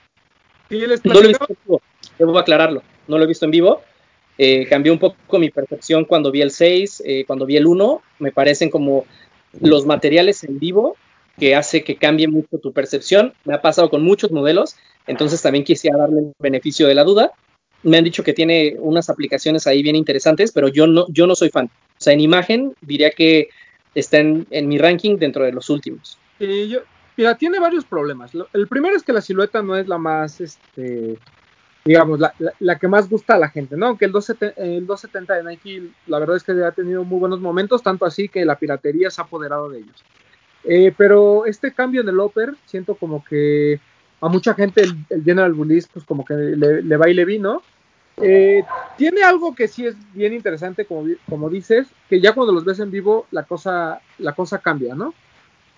¿Y 0.71 0.87
les 0.87 1.05
no 1.05 1.15
lo 1.15 1.81
debo 2.19 2.39
aclararlo 2.39 2.83
no 3.09 3.19
lo 3.19 3.25
he 3.25 3.27
visto 3.27 3.45
en 3.45 3.51
vivo. 3.51 3.83
Eh, 4.37 4.67
cambió 4.69 4.93
un 4.93 5.01
poco 5.01 5.39
mi 5.39 5.51
percepción 5.51 6.05
cuando 6.05 6.31
vi 6.31 6.43
el 6.43 6.53
6, 6.53 7.03
eh, 7.05 7.25
cuando 7.27 7.47
vi 7.47 7.57
el 7.57 7.67
1. 7.67 8.03
Me 8.21 8.31
parecen 8.31 8.71
como 8.71 9.05
los 9.61 9.87
materiales 9.87 10.45
en 10.45 10.59
vivo 10.61 10.97
que 11.39 11.55
hace 11.57 11.83
que 11.83 11.97
cambie 11.97 12.29
mucho 12.29 12.59
tu 12.59 12.73
percepción. 12.73 13.33
Me 13.45 13.55
ha 13.55 13.63
pasado 13.63 13.91
con 13.91 14.05
muchos 14.05 14.31
modelos, 14.31 14.77
entonces 15.07 15.43
también 15.43 15.65
quisiera 15.65 15.97
darle 15.97 16.21
el 16.21 16.33
beneficio 16.39 16.87
de 16.87 16.95
la 16.95 17.05
duda. 17.05 17.33
Me 17.83 17.97
han 17.97 18.05
dicho 18.05 18.25
que 18.25 18.33
tiene 18.33 18.77
unas 18.79 19.09
aplicaciones 19.09 19.67
ahí 19.67 19.83
bien 19.83 19.97
interesantes, 19.97 20.53
pero 20.53 20.69
yo 20.69 20.87
no, 20.87 21.07
yo 21.09 21.27
no 21.27 21.35
soy 21.35 21.51
fan. 21.51 21.67
O 21.67 22.01
sea, 22.01 22.13
en 22.13 22.21
imagen 22.21 22.75
diría 22.81 23.11
que 23.11 23.49
está 23.95 24.19
en, 24.19 24.47
mi 24.51 24.79
ranking 24.79 25.17
dentro 25.17 25.45
de 25.45 25.53
los 25.53 25.71
últimos. 25.71 26.19
mira, 27.17 27.37
tiene 27.37 27.59
varios 27.59 27.85
problemas. 27.85 28.33
El 28.53 28.69
primero 28.69 28.97
es 28.97 29.03
que 29.03 29.13
la 29.13 29.21
silueta 29.21 29.63
no 29.63 29.77
es 29.77 29.89
la 29.89 29.99
más 29.99 30.41
este, 30.41 31.19
digamos, 31.85 32.21
la, 32.21 32.35
la, 32.59 32.79
que 32.79 32.87
más 32.87 33.09
gusta 33.09 33.35
a 33.35 33.39
la 33.39 33.49
gente, 33.49 33.77
¿no? 33.77 33.87
Aunque 33.87 34.05
el 34.05 34.13
270, 34.13 34.63
el 34.63 34.87
270 34.87 35.35
de 35.35 35.45
Nike, 35.45 35.91
la 36.07 36.19
verdad 36.19 36.37
es 36.37 36.43
que 36.43 36.53
ha 36.53 36.73
tenido 36.73 37.03
muy 37.05 37.19
buenos 37.19 37.41
momentos, 37.41 37.83
tanto 37.83 38.05
así 38.05 38.29
que 38.29 38.45
la 38.45 38.59
piratería 38.59 39.11
se 39.11 39.21
ha 39.21 39.25
apoderado 39.25 39.71
de 39.71 39.79
ellos. 39.79 40.05
Eh, 40.65 40.93
pero 40.97 41.47
este 41.47 41.73
cambio 41.73 42.03
en 42.03 42.09
el 42.09 42.19
Upper, 42.19 42.55
siento 42.67 42.95
como 42.95 43.25
que 43.25 43.81
a 44.21 44.29
mucha 44.29 44.55
gente 44.55 44.83
el, 44.83 45.25
General 45.25 45.53
Bullies, 45.53 45.89
pues 45.89 46.05
como 46.05 46.25
que 46.25 46.35
le, 46.35 46.97
va 46.97 47.09
y 47.09 47.15
le 47.15 47.25
vino. 47.25 47.63
Eh, 48.21 48.65
tiene 48.97 49.23
algo 49.23 49.55
que 49.55 49.69
sí 49.69 49.87
es 49.87 49.95
bien 50.13 50.33
interesante, 50.33 50.87
como, 50.87 51.51
dices, 51.51 51.87
que 52.09 52.21
ya 52.21 52.33
cuando 52.33 52.53
los 52.53 52.65
ves 52.65 52.81
en 52.81 52.91
vivo, 52.91 53.27
la 53.31 53.45
cosa, 53.45 54.01
cambia, 54.63 54.95
¿no? 54.95 55.15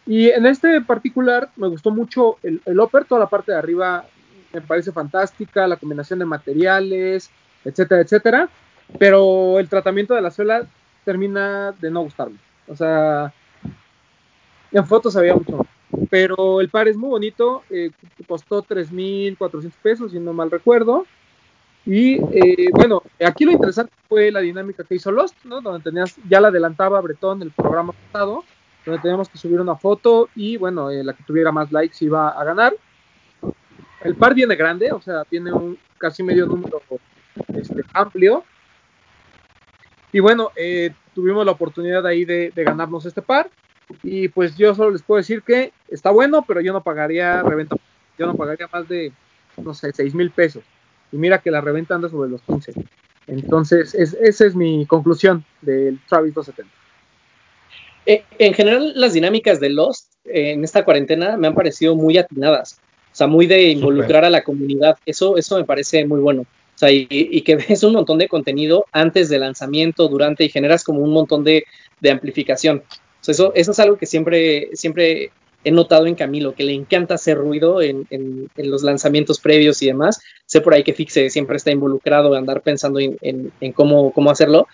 Y 0.07 0.31
en 0.31 0.47
este 0.47 0.81
particular 0.81 1.51
me 1.57 1.69
gustó 1.69 1.91
mucho 1.91 2.39
el, 2.43 2.63
el 2.65 2.81
upper, 2.81 3.05
toda 3.05 3.21
la 3.21 3.29
parte 3.29 3.53
de 3.53 3.59
arriba 3.59 4.07
me 4.53 4.61
parece 4.61 4.93
fantástica, 4.93 5.67
la 5.67 5.77
combinación 5.77 6.19
de 6.19 6.25
materiales, 6.25 7.31
etcétera, 7.65 8.01
etcétera, 8.01 8.49
pero 8.99 9.59
el 9.59 9.69
tratamiento 9.69 10.15
de 10.15 10.23
la 10.23 10.31
suela 10.31 10.67
termina 11.05 11.73
de 11.73 11.91
no 11.91 12.03
gustarme. 12.03 12.39
O 12.67 12.77
sea, 12.77 13.33
en 14.73 14.87
fotos 14.87 15.17
había 15.17 15.35
mucho, 15.35 15.67
pero 16.09 16.61
el 16.61 16.69
par 16.69 16.89
es 16.89 16.97
muy 16.97 17.11
bonito, 17.11 17.63
eh, 17.71 17.91
costó 18.27 18.63
3.400 18.63 19.73
pesos, 19.83 20.13
si 20.13 20.19
no 20.19 20.33
mal 20.33 20.51
recuerdo. 20.51 21.07
Y 21.87 22.17
eh, 22.33 22.71
bueno, 22.73 23.03
aquí 23.25 23.45
lo 23.45 23.53
interesante 23.53 23.93
fue 24.09 24.31
la 24.31 24.41
dinámica 24.41 24.85
que 24.85 24.97
hizo 24.97 25.11
Lost, 25.11 25.37
¿no? 25.45 25.61
Donde 25.61 25.83
tenías, 25.83 26.17
ya 26.29 26.41
la 26.41 26.49
adelantaba 26.49 27.01
Bretón 27.01 27.43
el 27.43 27.51
programa 27.51 27.93
pasado, 27.93 28.45
donde 28.85 29.01
teníamos 29.01 29.29
que 29.29 29.39
subir 29.39 29.61
una 29.61 29.77
foto 29.77 30.29
y 30.35 30.57
bueno, 30.57 30.91
eh, 30.91 31.03
la 31.03 31.15
que 31.15 31.25
tuviera 31.25 31.53
más 31.53 31.73
likes 31.73 32.05
iba 32.05 32.29
a 32.29 32.45
ganar. 32.45 32.75
El 34.03 34.15
par 34.15 34.35
viene 34.35 34.57
grande, 34.57 34.93
o 34.93 35.01
sea, 35.01 35.25
tiene 35.25 35.53
un 35.53 35.79
casi 35.99 36.23
medio 36.23 36.47
número 36.47 36.83
este, 37.55 37.83
amplio. 37.93 38.45
Y 40.13 40.21
bueno, 40.21 40.51
eh, 40.57 40.93
tuvimos 41.15 41.45
la 41.45 41.53
oportunidad 41.53 42.07
ahí 42.07 42.25
de, 42.25 42.53
ganarnos 42.57 43.07
este 43.07 43.23
par. 43.23 43.51
Y 44.03 44.29
pues 44.29 44.57
yo 44.57 44.75
solo 44.75 44.91
les 44.91 45.03
puedo 45.03 45.19
decir 45.19 45.43
que 45.43 45.73
está 45.89 46.11
bueno, 46.11 46.45
pero 46.47 46.61
yo 46.61 46.73
no 46.73 46.83
pagaría 46.83 47.43
reventa. 47.43 47.77
Yo 48.19 48.27
no 48.27 48.35
pagaría 48.35 48.69
más 48.73 48.89
de, 48.89 49.13
no 49.57 49.75
sé, 49.75 49.93
6 49.93 50.15
mil 50.15 50.31
pesos. 50.31 50.63
Y 51.13 51.17
mira 51.17 51.39
que 51.39 51.51
la 51.51 51.61
reventa 51.61 51.95
anda 51.95 52.09
sobre 52.09 52.31
los 52.31 52.43
15. 52.43 52.73
Entonces, 53.27 53.95
esa 53.95 54.47
es 54.47 54.55
mi 54.55 54.87
conclusión 54.87 55.45
del 55.63 55.99
Travis 56.09 56.35
270. 56.35 56.81
Eh, 58.07 58.25
en 58.39 58.55
general, 58.55 58.93
las 58.97 59.13
dinámicas 59.13 59.61
de 59.61 59.71
Lost 59.71 60.13
eh, 60.25 60.53
en 60.53 60.65
esta 60.65 60.85
cuarentena 60.85 61.37
me 61.37 61.47
han 61.47 61.55
parecido 61.55 61.95
muy 61.95 62.19
atinadas. 62.19 62.81
O 63.13 63.15
sea, 63.15 63.27
muy 63.27 63.47
de 63.47 63.71
involucrar 63.71 64.25
a 64.25 64.31
la 64.31 64.43
comunidad. 64.43 64.99
Eso, 65.05 65.37
eso 65.37 65.57
me 65.57 65.65
parece 65.65 66.05
muy 66.07 66.21
bueno. 66.21 66.43
O 66.43 66.79
sea, 66.81 66.91
y, 66.91 67.43
que 67.43 67.57
ves 67.57 67.83
un 67.83 67.93
montón 67.93 68.19
de 68.19 68.29
contenido 68.29 68.87
antes 68.93 69.29
del 69.29 69.41
lanzamiento, 69.41 70.09
durante, 70.09 70.45
y 70.45 70.49
generas 70.49 70.83
como 70.83 71.01
un 71.01 71.13
montón 71.13 71.45
de, 71.45 71.65
amplificación. 72.11 72.83
Sea, 73.21 73.33
eso, 73.33 73.53
eso 73.55 73.71
es 73.73 73.79
algo 73.79 73.97
que 73.97 74.07
siempre, 74.07 74.71
siempre 74.75 75.31
he 75.65 75.71
notado 75.71 76.07
en 76.07 76.15
Camilo, 76.15 76.55
que 76.55 76.65
le 76.65 76.73
encanta 76.73 77.15
hacer 77.15 77.37
ruido 77.37 77.83
en, 77.83 78.07
los 78.57 78.83
lanzamientos 78.83 79.41
previos 79.41 79.83
y 79.83 79.87
demás. 79.87 80.21
Sé 80.47 80.61
por 80.61 80.75
ahí 80.75 80.83
que 80.83 80.95
Fixe 80.95 81.31
siempre 81.31 81.57
está 81.57 81.71
involucrado 81.71 82.33
en 82.33 82.39
andar 82.39 82.63
pensando 82.63 82.99
en, 82.99 83.53
cómo, 83.75 84.13
cómo 84.13 84.31
hacerlo. 84.31 84.67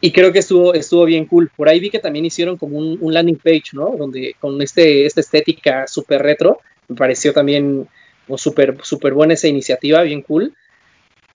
Y 0.00 0.12
creo 0.12 0.32
que 0.32 0.40
estuvo, 0.40 0.74
estuvo 0.74 1.04
bien 1.04 1.26
cool. 1.26 1.50
Por 1.56 1.68
ahí 1.68 1.80
vi 1.80 1.88
que 1.88 2.00
también 2.00 2.24
hicieron 2.24 2.56
como 2.56 2.76
un, 2.76 3.14
landing 3.14 3.38
page, 3.38 3.70
¿no? 3.72 3.94
Donde 3.96 4.34
con 4.40 4.60
este, 4.60 5.06
esta 5.06 5.20
estética 5.20 5.86
súper 5.86 6.22
retro 6.22 6.60
me 6.88 6.96
pareció 6.96 7.32
también 7.32 7.88
súper 8.36 8.78
super 8.82 9.14
buena 9.14 9.34
esa 9.34 9.48
iniciativa, 9.48 10.02
bien 10.02 10.22
cool. 10.22 10.54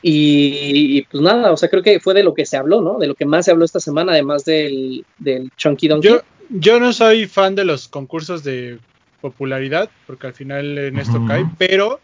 Y, 0.02 1.02
pues 1.04 1.22
nada, 1.24 1.52
o 1.52 1.58
sea, 1.58 1.70
creo 1.70 1.82
que 1.82 2.00
fue 2.00 2.14
de 2.14 2.24
lo 2.24 2.34
que 2.34 2.45
se 2.45 2.58
habló, 2.58 2.82
¿no? 2.82 3.00
De 3.00 3.08
lo 3.08 3.16
que 3.16 3.26
más 3.26 3.45
se 3.45 3.52
habló 3.52 3.66
esta 3.66 3.80
semana, 3.80 4.12
además 4.12 4.45
del, 4.45 5.06
del 5.18 5.52
Chunky 5.58 5.88
Donkey. 5.88 6.12
Yo, 6.12 6.22
yo 6.50 6.80
no 6.80 6.93
soy 6.93 7.26
fan 7.26 7.56
de 7.56 7.66
los 7.66 7.88
concursos 7.88 8.43
de 8.43 8.80
popularidad, 9.22 9.89
porque 10.06 10.28
al 10.28 10.34
final 10.34 10.78
en 10.78 11.00
esto 11.00 11.24
cae, 11.28 11.45
pero 11.58 12.00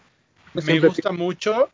Pues 0.53 0.65
me 0.65 0.79
gusta 0.79 1.11
mucho 1.11 1.69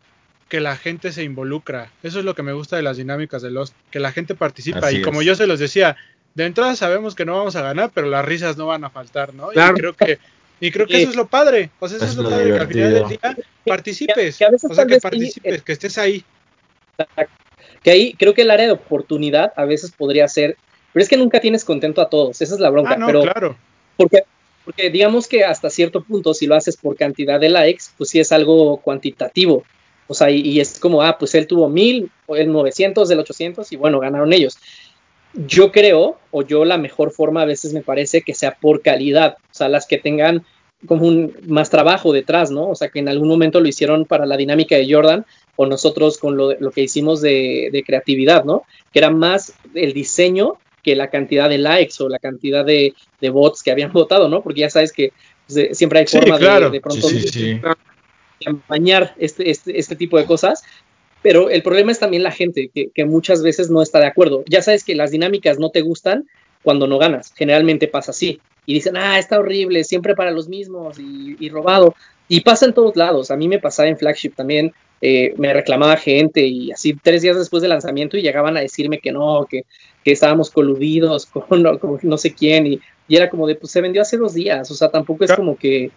que 0.49 0.59
la 0.59 0.75
gente 0.75 1.11
se 1.11 1.23
involucra. 1.23 1.91
Eso 2.03 2.19
es 2.19 2.25
lo 2.25 2.35
que 2.35 2.43
me 2.43 2.53
gusta 2.53 2.75
de 2.75 2.81
las 2.81 2.97
dinámicas 2.97 3.41
de 3.41 3.51
los, 3.51 3.73
que 3.91 3.99
la 3.99 4.11
gente 4.11 4.35
participa. 4.35 4.87
Así 4.87 4.97
y 4.97 5.01
como 5.01 5.21
es. 5.21 5.27
yo 5.27 5.35
se 5.35 5.47
los 5.47 5.59
decía, 5.59 5.95
de 6.33 6.45
entrada 6.45 6.75
sabemos 6.75 7.15
que 7.15 7.25
no 7.25 7.37
vamos 7.37 7.55
a 7.55 7.61
ganar, 7.61 7.91
pero 7.93 8.07
las 8.07 8.25
risas 8.25 8.57
no 8.57 8.67
van 8.67 8.83
a 8.83 8.89
faltar, 8.89 9.33
¿no? 9.33 9.49
Claro. 9.49 9.75
Y 9.75 9.79
creo 9.79 9.93
que, 9.93 10.19
y 10.59 10.71
creo 10.71 10.85
que 10.87 10.95
Sí. 10.95 11.01
eso 11.01 11.09
es 11.11 11.15
lo 11.15 11.27
padre. 11.27 11.69
O 11.79 11.87
sea, 11.87 11.97
eso 11.97 12.05
Es 12.05 12.11
es 12.11 12.17
lo 12.17 12.23
lo 12.23 12.29
padre, 12.31 12.53
que 12.53 12.59
al 12.59 12.67
final 12.67 12.93
del 12.93 13.07
día 13.09 13.37
participes. 13.65 14.37
que 14.37 14.45
a 14.45 14.49
veces 14.49 14.69
o 14.71 14.73
sea, 14.73 14.85
que 14.85 14.95
sí, 14.95 14.99
participes, 15.01 15.53
eh, 15.59 15.61
que 15.65 15.71
estés 15.71 15.97
ahí. 15.97 16.23
Que 17.83 17.91
ahí 17.91 18.13
creo 18.13 18.33
que 18.33 18.41
el 18.41 18.51
área 18.51 18.65
de 18.65 18.71
oportunidad 18.73 19.53
a 19.55 19.65
veces 19.65 19.91
podría 19.91 20.27
ser, 20.27 20.57
pero 20.93 21.03
es 21.03 21.09
que 21.09 21.17
nunca 21.17 21.39
tienes 21.39 21.63
contento 21.63 22.01
a 22.01 22.09
todos, 22.09 22.41
esa 22.41 22.53
es 22.55 22.59
la 22.59 22.69
bronca, 22.69 22.93
Ah, 22.93 22.97
no, 22.97 23.05
pero 23.07 23.21
claro. 23.21 23.57
porque, 23.95 24.23
porque 24.65 24.89
digamos 24.89 25.27
que 25.27 25.45
hasta 25.45 25.69
cierto 25.69 26.03
punto, 26.03 26.33
si 26.33 26.45
lo 26.45 26.55
haces 26.55 26.75
por 26.77 26.97
cantidad 26.97 27.39
de 27.39 27.49
likes, 27.49 27.85
pues 27.97 28.09
sí 28.09 28.19
es 28.19 28.31
algo 28.31 28.77
cuantitativo. 28.81 29.63
O 30.07 30.13
sea, 30.15 30.31
y, 30.31 30.41
y 30.41 30.59
es 30.59 30.79
como, 30.79 31.03
ah, 31.03 31.17
pues 31.19 31.35
él 31.35 31.45
tuvo 31.47 31.69
mil, 31.69 32.09
o 32.25 32.35
el 32.35 32.51
900 32.51 33.07
del 33.07 33.19
800, 33.19 33.71
y 33.71 33.75
bueno, 33.75 33.99
ganaron 33.99 34.33
ellos. 34.33 34.57
Yo 35.33 35.71
creo, 35.71 36.17
o 36.31 36.41
yo 36.43 36.65
la 36.65 36.77
mejor 36.77 37.11
forma 37.11 37.41
a 37.43 37.45
veces 37.45 37.73
me 37.73 37.81
parece 37.81 38.21
que 38.21 38.33
sea 38.33 38.57
por 38.59 38.81
calidad, 38.81 39.37
o 39.39 39.53
sea, 39.53 39.69
las 39.69 39.85
que 39.87 39.97
tengan 39.97 40.43
como 40.87 41.05
un 41.05 41.33
más 41.47 41.69
trabajo 41.69 42.13
detrás, 42.13 42.51
¿no? 42.51 42.69
O 42.69 42.75
sea, 42.75 42.87
que 42.89 42.99
en 42.99 43.09
algún 43.09 43.27
momento 43.27 43.59
lo 43.59 43.67
hicieron 43.67 44.05
para 44.05 44.25
la 44.25 44.37
dinámica 44.37 44.75
de 44.77 44.91
Jordan, 44.91 45.25
o 45.55 45.65
nosotros 45.65 46.17
con 46.17 46.37
lo, 46.37 46.53
lo 46.59 46.71
que 46.71 46.81
hicimos 46.81 47.21
de, 47.21 47.69
de 47.71 47.83
creatividad, 47.83 48.45
¿no? 48.45 48.63
Que 48.93 48.99
era 48.99 49.09
más 49.09 49.53
el 49.75 49.93
diseño 49.93 50.57
que 50.81 50.95
la 50.95 51.09
cantidad 51.09 51.49
de 51.49 51.57
likes 51.57 51.95
o 52.01 52.07
la 52.07 52.17
cantidad 52.19 52.63
de, 52.65 52.93
de 53.19 53.29
bots 53.29 53.61
que 53.61 53.71
habían 53.71 53.91
votado, 53.93 54.29
¿no? 54.29 54.41
Porque 54.41 54.61
ya 54.61 54.69
sabes 54.69 54.93
que 54.93 55.11
pues, 55.47 55.77
siempre 55.77 55.99
hay 55.99 56.07
Sí, 56.07 56.17
forma 56.17 56.37
de- 56.39 56.69
de, 56.69 56.79
pronto 56.81 57.07
sí, 57.09 57.21
sí. 57.27 57.59
amañar 58.45 59.13
este, 59.17 59.49
este, 59.49 59.77
este 59.77 59.95
tipo 59.95 60.17
de 60.17 60.25
cosas. 60.25 60.63
Pero 61.21 61.49
el 61.49 61.63
problema 61.63 61.91
es 61.91 61.99
también 61.99 62.23
la 62.23 62.31
gente, 62.31 62.69
que, 62.73 62.89
que 62.93 63.05
muchas 63.05 63.43
veces 63.43 63.69
no 63.69 63.81
está 63.81 63.99
de 63.99 64.05
acuerdo. 64.07 64.43
Ya 64.47 64.61
sabes 64.61 64.83
que 64.83 64.95
las 64.95 65.11
dinámicas 65.11 65.59
no 65.59 65.69
te 65.69 65.81
gustan 65.81 66.27
cuando 66.61 66.87
no 66.87 66.97
ganas. 66.97 67.33
Generalmente 67.35 67.87
pasa 67.87 68.11
así. 68.11 68.41
Y 68.65 68.73
dicen, 68.75 68.95
ah, 68.97 69.19
está 69.19 69.39
horrible, 69.39 69.83
siempre 69.83 70.15
para 70.15 70.31
los 70.31 70.47
mismos 70.47 70.97
y, 70.99 71.35
y 71.39 71.49
robado. 71.49 71.95
Y 72.27 72.41
pasa 72.41 72.65
en 72.65 72.73
todos 72.73 72.95
lados. 72.95 73.31
A 73.31 73.35
mí 73.35 73.47
me 73.47 73.59
pasaba 73.59 73.89
en 73.89 73.97
Flagship 73.97 74.31
también. 74.35 74.71
eh, 75.01 75.33
me 75.37 75.53
reclamaba 75.53 75.95
gente 75.97 76.45
y 76.45 76.71
así 76.71 76.93
tres 77.01 77.21
días 77.21 77.37
después 77.37 77.61
del 77.61 77.69
lanzamiento 77.69 78.17
y 78.17 78.21
llegaban 78.21 78.57
a 78.57 78.61
decirme 78.61 78.99
que 78.99 79.11
no, 79.13 79.45
que, 79.49 79.63
que 80.03 80.11
estábamos 80.11 80.49
coludidos 80.51 81.25
con, 81.47 81.63
no- 81.63 81.79
con 81.79 81.99
no 82.03 82.17
sé 82.17 82.33
quién. 82.33 82.67
Y, 82.67 82.79
y 83.07 83.15
era 83.15 83.29
como 83.29 83.47
de, 83.47 83.55
pues 83.55 83.71
se 83.71 83.81
vendió 83.81 84.01
hace 84.01 84.17
dos 84.17 84.33
días. 84.33 84.69
O 84.71 84.75
sea, 84.75 84.89
tampoco 84.89 85.23
es 85.25 85.33
como 85.33 85.57
que, 85.57 85.91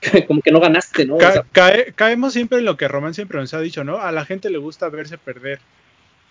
como 0.26 0.40
que 0.42 0.50
no 0.52 0.60
ganaste, 0.60 1.04
¿no? 1.06 1.16
O 1.16 1.20
sea, 1.20 1.44
cae- 1.52 1.92
caemos 1.94 2.32
siempre 2.32 2.58
en 2.58 2.64
lo 2.64 2.76
que 2.76 2.88
Román 2.88 3.14
siempre 3.14 3.38
nos 3.40 3.52
ha 3.54 3.60
dicho, 3.60 3.84
¿no? 3.84 4.00
A 4.00 4.12
la 4.12 4.24
gente 4.24 4.50
le 4.50 4.58
gusta 4.58 4.88
verse 4.88 5.18
perder. 5.18 5.60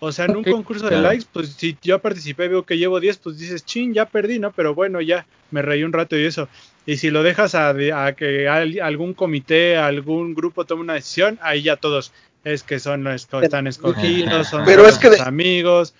O 0.00 0.12
sea, 0.12 0.26
en 0.26 0.36
un 0.36 0.44
concurso 0.44 0.84
de 0.84 0.90
claro. 0.92 1.08
likes, 1.08 1.26
pues 1.32 1.54
si 1.54 1.76
yo 1.82 1.98
participé 1.98 2.44
y 2.44 2.48
veo 2.48 2.62
que 2.64 2.78
llevo 2.78 3.00
10, 3.00 3.18
pues 3.18 3.36
dices, 3.38 3.64
chin, 3.64 3.92
ya 3.92 4.06
perdí, 4.06 4.38
¿no? 4.38 4.52
Pero 4.52 4.72
bueno, 4.74 5.00
ya, 5.00 5.26
me 5.50 5.60
reí 5.60 5.82
un 5.82 5.92
rato 5.92 6.16
y 6.16 6.24
eso. 6.24 6.48
Y 6.86 6.98
si 6.98 7.10
lo 7.10 7.24
dejas 7.24 7.56
a, 7.56 7.70
a 7.70 8.12
que 8.14 8.48
al- 8.48 8.80
algún 8.80 9.12
comité, 9.12 9.76
algún 9.76 10.34
grupo 10.34 10.64
tome 10.64 10.82
una 10.82 10.94
decisión, 10.94 11.38
ahí 11.42 11.62
ya 11.62 11.76
todos, 11.76 12.12
es 12.44 12.62
que 12.62 12.78
son 12.78 13.04
esco- 13.06 13.42
están 13.42 13.66
escogidos, 13.66 14.46
son 14.48 14.64
Pero 14.64 14.86
es 14.86 14.98
que 14.98 15.08
sus 15.08 15.16
de- 15.18 15.22
amigos. 15.24 15.94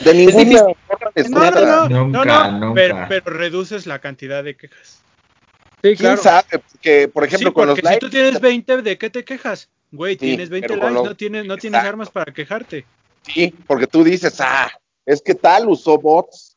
De 0.00 0.12
ninguna 0.12 0.74
forma 0.88 1.10
No, 1.30 1.50
no, 1.50 1.60
no, 1.60 1.88
no, 1.88 2.06
Nunca, 2.06 2.50
no, 2.50 2.58
nunca. 2.58 2.74
Pero, 2.74 2.96
pero 3.08 3.36
reduces 3.38 3.86
la 3.86 4.00
cantidad 4.00 4.42
de 4.42 4.56
quejas. 4.56 5.02
Sí, 5.90 5.96
¿Quién 5.96 6.16
claro. 6.16 6.22
sabe? 6.22 6.62
Que, 6.80 7.08
por 7.08 7.24
ejemplo, 7.24 7.50
sí, 7.50 7.54
con 7.54 7.66
los 7.66 7.74
porque 7.74 7.88
si 7.88 7.92
likes. 7.94 8.06
tú 8.06 8.10
tienes 8.10 8.40
20, 8.40 8.82
¿de 8.82 8.98
qué 8.98 9.10
te 9.10 9.24
quejas? 9.24 9.68
Güey, 9.92 10.14
Sí, 10.14 10.18
tienes 10.20 10.48
20 10.50 10.68
pero 10.68 10.80
con 10.80 10.88
likes, 10.90 11.02
los- 11.02 11.08
no 11.10 11.16
tienes, 11.16 11.46
no 11.46 11.56
tienes 11.56 11.80
armas 11.82 12.10
para 12.10 12.32
quejarte. 12.32 12.84
Sí, 13.22 13.54
porque 13.66 13.86
tú 13.86 14.02
dices, 14.04 14.40
ah, 14.40 14.70
es 15.04 15.20
que 15.22 15.34
tal 15.34 15.68
usó 15.68 15.98
bots. 15.98 16.56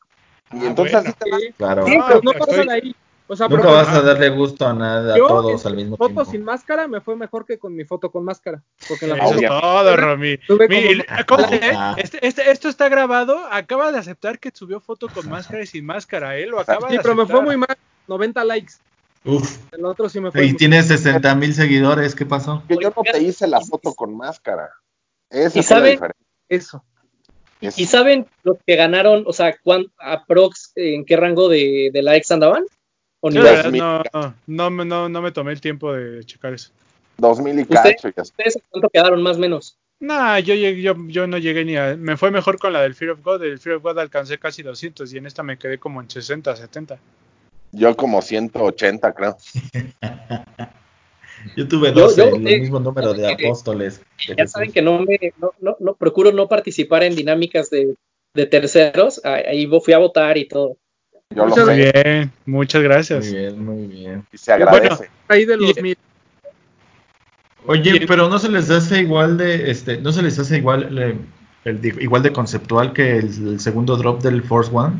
Y 0.52 0.56
Ah, 0.58 0.66
entonces 0.66 0.92
bueno. 0.94 1.08
así 1.10 1.18
te 1.18 1.30
vas. 1.30 1.40
Claro. 1.56 1.86
sí, 1.86 1.98
pero 2.08 2.20
no 2.22 2.32
estoy- 2.32 2.46
pasa 2.56 2.64
de 2.64 2.72
ahí. 2.72 2.96
O 3.32 3.36
sea, 3.36 3.46
Nunca 3.46 3.68
vas 3.68 3.86
a 3.90 4.02
darle 4.02 4.28
gusto 4.30 4.66
a 4.66 4.72
nada, 4.74 5.14
a 5.14 5.16
yo 5.16 5.28
todos 5.28 5.64
en 5.64 5.68
al 5.70 5.76
mismo 5.76 5.96
foto 5.96 6.08
tiempo. 6.14 6.24
sin 6.32 6.42
máscara 6.42 6.88
me 6.88 7.00
fue 7.00 7.14
mejor 7.14 7.46
que 7.46 7.60
con 7.60 7.72
mi 7.76 7.84
foto 7.84 8.10
con 8.10 8.24
máscara. 8.24 8.60
Porque 8.88 9.06
la 9.06 9.14
Eso 9.14 9.24
foto 9.34 9.40
es 9.40 9.46
todo, 9.48 9.96
Romy. 9.96 10.36
Tuve 10.38 10.66
Mi- 10.66 11.02
como- 11.28 11.46
Ah. 11.76 11.94
este, 11.96 12.26
este- 12.26 12.50
esto 12.50 12.68
está 12.68 12.88
grabado. 12.88 13.38
Acaba 13.52 13.92
de 13.92 13.98
aceptar 14.00 14.40
que 14.40 14.50
subió 14.52 14.80
foto 14.80 15.06
con 15.08 15.28
máscara 15.28 15.62
y 15.62 15.66
sin 15.68 15.86
máscara. 15.86 16.36
¿eh? 16.38 16.46
Lo 16.46 16.58
acaba 16.58 16.88
Sí, 16.88 16.96
de 16.96 17.02
pero 17.02 17.14
me 17.14 17.24
fue 17.26 17.34
aceptar. 17.36 17.44
muy 17.44 17.56
mal. 17.56 17.76
90 18.08 18.42
likes. 18.44 18.72
Uf. 19.24 19.58
El 19.72 19.84
otro 19.84 20.08
sí 20.08 20.20
me 20.20 20.30
fue. 20.30 20.44
Y 20.46 20.54
tienes 20.54 20.86
60 20.86 21.34
mil 21.34 21.54
seguidores, 21.54 22.14
¿qué 22.14 22.24
pasó? 22.26 22.62
Que 22.68 22.76
yo 22.80 22.92
no 22.96 23.02
te 23.02 23.22
hice 23.22 23.46
la 23.46 23.60
foto 23.60 23.94
con 23.94 24.16
máscara. 24.16 24.70
Esa 25.28 25.58
¿Y 25.58 25.62
fue 25.62 25.76
la 25.76 25.80
saben? 25.80 25.92
diferencia. 25.92 26.26
Eso. 26.48 26.84
Es- 27.60 27.78
¿Y 27.78 27.86
saben 27.86 28.26
los 28.42 28.56
que 28.66 28.76
ganaron, 28.76 29.24
o 29.26 29.32
sea, 29.32 29.54
cuán, 29.62 29.86
aprox, 29.98 30.72
en 30.74 31.04
qué 31.04 31.16
rango 31.16 31.48
de, 31.48 31.90
de 31.92 32.02
likes 32.02 32.32
andaban? 32.32 32.64
¿O 33.22 33.28
la 33.28 33.64
no, 33.64 34.02
no, 34.14 34.34
no, 34.46 34.70
me- 34.70 34.84
no, 34.86 35.08
no 35.10 35.20
me 35.20 35.30
tomé 35.30 35.52
el 35.52 35.60
tiempo 35.60 35.92
de 35.92 36.24
checar 36.24 36.54
eso. 36.54 36.70
Dos 37.18 37.38
mil 37.38 37.58
y 37.58 37.62
¿Usted? 37.62 37.96
cacho. 38.00 38.08
¿Ustedes 38.22 38.56
a 38.56 38.60
cuánto 38.70 38.88
quedaron 38.88 39.22
más 39.22 39.36
o 39.36 39.40
menos? 39.40 39.76
Nah, 40.00 40.38
yo, 40.38 40.54
yo, 40.54 40.94
yo 41.08 41.26
no 41.26 41.36
llegué 41.36 41.66
ni 41.66 41.76
a... 41.76 41.94
Me 41.98 42.16
fue 42.16 42.30
mejor 42.30 42.58
con 42.58 42.72
la 42.72 42.80
del 42.80 42.94
Fear 42.94 43.10
of 43.10 43.22
God. 43.22 43.42
El 43.44 43.58
Fear 43.58 43.76
of 43.76 43.82
God 43.82 43.98
alcancé 43.98 44.38
casi 44.38 44.62
200 44.62 45.12
y 45.12 45.18
en 45.18 45.26
esta 45.26 45.42
me 45.42 45.58
quedé 45.58 45.76
como 45.76 46.00
en 46.00 46.08
60, 46.08 46.56
70. 46.56 46.98
Yo 47.72 47.96
como 47.96 48.20
180, 48.22 49.12
creo. 49.14 49.36
Yo 51.56 51.66
tuve 51.68 51.88
Yo- 51.88 52.02
12, 52.02 52.16
yo- 52.30 52.36
el 52.36 52.46
eh, 52.46 52.60
mismo 52.60 52.80
número 52.80 53.14
de 53.14 53.32
apóstoles. 53.32 54.00
de 54.00 54.34
Ya 54.34 54.42
Jesús. 54.42 54.52
saben 54.52 54.72
que 54.72 54.82
no 54.82 54.98
me, 55.00 55.18
no, 55.38 55.52
no, 55.60 55.76
no, 55.80 55.94
procuro 55.94 56.32
no 56.32 56.48
participar 56.48 57.02
en 57.02 57.16
dinámicas 57.16 57.70
de, 57.70 57.94
de 58.34 58.46
terceros. 58.46 59.20
Ah, 59.24 59.38
Ahí 59.48 59.66
fui 59.82 59.94
a 59.94 59.98
votar 59.98 60.36
y 60.36 60.46
todo. 60.46 60.76
Yo 61.30 61.44
lo 61.44 61.48
Muchas 61.48 61.66
Muy 61.66 61.76
sé. 61.76 61.92
bien, 61.94 62.32
muchas 62.44 62.82
gracias. 62.82 63.24
Muy 63.26 63.34
bien, 63.38 63.64
muy 63.64 63.86
bien. 63.86 64.26
Y 64.32 64.36
se 64.36 64.52
agradece. 64.52 65.08
Ahí 65.28 65.44
de 65.46 65.56
los 65.56 65.78
Y- 65.78 65.82
mil. 65.82 65.98
Oye, 67.66 68.04
pero 68.06 68.28
no 68.28 68.38
se 68.38 68.48
les 68.50 68.70
hace 68.70 69.00
igual 69.00 69.36
de, 69.38 69.70
este, 69.70 69.98
no 69.98 70.12
se 70.12 70.22
les 70.22 70.38
hace 70.38 70.56
igual, 70.58 70.98
el 71.64 71.84
igual 72.02 72.22
de 72.22 72.32
conceptual 72.32 72.92
que 72.92 73.18
el, 73.18 73.26
el 73.48 73.60
segundo 73.60 73.96
drop 73.96 74.22
del 74.22 74.42
Force 74.42 74.70
One. 74.74 74.96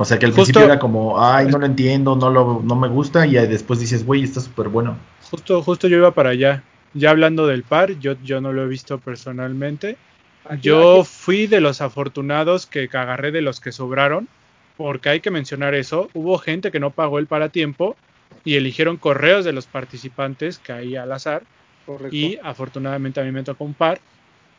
O 0.00 0.04
sea 0.06 0.18
que 0.18 0.24
al 0.24 0.32
Justo- 0.32 0.44
principio 0.44 0.64
era 0.64 0.78
como, 0.78 1.22
ay, 1.22 1.46
no 1.48 1.58
lo 1.58 1.66
entiendo, 1.66 2.16
no 2.16 2.30
lo, 2.30 2.62
no 2.64 2.74
me 2.74 2.88
gusta, 2.88 3.26
y 3.26 3.32
después 3.34 3.78
dices, 3.80 4.06
güey, 4.06 4.22
está 4.24 4.40
súper 4.40 4.68
bueno. 4.68 4.96
Justo, 5.30 5.62
justo 5.62 5.88
yo 5.88 5.98
iba 5.98 6.12
para 6.12 6.30
allá. 6.30 6.62
Ya 6.94 7.10
hablando 7.10 7.46
del 7.46 7.64
par, 7.64 7.98
yo, 7.98 8.14
yo 8.24 8.40
no 8.40 8.52
lo 8.54 8.64
he 8.64 8.66
visto 8.66 8.98
personalmente. 8.98 9.98
Aquí- 10.48 10.62
Yo 10.62 11.00
aquí- 11.02 11.08
fui 11.12 11.46
de 11.46 11.60
los 11.60 11.82
afortunados 11.82 12.64
que 12.64 12.88
agarré 12.90 13.30
de 13.30 13.42
los 13.42 13.60
que 13.60 13.72
sobraron, 13.72 14.26
porque 14.78 15.10
hay 15.10 15.20
que 15.20 15.30
mencionar 15.30 15.74
eso. 15.74 16.08
Hubo 16.14 16.38
gente 16.38 16.70
que 16.70 16.80
no 16.80 16.90
pagó 16.92 17.18
el 17.18 17.26
para 17.26 17.50
tiempo 17.50 17.94
y 18.42 18.54
eligieron 18.56 18.96
correos 18.96 19.44
de 19.44 19.52
los 19.52 19.66
participantes, 19.66 20.58
que 20.58 20.72
ahí 20.72 20.96
al 20.96 21.12
azar, 21.12 21.42
correcto. 21.84 22.16
y 22.16 22.38
afortunadamente 22.42 23.20
a 23.20 23.24
mí 23.24 23.32
me 23.32 23.42
tocó 23.42 23.64
un 23.64 23.74
par. 23.74 24.00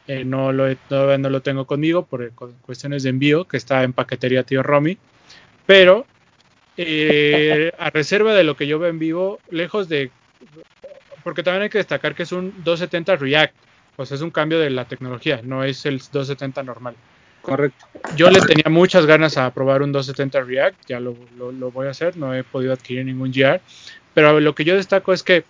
Eh, 0.07 0.23
no 0.23 0.51
lo 0.51 0.67
he- 0.67 0.75
todavía 0.75 1.17
no 1.17 1.29
lo 1.31 1.41
tengo 1.41 1.65
conmigo 1.65 2.05
por 2.05 2.21
eh, 2.23 2.29
cu- 2.35 2.53
cuestiones 2.61 3.01
de 3.03 3.09
envío, 3.09 3.45
que 3.47 3.57
está 3.57 3.81
en 3.83 3.93
paquetería 3.93 4.43
tío 4.43 4.61
Romy. 4.61 4.97
Pero 5.65 6.05
eh, 6.77 7.71
a 7.77 7.89
reserva 7.89 8.33
de 8.33 8.43
lo 8.43 8.55
que 8.55 8.67
yo 8.67 8.79
veo 8.79 8.89
en 8.89 8.99
vivo, 8.99 9.41
lejos 9.49 9.89
de... 9.89 10.11
Porque 11.23 11.43
también 11.43 11.63
hay 11.63 11.69
que 11.69 11.77
destacar 11.77 12.15
que 12.15 12.23
es 12.23 12.31
un 12.31 12.63
270 12.63 13.15
React, 13.15 13.55
o 13.95 14.05
sea, 14.05 14.15
es 14.15 14.21
un 14.21 14.31
cambio 14.31 14.59
de 14.59 14.69
la 14.69 14.85
tecnología, 14.87 15.41
no 15.43 15.63
es 15.63 15.85
el 15.85 15.97
270 15.99 16.63
normal. 16.63 16.95
Correcto. 17.41 17.85
Yo 18.15 18.29
le 18.29 18.39
tenía 18.41 18.69
muchas 18.69 19.05
ganas 19.05 19.37
a 19.37 19.53
probar 19.53 19.81
un 19.83 19.91
270 19.91 20.41
React, 20.41 20.77
ya 20.87 20.99
lo, 20.99 21.27
lo- 21.31 21.51
lo 21.51 21.71
voy 21.71 21.87
a 21.87 21.91
hacer, 21.91 22.17
no 22.17 22.33
he 22.33 22.43
podido 22.43 22.73
adquirir 22.73 23.05
ningún 23.05 23.31
GR, 23.31 23.61
pero 24.13 24.39
lo 24.39 24.55
que 24.55 24.63
yo 24.65 24.75
destaco 24.75 25.13
es 25.13 25.23
que 25.23 25.45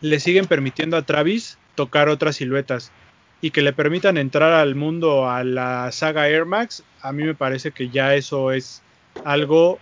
le 0.00 0.20
siguen 0.20 0.46
permitiendo 0.46 0.96
a 0.96 1.02
Travis 1.06 1.58
tocar 1.74 2.08
otras 2.08 2.36
siluetas 2.36 2.94
y 3.40 3.50
que 3.52 3.62
le 3.62 3.72
permitan 3.72 4.18
entrar 4.18 4.52
al 4.52 4.74
mundo 4.74 5.28
a 5.30 5.44
la 5.44 5.90
saga 5.92 6.28
Air 6.28 6.44
Max, 6.46 6.84
a 7.00 7.12
mí 7.12 7.24
me 7.24 7.34
parece 7.34 7.72
que 7.72 7.88
ya 7.90 8.14
eso 8.14 8.52
es 8.52 8.82
algo 9.24 9.78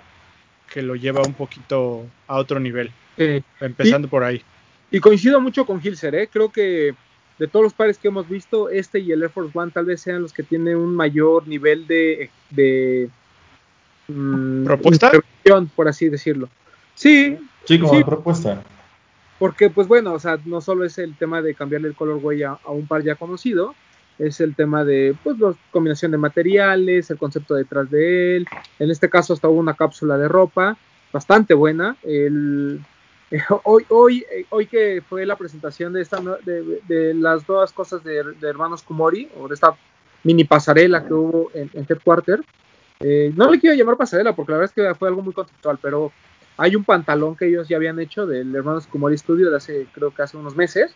que 0.72 0.82
lo 0.82 0.94
lleva 0.96 1.22
un 1.22 1.34
poquito 1.34 2.04
a 2.26 2.36
otro 2.36 2.60
nivel, 2.60 2.90
Eh, 3.16 3.42
empezando 3.60 4.08
por 4.08 4.22
ahí. 4.24 4.42
y 4.90 5.00
coincido 5.00 5.40
mucho 5.40 5.64
con 5.66 5.80
Hilser, 5.82 6.14
¿eh? 6.14 6.28
Creo 6.32 6.50
que 6.50 6.94
de 7.38 7.46
todos 7.46 7.62
los 7.64 7.72
pares 7.72 7.98
que 7.98 8.08
hemos 8.08 8.28
visto, 8.28 8.68
este 8.68 8.98
y 8.98 9.12
el 9.12 9.22
Air 9.22 9.30
Force 9.30 9.50
One 9.56 9.70
tal 9.72 9.84
vez 9.84 10.00
sean 10.00 10.22
los 10.22 10.32
que 10.32 10.42
tienen 10.42 10.76
un 10.76 10.94
mayor 10.94 11.46
nivel 11.46 11.86
de, 11.86 12.30
de 12.50 13.08
mm, 14.08 14.64
¿Propuesta? 14.64 15.12
por 15.74 15.88
así 15.88 16.08
decirlo. 16.08 16.48
Sí, 16.94 17.38
Sí, 17.64 17.78
como 17.78 17.94
Sí. 17.98 18.04
propuesta. 18.04 18.62
porque 19.38 19.70
pues 19.70 19.86
bueno, 19.86 20.14
o 20.14 20.18
sea, 20.18 20.38
no 20.46 20.60
solo 20.60 20.84
es 20.84 20.98
el 20.98 21.14
tema 21.16 21.42
de 21.42 21.54
cambiarle 21.54 21.88
el 21.88 21.94
colorway 21.94 22.42
a, 22.42 22.52
a 22.64 22.70
un 22.70 22.86
par 22.86 23.02
ya 23.02 23.14
conocido, 23.14 23.74
es 24.18 24.40
el 24.40 24.54
tema 24.54 24.84
de 24.84 25.14
pues 25.22 25.38
la 25.38 25.54
combinación 25.70 26.10
de 26.10 26.18
materiales, 26.18 27.10
el 27.10 27.18
concepto 27.18 27.54
detrás 27.54 27.90
de 27.90 28.36
él. 28.36 28.46
En 28.78 28.90
este 28.90 29.08
caso 29.08 29.32
hasta 29.32 29.48
hubo 29.48 29.60
una 29.60 29.74
cápsula 29.74 30.18
de 30.18 30.28
ropa 30.28 30.76
bastante 31.12 31.54
buena. 31.54 31.96
Hoy, 33.64 33.84
hoy, 33.90 34.24
hoy 34.48 34.66
que 34.66 35.02
fue 35.06 35.26
la 35.26 35.36
presentación 35.36 35.92
de 35.92 36.00
esta 36.00 36.18
de, 36.46 36.80
de 36.88 37.12
las 37.12 37.46
dos 37.46 37.74
cosas 37.74 38.02
de, 38.02 38.24
hermanos 38.40 38.82
Kumori 38.82 39.28
o 39.38 39.46
de 39.48 39.54
esta 39.54 39.76
mini 40.24 40.44
pasarela 40.44 41.04
que 41.06 41.12
hubo 41.12 41.50
en, 41.52 41.70
en 41.74 41.86
Headquarter. 41.86 42.40
eh, 43.00 43.30
no 43.36 43.50
le 43.50 43.60
quiero 43.60 43.76
llamar 43.76 43.98
pasarela 43.98 44.34
porque 44.34 44.52
la 44.52 44.58
verdad 44.58 44.72
es 44.74 44.82
que 44.82 44.94
fue 44.98 45.08
algo 45.08 45.20
muy 45.20 45.34
conceptual, 45.34 45.78
pero 45.82 46.10
hay 46.56 46.74
un 46.74 46.84
pantalón 46.84 47.36
que 47.36 47.46
ellos 47.46 47.68
ya 47.68 47.76
habían 47.76 48.00
hecho 48.00 48.26
del 48.26 48.54
hermanos 48.54 48.86
Kumori 48.86 49.18
Studio 49.18 49.50
de 49.50 49.58
hace, 49.58 49.86
creo 49.92 50.12
que 50.12 50.22
hace 50.22 50.38
unos 50.38 50.56
meses, 50.56 50.94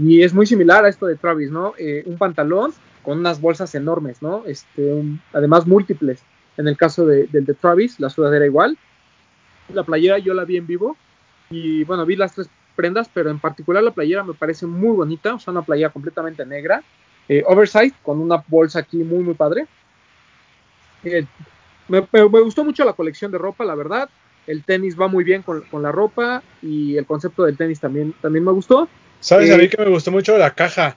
y 0.00 0.22
es 0.22 0.32
muy 0.32 0.46
similar 0.46 0.84
a 0.84 0.88
esto 0.88 1.06
de 1.06 1.16
Travis, 1.16 1.50
¿no? 1.50 1.74
Eh, 1.78 2.02
un 2.06 2.16
pantalón 2.16 2.72
con 3.02 3.18
unas 3.18 3.40
bolsas 3.40 3.74
enormes, 3.74 4.22
¿no? 4.22 4.44
Este, 4.46 4.92
un- 4.92 5.20
además 5.32 5.66
múltiples. 5.66 6.22
En 6.56 6.66
el 6.68 6.76
caso 6.76 7.06
de- 7.06 7.26
del 7.26 7.44
de 7.44 7.54
Travis, 7.54 8.00
la 8.00 8.10
sudadera 8.10 8.46
igual. 8.46 8.76
La 9.72 9.84
playera 9.84 10.18
yo 10.18 10.34
la 10.34 10.44
vi 10.44 10.56
en 10.56 10.66
vivo 10.66 10.96
y 11.50 11.84
bueno, 11.84 12.04
vi 12.06 12.16
las 12.16 12.34
tres 12.34 12.48
prendas, 12.76 13.10
pero 13.12 13.30
en 13.30 13.38
particular 13.38 13.82
la 13.82 13.90
playera 13.92 14.24
me 14.24 14.34
parece 14.34 14.66
muy 14.66 14.96
bonita, 14.96 15.34
o 15.34 15.38
sea, 15.38 15.52
una 15.52 15.62
playera 15.62 15.90
completamente 15.90 16.44
negra, 16.46 16.82
eh, 17.28 17.42
oversized, 17.46 17.94
con 18.02 18.20
una 18.20 18.42
bolsa 18.48 18.80
aquí 18.80 18.98
muy, 18.98 19.22
muy 19.22 19.34
padre. 19.34 19.66
Eh, 21.04 21.24
me, 21.88 22.00
me- 22.12 22.28
me 22.28 22.40
gustó 22.40 22.64
mucho 22.64 22.84
la 22.84 22.92
colección 22.92 23.30
de 23.32 23.38
ropa, 23.38 23.64
la 23.64 23.74
verdad. 23.74 24.08
El 24.46 24.64
tenis 24.64 24.98
va 24.98 25.08
muy 25.08 25.24
bien 25.24 25.42
con, 25.42 25.62
con 25.62 25.82
la 25.82 25.92
ropa 25.92 26.42
y 26.62 26.96
el 26.96 27.06
concepto 27.06 27.44
del 27.44 27.56
tenis 27.56 27.80
también, 27.80 28.14
también 28.20 28.44
me 28.44 28.52
gustó. 28.52 28.88
¿Sabes? 29.20 29.50
Eh, 29.50 29.54
a 29.54 29.58
mí 29.58 29.68
que 29.68 29.82
me 29.82 29.90
gustó 29.90 30.10
mucho 30.10 30.36
la 30.38 30.54
caja. 30.54 30.96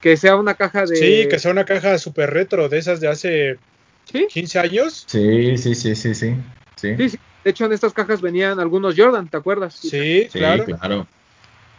Que 0.00 0.16
sea 0.16 0.36
una 0.36 0.54
caja 0.54 0.84
de... 0.86 0.96
Sí, 0.96 1.28
que 1.28 1.38
sea 1.38 1.50
una 1.50 1.64
caja 1.64 1.98
súper 1.98 2.30
retro, 2.30 2.68
de 2.68 2.78
esas 2.78 3.00
de 3.00 3.08
hace 3.08 3.58
¿Sí? 4.04 4.26
15 4.28 4.58
años. 4.58 5.04
Sí, 5.06 5.56
sí, 5.58 5.74
sí, 5.74 5.94
sí, 5.94 6.14
sí. 6.14 6.34
Sí, 6.76 6.96
Sí, 6.96 7.08
sí. 7.10 7.18
De 7.44 7.50
hecho, 7.50 7.66
en 7.66 7.72
estas 7.72 7.92
cajas 7.92 8.20
venían 8.20 8.60
algunos 8.60 8.94
Jordan, 8.96 9.28
¿te 9.28 9.36
acuerdas? 9.36 9.74
Sí, 9.74 9.88
Sí, 10.24 10.28
claro. 10.38 10.64
claro. 10.64 11.06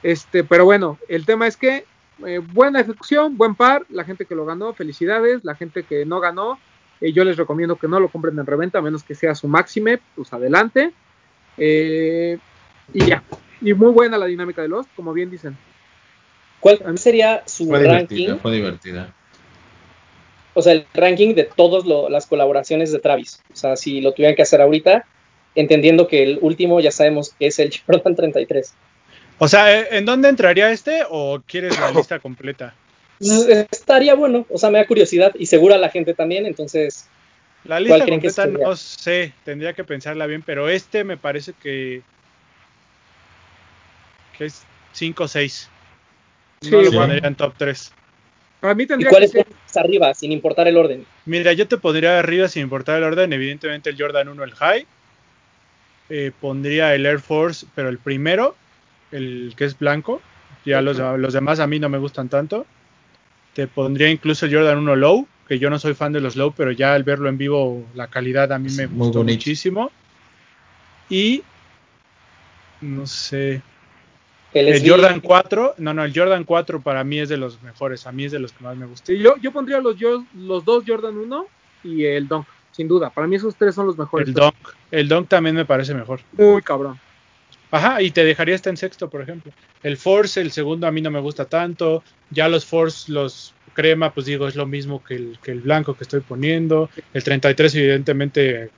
Este, 0.02 0.44
pero 0.44 0.66
bueno, 0.66 0.98
el 1.08 1.26
tema 1.26 1.48
es 1.48 1.58
que 1.58 1.86
eh, 2.26 2.40
buena 2.40 2.82
ejecución, 2.82 3.38
buen 3.38 3.56
par, 3.56 3.86
la 3.90 4.04
gente 4.04 4.26
que 4.26 4.36
lo 4.36 4.46
ganó, 4.46 4.74
felicidades, 4.74 5.44
la 5.44 5.56
gente 5.56 5.84
que 5.84 6.06
no 6.06 6.20
ganó, 6.20 6.60
eh, 7.02 7.12
yo 7.12 7.24
les 7.24 7.38
recomiendo 7.38 7.76
que 7.78 7.88
no 7.88 8.00
lo 8.00 8.10
compren 8.10 8.38
en 8.40 8.46
reventa, 8.46 8.80
a 8.80 8.82
menos 8.82 9.04
que 9.04 9.16
sea 9.16 9.36
su 9.36 9.48
máxime, 9.48 10.00
pues 10.16 10.32
adelante. 10.34 10.92
Eh, 11.58 12.38
y 12.94 13.06
ya, 13.06 13.24
y 13.62 13.74
muy 13.74 13.92
buena 13.92 14.18
la 14.18 14.26
dinámica 14.26 14.62
de 14.62 14.70
los, 14.70 14.86
como 14.96 15.14
bien 15.14 15.30
dicen. 15.30 15.58
¿Cuál 16.60 16.98
sería 16.98 17.44
su 17.46 17.68
Fue 17.68 17.84
ranking? 17.84 18.16
divertida, 18.16 18.36
fue 18.38 18.52
divertida. 18.54 19.14
O 20.54 20.62
sea, 20.62 20.74
el 20.74 20.86
ranking 20.94 21.36
de 21.36 21.46
todas 21.46 21.86
las 22.12 22.28
colaboraciones 22.28 22.92
de 22.92 23.00
Travis. 23.00 23.42
O 23.54 23.56
sea, 23.56 23.76
si 23.76 24.02
lo 24.02 24.12
tuvieran 24.12 24.36
que 24.36 24.42
hacer 24.42 24.62
ahorita, 24.62 25.06
entendiendo 25.56 26.08
que 26.08 26.24
el 26.24 26.40
último 26.42 26.80
ya 26.80 26.92
sabemos 26.92 27.34
que 27.38 27.48
es 27.48 27.60
el 27.60 27.72
Jordan 27.88 28.16
33. 28.16 28.74
O 29.38 29.48
sea, 29.48 29.80
¿eh, 29.80 29.88
¿en 29.92 30.06
dónde 30.06 30.28
entraría 30.28 30.72
este 30.72 31.04
o 31.10 31.42
quieres 31.46 31.80
la 31.80 31.92
lista 31.92 32.20
completa? 32.20 32.74
Estaría 33.20 34.16
bueno, 34.16 34.46
o 34.50 34.58
sea, 34.58 34.70
me 34.70 34.80
da 34.80 34.88
curiosidad 34.88 35.34
y 35.38 35.46
seguro 35.46 35.76
a 35.76 35.78
la 35.78 35.90
gente 35.90 36.14
también, 36.14 36.46
entonces 36.46 37.08
La 37.64 37.80
lista 37.80 38.04
creen 38.04 38.22
que 38.22 38.30
completa 38.30 38.66
no 38.66 38.76
sé, 38.76 39.34
tendría 39.46 39.74
que 39.74 39.84
pensarla 39.84 40.26
bien, 40.26 40.42
pero 40.46 40.70
este 40.70 41.04
me 41.04 41.18
parece 41.18 41.54
que 41.54 42.02
es 44.46 44.64
5 44.94 45.24
o 45.24 45.28
6. 45.28 45.70
Sí, 46.62 46.72
no 46.72 46.82
lo 46.82 46.92
pondría 46.92 47.28
en 47.28 47.36
top 47.36 47.54
3. 47.58 47.94
Para 48.60 48.76
mí 48.76 48.84
¿Y 48.84 48.88
tendría 48.88 49.10
cuál 49.10 49.22
que 49.22 49.26
es 49.26 49.32
ser, 49.32 49.46
arriba, 49.84 50.14
sin 50.14 50.32
importar 50.32 50.68
el 50.68 50.78
orden? 50.78 51.06
Mira, 51.26 51.54
yo 51.54 51.68
te 51.68 51.78
pondría 51.78 52.20
arriba 52.20 52.48
sin 52.48 52.64
importar 52.64 52.98
el 52.98 53.04
orden, 53.04 53.32
evidentemente 53.32 53.90
el 53.90 53.98
Jordan 53.98 54.28
1, 54.28 54.44
el 54.44 54.54
High. 54.54 54.86
Eh, 56.10 56.32
pondría 56.40 56.96
el 56.96 57.06
Air 57.06 57.20
Force, 57.20 57.68
pero 57.76 57.88
el 57.88 58.00
primero, 58.00 58.56
el 59.12 59.54
que 59.56 59.66
es 59.66 59.78
blanco. 59.78 60.22
Ya 60.66 60.82
los, 60.82 60.98
los 60.98 61.34
demás 61.34 61.60
a 61.60 61.68
mí 61.68 61.80
no 61.80 61.88
me 61.88 61.98
gustan 61.98 62.28
tanto. 62.28 62.66
Te 63.54 63.68
pondría 63.68 64.10
incluso 64.10 64.46
el 64.46 64.54
Jordan 64.54 64.80
1 64.80 64.96
Low, 64.98 65.28
que 65.48 65.58
yo 65.60 65.70
no 65.70 65.80
soy 65.80 65.94
fan 65.94 66.12
de 66.12 66.20
los 66.20 66.36
Low, 66.36 66.52
pero 66.52 66.72
ya 66.72 66.94
al 66.94 67.04
verlo 67.04 67.30
en 67.30 67.38
vivo, 67.38 67.86
la 67.96 68.08
calidad 68.08 68.52
a 68.52 68.60
mí 68.60 68.68
Es 68.68 68.78
me 68.78 68.88
muy 68.88 69.06
gustó 69.06 69.20
bonito. 69.20 69.38
muchísimo. 69.38 69.92
Y 71.10 71.44
no 72.82 73.08
sé, 73.08 73.62
El, 74.54 74.90
Jordan 74.90 75.20
4, 75.20 75.76
no, 75.78 75.94
no, 75.94 76.04
el 76.04 76.14
Jordan 76.14 76.44
4 76.44 76.82
para 76.82 77.04
mí 77.04 77.20
es 77.20 77.30
de 77.30 77.38
los 77.38 77.62
mejores, 77.62 78.08
a 78.08 78.12
mí 78.12 78.26
es 78.26 78.32
de 78.32 78.40
los 78.40 78.52
que 78.52 78.64
más 78.64 78.76
me 78.76 78.86
gusta. 78.88 79.14
yo, 79.14 79.36
yo 79.42 79.52
pondría 79.52 79.80
los, 79.80 79.96
yo- 79.98 80.26
los 80.36 80.66
dos 80.66 80.84
Jordan 80.88 81.18
1 81.18 81.46
y 81.84 82.06
el 82.06 82.28
Dunk, 82.28 82.48
sin 82.72 82.88
duda. 82.88 83.10
Para 83.10 83.28
mí 83.28 83.36
esos 83.36 83.56
tres 83.56 83.76
son 83.76 83.86
los 83.86 83.98
mejores. 83.98 84.28
El 84.28 84.34
Dunk, 84.34 84.56
el 84.92 85.08
Dunk 85.08 85.28
también 85.28 85.56
me 85.56 85.66
parece 85.66 85.94
mejor. 85.94 86.22
Muy 86.34 86.62
cabrón. 86.62 87.00
Ajá, 87.72 88.02
y 88.02 88.10
te 88.10 88.24
dejaría 88.24 88.56
este 88.56 88.72
en 88.72 88.78
sexto, 88.78 89.10
por 89.10 89.22
ejemplo. 89.22 89.52
El 89.84 89.98
Force, 89.98 90.42
el 90.42 90.52
segundo 90.52 90.88
a 90.88 90.92
mí 90.92 91.02
no 91.02 91.12
me 91.12 91.20
gusta 91.20 91.46
tanto. 91.46 92.04
Ya 92.32 92.50
los 92.50 92.66
Force, 92.66 93.12
los 93.12 93.54
crema, 93.74 94.12
pues 94.12 94.26
digo, 94.26 94.48
es 94.48 94.56
lo 94.56 94.66
mismo 94.66 95.04
que 95.04 95.16
el, 95.16 95.40
que 95.44 95.52
el 95.52 95.62
blanco 95.62 95.94
que 95.96 96.04
estoy 96.04 96.22
poniendo. 96.22 96.90
El 97.14 97.24
33 97.24 97.76
evidentemente 97.76 98.72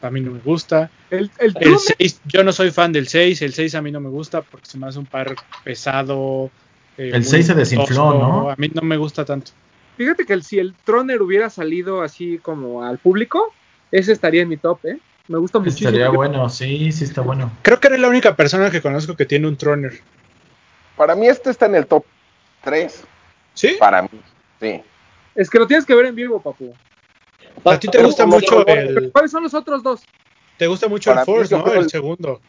a 0.00 0.10
mí 0.10 0.20
no 0.20 0.32
me 0.32 0.40
gusta. 0.40 0.90
El, 1.10 1.30
el 1.38 1.46
El 1.48 1.54
True 1.54 1.78
6, 1.98 2.20
yo 2.26 2.44
no 2.44 2.52
soy 2.52 2.70
fan 2.70 2.92
del 2.92 3.08
6, 3.08 3.42
el 3.42 3.52
6 3.52 3.74
a 3.74 3.82
mí 3.82 3.90
no 3.90 4.00
me 4.00 4.08
gusta 4.10 4.42
porque 4.42 4.66
se 4.66 4.78
me 4.78 4.86
hace 4.86 4.98
un 4.98 5.06
par 5.06 5.34
pesado. 5.64 6.50
eh, 6.96 7.08
El 7.14 7.20
muy 7.22 7.24
6 7.24 7.46
se 7.46 7.54
desinfló, 7.54 7.86
tosco. 7.86 8.14
¿no? 8.18 8.50
A 8.50 8.56
mí 8.56 8.70
no 8.74 8.82
me 8.82 8.96
gusta 8.96 9.24
tanto. 9.24 9.52
Fíjate 9.96 10.24
que 10.24 10.32
el- 10.32 10.42
si 10.44 10.58
el 10.58 10.74
Troner 10.84 11.20
hubiera 11.22 11.50
salido 11.50 12.02
así 12.02 12.38
como 12.38 12.84
al 12.84 12.98
público, 12.98 13.52
ese 13.90 14.12
estaría 14.12 14.42
en 14.42 14.48
mi 14.48 14.56
top, 14.56 14.84
¿eh? 14.84 14.98
Me 15.26 15.38
gusta 15.38 15.58
muchísimo. 15.58 15.88
Estaría 15.90 16.08
bueno, 16.10 16.48
sí, 16.48 16.92
sí 16.92 17.04
está 17.04 17.20
bueno. 17.20 17.50
Creo 17.62 17.80
que 17.80 17.88
eres 17.88 18.00
la 18.00 18.08
única 18.08 18.34
persona 18.36 18.70
que 18.70 18.80
conozco 18.80 19.16
que 19.16 19.26
tiene 19.26 19.46
un 19.48 19.56
Troner. 19.56 20.00
Para 20.96 21.14
mí 21.14 21.26
este 21.28 21.50
está 21.50 21.66
en 21.66 21.74
el 21.74 21.86
top 21.86 22.04
3. 22.64 23.04
¿Sí? 23.54 23.76
Para 23.78 24.02
mí, 24.02 24.08
sí. 24.60 24.80
Es 25.34 25.50
que 25.50 25.58
lo 25.58 25.66
tienes 25.66 25.84
que 25.84 25.94
ver 25.94 26.06
en 26.06 26.14
vivo, 26.14 26.40
papu. 26.40 26.74
A 27.64 27.78
ti 27.78 27.88
te 27.88 28.02
gusta 28.02 28.26
mucho 28.26 28.66
el, 28.66 29.10
¿Cuáles 29.12 29.30
son 29.30 29.42
los 29.42 29.54
otros 29.54 29.82
dos? 29.82 30.02
te 30.56 30.66
gusta 30.66 30.88
mucho 30.88 31.10
el 31.10 31.14
Para 31.14 31.24
Force, 31.26 31.56
¿no? 31.56 31.66
El 31.72 31.78
el- 31.84 31.90
segundo. 31.90 32.40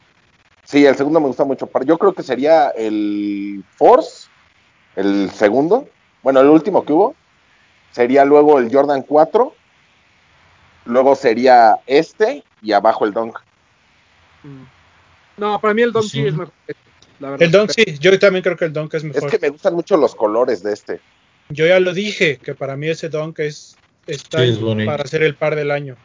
Sí, 0.63 0.85
el 0.85 0.95
segundo 0.95 1.19
me 1.19 1.27
gusta 1.27 1.43
mucho. 1.45 1.67
Para- 1.67 1.85
Yo 1.85 1.97
creo 1.97 2.13
que 2.13 2.21
sería 2.23 2.69
el 2.69 3.63
Force, 3.75 4.27
el 4.95 5.29
segundo. 5.31 5.87
Bueno, 6.21 6.41
el 6.41 6.47
último 6.47 6.83
que 6.85 6.93
hubo. 6.93 7.15
Sería 7.91 8.23
luego 8.25 8.59
el 8.59 8.71
Jordan 8.73 9.01
4. 9.03 9.53
Luego 10.85 11.15
sería 11.15 11.75
este 11.87 12.43
y 12.61 12.71
abajo 12.71 13.05
el 13.05 13.13
Dunk. 13.13 13.37
Mm. 14.43 14.63
No, 15.37 15.59
para 15.59 15.73
mí 15.73 15.81
el 15.81 15.91
Dunk 15.91 16.05
sí, 16.05 16.21
Sí. 16.21 16.27
es 16.27 16.33
mejor. 16.33 16.53
este, 16.67 16.81
La 17.19 17.29
verdad. 17.31 17.43
El 17.45 17.51
Dunk 17.51 17.69
sí, 17.71 17.85
yo 17.99 18.17
también 18.19 18.43
creo 18.43 18.55
que 18.57 18.65
el 18.65 18.73
Dunk 18.73 18.93
es 18.93 19.03
Es 19.03 19.13
mejor. 19.13 19.29
que 19.31 19.39
me 19.39 19.49
gustan 19.49 19.73
mucho 19.73 19.97
los 19.97 20.15
colores 20.15 20.61
de 20.63 20.73
este. 20.73 20.99
Yo 21.49 21.65
ya 21.65 21.79
lo 21.79 21.93
dije, 21.93 22.37
que 22.37 22.53
para 22.53 22.75
mí 22.77 22.87
ese 22.89 23.09
Dunk 23.09 23.39
es 23.39 23.75
está 24.09 24.43
Sí, 24.43 24.49
es 24.49 24.59
bonito. 24.59 24.91
para 24.91 25.05
ser 25.07 25.23
el 25.23 25.35
par 25.35 25.55
del 25.55 25.71
año. 25.71 25.95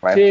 Bueno, 0.00 0.16
Sí, 0.16 0.22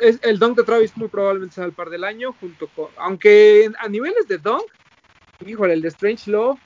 el, 0.00 0.20
el 0.22 0.38
Dunk 0.38 0.56
de 0.56 0.64
Travis 0.64 0.96
muy 0.96 1.08
probablemente 1.08 1.54
sea 1.56 1.64
el 1.64 1.72
par 1.72 1.90
del 1.90 2.04
año, 2.04 2.34
junto 2.40 2.66
con. 2.68 2.88
Aunque 2.96 3.70
a 3.78 3.88
niveles 3.88 4.26
de 4.26 4.38
Dunk, 4.38 4.62
híjole, 5.44 5.74
el 5.74 5.82
de 5.82 5.88
Strange 5.88 6.30
Love. 6.30 6.58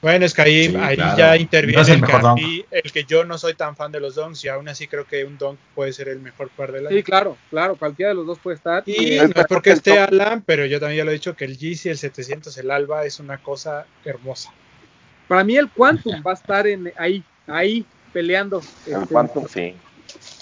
Bueno, 0.00 0.26
es 0.26 0.34
que 0.34 0.42
ahí, 0.42 0.68
Sí, 0.68 0.74
ahí 0.76 0.96
claro. 0.96 1.16
ya 1.16 1.36
interviene 1.36 1.80
No 1.80 1.86
el 1.86 1.94
el, 1.94 2.04
que 2.04 2.12
a 2.12 2.34
mí- 2.34 2.64
el 2.72 2.92
que 2.92 3.04
yo 3.04 3.24
no 3.24 3.38
soy 3.38 3.54
tan 3.54 3.76
fan 3.76 3.92
de 3.92 4.00
los 4.00 4.16
Dunks 4.16 4.44
y 4.44 4.48
aún 4.48 4.68
así 4.68 4.88
creo 4.88 5.04
que 5.06 5.24
un 5.24 5.38
Dunk 5.38 5.58
puede 5.76 5.92
ser 5.92 6.08
el 6.08 6.18
mejor 6.18 6.48
par 6.50 6.72
del 6.72 6.88
año. 6.88 6.96
Sí, 6.96 7.04
claro, 7.04 7.36
claro, 7.50 7.76
cualquiera 7.76 8.08
de 8.08 8.16
los 8.16 8.26
dos 8.26 8.38
puede 8.40 8.56
estar. 8.56 8.82
Y 8.84 9.16
no 9.18 9.22
es 9.40 9.46
porque 9.48 9.70
esté. 9.70 10.00
Alan, 10.00 10.42
pero 10.44 10.66
yo 10.66 10.80
también 10.80 10.98
ya 10.98 11.04
lo 11.04 11.12
he 11.12 11.14
dicho 11.14 11.36
que 11.36 11.44
el 11.44 11.56
GC, 11.56 11.90
el 11.90 11.98
700, 11.98 12.58
el 12.58 12.72
Alba 12.72 13.04
es 13.04 13.20
una 13.20 13.38
cosa 13.38 13.86
hermosa. 14.04 14.50
para 15.28 15.44
mí 15.44 15.56
el 15.56 15.70
Quantum 15.70 16.20
va 16.26 16.32
a 16.32 16.34
estar 16.34 16.66
en, 16.66 16.92
ahí, 16.98 17.22
ahí, 17.46 17.86
peleando. 18.12 18.60
el 18.86 18.92
Este, 18.94 19.06
Quantum, 19.08 19.46
sí. 19.48 19.74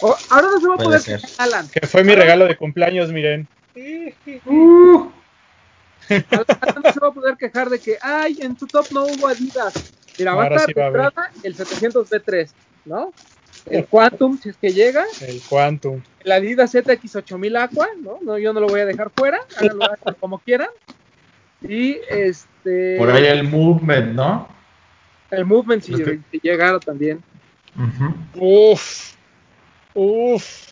oh, 0.00 0.16
ahora 0.30 0.48
no 0.52 0.60
se 0.60 0.68
va 0.68 0.74
a 0.74 0.78
poder 0.78 1.00
ser. 1.00 1.20
quejar 1.20 1.30
Alan. 1.38 1.68
Que 1.68 1.86
fue 1.86 2.04
mi 2.04 2.14
regalo 2.14 2.46
de 2.46 2.56
cumpleaños, 2.56 3.10
miren. 3.12 3.46
Uh. 4.46 5.10
Alan 6.10 6.82
no 6.84 6.92
se 6.92 7.00
va 7.00 7.08
a 7.08 7.12
poder 7.12 7.36
quejar 7.36 7.70
de 7.70 7.78
que, 7.78 7.96
ay, 8.02 8.38
en 8.40 8.56
tu 8.56 8.66
top 8.66 8.86
no 8.92 9.04
hubo 9.04 9.28
Adidas. 9.28 9.72
Mira, 10.18 10.34
va 10.34 10.42
a 10.42 10.44
Ahora 10.44 10.56
estar 10.56 10.68
sí 10.68 10.74
de 10.74 10.80
va 10.80 10.86
a 10.86 10.88
haber. 10.88 11.00
entrada 11.06 11.30
el 11.42 11.54
700 11.54 12.10
B3, 12.10 12.50
¿no? 12.84 13.12
El 13.66 13.86
Quantum, 13.86 14.38
si 14.40 14.48
es 14.48 14.56
que 14.56 14.72
llega. 14.72 15.04
El 15.20 15.40
Quantum. 15.48 16.00
El 16.24 16.32
Adidas 16.32 16.74
ZX8000 16.74 17.56
Aqua, 17.62 17.88
¿no? 18.02 18.18
no 18.22 18.38
Yo 18.38 18.52
no 18.52 18.60
lo 18.60 18.66
voy 18.66 18.80
a 18.80 18.86
dejar 18.86 19.10
fuera. 19.14 19.38
Háganlo 19.56 19.86
como 20.18 20.38
quieran. 20.38 20.68
Y 21.62 21.98
este. 22.08 22.96
Por 22.98 23.10
ahí 23.10 23.26
el 23.26 23.44
movement, 23.44 24.14
¿no? 24.14 24.48
el 25.30 25.44
Movement, 25.44 25.82
si, 25.84 25.94
que- 25.94 26.18
si 26.32 26.40
llegara 26.42 26.80
también. 26.80 27.22
Ujú. 27.76 28.14
Uf. 28.34 29.14
Uf. 29.94 30.70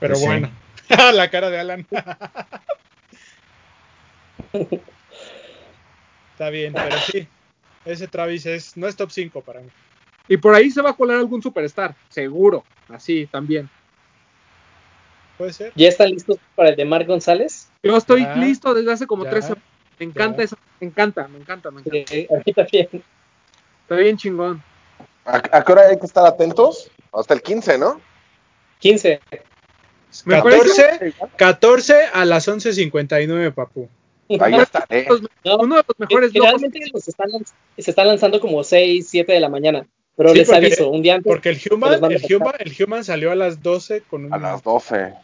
Pero 0.00 0.14
Pues 0.14 0.20
sí. 0.20 0.26
bueno. 0.26 0.50
la 1.14 1.30
cara 1.30 1.50
de 1.50 1.60
Alan. 1.60 1.86
Está 6.32 6.50
bien, 6.50 6.72
pero 6.72 6.98
sí. 7.10 7.26
Ese 7.84 8.06
Travis 8.06 8.46
es, 8.46 8.76
no 8.76 8.86
es 8.86 8.94
top 8.96 9.10
5 9.10 9.40
para 9.40 9.60
mí. 9.60 9.68
Y 10.28 10.36
por 10.36 10.54
ahí 10.54 10.70
se 10.70 10.82
va 10.82 10.90
a 10.90 10.94
colar 10.94 11.16
algún 11.16 11.42
superstar, 11.42 11.96
seguro. 12.10 12.64
Así 12.88 13.26
también. 13.26 13.68
Puede 15.36 15.52
ser. 15.52 15.72
¿Ya 15.74 15.88
están 15.88 16.10
listos 16.10 16.38
para 16.54 16.70
el 16.70 16.76
de 16.76 16.84
Marc 16.84 17.06
González? 17.06 17.70
Yo 17.82 17.96
estoy 17.96 18.22
Ya, 18.22 18.34
listo 18.36 18.74
desde 18.74 18.92
hace 18.92 19.06
como 19.06 19.24
ya, 19.24 19.30
tres 19.30 19.46
semanas. 19.46 19.64
Me 19.98 20.06
encanta 20.06 20.38
ya. 20.38 20.44
eso. 20.44 20.56
Me 20.80 20.86
encanta, 20.86 21.26
me 21.28 21.38
encanta, 21.38 21.70
me 21.70 21.80
encanta. 21.80 22.12
A 22.34 22.42
mí 22.44 22.52
también. 22.52 22.88
Está 23.82 23.96
bien 23.96 24.16
chingón. 24.16 24.62
¿A, 25.24 25.36
a 25.58 25.64
qué 25.64 25.72
hora 25.72 25.82
hay 25.88 25.98
que 25.98 26.06
estar 26.06 26.26
atentos? 26.26 26.90
Hasta 27.12 27.34
el 27.34 27.42
15, 27.42 27.78
¿no? 27.78 28.00
15. 28.78 29.20
Me 30.24 30.36
14, 30.42 31.14
14 31.36 31.94
a 32.14 32.24
las 32.24 32.48
11.59, 32.48 33.52
papu. 33.52 33.88
Ahí 34.40 34.54
estaré. 34.54 35.06
No, 35.44 35.56
Uno 35.58 35.76
de 35.76 35.82
los 35.86 35.98
mejores. 35.98 36.32
Generalmente 36.32 36.80
los 36.92 37.06
están, 37.08 37.28
se 37.78 37.90
están 37.90 38.06
lanzando 38.08 38.40
como 38.40 38.62
6, 38.64 39.06
7 39.08 39.32
de 39.32 39.40
la 39.40 39.48
mañana. 39.48 39.86
Pero 40.16 40.30
Sí, 40.30 40.38
les 40.38 40.48
porque- 40.48 40.66
aviso, 40.66 40.90
un 40.90 41.02
día 41.02 41.14
antes. 41.14 41.30
Porque 41.30 41.48
el 41.50 41.60
Se 41.60 41.72
Human, 41.72 41.92
el. 41.94 42.34
Human, 42.36 42.54
el 42.58 42.76
Human 42.84 43.04
salió 43.04 43.30
a 43.32 43.34
las 43.36 43.62
12 43.62 44.02
con 44.02 44.24
un... 44.26 44.34
A 44.34 44.38
las 44.38 44.62
12. 44.62 45.14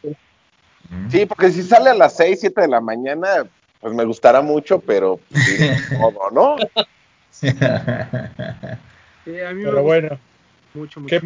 Sí, 1.11 1.27
porque 1.27 1.51
si 1.51 1.63
sale 1.63 1.91
a 1.91 1.95
las 1.95 2.17
6, 2.17 2.39
7 2.41 2.61
de 2.63 2.69
la 2.69 2.81
mañana, 2.81 3.47
pues 3.81 3.93
me 3.95 4.05
gustará 4.05 4.41
mucho, 4.43 4.79
pero 4.81 5.19
pues, 5.31 5.45
sí, 5.45 5.57
todo, 6.01 6.31
¿no? 6.31 6.57
Sí, 9.25 9.41
a 9.41 9.51
mí 9.53 9.63
me 9.63 9.71
Pero 9.71 9.83
bueno, 9.83 10.19
mucho, 10.75 11.01
mucho. 11.01 11.17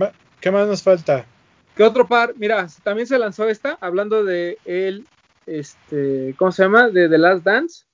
¿qué, 0.40 0.50
más 0.50 0.68
nos 0.68 0.82
falta? 0.82 1.26
¿Qué 1.74 1.82
otro 1.82 2.06
par? 2.06 2.34
Mira, 2.36 2.66
también 2.82 3.06
se 3.06 3.18
lanzó 3.18 3.48
esta, 3.48 3.76
hablando 3.80 4.24
de 4.24 4.58
el, 4.64 5.06
este, 5.46 6.34
¿cómo 6.38 6.52
se 6.52 6.62
llama? 6.62 6.88
De 6.88 7.08
The 7.08 7.18
Last 7.18 7.44
Dance. 7.44 7.84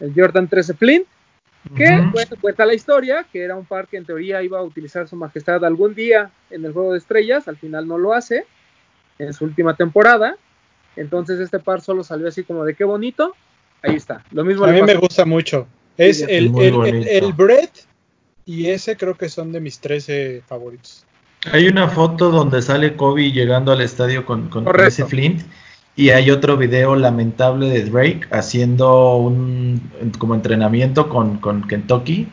El 0.00 0.12
Jordan 0.14 0.48
13 0.48 0.74
Flint. 0.74 1.06
Que 1.76 2.00
bueno, 2.12 2.36
cuenta 2.40 2.64
la 2.64 2.72
historia, 2.72 3.26
que 3.30 3.42
era 3.42 3.54
un 3.54 3.66
par 3.66 3.88
que 3.88 3.98
en 3.98 4.06
teoría 4.06 4.42
iba 4.42 4.58
a 4.58 4.62
utilizar 4.62 5.06
su 5.06 5.16
majestad 5.16 5.62
algún 5.64 5.94
día 5.94 6.30
en 6.50 6.64
el 6.64 6.72
juego 6.72 6.92
de 6.92 6.98
estrellas, 6.98 7.46
al 7.46 7.58
final 7.58 7.86
no 7.86 7.98
lo 7.98 8.14
hace 8.14 8.46
en 9.18 9.34
su 9.34 9.44
última 9.44 9.76
temporada. 9.76 10.36
Entonces 10.96 11.40
este 11.40 11.58
par 11.58 11.80
solo 11.80 12.04
salió 12.04 12.28
así 12.28 12.44
como 12.44 12.64
de 12.64 12.74
qué 12.74 12.84
bonito. 12.84 13.34
Ahí 13.82 13.96
está. 13.96 14.24
Lo 14.30 14.44
mismo 14.44 14.64
A 14.64 14.72
mí 14.72 14.82
me 14.82 14.94
gusta 14.94 15.24
mucho. 15.24 15.66
Es 15.96 16.18
Sí, 16.18 16.26
el, 16.28 16.56
el, 16.58 16.86
el, 16.86 17.08
el 17.08 17.32
Brett 17.32 17.87
y 18.48 18.70
ese 18.70 18.96
creo 18.96 19.14
que 19.14 19.28
son 19.28 19.52
de 19.52 19.60
mis 19.60 19.78
13 19.78 20.42
favoritos. 20.46 21.04
Hay 21.52 21.68
una 21.68 21.86
foto 21.88 22.30
donde 22.30 22.62
sale 22.62 22.96
Kobe 22.96 23.30
llegando 23.30 23.72
al 23.72 23.82
estadio 23.82 24.24
con, 24.24 24.48
con- 24.48 24.66
ese 24.80 25.04
Flint 25.04 25.42
y 25.94 26.10
hay 26.10 26.30
otro 26.30 26.56
video 26.56 26.96
lamentable 26.96 27.68
de 27.68 27.84
Drake 27.84 28.22
haciendo 28.30 29.16
un 29.16 29.82
como 30.18 30.34
entrenamiento 30.34 31.10
con, 31.10 31.36
con 31.38 31.68
Kentucky, 31.68 32.26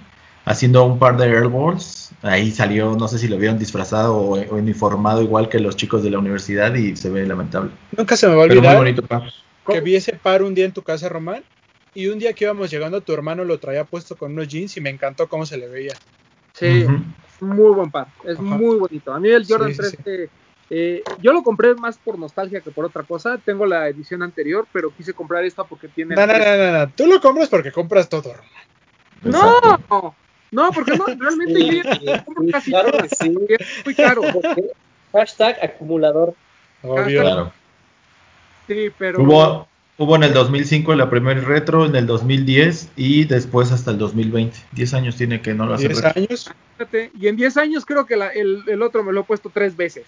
haciendo 0.46 0.86
un 0.86 1.00
par 1.00 1.18
de 1.18 1.26
airballs. 1.26 2.12
Ahí 2.22 2.50
salió, 2.50 2.96
no 2.96 3.10
sé 3.10 3.20
si 3.20 3.28
lo 3.28 3.38
vieron 3.38 3.60
disfrazado 3.60 4.16
o, 4.16 4.40
o 4.40 4.56
uniformado 4.56 5.22
igual 5.22 5.50
que 5.50 5.60
los 5.60 5.76
chicos 5.76 6.02
de 6.02 6.12
la 6.12 6.20
universidad 6.20 6.74
y 6.76 6.96
se 6.96 7.10
ve 7.10 7.26
lamentable. 7.28 7.72
Nunca 7.96 8.16
se 8.16 8.28
me 8.28 8.36
va 8.36 8.46
a 8.46 8.48
Pero 8.48 8.62
muy 8.62 8.70
olvidar 8.70 8.78
bonito 8.78 9.04
que 9.68 9.82
vi 9.82 9.96
ese 9.96 10.14
par 10.14 10.44
un 10.44 10.56
día 10.56 10.66
en 10.66 10.72
tu 10.72 10.82
casa, 10.82 11.10
Román, 11.10 11.44
y 11.96 12.08
un 12.08 12.20
día 12.20 12.34
que 12.34 12.44
íbamos 12.44 12.70
llegando, 12.70 13.02
tu 13.02 13.14
hermano 13.14 13.44
lo 13.44 13.58
traía 13.58 13.86
puesto 13.86 14.16
con 14.16 14.34
unos 14.34 14.48
jeans 14.48 14.76
y 14.78 14.82
me 14.82 14.90
encantó 14.90 15.28
cómo 15.28 15.46
se 15.46 15.58
le 15.58 15.68
veía. 15.68 15.94
Sí, 16.54 16.86
muy 17.40 17.74
buen 17.74 17.90
par. 17.90 18.08
Es 18.24 18.36
Ajá. 18.36 18.44
muy 18.44 18.78
bonito. 18.78 19.14
A 19.14 19.20
mí 19.20 19.30
el 19.30 19.46
Jordan 19.48 19.74
Sí, 19.74 19.84
sí, 19.84 19.98
13, 20.04 20.30
eh, 20.70 21.04
yo 21.22 21.34
lo 21.34 21.44
compré 21.44 21.74
más 21.76 21.98
por 21.98 22.18
nostalgia 22.18 22.62
que 22.62 22.72
por 22.72 22.86
otra 22.86 23.04
cosa. 23.04 23.38
Tengo 23.38 23.66
la 23.66 23.88
edición 23.88 24.24
anterior, 24.24 24.68
pero 24.72 24.92
quise 24.92 25.14
comprar 25.14 25.44
esta 25.46 25.64
porque 25.64 25.88
tiene. 25.88 26.16
No, 26.16 26.26
no, 26.26 26.34
no, 26.38 26.58
no, 26.58 26.80
no. 26.80 26.90
Tú 26.92 27.08
lo 27.08 27.22
compras 27.22 27.50
porque 27.50 27.72
compras 27.72 28.10
todo. 28.10 28.34
Exacto. 29.24 29.80
No, 29.90 30.16
no, 30.52 30.72
porque 30.72 30.98
no, 30.98 31.06
realmente 31.06 31.66
yo 31.66 31.84
ya 31.84 31.96
Sí, 31.96 32.24
compro 32.26 32.44
sí, 32.46 32.52
casi 32.52 32.72
claro 32.72 32.92
todo, 32.92 33.02
que 33.04 33.10
sí. 33.10 33.36
es 33.50 33.86
muy 33.86 33.96
caro. 33.96 34.22
Hashtag 35.14 35.64
acumulador. 35.64 36.34
Obvio. 36.82 37.22
Claro. 37.22 37.54
Sí, 38.68 38.92
pero. 38.98 39.22
Hubo, 39.22 39.68
hubo 39.98 40.16
en 40.16 40.24
el 40.24 40.34
2005 40.34 40.96
la 40.96 41.10
primer 41.10 41.44
retro, 41.46 41.86
en 41.86 41.96
el 41.96 42.06
2010 42.06 42.90
y 42.96 43.26
después 43.26 43.72
hasta 43.72 43.92
el 43.92 43.98
2020. 43.98 44.58
10 44.74 44.94
años 44.94 45.16
tiene 45.16 45.42
que 45.42 45.54
no 45.54 45.66
lo 45.66 45.76
hace 45.76 45.88
10 45.88 46.02
retro. 46.02 46.22
años. 46.22 46.52
y 47.20 47.28
en 47.28 47.36
10 47.36 47.58
años 47.58 47.86
creo 47.86 48.06
que 48.06 48.16
la- 48.18 48.30
el, 48.30 48.64
el 48.68 48.82
otro 48.82 49.04
me 49.04 49.12
lo 49.14 49.22
he 49.22 49.24
puesto 49.24 49.50
tres 49.50 49.76
veces. 49.78 50.06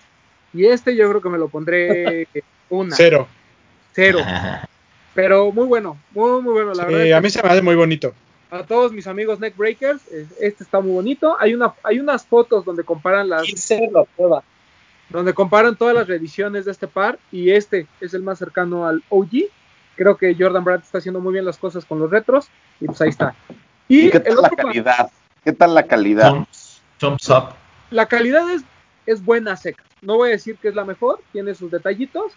Y 0.53 0.65
este 0.65 0.95
yo 0.95 1.09
creo 1.09 1.21
que 1.21 1.29
me 1.29 1.37
lo 1.37 1.47
pondré 1.49 2.27
una, 2.69 2.95
Cero. 2.95 3.27
cero. 3.93 4.19
Pero 5.13 5.51
muy 5.51 5.65
bueno, 5.65 5.97
muy, 6.11 6.41
muy 6.41 6.53
bueno. 6.53 6.73
La 6.73 6.85
Sí, 6.87 6.93
verdad 6.93 7.17
a 7.17 7.21
mí 7.21 7.29
se 7.29 7.41
me 7.41 7.49
hace 7.49 7.61
muy 7.61 7.75
bonito. 7.75 8.13
a 8.51 8.63
todos 8.63 8.91
mis 8.93 9.07
amigos 9.07 9.39
Neckbreakers, 9.39 10.01
eh, 10.11 10.27
este 10.41 10.63
está 10.63 10.79
muy 10.79 10.91
bonito. 10.91 11.35
Hay, 11.39 11.53
una, 11.55 11.73
hay 11.83 11.99
unas 11.99 12.25
fotos 12.25 12.63
donde 12.63 12.83
comparan 12.83 13.27
las 13.29 13.43
15 13.43 13.89
lo 13.91 14.01
aprueba. 14.01 14.43
donde 15.09 15.33
comparan 15.33 15.75
todas 15.75 15.95
las 15.95 16.07
reediciones 16.07 16.65
de 16.65 16.71
este 16.71 16.87
par 16.87 17.17
y 17.31 17.49
este 17.51 17.87
es 18.01 18.13
el 18.13 18.21
más 18.21 18.37
cercano 18.37 18.85
al 18.85 19.01
OG. 19.09 19.45
Creo 19.97 20.15
que 20.15 20.35
Jordan 20.37 20.63
Brand 20.63 20.83
está 20.83 20.99
haciendo 20.99 21.19
muy 21.19 21.33
bien 21.33 21.43
las 21.43 21.57
cosas 21.57 21.83
con 21.83 21.99
los 21.99 22.09
retros 22.09 22.49
y 22.79 22.85
pues 22.85 23.01
ahí 23.01 23.09
está. 23.09 23.35
Y 23.87 24.07
¿Y 24.07 24.11
qué 24.11 24.19
tal 24.19 24.35
la 24.35 24.47
otro 24.47 24.55
calidad? 24.55 25.11
¿Qué 25.43 25.51
tal 25.53 25.73
la 25.73 25.83
calidad? 25.83 26.33
Up. 27.01 27.53
la 27.91 28.05
calidad 28.07 28.49
es, 28.51 28.63
es 29.05 29.23
buena 29.23 29.55
seca. 29.55 29.83
No 30.01 30.15
voy 30.15 30.29
a 30.29 30.31
decir 30.33 30.57
que 30.57 30.69
es 30.69 30.75
la 30.75 30.85
mejor, 30.85 31.21
tiene 31.31 31.53
sus 31.55 31.71
detallitos, 31.71 32.33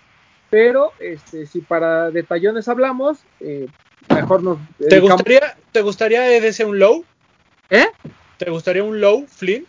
pero 0.49 0.93
este, 0.99 1.47
si 1.47 1.61
para 1.61 2.11
detallones 2.11 2.69
hablamos, 2.69 3.19
eh, 3.41 3.69
mejor 4.09 4.43
nos 4.43 4.59
¿Te 4.89 5.01
gustaría, 5.01 5.57
¿Te 5.73 5.82
gustaría 5.82 6.37
EDC 6.37 6.66
un 6.66 6.78
low? 6.78 7.05
¿Eh? 7.70 7.87
¿Te 8.39 8.51
gustaría 8.51 8.82
un 8.82 9.01
low 9.01 9.27
Flint? 9.27 9.69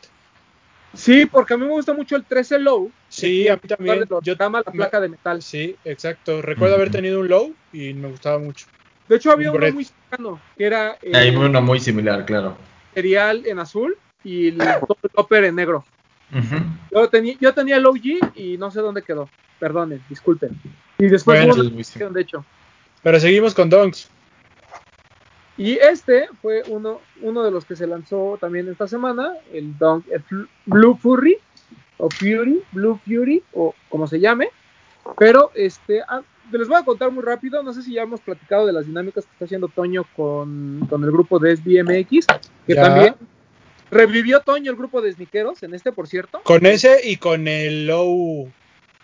Sí, 0.94 1.26
porque 1.26 1.54
a 1.54 1.58
mí 1.58 1.66
me 1.66 1.72
gusta 1.72 1.94
mucho 1.94 2.16
el 2.16 2.26
13 2.26 2.60
Low. 2.60 2.92
Sí, 3.08 3.48
a 3.48 3.56
mí 3.56 3.62
también. 3.68 4.06
Yo 4.10 4.20
Yo, 4.22 4.36
la 4.38 4.64
placa 4.64 5.00
de 5.00 5.10
metal. 5.10 5.42
sí, 5.42 5.76
exacto. 5.86 6.42
Recuerdo 6.42 6.76
haber 6.76 6.92
tenido 6.92 7.20
un 7.20 7.28
low 7.28 7.54
y 7.72 7.94
me 7.94 8.10
gustaba 8.10 8.40
mucho. 8.40 8.66
De 9.08 9.16
hecho, 9.16 9.32
había 9.32 9.52
Un 9.52 9.58
uno 9.58 9.72
muy 9.74 9.86
cercano, 9.86 10.40
que 10.58 10.66
era 10.66 10.98
eh, 11.02 11.16
Hay 11.16 11.36
uno 11.36 11.62
muy 11.62 11.80
similar, 11.80 12.26
claro. 12.26 12.58
cereal 12.94 13.44
en 13.46 13.60
azul 13.60 13.98
y 14.24 14.50
el 14.50 14.60
topper 15.14 15.46
en 15.46 15.56
negro. 15.56 15.86
Ujú. 16.34 16.56
Yo 16.92 17.10
tenía, 17.10 17.36
yo 17.40 17.54
tenía 17.54 17.78
el 17.78 17.86
OG 17.86 18.36
y 18.36 18.58
no 18.58 18.72
sé 18.72 18.80
dónde 18.80 19.02
quedó. 19.02 19.30
Perdonen, 19.60 20.02
disculpen. 20.10 20.52
Y 20.98 21.08
después 21.08 21.40
Bueno, 21.40 21.54
hubo 21.54 21.70
una 21.70 22.10
de 22.10 22.22
hecho. 22.22 22.46
Pero 23.04 23.20
seguimos 23.20 23.54
con 23.54 23.70
Donks. 23.70 24.10
Y 25.57 25.73
este 25.73 26.28
fue 26.41 26.64
uno, 26.68 27.02
uno 27.22 27.44
de 27.44 27.52
los 27.52 27.65
que 27.65 27.76
se 27.76 27.86
lanzó 27.88 28.38
también 28.40 28.68
esta 28.69 28.88
semana, 28.88 29.34
el, 29.53 29.78
Dunk, 29.78 30.06
el 30.10 30.23
Blue 30.65 30.98
Fury, 30.98 31.38
o 31.98 32.10
Fury, 32.10 32.61
Blue 32.72 32.99
Fury, 33.06 33.44
o 33.53 33.76
como 33.90 34.07
se 34.07 34.19
llame. 34.19 34.49
Pero 35.18 35.52
este, 35.56 36.02
ah, 36.07 36.22
les 36.52 36.68
voy 36.68 36.78
a 36.78 36.84
contar 36.86 37.11
muy 37.11 37.23
rápido, 37.23 37.61
no 37.64 37.73
sé 37.73 37.84
si 37.84 37.94
ya 37.94 38.03
hemos 38.03 38.22
platicado 38.22 38.65
de 38.65 38.73
las 38.73 38.86
dinámicas 38.88 39.26
que 39.26 39.32
está 39.34 39.45
haciendo 39.45 39.68
Toño 39.68 40.06
con, 40.15 40.86
con 40.90 41.03
el 41.03 41.11
grupo 41.11 41.38
de 41.40 41.56
SBMX, 41.57 42.26
que 42.65 42.76
Ya. 42.76 42.82
también 42.82 43.15
revivió 43.91 44.40
Toño 44.40 44.72
el 44.72 44.78
grupo 44.78 45.02
de 45.02 45.11
sniqueros 45.11 45.61
en 45.64 45.73
este, 45.73 45.91
por 45.91 46.07
cierto. 46.07 46.41
Con 46.44 46.65
ese 46.65 47.02
y 47.03 47.18
con 47.18 47.48
el 47.48 47.88
low, 47.88 48.49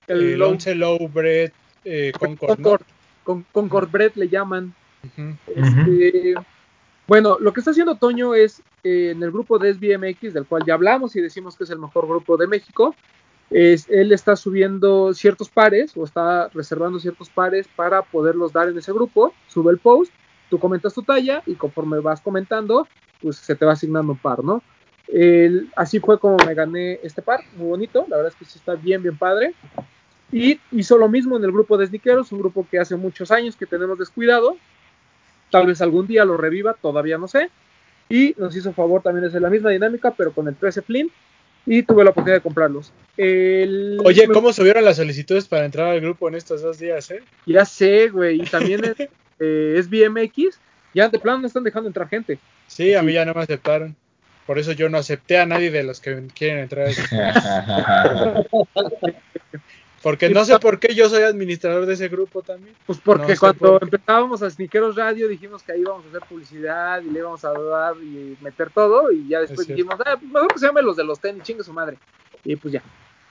El 0.07 0.19
el, 0.34 0.38
low- 0.40 0.52
11 0.52 0.76
low 0.76 0.98
bread 1.10 1.52
eh, 1.84 2.11
Concord, 2.18 2.49
¿no? 2.52 2.56
Concord, 2.56 2.82
con, 3.24 3.45
Concord 3.52 3.91
Bread 3.91 4.14
le 4.15 4.30
llaman. 4.30 4.74
Este, 5.48 6.36
Bueno, 7.08 7.38
lo 7.40 7.54
que 7.54 7.62
está 7.62 7.72
haciendo 7.72 7.96
Toño 7.96 8.34
es 8.34 8.62
eh, 8.84 9.12
en 9.12 9.24
el 9.24 9.32
grupo 9.32 9.58
de 9.58 9.74
SBMX, 9.74 10.34
del 10.34 10.46
cual 10.46 10.64
ya 10.66 10.74
hablamos 10.74 11.16
y 11.16 11.22
decimos 11.22 11.56
que 11.56 11.64
es 11.64 11.70
el 11.70 11.80
mejor 11.80 12.08
grupo 12.08 12.38
de 12.38 12.48
México. 12.48 12.96
Él 13.50 14.12
está 14.12 14.36
subiendo 14.36 15.14
ciertos 15.14 15.50
pares 15.50 15.96
o 15.96 16.04
está 16.04 16.50
reservando 16.50 17.00
ciertos 17.00 17.30
pares 17.30 17.66
para 17.74 18.02
poderlos 18.02 18.52
dar 18.52 18.68
en 18.68 18.78
ese 18.78 18.92
grupo. 18.92 19.34
Sube 19.48 19.72
el 19.72 19.78
post, 19.78 20.12
tú 20.50 20.60
comentas 20.60 20.94
tu 20.94 21.02
talla 21.02 21.42
y 21.46 21.56
conforme 21.56 22.00
vas 22.00 22.20
comentando, 22.20 22.88
pues 23.22 23.38
se 23.38 23.56
te 23.56 23.66
va 23.66 23.72
asignando 23.72 24.12
un 24.12 24.18
par, 24.18 24.44
¿no? 24.44 24.62
Así 25.78 26.00
fue 26.02 26.20
como 26.20 26.36
me 26.46 26.54
gané 26.54 27.00
este 27.04 27.22
par, 27.22 27.40
muy 27.56 27.70
bonito, 27.70 28.06
la 28.10 28.18
verdad 28.18 28.34
es 28.34 28.38
que 28.38 28.44
sí 28.44 28.60
está 28.60 28.76
bien, 28.76 29.02
bien 29.02 29.18
padre. 29.18 29.54
Y 30.32 30.60
hizo 30.72 30.98
lo 30.98 31.08
mismo 31.08 31.38
en 31.38 31.44
el 31.44 31.52
grupo 31.52 31.78
de 31.78 31.88
Sniqueros, 31.88 32.32
un 32.32 32.40
grupo 32.40 32.68
que 32.70 32.80
hace 32.80 32.96
muchos 32.96 33.32
años 33.32 33.56
que 33.56 33.66
tenemos 33.66 33.98
descuidado. 33.98 34.58
Tal 35.52 35.65
vez 35.68 35.82
algún 35.82 36.07
día 36.07 36.26
lo 36.26 36.38
reviva, 36.38 36.76
todavía 36.82 37.18
no 37.18 37.28
sé. 37.28 37.49
Y 38.10 38.34
nos 38.38 38.56
hizo 38.56 38.74
favor 38.74 39.02
también 39.02 39.24
de 39.24 39.30
hacer 39.30 39.41
la 39.41 39.49
misma 39.49 39.69
dinámica, 39.69 40.11
pero 40.11 40.32
con 40.32 40.48
el 40.48 40.56
13 40.56 40.82
Flint. 40.82 41.11
Y 41.65 41.84
tuve 41.84 42.03
la 42.06 42.11
oportunidad 42.11 42.38
de 42.38 42.41
comprarlos. 42.44 42.94
El- 43.18 43.98
Oye, 44.06 44.28
¿cómo 44.30 44.53
subieron 44.53 44.86
las 44.86 44.95
solicitudes 44.95 45.48
para 45.49 45.65
entrar 45.65 45.88
al 45.88 45.99
grupo 45.99 46.30
en 46.30 46.36
estos 46.36 46.61
dos 46.61 46.80
días, 46.80 47.11
eh? 47.11 47.22
Ya 47.45 47.65
sé, 47.65 48.07
güey. 48.07 48.41
Y 48.41 48.45
también 48.45 48.86
es, 48.86 48.95
eh, 49.40 49.76
es 49.78 49.90
BMX. 49.90 50.60
Ya 50.94 51.10
de 51.10 51.19
plano 51.19 51.40
no 51.40 51.48
están 51.48 51.64
dejando 51.65 51.88
entrar 51.90 52.07
gente. 52.07 52.40
Sí, 52.68 52.94
a 52.94 53.02
mí 53.03 53.11
ya 53.14 53.26
no 53.26 53.34
me 53.34 53.41
aceptaron. 53.41 53.95
Por 54.45 54.57
eso 54.60 54.72
yo 54.72 54.88
no 54.88 54.98
acepté 54.98 55.38
a 55.40 55.45
nadie 55.45 55.69
de 55.69 55.84
los 55.84 55.99
que 55.99 56.24
quieren 56.34 56.60
entrar. 56.60 56.88
Porque 60.02 60.30
no 60.30 60.45
sé 60.45 60.57
por 60.60 60.80
qué 60.80 60.94
yo 60.94 61.10
soy 61.10 61.24
administrador 61.24 61.86
de 61.86 61.94
ese 61.94 62.07
grupo 62.07 62.41
también. 62.41 62.76
Pues 62.86 62.99
porque 63.03 63.24
No 63.24 63.30
sé 63.30 63.38
cuando 63.38 63.60
por 63.60 63.84
empezábamos 63.84 64.44
a 64.44 64.49
Sniqueros 64.49 64.95
Radio 64.95 65.28
dijimos 65.28 65.64
que 65.64 65.72
ahí 65.72 65.82
íbamos 65.82 66.06
a 66.06 66.10
hacer 66.10 66.22
publicidad 66.30 67.02
y 67.02 67.10
le 67.10 67.19
íbamos 67.19 67.44
a 67.44 67.52
dar 67.52 67.95
y 67.98 68.38
meter 68.41 68.69
todo 68.69 69.11
y 69.11 69.28
ya 69.28 69.41
después 69.41 69.68
dijimos, 69.68 69.95
ah, 70.06 70.15
pues 70.19 70.32
mejor 70.32 70.53
que 70.53 70.60
se 70.60 70.68
llame 70.68 70.82
los 70.82 70.95
de 70.95 71.03
los 71.03 71.19
tenis, 71.19 71.44
chingue 71.44 71.64
su 71.64 71.74
madre. 71.74 71.98
Y 72.44 72.56
pues 72.56 72.74
ya, 72.74 72.84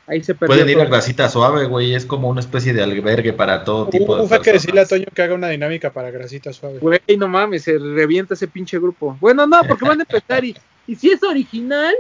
ahí 0.07 0.23
se 0.23 0.35
perdió. 0.35 0.57
Pueden 0.57 0.69
ir 0.69 0.81
a. 0.81 0.85
Grasita 0.87 1.29
Suave, 1.29 1.67
güey. 1.67 1.95
Es 1.95 2.05
como 2.05 2.29
una 2.29 2.41
especie 2.41 2.73
de 2.73 2.83
albergue 2.83 3.33
para 3.33 3.65
todo 3.65 3.89
tipo 3.89 4.17
de 4.17 4.23
Uf, 4.23 4.33
hay 4.33 4.41
que 4.41 4.53
decirle 4.53 4.81
a 4.81 4.83
personas. 4.83 5.05
Toño 5.05 5.15
que 5.15 5.23
haga 5.23 5.35
una 5.35 5.49
dinámica 5.49 5.93
para 5.93 6.11
grasita 6.11 6.53
suave. 6.53 6.79
Güey, 6.81 7.01
no 7.17 7.29
mames, 7.29 7.63
se 7.63 7.79
revienta 7.79 8.35
ese 8.35 8.49
pinche 8.49 8.79
grupo. 8.79 9.17
Bueno, 9.21 9.47
no, 9.47 9.61
porque 9.67 9.85
van 9.85 10.01
a 10.01 10.03
empezar 10.03 10.45
y, 10.45 10.57
y 10.87 10.97
si 10.97 11.11
es 11.11 11.23
original, 11.23 11.95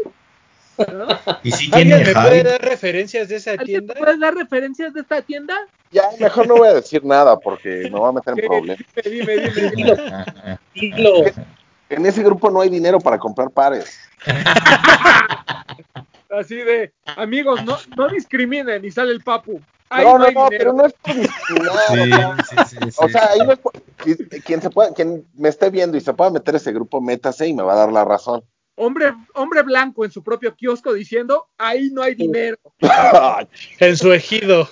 ¿no? 0.78 1.07
Y 1.43 1.51
si 1.53 1.70
¿Alguien 1.74 2.03
me 2.03 2.12
puede 2.12 2.43
dar 2.43 2.61
referencias 2.62 3.28
de 3.28 3.36
esa 3.36 3.53
¿Alguien 3.53 3.66
tienda? 3.86 3.94
puedes 3.94 4.20
dar 4.20 4.35
referencias 4.35 4.93
de 4.94 5.01
esta 5.01 5.23
tienda? 5.23 5.55
Ya, 5.93 6.05
mejor 6.20 6.47
no 6.48 6.57
voy 6.57 6.69
a 6.69 6.74
decir 6.74 7.05
nada 7.05 7.39
porque 7.39 7.89
me 7.90 7.98
voy 7.98 8.09
a 8.09 8.12
meter 8.12 8.35
en 8.39 8.47
problemas. 8.48 8.78
Dime, 9.05 9.36
dime, 9.39 9.70
dime. 9.77 9.97
Dilo. 10.74 11.24
En 11.89 12.05
ese 12.05 12.23
grupo 12.23 12.51
no 12.51 12.61
hay 12.61 12.69
dinero 12.69 12.98
para 13.01 13.19
comprar 13.19 13.51
pares. 13.51 13.97
Así 16.31 16.57
de, 16.57 16.93
amigos, 17.05 17.65
no, 17.65 17.78
no 17.97 18.09
discriminen 18.09 18.85
y 18.85 18.90
sale 18.90 19.12
el 19.12 19.23
papu. 19.23 19.61
Ahí 19.89 20.05
no, 20.05 20.19
no, 20.19 20.31
no, 20.32 20.48
pero 20.48 20.73
no 20.73 20.85
es 20.85 20.93
por 20.94 21.15
discriminar. 21.15 21.77
Sí, 21.93 22.01
o 22.01 22.07
sea, 22.09 22.36
sí, 22.44 22.57
sí, 22.66 22.77
sí, 22.90 22.98
O 22.98 23.09
sea, 23.09 23.20
sí. 23.23 23.28
ahí 23.40 23.47
no 23.47 23.53
es 23.53 23.59
por- 23.61 23.73
qui- 23.98 24.43
quien, 24.43 24.61
se 24.61 24.69
pueda, 24.70 24.93
quien 24.93 25.24
me 25.35 25.48
esté 25.48 25.70
viendo 25.70 25.97
y 25.97 26.01
se 26.01 26.12
pueda 26.12 26.31
meter 26.31 26.57
ese 26.57 26.73
grupo, 26.73 27.01
métase 27.01 27.47
y 27.47 27.55
me 27.55 27.62
va 27.62 27.74
a 27.74 27.77
dar 27.77 27.93
la 27.93 28.05
razón. 28.05 28.43
Hombre, 28.78 29.15
hombre 29.35 29.62
blanco 29.62 30.05
en 30.05 30.11
su 30.11 30.23
propio 30.23 30.55
kiosco 30.55 30.93
diciendo, 30.93 31.48
ahí 31.57 31.89
no 31.90 32.03
hay 32.03 32.15
dinero. 32.15 32.59
En 33.81 33.97
su 33.97 34.12
ejido. 34.12 34.69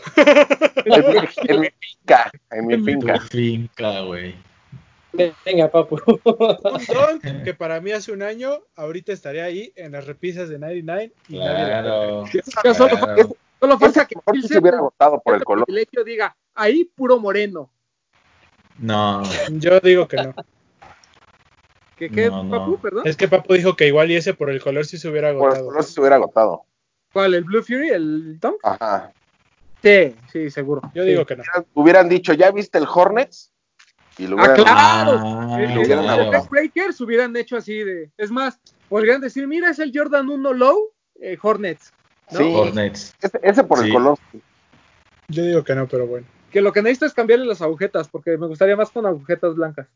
en, 0.85 1.01
mi, 1.10 1.18
en 1.48 1.60
mi 1.60 1.68
finca, 1.81 2.31
en 2.51 2.66
mi 2.66 2.76
Tu 2.78 2.85
finca. 2.85 3.20
finca, 3.20 4.01
güey. 4.02 4.35
Venga, 5.47 5.70
papu. 5.70 5.98
Un 6.24 7.20
don 7.22 7.44
que 7.44 7.55
para 7.55 7.81
mí 7.81 7.93
hace 7.93 8.12
un 8.12 8.22
año, 8.22 8.59
ahorita 8.76 9.12
estaría 9.12 9.44
ahí 9.44 9.72
en 9.76 9.93
las 9.93 10.06
repisas 10.06 10.48
de 10.48 10.59
99 10.59 11.12
y 11.28 11.39
nadie 11.39 11.64
Claro. 11.66 12.24
Ya 12.64 12.74
solo, 12.74 12.97
Claro. 12.98 13.36
solo 13.60 13.78
falta 13.78 14.06
que 14.06 14.16
se 14.43 14.59
hubiera 14.59 14.81
votado 14.81 15.20
por 15.24 15.35
el 15.36 15.44
color. 15.44 15.64
privilegio 15.66 16.02
diga, 16.05 16.36
ahí 16.55 16.85
puro 16.85 17.18
moreno. 17.20 17.70
No, 18.78 19.22
Yo 19.51 19.78
digo 19.81 20.09
que 20.09 20.16
no. 20.16 20.35
¿Qué 21.96 22.10
qué, 22.10 22.28
No, 22.28 22.42
no. 22.42 22.50
papu, 22.58 22.78
perdón? 22.80 23.06
Es 23.06 23.16
que 23.16 23.28
Papu 23.28 23.54
dijo 23.54 23.76
que 23.76 23.86
igual 23.86 24.10
y 24.10 24.16
ese 24.16 24.34
por 24.34 24.50
el 24.50 24.60
color 24.60 24.84
sí 24.84 24.98
se 24.98 25.08
hubiera 25.08 25.28
Por 25.32 25.36
el 25.36 25.44
agotado. 25.46 25.66
color 25.66 25.84
sí 25.84 25.92
se 25.94 26.00
hubiera 26.00 26.16
agotado. 26.16 26.64
¿Cuál? 27.12 27.34
¿El 27.34 27.44
Blue 27.44 27.62
Fury? 27.62 27.90
¿El 27.90 28.38
Tom? 28.40 28.54
Ajá. 28.64 29.12
Sí, 29.82 30.14
sí, 30.32 30.50
seguro. 30.50 30.80
Yo 30.94 31.04
digo 31.04 31.24
que 31.24 31.36
no. 31.36 31.44
Hubieran- 31.74 32.08
dicho, 32.08 32.32
¿ya 32.32 32.50
viste 32.50 32.78
el 32.78 32.86
Hornets? 32.92 33.52
Y 34.18 34.26
lo 34.26 34.36
Ah, 34.38 34.40
hubieran 34.40 34.56
claro. 34.56 35.20
Ah, 35.22 35.56
Eh, 35.60 35.74
lo 35.74 35.80
hubieran 35.82 36.04
los 36.06 36.18
agotado. 36.18 36.48
Breakers 36.50 37.00
hubieran 37.00 37.36
hecho 37.36 37.56
así 37.56 37.74
de. 37.84 38.10
Es 38.16 38.30
más, 38.30 38.58
podrían 38.88 39.20
decir: 39.20 39.46
Mira, 39.46 39.70
es 39.70 39.78
el 39.78 39.92
Jordan 39.94 40.28
1 40.30 40.52
Low 40.52 40.90
eh, 41.20 41.36
Hornets. 41.40 41.92
¿no? 42.32 42.38
Sí. 42.38 42.52
Hornets. 42.54 43.14
Ese, 43.20 43.38
ese 43.42 43.64
por 43.64 43.84
el 43.84 43.92
color. 43.92 44.18
Yo 45.28 45.42
digo 45.44 45.62
que 45.62 45.74
no, 45.74 45.86
pero 45.86 46.06
bueno. 46.06 46.26
Que 46.50 46.60
lo 46.60 46.72
que 46.72 46.82
necesito 46.82 47.06
es 47.06 47.14
cambiarle 47.14 47.44
las 47.46 47.60
agujetas, 47.62 48.08
porque 48.08 48.36
me 48.38 48.46
gustaría 48.46 48.76
más 48.76 48.90
con 48.90 49.04
agujetas 49.06 49.54
blancas. 49.54 49.88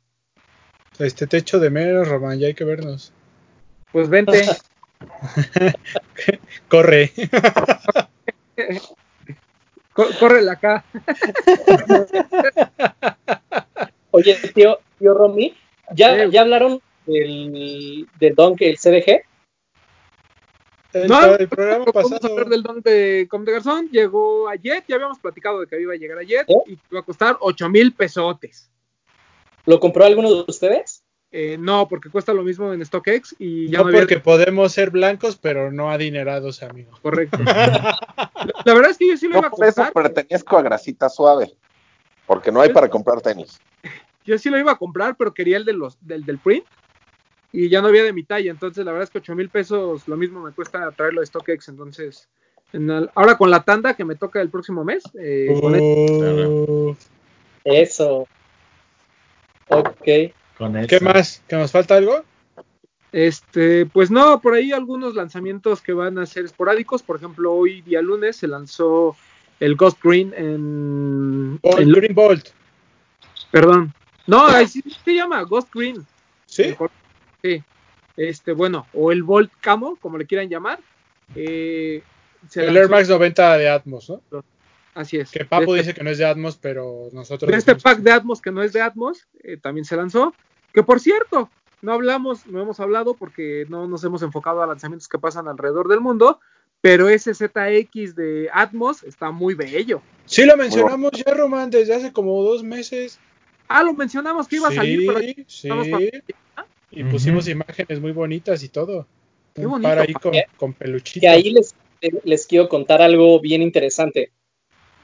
Este 0.98 1.26
techo 1.26 1.58
de 1.60 1.70
menos, 1.70 2.08
Román, 2.08 2.38
ya 2.38 2.46
hay 2.48 2.54
que 2.54 2.64
vernos. 2.64 3.12
Pues 3.92 4.08
vente. 4.08 4.42
Corre. 6.68 7.12
Co- 9.92 10.08
córrele 10.18 10.50
acá. 10.50 10.84
Oye, 14.10 14.36
tío, 14.54 14.78
tío 14.98 15.14
Romy, 15.14 15.54
¿ya. 15.94 16.26
¿ya 16.26 16.40
hablaron 16.42 16.80
del, 17.06 18.08
del 18.18 18.34
don 18.34 18.56
que 18.56 18.70
el 18.70 18.78
CDG? 18.78 19.22
El, 20.94 21.08
No, 21.08 21.34
el 21.34 21.48
programa 21.48 21.84
Vamos 21.92 22.12
a 22.12 22.14
pasado. 22.16 22.32
hablar 22.32 22.48
del 22.48 22.62
don 22.62 22.80
de 22.80 23.26
Com 23.30 23.44
de 23.44 23.52
Garzón. 23.52 23.88
Llegó 23.90 24.48
ayer, 24.48 24.82
ya 24.88 24.94
habíamos 24.96 25.18
platicado 25.18 25.60
de 25.60 25.66
que 25.66 25.80
iba 25.80 25.92
a 25.92 25.96
llegar 25.96 26.18
ayer 26.18 26.44
¿Eh? 26.48 26.54
y 26.66 26.78
iba 26.90 27.00
a 27.00 27.04
costar 27.04 27.36
8 27.40 27.68
mil 27.68 27.92
pesotes. 27.92 28.67
¿Lo 29.68 29.80
compró 29.80 30.04
alguno 30.06 30.32
de 30.34 30.44
ustedes? 30.48 31.04
Eh, 31.30 31.58
no, 31.60 31.86
porque 31.88 32.08
cuesta 32.08 32.32
lo 32.32 32.42
mismo 32.42 32.72
en 32.72 32.82
StockX 32.84 33.36
y 33.38 33.68
ya 33.68 33.78
No 33.78 33.84
no 33.84 33.88
había- 33.90 34.00
porque 34.00 34.18
podemos 34.18 34.72
ser 34.72 34.88
blancos, 34.90 35.36
pero 35.36 35.70
no 35.70 35.90
adinerados, 35.90 36.62
amigo. 36.62 36.92
Correcto. 37.02 37.36
la, 38.64 38.74
verdad 38.74 38.90
es 38.92 38.96
que 38.96 39.08
yo 39.08 39.16
sí 39.18 39.28
lo 39.28 39.38
iba 39.38 39.48
a 39.48 39.50
por 39.50 39.66
eso 39.66 39.82
comprar. 39.84 40.04
pertenezco 40.14 40.56
a 40.56 40.62
Grasita 40.62 41.10
Suave. 41.10 41.52
Porque 42.26 42.50
no 42.50 42.62
hay 42.62 42.72
para 42.72 42.88
comprar 42.88 43.20
tenis. 43.20 43.60
Yo 44.24 44.36
sí 44.38 44.50
lo 44.50 44.58
iba 44.58 44.72
a 44.72 44.76
comprar, 44.76 45.16
pero 45.16 45.32
quería 45.32 45.56
el 45.56 45.64
de 45.64 45.72
los, 45.72 45.96
del, 46.06 46.24
del 46.26 46.38
print. 46.38 46.64
Y 47.52 47.70
ya 47.70 47.80
no 47.80 47.88
había 47.88 48.02
de 48.04 48.12
mi 48.12 48.24
talla. 48.24 48.50
Entonces, 48.50 48.84
la 48.84 48.92
verdad 48.92 49.04
es 49.04 49.10
que 49.10 49.18
8 49.18 49.34
mil 49.34 49.48
pesos 49.48 50.06
lo 50.06 50.16
mismo 50.18 50.40
me 50.40 50.52
cuesta 50.52 50.90
traerlo 50.92 51.20
de 51.22 51.26
StockX. 51.26 51.68
Entonces, 51.68 52.28
en 52.74 52.90
el- 52.90 53.10
ahora 53.14 53.38
con 53.38 53.50
la 53.50 53.62
tanda 53.62 53.94
que 53.94 54.04
me 54.04 54.16
toca 54.16 54.42
el 54.42 54.50
próximo 54.50 54.84
mes, 54.84 55.02
eh, 55.18 55.58
con 55.60 55.74
el- 55.74 55.80
Uh, 55.82 56.96
Eso. 57.64 58.26
Ok. 59.68 60.08
Con 60.56 60.76
eso. 60.76 60.88
¿Qué 60.88 61.00
más? 61.00 61.42
¿Que 61.48 61.56
nos 61.56 61.70
falta 61.72 61.96
algo? 61.96 62.24
este, 63.10 63.86
pues 63.86 64.10
no, 64.10 64.38
por 64.42 64.52
ahí 64.54 64.70
algunos 64.70 65.14
lanzamientos 65.14 65.80
que 65.80 65.92
van 65.94 66.18
a 66.18 66.26
ser 66.26 66.44
esporádicos. 66.44 67.02
Por 67.02 67.16
ejemplo, 67.16 67.52
hoy 67.54 67.80
día 67.82 68.02
lunes 68.02 68.36
se 68.36 68.46
lanzó 68.48 69.16
el 69.60 69.76
Ghost 69.76 69.98
Green 70.02 70.34
en, 70.36 71.58
Bolt, 71.62 71.78
en- 71.80 71.92
Green 71.92 72.14
Bolt. 72.14 72.48
perdón. 73.50 73.94
No, 74.26 74.46
ahí 74.46 74.66
sí 74.68 74.82
se 75.04 75.14
llama 75.14 75.40
Ghost 75.42 75.68
Green. 75.74 76.04
¿Sí? 76.46 76.64
Mejor. 76.68 76.90
Sí. 77.42 77.62
Este, 78.16 78.52
bueno, 78.52 78.86
o 78.92 79.10
el 79.10 79.22
Volt 79.22 79.50
Camo, 79.60 79.96
como 79.96 80.18
le 80.18 80.26
quieran 80.26 80.48
llamar. 80.50 80.78
Eh, 81.34 82.02
se 82.48 82.60
El 82.60 82.74
lanzó- 82.74 82.78
Air 82.80 82.90
Max 82.90 83.08
90 83.08 83.56
de 83.58 83.68
Atmos, 83.70 84.10
¿no? 84.10 84.44
Así 84.94 85.18
es. 85.18 85.30
Que 85.30 85.44
Papu 85.44 85.72
De 85.72 85.80
dice 85.80 85.94
que 85.94 86.02
no 86.02 86.10
es 86.10 86.18
de 86.18 86.24
Atmos, 86.24 86.56
pero 86.56 87.08
nosotros. 87.12 87.50
de 87.50 87.56
este 87.56 87.76
pack 87.76 87.98
de 88.00 88.10
Atmos 88.10 88.40
que 88.40 88.50
no 88.50 88.62
es 88.62 88.72
de 88.72 88.80
Atmos, 88.80 89.28
eh, 89.42 89.56
también 89.56 89.84
se 89.84 89.96
lanzó. 89.96 90.34
Que 90.72 90.82
por 90.82 91.00
cierto, 91.00 91.50
no 91.82 91.92
hablamos, 91.92 92.46
no 92.46 92.60
hemos 92.60 92.80
hablado 92.80 93.14
porque 93.14 93.64
no 93.68 93.86
nos 93.86 94.02
hemos 94.04 94.22
enfocado 94.22 94.62
a 94.62 94.66
lanzamientos 94.66 95.08
que 95.08 95.18
pasan 95.18 95.46
alrededor 95.48 95.88
del 95.88 96.00
mundo, 96.00 96.40
pero 96.80 97.08
ese 97.08 97.34
ZX 97.34 98.14
de 98.14 98.48
Atmos 98.52 99.02
está 99.02 99.30
muy 99.30 99.54
bello. 99.54 100.02
sí. 100.26 100.44
Lo 100.44 100.56
mencionamos 100.56 101.12
ya, 101.12 101.32
Román, 101.34 101.70
desde 101.70 101.94
hace 101.94 102.12
como 102.12 102.42
dos 102.42 102.62
meses. 102.62 103.18
Ah, 103.68 103.82
lo 103.82 103.92
mencionamos 103.92 104.48
que 104.48 104.56
iba 104.56 104.68
a 104.68 104.72
salir, 104.72 105.06
pero 105.06 105.20
Sí, 105.20 105.44
sí. 105.46 106.10
Y 106.90 107.04
pusimos 107.04 107.46
imágenes 107.48 108.00
muy 108.00 108.12
bonitas 108.12 108.62
y 108.62 108.68
todo. 108.70 109.06
Qué 109.54 109.66
Un 109.66 109.72
bonito. 109.72 109.88
par 109.88 109.98
ahí 109.98 110.12
con, 110.14 110.32
con 110.56 110.72
peluchitos. 110.72 111.22
Y 111.22 111.26
ahí 111.26 111.50
les, 111.50 111.74
les 112.24 112.46
quiero 112.46 112.68
contar 112.68 113.02
algo 113.02 113.40
bien 113.40 113.60
interesante. 113.60 114.32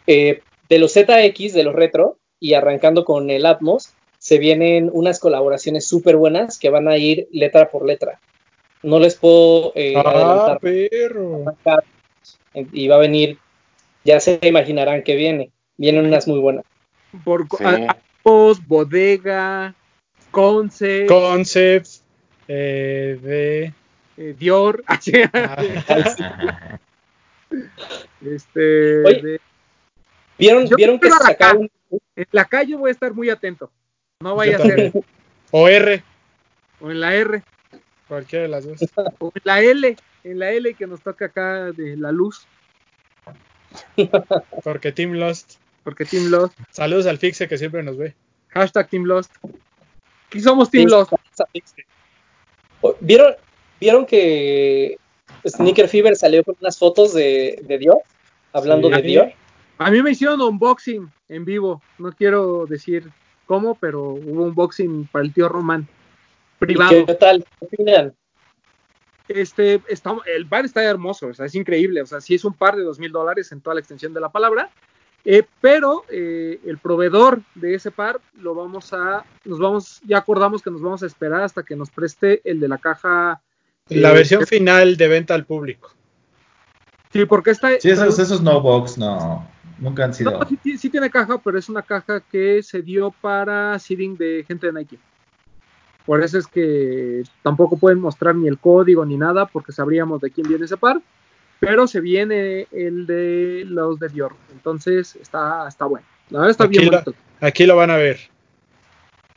Eh, 0.07 0.43
de 0.69 0.79
los 0.79 0.93
ZX, 0.95 1.53
de 1.53 1.63
los 1.65 1.75
retro, 1.75 2.19
y 2.41 2.55
arrancando 2.55 3.05
con 3.05 3.31
el 3.31 3.47
Atmos, 3.47 3.95
se 4.19 4.39
vienen 4.39 4.91
unas 4.93 5.21
colaboraciones 5.21 5.87
súper 5.87 6.17
buenas 6.17 6.59
que 6.59 6.71
van 6.71 6.89
a 6.89 6.97
ir 6.97 7.29
letra 7.31 7.71
por 7.71 7.87
letra. 7.87 8.21
No 8.83 8.99
les 8.99 9.15
puedo 9.17 9.73
eh, 9.75 9.95
Ah, 9.97 10.03
adelantar. 10.11 10.61
perro. 10.61 11.45
Y 12.73 12.89
va 12.89 12.97
a 12.97 13.01
venir, 13.01 13.39
ya 14.05 14.21
se 14.21 14.39
imaginarán 14.43 15.03
que 15.03 15.15
viene. 15.17 15.51
Vienen 15.77 16.07
unas 16.07 16.29
muy 16.29 16.39
buenas. 16.39 16.65
por 17.25 17.47
Sí. 17.59 17.65
Atmos, 17.65 18.67
Bodega, 18.67 19.75
Concept, 20.31 21.09
Concept 21.09 21.87
eh, 22.49 23.19
de. 23.23 23.73
eh, 24.17 24.35
Dior, 24.39 24.83
Ah, 25.35 25.57
este, 28.25 29.03
Oye. 29.05 29.23
de- 29.23 29.41
¿Vieron, 30.39 30.67
Yo 30.67 30.77
¿vieron 30.77 30.99
que 30.99 31.11
sacaron? 31.11 31.71
en 32.17 32.27
la 32.33 32.45
calle 32.45 32.77
voy 32.77 32.89
a 32.89 32.93
estar 32.93 33.13
muy 33.15 33.31
atento. 33.31 33.71
No 34.21 34.35
vaya 34.37 34.57
a 34.57 34.61
ser, 34.61 34.93
o 35.51 35.69
R, 35.69 36.03
o 36.81 36.91
en 36.91 37.01
la 37.01 37.15
R, 37.15 37.43
cualquiera 38.09 38.43
de 38.45 38.49
las 38.49 38.65
dos. 38.67 38.79
o 39.19 39.33
en 39.35 39.43
la 39.45 39.61
L, 39.61 39.97
en 40.25 40.39
la 40.39 40.51
L 40.51 40.75
que 40.75 40.87
nos 40.87 41.01
toca 41.03 41.27
acá 41.27 41.73
de 41.73 41.97
la 41.97 42.11
luz, 42.13 42.47
Porque 44.65 44.93
Team 44.93 45.13
Lost. 45.13 45.55
porque 45.83 46.05
Team 46.05 46.31
Lost, 46.31 46.57
Saludos 46.71 47.07
al 47.07 47.19
Fixe 47.19 47.49
que 47.49 47.59
siempre 47.59 47.83
nos 47.83 47.97
ve. 47.97 48.15
hashtag 48.49 48.89
Team 48.89 49.05
Lost. 49.05 49.33
Aquí 50.29 50.41
somos 50.41 50.71
Team 50.71 50.89
Lost. 50.89 51.13
¿Vieron, 53.01 53.35
¿Vieron 53.81 54.07
que 54.07 54.97
Sneaker 55.47 55.89
Fever 55.89 56.17
salió 56.17 56.45
con 56.45 56.57
unas 56.61 56.79
fotos 56.79 57.15
de, 57.15 57.61
de 57.65 57.79
Dior? 57.79 57.99
Hablando 58.53 58.89
Sí. 58.89 58.95
de 58.95 59.03
Dior. 59.03 59.33
A 59.79 59.91
mí 59.91 60.03
me 60.03 60.13
hicieron 60.13 60.41
unboxing 60.41 61.11
en 61.29 61.45
vivo, 61.45 61.83
no 61.99 62.13
quiero 62.13 62.67
decir 62.67 63.11
cómo, 63.47 63.75
pero 63.75 64.03
hubo 64.11 64.45
unboxing 64.45 65.09
para 65.11 65.25
el 65.25 65.33
tío 65.33 65.49
Román, 65.49 65.89
¿Y 66.61 66.67
privado. 66.67 67.07
¿Qué 67.07 67.15
tal? 67.15 67.45
¿Qué 67.59 67.67
opinan? 67.67 68.15
Este, 69.27 69.83
está, 69.89 70.17
el 70.27 70.47
par 70.47 70.65
está 70.65 70.83
hermoso, 70.83 71.29
o 71.29 71.35
sea, 71.35 71.47
es 71.47 71.55
increíble, 71.55 72.03
o 72.03 72.07
sea, 72.07 72.21
sí 72.21 72.35
es 72.35 72.45
un 72.45 72.55
par 72.55 72.77
de 72.77 72.83
dos 72.83 72.99
mil 72.99 73.11
dólares 73.11 73.53
en 73.53 73.61
toda 73.61 73.75
la 73.75 73.81
extensión 73.81 74.13
de 74.15 74.21
la 74.21 74.31
palabra, 74.31 74.71
Eh, 75.27 75.43
pero 75.63 76.05
eh, 76.11 76.61
el 76.67 76.77
proveedor 76.77 77.41
de 77.55 77.75
ese 77.75 77.91
par 77.91 78.21
lo 78.35 78.55
vamos 78.55 78.93
a, 78.93 79.25
nos 79.47 79.59
vamos, 79.59 80.03
ya 80.07 80.19
acordamos 80.19 80.61
que 80.61 80.71
nos 80.71 80.83
vamos 80.83 81.03
a 81.03 81.07
esperar 81.07 81.41
hasta 81.41 81.63
que 81.63 81.77
nos 81.77 81.89
preste 81.89 82.43
el 82.45 82.61
de 82.61 82.69
la 82.69 82.77
caja. 82.77 83.41
La 83.89 84.11
eh, 84.11 84.15
versión 84.15 84.47
final 84.47 84.99
de 84.99 85.09
venta 85.09 85.35
al 85.35 85.47
público. 85.47 85.95
Sí, 87.11 87.25
porque 87.25 87.53
esta. 87.53 87.81
Sí, 87.81 87.89
esos, 87.89 88.19
esos 88.19 88.43
no 88.43 88.61
box 88.61 88.99
no, 88.99 89.49
nunca 89.85 90.05
han 90.05 90.15
sido. 90.15 90.33
No, 90.33 90.49
sí, 90.49 90.57
ti- 90.57 90.79
sí 90.79 90.91
tiene 90.91 91.11
caja, 91.11 91.39
pero 91.39 91.59
es 91.59 91.69
una 91.69 91.83
caja 91.83 92.21
que 92.21 92.63
se 92.63 92.83
dio 92.83 93.13
para 93.21 93.79
seeding 93.79 94.17
de 94.17 94.45
gente 94.49 94.67
de 94.67 94.73
Nike. 94.73 94.99
Por 96.07 96.23
eso 96.23 96.39
es 96.39 96.47
que 96.47 97.23
tampoco 97.43 97.77
pueden 97.79 97.99
mostrar 98.01 98.35
ni 98.35 98.49
el 98.49 98.59
código 98.59 99.07
ni 99.07 99.17
nada, 99.17 99.47
porque 99.47 99.73
sabríamos 99.73 100.21
de 100.21 100.31
quién 100.31 100.49
viene 100.49 100.65
ese 100.65 100.77
par. 100.77 101.01
Pero 101.61 101.87
se 101.87 102.01
viene 102.01 102.67
el 102.73 103.07
de 103.07 103.65
los 103.67 103.99
de 103.99 104.09
Dior. 104.09 104.35
Entonces 104.53 105.17
está, 105.17 105.67
está 105.69 105.87
bueno. 105.87 106.05
La 106.31 106.41
verdad 106.41 106.51
está 106.51 106.67
bien 106.67 106.85
bonito. 106.91 107.15
aquí 107.41 107.65
lo 107.65 107.77
van 107.77 107.91
a 107.91 107.97
ver. 107.97 108.19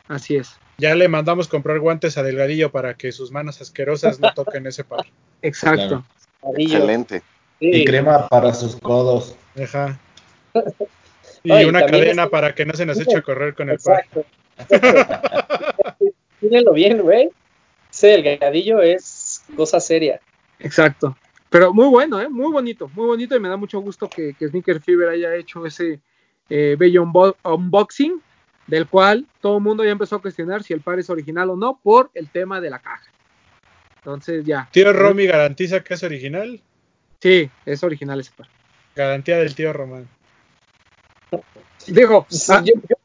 Así 0.08 0.36
es. 0.36 0.58
Ya 0.78 0.94
le 0.96 1.08
mandamos 1.08 1.48
comprar 1.48 1.80
guantes 1.80 2.18
a 2.18 2.24
Delgadillo 2.24 2.72
para 2.72 2.96
que 2.96 3.12
sus 3.12 3.32
manos 3.32 3.62
asquerosas 3.62 4.20
no 4.20 4.34
toquen 4.34 4.68
ese 4.68 4.84
par. 4.84 5.06
Exacto. 5.42 6.04
Claro. 6.42 6.58
Excelente. 6.58 7.20
Sí. 7.60 7.70
Y 7.74 7.86
crema 7.86 8.28
para 8.28 8.54
sus 8.54 8.76
codos. 8.76 9.36
Ajá. 9.62 9.98
Y 11.44 11.66
una 11.66 11.86
cadena 11.86 12.24
es- 12.24 12.30
para 12.30 12.54
que 12.56 12.66
no 12.66 12.74
se 12.74 12.86
nos 12.86 13.00
eche 13.00 13.18
a 13.18 13.22
correr 13.22 13.54
con 13.56 13.70
el 13.70 13.78
par. 13.80 14.06
Exacto. 14.06 14.26
Mírenlo 16.42 16.74
bien, 16.74 17.00
güey. 17.02 17.30
Ese 17.92 18.08
delgadillo 18.08 18.82
es 18.82 19.44
cosa 19.56 19.80
seria. 19.80 20.20
Exacto. 20.60 21.18
Pero 21.50 21.74
muy 21.74 21.88
bueno, 21.88 22.20
¿eh? 22.22 22.28
muy 22.28 22.52
bonito, 22.52 22.90
muy 22.94 23.06
bonito 23.08 23.36
y 23.36 23.40
me 23.40 23.48
da 23.48 23.56
mucho 23.56 23.80
gusto 23.80 24.10
que, 24.10 24.34
que 24.38 24.50
Sneaker 24.50 24.82
Fever 24.82 25.10
haya 25.10 25.34
hecho 25.36 25.66
ese 25.66 26.02
eh, 26.50 26.76
bello 26.78 27.04
unbo- 27.06 27.36
unboxing, 27.44 28.22
del 28.68 28.86
cual 28.88 29.26
todo 29.40 29.58
el 29.58 29.64
mundo 29.64 29.86
ya 29.86 29.92
empezó 29.92 30.18
a 30.18 30.22
cuestionar 30.22 30.64
si 30.64 30.74
el 30.74 30.82
par 30.82 31.00
es 31.00 31.10
original 31.10 31.50
o 31.52 31.56
no 31.56 31.80
por 31.82 32.12
el 32.14 32.30
tema 32.30 32.60
de 32.60 32.70
la 32.70 32.80
caja. 32.80 33.10
Entonces 33.98 34.46
ya. 34.46 34.68
Tío 34.72 34.92
Romy 34.92 35.26
garantiza 35.26 35.82
que 35.84 35.94
es 35.94 36.04
original. 36.04 36.62
Sí, 37.22 37.50
es 37.66 37.82
original 37.84 38.20
ese 38.20 38.32
par. 38.36 38.48
Garantía 38.96 39.38
del 39.38 39.56
tío 39.56 39.72
Román. 39.72 40.08
Digo, 41.88 42.26
Sí, 42.30 42.52
ah, 42.54 42.62
yo, 42.64 42.74
yo- 42.90 42.96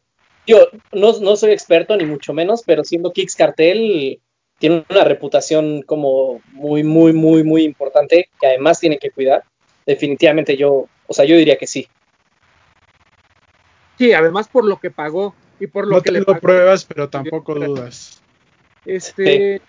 yo 0.47 0.59
no, 0.93 1.13
no 1.21 1.37
soy 1.37 1.53
experto 1.53 1.97
ni 1.97 2.05
mucho 2.05 2.33
menos, 2.33 2.63
pero 2.67 2.83
siendo 2.85 3.13
Kicks 3.13 3.37
Cartel 3.37 4.21
tiene 4.59 4.85
una 4.91 5.05
reputación 5.05 5.83
como 5.83 6.41
muy, 6.53 6.83
muy, 6.83 7.13
muy, 7.13 7.45
muy 7.45 7.63
importante 7.65 8.29
que 8.41 8.47
además 8.47 8.81
tienen 8.81 8.99
que 8.99 9.11
cuidar. 9.11 9.45
Definitivamente 9.87 10.57
yo, 10.57 10.87
o 11.07 11.13
sea, 11.13 11.25
yo 11.25 11.37
diría 11.37 11.57
que 11.57 11.67
sí. 11.67 11.87
sí, 13.99 14.13
además 14.13 14.49
por 14.49 14.65
lo 14.65 14.79
que 14.79 14.91
pagó 14.91 15.35
y 15.61 15.67
por 15.69 15.87
lo 15.87 15.97
No 15.97 16.03
que 16.03 16.11
le 16.11 16.19
tengo 16.21 16.33
pagó. 16.33 16.41
pruebas, 16.41 16.85
pero 16.85 17.09
tampoco 17.09 17.55
dudas. 17.55 18.21
Este, 18.85 19.61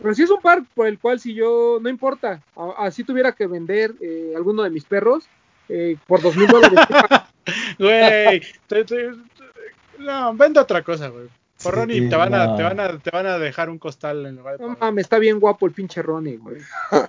pero 0.00 0.14
sí 0.14 0.22
es 0.22 0.30
un 0.30 0.40
par 0.40 0.62
por 0.74 0.86
el 0.86 0.98
cual 0.98 1.20
si 1.20 1.34
yo, 1.34 1.78
no 1.82 1.88
importa, 1.90 2.42
así 2.78 3.04
tuviera 3.04 3.32
que 3.32 3.46
vender 3.46 3.92
eh, 4.00 4.32
alguno 4.34 4.62
de 4.62 4.70
mis 4.70 4.84
perros 4.84 5.24
eh, 5.68 5.96
por 6.06 6.22
dos 6.22 6.34
mil 6.36 6.46
dólares. 6.48 6.80
Güey, 7.78 8.42
te- 8.66 8.84
te- 8.84 9.10
no, 9.98 10.34
vende 10.34 10.60
otra 10.60 10.82
cosa, 10.82 11.08
güey. 11.08 11.26
Por 11.62 11.74
Sí, 11.74 11.80
Ronnie 11.80 12.08
te 12.08 12.16
van, 12.16 12.34
a, 12.34 12.46
no. 12.46 12.56
te, 12.56 12.62
van 12.62 12.80
a, 12.80 12.98
te 12.98 13.10
van 13.10 13.26
a 13.26 13.38
dejar 13.38 13.70
un 13.70 13.78
costal 13.78 14.26
en 14.26 14.36
lugar 14.36 14.58
de 14.58 14.64
No 14.66 14.76
mames, 14.80 15.04
está 15.04 15.18
bien 15.18 15.38
guapo 15.40 15.66
el 15.66 15.72
pinche 15.72 16.02
Ronnie, 16.02 16.36
güey. 16.36 16.60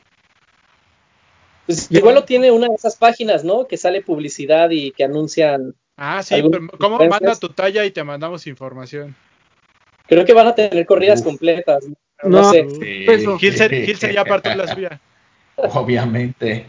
Pues 1.66 1.92
igual 1.92 2.14
lo 2.16 2.24
tiene 2.26 2.52
una 2.52 2.68
de 2.68 2.76
esas 2.76 2.96
páginas, 2.96 3.44
¿no? 3.44 3.68
Que 3.68 3.76
sale 3.78 4.02
publicidad 4.04 4.70
y 4.70 4.92
que 4.92 5.04
anuncian. 5.04 5.74
Ah, 5.98 6.22
sí, 6.22 6.36
¿Algún 6.36 6.52
pero 6.52 6.78
¿cómo 6.78 6.98
manda 7.08 7.36
tu 7.36 7.50
talla 7.50 7.84
y 7.86 7.92
te 7.92 8.04
mandamos 8.04 8.46
información? 8.46 9.16
Creo 10.08 10.26
que 10.26 10.34
van 10.34 10.46
a 10.48 10.54
tener 10.54 10.86
corridas 10.86 11.22
Uf. 11.22 11.26
completas. 11.26 11.84
No, 12.22 12.42
No. 12.42 12.52
sé. 12.52 12.68
Sí. 12.70 13.04
Peso. 13.08 13.38
Gilser, 13.40 13.72
Gilser 13.84 14.14
ya 14.14 14.22
apartó 14.22 14.54
la 14.54 14.68
suya. 14.68 15.02
Obviamente. 15.56 16.68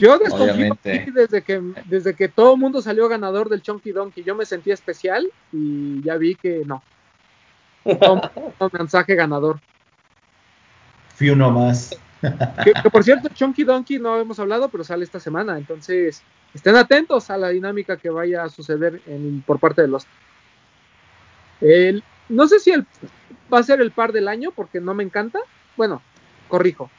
Yo 0.00 0.18
desconfío 0.18 0.76
desde 1.12 1.42
que 1.42 1.60
desde 1.84 2.14
que 2.14 2.28
todo 2.28 2.54
el 2.54 2.60
mundo 2.60 2.80
salió 2.80 3.06
ganador 3.08 3.50
del 3.50 3.60
Chunky 3.60 3.92
Donkey. 3.92 4.24
Yo 4.24 4.34
me 4.34 4.46
sentí 4.46 4.70
especial 4.70 5.30
y 5.52 6.02
ya 6.02 6.16
vi 6.16 6.34
que 6.36 6.62
no. 6.64 6.82
No, 7.84 8.20
no 8.58 8.70
mensaje 8.72 9.14
ganador. 9.14 9.60
Fui 11.14 11.28
uno 11.28 11.50
más. 11.50 11.90
Que, 12.64 12.72
que, 12.82 12.90
por 12.90 13.04
cierto, 13.04 13.28
Chunky 13.28 13.64
Donkey 13.64 13.98
no 13.98 14.18
hemos 14.18 14.38
hablado, 14.38 14.68
pero 14.70 14.84
sale 14.84 15.04
esta 15.04 15.20
semana. 15.20 15.58
Entonces, 15.58 16.22
estén 16.54 16.76
atentos 16.76 17.30
a 17.30 17.36
la 17.36 17.48
dinámica 17.50 17.96
que 17.96 18.10
vaya 18.10 18.44
a 18.44 18.48
suceder 18.48 19.00
en- 19.06 19.42
por 19.46 19.58
parte 19.58 19.82
de 19.82 19.88
los. 19.88 20.06
El, 21.60 22.02
no 22.28 22.48
sé 22.48 22.58
si 22.58 22.70
el, 22.70 22.86
va 23.52 23.58
a 23.58 23.62
ser 23.62 23.80
el 23.80 23.90
par 23.90 24.12
del 24.12 24.28
año, 24.28 24.50
porque 24.50 24.80
no 24.80 24.94
me 24.94 25.04
encanta. 25.04 25.40
Bueno, 25.76 26.02
corrijo. 26.48 26.90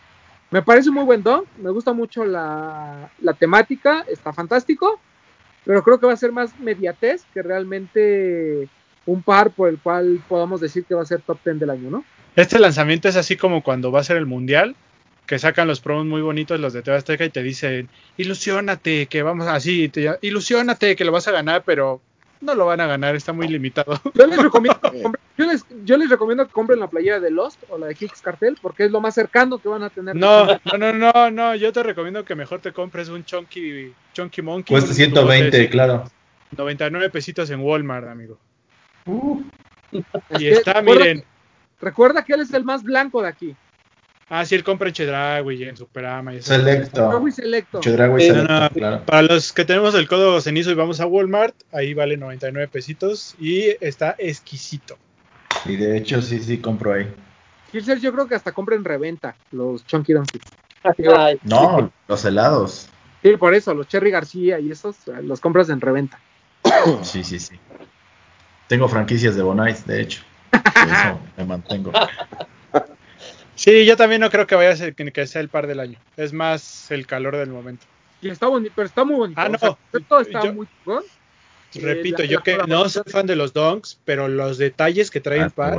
Me 0.51 0.61
parece 0.61 0.91
muy 0.91 1.03
buen 1.03 1.23
don. 1.23 1.45
Me 1.57 1.71
gusta 1.71 1.93
mucho 1.93 2.25
la, 2.25 3.09
la 3.19 3.33
temática. 3.33 4.05
Está 4.07 4.33
fantástico. 4.33 4.99
Pero 5.65 5.83
creo 5.83 5.99
que 5.99 6.07
va 6.07 6.13
a 6.13 6.17
ser 6.17 6.31
más 6.31 6.59
mediatez 6.59 7.23
que 7.33 7.41
realmente 7.41 8.67
un 9.05 9.23
par 9.23 9.51
por 9.51 9.69
el 9.69 9.79
cual 9.79 10.21
podamos 10.27 10.61
decir 10.61 10.85
que 10.85 10.95
va 10.95 11.01
a 11.01 11.05
ser 11.05 11.21
top 11.21 11.39
10 11.43 11.59
del 11.59 11.69
año, 11.69 11.89
¿no? 11.89 12.03
Este 12.35 12.59
lanzamiento 12.59 13.07
es 13.07 13.15
así 13.15 13.35
como 13.35 13.63
cuando 13.63 13.91
va 13.91 13.99
a 13.99 14.03
ser 14.03 14.17
el 14.17 14.25
mundial, 14.25 14.75
que 15.25 15.39
sacan 15.39 15.67
los 15.67 15.81
promos 15.81 16.05
muy 16.05 16.21
bonitos 16.21 16.59
los 16.59 16.73
de 16.73 16.81
TV 16.81 16.97
Azteca 16.97 17.25
y 17.25 17.29
te 17.29 17.43
dicen, 17.43 17.89
ilusiónate, 18.17 19.07
que 19.07 19.21
vamos 19.21 19.47
así, 19.47 19.89
te, 19.89 20.17
ilusiónate, 20.21 20.95
que 20.95 21.05
lo 21.05 21.11
vas 21.11 21.27
a 21.27 21.31
ganar, 21.31 21.63
pero 21.65 22.01
no 22.41 22.55
lo 22.55 22.65
van 22.65 22.81
a 22.81 22.87
ganar, 22.87 23.15
está 23.15 23.31
muy 23.33 23.47
limitado. 23.47 23.99
Yo 24.13 24.27
les 24.27 24.41
recomiendo 24.41 24.79
que 24.81 24.89
compren, 25.03 25.21
yo 25.37 25.45
les, 25.45 25.65
yo 25.85 25.97
les 25.97 26.09
recomiendo 26.09 26.45
que 26.45 26.51
compren 26.51 26.79
la 26.79 26.87
playera 26.89 27.19
de 27.19 27.31
Lost 27.31 27.63
o 27.69 27.77
la 27.77 27.87
de 27.87 27.95
Kicks 27.95 28.21
Cartel 28.21 28.57
porque 28.61 28.85
es 28.85 28.91
lo 28.91 28.99
más 29.01 29.15
cercano 29.15 29.57
que 29.59 29.69
van 29.69 29.83
a 29.83 29.89
tener. 29.89 30.15
No, 30.15 30.45
no, 30.45 30.77
no, 30.77 30.93
no, 30.93 31.31
no, 31.31 31.55
yo 31.55 31.71
te 31.71 31.81
recomiendo 31.83 32.25
que 32.25 32.35
mejor 32.35 32.59
te 32.59 32.71
compres 32.73 33.09
un 33.09 33.23
Chunky, 33.23 33.93
chunky 34.13 34.41
Monkey. 34.41 34.73
Cuesta 34.73 34.89
un 34.91 34.95
120, 34.95 35.49
tubote, 35.51 35.69
claro. 35.69 36.03
99 36.57 37.09
pesitos 37.09 37.49
en 37.49 37.61
Walmart, 37.61 38.07
amigo. 38.07 38.37
Uh, 39.05 39.41
Y 40.37 40.47
está, 40.47 40.73
recuerda- 40.73 40.99
miren. 41.05 41.23
Recuerda 41.79 42.23
que 42.23 42.33
él 42.33 42.41
es 42.41 42.53
el 42.53 42.63
más 42.63 42.83
blanco 42.83 43.21
de 43.21 43.27
aquí. 43.29 43.55
Ah, 44.33 44.45
sí, 44.45 44.55
él 44.55 44.63
compra 44.63 44.87
en 44.87 44.93
Chedraui 44.93 45.61
y 45.61 45.63
en 45.65 45.75
Superama. 45.75 46.33
Y 46.33 46.37
eso. 46.37 46.53
selecto. 46.55 47.19
Muy 47.19 47.33
selecto. 47.33 47.81
Chedraui 47.81 48.21
Sí, 48.21 48.27
selecto, 48.27 48.53
no, 48.53 48.59
no. 48.61 48.69
claro. 48.69 49.03
Para 49.05 49.23
los 49.23 49.51
que 49.51 49.65
tenemos 49.65 49.93
el 49.93 50.07
código 50.07 50.39
cenizo 50.39 50.71
y 50.71 50.73
vamos 50.73 51.01
a 51.01 51.05
Walmart, 51.05 51.53
ahí 51.73 51.93
vale 51.93 52.15
99 52.15 52.69
pesitos 52.69 53.35
y 53.37 53.75
está 53.81 54.15
exquisito. 54.17 54.97
Y 55.65 55.75
de 55.75 55.97
hecho, 55.97 56.21
sí, 56.21 56.39
sí, 56.39 56.59
compro 56.59 56.93
ahí. 56.93 57.13
Kilser, 57.73 57.99
yo 57.99 58.13
creo 58.13 58.25
que 58.29 58.35
hasta 58.35 58.53
compren 58.53 58.85
reventa 58.85 59.35
los 59.51 59.85
Chunky 59.85 60.13
Donkey. 60.13 60.39
Ay, 60.83 61.37
No, 61.43 61.91
los 62.07 62.23
helados. 62.23 62.87
Sí, 63.21 63.35
por 63.35 63.53
eso, 63.53 63.73
los 63.73 63.89
Cherry 63.89 64.11
García 64.11 64.61
y 64.61 64.71
esos 64.71 64.95
eh, 65.09 65.21
los 65.23 65.41
compras 65.41 65.67
en 65.67 65.81
reventa. 65.81 66.19
Sí, 67.03 67.25
sí, 67.25 67.37
sí. 67.37 67.59
Tengo 68.69 68.87
franquicias 68.87 69.35
de 69.35 69.43
Bonais, 69.43 69.85
de 69.85 70.01
hecho. 70.01 70.21
Por 70.51 70.87
eso 70.87 71.19
me 71.35 71.43
mantengo. 71.43 71.91
Sí, 73.55 73.85
yo 73.85 73.95
también 73.97 74.21
no 74.21 74.29
creo 74.29 74.47
que 74.47 74.55
vaya 74.55 74.71
a 74.71 74.75
ser 74.75 74.95
que 74.95 75.27
sea 75.27 75.41
el 75.41 75.49
par 75.49 75.67
del 75.67 75.79
año. 75.79 75.99
Es 76.17 76.33
más 76.33 76.89
el 76.91 77.05
calor 77.05 77.35
del 77.37 77.49
momento. 77.49 77.85
Y 78.21 78.29
está 78.29 78.47
bonito, 78.47 78.71
pero 78.75 78.87
está 78.87 79.03
muy 79.03 79.15
bonito. 79.15 79.39
Ah, 79.41 79.49
o 79.53 79.57
sea, 79.57 79.69
no. 79.69 79.77
el 79.93 80.05
concepto 80.05 80.19
está 80.21 80.43
Yo- 80.45 80.53
muy 80.53 80.67
chingón. 80.83 81.03
Eh, 81.73 81.79
Repito, 81.79 82.21
la- 82.23 82.25
yo 82.27 82.37
la 82.39 82.43
que 82.43 82.57
no 82.67 82.89
soy 82.89 83.03
fan 83.07 83.25
de 83.25 83.35
los 83.37 83.53
donks, 83.53 83.97
pero 84.03 84.27
los 84.27 84.57
detalles 84.57 85.09
que 85.09 85.21
trae 85.21 85.39
Ah, 85.39 85.45
el 85.45 85.51
par. 85.51 85.73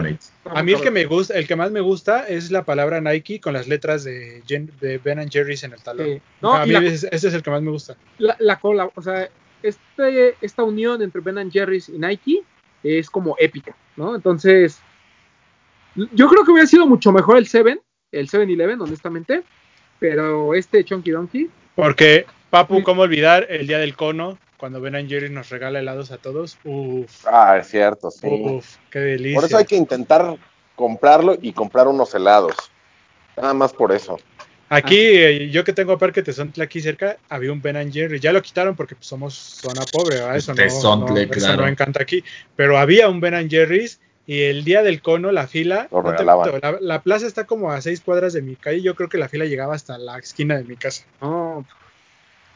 A 0.46 0.62
mí 0.62 0.72
el 0.72 0.80
que 0.80 0.90
me 0.90 1.04
gusta, 1.04 1.34
el 1.34 1.46
que 1.46 1.54
más 1.54 1.70
me 1.70 1.80
gusta 1.82 2.26
es 2.26 2.50
la 2.50 2.64
palabra 2.64 3.02
Nike 3.02 3.40
con 3.40 3.52
las 3.52 3.68
letras 3.68 4.02
de, 4.02 4.42
Jen- 4.46 4.70
de 4.80 4.96
Ben 4.96 5.18
and 5.18 5.30
Jerry's 5.30 5.64
en 5.64 5.74
el 5.74 5.82
talón. 5.82 6.06
Sí. 6.06 6.22
No, 6.40 6.54
a 6.54 6.64
mí 6.64 6.72
la- 6.72 6.80
ese, 6.80 7.08
ese 7.12 7.28
es 7.28 7.34
el 7.34 7.42
que 7.42 7.50
más 7.50 7.60
me 7.60 7.70
gusta. 7.70 7.94
la, 8.18 8.34
la 8.38 8.58
cola, 8.58 8.88
o 8.94 9.02
sea, 9.02 9.28
este, 9.62 10.34
esta 10.40 10.62
unión 10.62 11.02
entre 11.02 11.20
Ben 11.20 11.50
Jerry's 11.52 11.88
y 11.90 11.98
Nike 11.98 12.42
es 12.82 13.10
como 13.10 13.36
épica, 13.38 13.76
¿no? 13.96 14.14
Entonces, 14.14 14.80
yo 15.94 16.28
creo 16.28 16.44
que 16.44 16.50
hubiera 16.52 16.66
sido 16.66 16.86
mucho 16.86 17.12
mejor 17.12 17.36
el 17.38 17.46
7, 17.46 17.80
el 18.12 18.28
7-Eleven, 18.28 18.80
honestamente, 18.80 19.42
pero 19.98 20.54
este 20.54 20.84
Chunky 20.84 21.10
Donkey, 21.10 21.50
Porque, 21.74 22.26
Papu. 22.50 22.82
¿cómo 22.82 23.02
olvidar 23.02 23.46
el 23.48 23.66
día 23.66 23.78
del 23.78 23.94
cono? 23.96 24.38
Cuando 24.56 24.80
Ben 24.80 24.94
and 24.94 25.08
Jerry's 25.08 25.30
nos 25.30 25.48
regala 25.48 25.80
helados 25.80 26.12
a 26.12 26.18
todos. 26.18 26.56
Uf, 26.64 27.24
Ah, 27.26 27.56
es 27.60 27.68
cierto, 27.68 28.10
sí. 28.10 28.26
uf, 28.30 28.76
qué 28.90 29.00
delicia. 29.00 29.34
Por 29.36 29.44
eso 29.44 29.56
hay 29.58 29.64
que 29.64 29.76
intentar 29.76 30.36
comprarlo 30.76 31.36
y 31.40 31.52
comprar 31.52 31.88
unos 31.88 32.14
helados. 32.14 32.54
Nada 33.36 33.54
más 33.54 33.72
por 33.72 33.92
eso. 33.92 34.18
Aquí, 34.68 34.96
eh, 34.96 35.50
yo 35.50 35.64
que 35.64 35.72
tengo 35.72 35.98
Parque 35.98 36.22
Tezontle 36.22 36.64
aquí 36.64 36.80
cerca, 36.80 37.18
había 37.28 37.52
un 37.52 37.60
Ben 37.60 37.76
and 37.76 37.92
Jerry. 37.92 38.20
Ya 38.20 38.32
lo 38.32 38.40
quitaron 38.40 38.74
porque 38.76 38.94
pues, 38.94 39.06
somos 39.06 39.34
zona 39.34 39.82
pobre, 39.92 40.16
¿verdad? 40.16 40.36
Eso, 40.36 40.52
no, 40.52 40.56
Tezontle, 40.56 41.26
no, 41.26 41.32
eso 41.32 41.46
claro. 41.46 41.62
no 41.62 41.68
encanta 41.68 42.02
aquí. 42.02 42.24
Pero 42.56 42.78
había 42.78 43.08
un 43.08 43.20
Ben 43.20 43.34
and 43.34 43.50
Jerry's 43.50 44.00
y 44.26 44.42
el 44.42 44.64
día 44.64 44.82
del 44.82 45.02
cono, 45.02 45.32
la 45.32 45.46
fila, 45.48 45.88
Lo 45.90 46.02
no 46.02 46.14
te 46.14 46.24
la, 46.24 46.78
la 46.80 47.02
plaza 47.02 47.26
está 47.26 47.44
como 47.44 47.72
a 47.72 47.80
seis 47.80 48.00
cuadras 48.00 48.32
de 48.32 48.42
mi 48.42 48.56
calle. 48.56 48.80
Yo 48.82 48.94
creo 48.94 49.08
que 49.08 49.18
la 49.18 49.28
fila 49.28 49.44
llegaba 49.46 49.74
hasta 49.74 49.98
la 49.98 50.18
esquina 50.18 50.56
de 50.56 50.64
mi 50.64 50.76
casa. 50.76 51.04
no, 51.20 51.66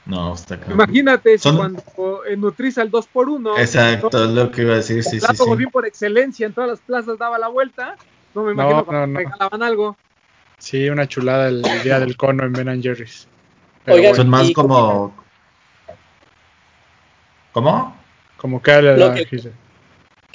No, 0.06 0.34
está 0.34 0.54
acá. 0.54 0.70
Imagínate 0.70 1.36
si 1.38 1.42
Son- 1.42 1.56
cuando 1.56 2.24
en 2.26 2.40
Nutriza 2.40 2.82
el 2.82 2.90
2x1. 2.92 3.58
Exacto, 3.58 4.24
es 4.24 4.30
lo 4.30 4.50
que 4.52 4.62
iba 4.62 4.74
a 4.74 4.76
decir, 4.76 5.02
sí, 5.02 5.16
el 5.16 5.20
sí, 5.20 5.26
plato 5.26 5.56
sí. 5.56 5.66
Por 5.66 5.86
excelencia 5.86 6.46
en 6.46 6.52
todas 6.52 6.70
las 6.70 6.80
plazas 6.80 7.18
daba 7.18 7.38
la 7.38 7.48
vuelta. 7.48 7.96
No 8.34 8.44
me 8.44 8.52
imagino 8.52 8.76
No, 8.78 8.84
cuando 8.84 9.06
no, 9.08 9.12
no. 9.12 9.18
regalaban 9.18 9.62
algo. 9.64 9.96
Sí, 10.58 10.88
una 10.88 11.06
chulada 11.08 11.48
el, 11.48 11.66
el 11.66 11.82
día 11.82 11.98
del 11.98 12.16
cono 12.16 12.44
en 12.44 12.52
Ben 12.52 12.82
Jerry's. 12.82 13.26
Pero 13.84 13.96
Oigan, 13.96 14.10
bueno, 14.10 14.22
Son 14.22 14.30
más 14.30 14.48
¿Y 14.50 14.52
como... 14.52 15.14
¿Cómo? 17.52 17.96
como 18.36 18.62
que 18.62 18.82
la, 18.82 18.96
Lo 18.96 19.08
la- 19.08 19.14
que- 19.14 19.26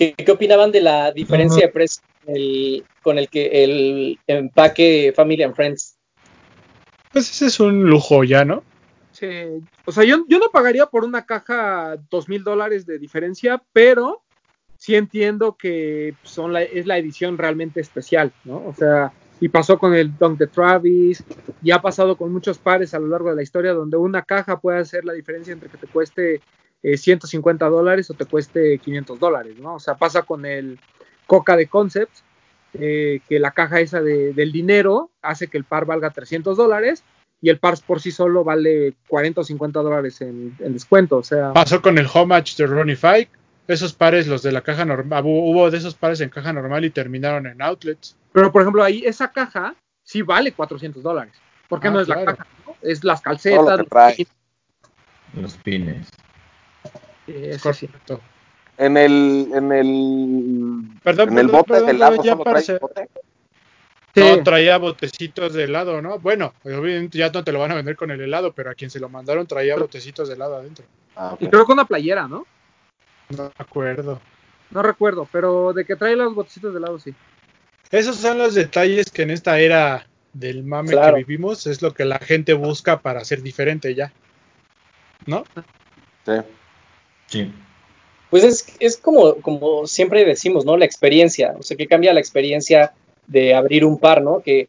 ¿Qué, 0.02 0.16
qué 0.16 0.32
opinaban 0.32 0.72
de 0.72 0.82
la 0.82 1.12
diferencia 1.12 1.68
de 1.68 1.72
precio 1.72 2.02
con 2.26 2.36
el, 2.36 2.84
con 3.04 3.20
el 3.20 3.30
que 3.30 3.64
el 3.64 4.20
empaque 4.26 5.14
Family 5.16 5.44
and 5.44 5.54
Friends? 5.54 5.96
Pues 7.14 7.30
ese 7.30 7.46
es 7.46 7.60
un 7.60 7.88
lujo 7.88 8.24
ya, 8.24 8.44
¿no? 8.44 8.64
Sí, 9.12 9.28
O 9.86 9.92
sea, 9.92 10.04
yo, 10.04 10.26
yo 10.28 10.40
no 10.40 10.50
pagaría 10.52 10.88
por 10.88 11.06
una 11.06 11.28
caja 11.28 11.98
dos 12.10 12.28
mil 12.28 12.44
dólares 12.44 12.88
de 12.88 12.98
diferencia, 12.98 13.62
pero 13.74 14.24
sí 14.76 14.96
entiendo 14.96 15.56
que 15.56 16.16
son 16.24 16.52
la, 16.52 16.64
es 16.64 16.88
la 16.88 16.98
edición 16.98 17.38
realmente 17.38 17.80
especial, 17.80 18.32
¿no? 18.44 18.66
O 18.66 18.74
sea, 18.74 19.14
y 19.40 19.50
pasó 19.50 19.78
con 19.78 19.94
el 19.94 20.18
Dunk 20.18 20.40
de 20.40 20.48
Travis, 20.48 21.24
y 21.62 21.70
ha 21.70 21.80
pasado 21.80 22.18
con 22.18 22.34
muchos 22.34 22.58
pares 22.58 22.96
a 22.96 23.00
lo 23.00 23.06
largo 23.06 23.30
de 23.30 23.36
la 23.36 23.44
historia 23.44 23.74
donde 23.74 23.98
una 23.98 24.24
caja 24.24 24.60
puede 24.60 24.80
hacer 24.80 25.06
la 25.06 25.14
diferencia 25.14 25.54
entre 25.54 25.70
que 25.70 25.78
te 25.78 25.86
cueste 25.86 26.42
eh, 26.84 26.98
150 26.98 27.68
dólares 27.70 28.10
o 28.10 28.14
te 28.14 28.26
cueste 28.26 28.78
500 28.80 29.20
dólares, 29.20 29.58
¿no? 29.60 29.76
O 29.76 29.80
sea, 29.80 29.96
pasa 29.96 30.24
con 30.24 30.46
el 30.46 30.80
Coca 31.28 31.56
de 31.56 31.68
Concepts, 31.68 32.24
eh, 32.74 33.20
que 33.28 33.40
la 33.40 33.52
caja 33.52 33.80
esa 33.82 34.02
de- 34.02 34.34
del 34.34 34.52
dinero 34.52 35.12
hace 35.22 35.48
que 35.48 35.58
el 35.58 35.64
par 35.66 35.86
valga 35.86 36.10
300 36.10 36.58
dólares 36.58 37.04
y 37.42 37.50
el 37.50 37.60
par 37.60 37.76
por 37.86 38.00
sí 38.02 38.12
solo 38.12 38.44
vale 38.44 38.94
40 39.08 39.42
o 39.42 39.44
50 39.44 39.82
dólares 39.82 40.22
en, 40.22 40.56
en 40.60 40.74
descuento. 40.74 41.18
O 41.18 41.24
sea, 41.24 41.54
Pasó 41.54 41.82
con 41.82 41.98
el 41.98 42.08
Homage 42.14 42.54
de 42.58 42.68
Ronnie 42.68 42.96
Fike. 42.96 43.30
Esos 43.68 43.94
pares, 43.94 44.28
los 44.28 44.42
de 44.42 44.52
la 44.52 44.62
caja 44.62 44.84
normal, 44.86 45.24
hubo 45.26 45.70
de 45.70 45.78
esos 45.78 45.96
pares 45.96 46.20
en 46.22 46.30
caja 46.30 46.52
normal 46.52 46.84
y 46.84 46.90
terminaron 46.90 47.46
en 47.48 47.62
outlets. 47.62 48.18
pero 48.34 48.52
por 48.52 48.62
ejemplo, 48.64 48.84
ahí 48.84 49.04
esa 49.06 49.32
caja 49.32 49.76
sí 50.04 50.22
vale 50.24 50.52
400 50.52 51.02
dólares. 51.04 51.34
Porque 51.70 51.88
Ah, 51.88 51.92
no 51.92 52.02
es 52.02 52.08
la 52.08 52.26
caja, 52.26 52.48
¿no? 52.66 52.76
es 52.82 53.04
las 53.04 53.22
calcetas. 53.22 53.80
Los 55.34 55.56
pines. 55.58 56.10
Sí. 57.26 57.60
Correcto. 57.62 58.22
En 58.78 58.98
el, 58.98 59.50
en 59.54 59.72
el, 59.72 60.82
Perdón, 61.04 61.30
en 61.34 61.38
el 61.38 61.46
perdón, 61.46 61.52
bote 61.52 61.68
perdón, 61.74 61.86
de 61.88 61.92
helado 61.92 62.16
ya 62.24 62.32
solo 62.32 62.44
para 62.44 62.52
trae 62.62 62.64
hacer- 62.64 62.80
bote. 62.80 63.10
Sí. 64.14 64.20
No, 64.22 64.44
traía 64.44 64.78
botecitos 64.78 65.54
de 65.54 65.64
helado, 65.64 66.02
¿no? 66.02 66.20
Bueno, 66.20 66.54
obviamente 66.66 67.18
ya 67.18 67.30
no 67.30 67.44
te 67.46 67.52
lo 67.54 67.60
van 67.60 67.72
a 67.72 67.76
vender 67.76 67.96
con 67.96 68.12
el 68.12 68.20
helado, 68.20 68.52
pero 68.52 68.70
a 68.70 68.74
quien 68.74 68.90
se 68.90 69.00
lo 69.00 69.08
mandaron 69.08 69.48
traía 69.48 69.78
botecitos 69.78 70.28
de 70.28 70.34
helado 70.36 70.56
adentro. 70.58 70.84
Ah. 71.16 71.38
Y 71.40 71.48
creo 71.48 71.66
que 71.66 71.72
una 71.72 71.86
playera, 71.86 72.28
¿no? 72.28 72.46
No 73.30 73.44
me 73.46 73.52
acuerdo. 73.58 74.20
No 74.70 74.82
recuerdo, 74.82 75.28
pero 75.32 75.72
de 75.74 75.86
que 75.86 75.96
trae 75.96 76.16
los 76.18 76.34
botecitos 76.36 76.74
de 76.74 76.80
lado, 76.82 77.00
sí. 77.00 77.14
Esos 77.90 78.18
son 78.18 78.38
los 78.38 78.54
detalles 78.56 79.12
que 79.12 79.22
en 79.22 79.32
esta 79.32 79.60
era 79.60 80.06
del 80.34 80.64
mame 80.64 80.92
Claro. 80.92 81.16
que 81.16 81.24
vivimos 81.24 81.68
es 81.68 81.82
lo 81.82 81.94
que 81.94 82.04
la 82.06 82.20
gente 82.20 82.54
busca 82.54 83.00
para 83.02 83.24
ser 83.24 83.42
diferente 83.42 83.94
ya. 83.96 84.12
¿No? 85.26 85.44
Sí. 86.26 86.32
Sí. 87.32 87.52
Pues 88.30 88.44
es, 88.44 88.66
es 88.80 88.98
como, 88.98 89.36
como 89.36 89.88
siempre 89.88 90.26
decimos, 90.26 90.66
¿no? 90.66 90.78
La 90.78 90.86
experiencia, 90.86 91.56
o 91.58 91.64
sea, 91.64 91.78
que 91.78 91.88
cambia 91.88 92.14
la 92.14 92.20
experiencia 92.20 92.94
de 93.28 93.54
abrir 93.54 93.86
un 93.86 93.98
par, 93.98 94.22
¿no? 94.22 94.42
Que, 94.42 94.68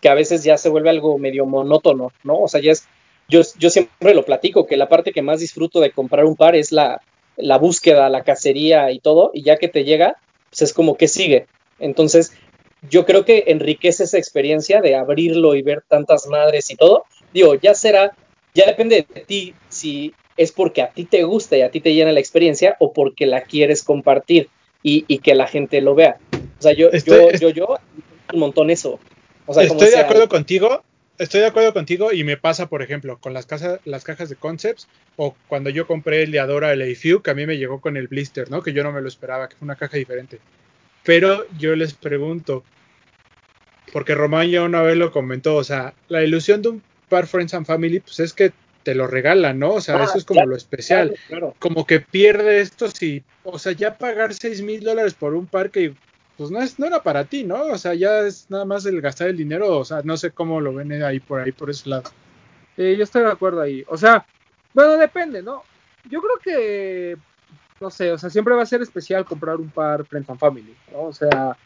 que 0.00 0.08
a 0.08 0.14
veces 0.14 0.42
ya 0.42 0.56
se 0.58 0.68
vuelve 0.68 0.90
algo 0.90 1.18
medio 1.18 1.46
monótono, 1.46 2.12
¿no? 2.24 2.40
O 2.40 2.48
sea, 2.48 2.60
ya 2.60 2.72
es, 2.72 2.86
yo, 3.28 3.42
yo 3.58 3.70
siempre 3.70 4.14
lo 4.14 4.24
platico, 4.24 4.66
que 4.66 4.76
la 4.76 4.88
parte 4.88 5.12
que 5.12 5.22
más 5.22 5.40
disfruto 5.40 5.80
de 5.80 5.92
comprar 5.92 6.24
un 6.24 6.36
par 6.36 6.56
es 6.56 6.72
la, 6.72 7.00
la 7.36 7.58
búsqueda, 7.58 8.08
la 8.08 8.24
cacería 8.24 8.90
y 8.90 8.98
todo, 8.98 9.30
y 9.32 9.42
ya 9.42 9.56
que 9.56 9.68
te 9.68 9.84
llega, 9.84 10.16
pues 10.48 10.62
es 10.62 10.72
como 10.72 10.96
que 10.96 11.08
sigue. 11.08 11.46
Entonces, 11.78 12.32
yo 12.88 13.06
creo 13.06 13.24
que 13.24 13.44
enriquece 13.48 14.04
esa 14.04 14.18
experiencia 14.18 14.80
de 14.80 14.96
abrirlo 14.96 15.54
y 15.54 15.62
ver 15.62 15.82
tantas 15.86 16.26
madres 16.26 16.70
y 16.70 16.76
todo. 16.76 17.04
Digo, 17.32 17.54
ya 17.54 17.74
será, 17.74 18.16
ya 18.54 18.66
depende 18.66 19.06
de 19.14 19.20
ti 19.22 19.54
si 19.68 20.14
es 20.36 20.52
porque 20.52 20.82
a 20.82 20.90
ti 20.90 21.04
te 21.04 21.22
gusta 21.24 21.56
y 21.56 21.62
a 21.62 21.70
ti 21.70 21.80
te 21.80 21.92
llena 21.94 22.12
la 22.12 22.20
experiencia 22.20 22.76
o 22.80 22.92
porque 22.92 23.26
la 23.26 23.42
quieres 23.42 23.82
compartir 23.82 24.48
y, 24.82 25.04
y 25.08 25.18
que 25.18 25.34
la 25.34 25.46
gente 25.46 25.80
lo 25.80 25.94
vea. 25.94 26.16
O 26.58 26.62
sea, 26.62 26.72
yo, 26.72 26.90
Estoy- 26.90 27.32
yo, 27.38 27.50
yo, 27.50 27.50
yo, 27.50 27.78
un 28.32 28.40
montón 28.40 28.70
eso. 28.70 28.98
O 29.46 29.54
sea, 29.54 29.66
como 29.66 29.78
Estoy 29.80 29.88
de 29.90 29.96
sea- 29.96 30.04
acuerdo 30.04 30.28
contigo. 30.28 30.82
Estoy 31.18 31.40
de 31.40 31.48
acuerdo 31.48 31.74
contigo 31.74 32.12
y 32.14 32.24
me 32.24 32.38
pasa, 32.38 32.70
por 32.70 32.80
ejemplo, 32.80 33.18
con 33.18 33.34
las, 33.34 33.44
casas, 33.44 33.78
las 33.84 34.04
cajas 34.04 34.30
de 34.30 34.36
concepts 34.36 34.88
o 35.16 35.36
cuando 35.48 35.68
yo 35.68 35.86
compré 35.86 36.22
el 36.22 36.30
de 36.30 36.40
Adora, 36.40 36.72
el 36.72 36.80
AFU, 36.80 37.20
que 37.20 37.30
a 37.30 37.34
mí 37.34 37.44
me 37.44 37.58
llegó 37.58 37.78
con 37.82 37.98
el 37.98 38.08
blister, 38.08 38.50
¿no? 38.50 38.62
Que 38.62 38.72
yo 38.72 38.82
no 38.82 38.90
me 38.90 39.02
lo 39.02 39.08
esperaba, 39.08 39.46
que 39.46 39.54
fue 39.56 39.66
una 39.66 39.76
caja 39.76 39.98
diferente. 39.98 40.38
Pero 41.04 41.44
yo 41.58 41.76
les 41.76 41.92
pregunto, 41.92 42.64
porque 43.92 44.14
Román 44.14 44.48
ya 44.48 44.62
una 44.62 44.80
vez 44.80 44.96
lo 44.96 45.12
comentó, 45.12 45.56
o 45.56 45.64
sea, 45.64 45.92
la 46.08 46.22
ilusión 46.22 46.62
de 46.62 46.70
un 46.70 46.82
par 47.10 47.26
Friends 47.26 47.52
and 47.52 47.66
Family, 47.66 48.00
pues 48.00 48.20
es 48.20 48.32
que 48.32 48.52
te 48.82 48.94
lo 48.94 49.06
regalan, 49.06 49.58
¿no? 49.58 49.74
O 49.74 49.80
sea, 49.80 49.96
Ah, 49.96 50.04
eso 50.04 50.18
es 50.18 50.24
como 50.24 50.38
claro, 50.38 50.50
lo 50.50 50.56
especial. 50.56 51.08
Claro, 51.08 51.22
claro. 51.28 51.56
Como 51.58 51.86
que 51.86 52.00
pierde 52.00 52.60
esto 52.60 52.88
si, 52.88 53.22
o 53.44 53.58
sea, 53.58 53.72
ya 53.72 53.96
pagar 53.96 54.34
6 54.34 54.62
mil 54.62 54.82
dólares 54.82 55.14
por 55.14 55.34
un 55.34 55.46
par 55.46 55.70
que 55.70 55.94
pues 56.36 56.50
no 56.50 56.62
es, 56.62 56.78
no 56.78 56.86
era 56.86 57.02
para 57.02 57.26
ti, 57.26 57.44
¿no? 57.44 57.64
O 57.66 57.76
sea, 57.76 57.92
ya 57.92 58.20
es 58.20 58.46
nada 58.48 58.64
más 58.64 58.86
el 58.86 59.02
gastar 59.02 59.28
el 59.28 59.36
dinero, 59.36 59.76
o 59.76 59.84
sea, 59.84 60.00
no 60.04 60.16
sé 60.16 60.30
cómo 60.30 60.58
lo 60.58 60.72
ven 60.72 60.90
ahí 61.02 61.20
por 61.20 61.38
ahí, 61.38 61.52
por 61.52 61.68
ese 61.68 61.90
lado. 61.90 62.04
Sí, 62.76 62.96
yo 62.96 63.04
estoy 63.04 63.24
de 63.24 63.30
acuerdo 63.30 63.60
ahí. 63.60 63.84
O 63.88 63.98
sea, 63.98 64.24
bueno, 64.72 64.96
depende, 64.96 65.42
¿no? 65.42 65.64
Yo 66.08 66.22
creo 66.22 66.38
que, 66.42 67.16
no 67.78 67.90
sé, 67.90 68.10
o 68.12 68.16
sea, 68.16 68.30
siempre 68.30 68.54
va 68.54 68.62
a 68.62 68.66
ser 68.66 68.80
especial 68.80 69.26
comprar 69.26 69.56
un 69.56 69.68
par 69.68 70.06
Friends 70.06 70.30
and 70.30 70.38
Family, 70.38 70.74
¿no? 70.90 71.02
O 71.02 71.12
sea, 71.12 71.58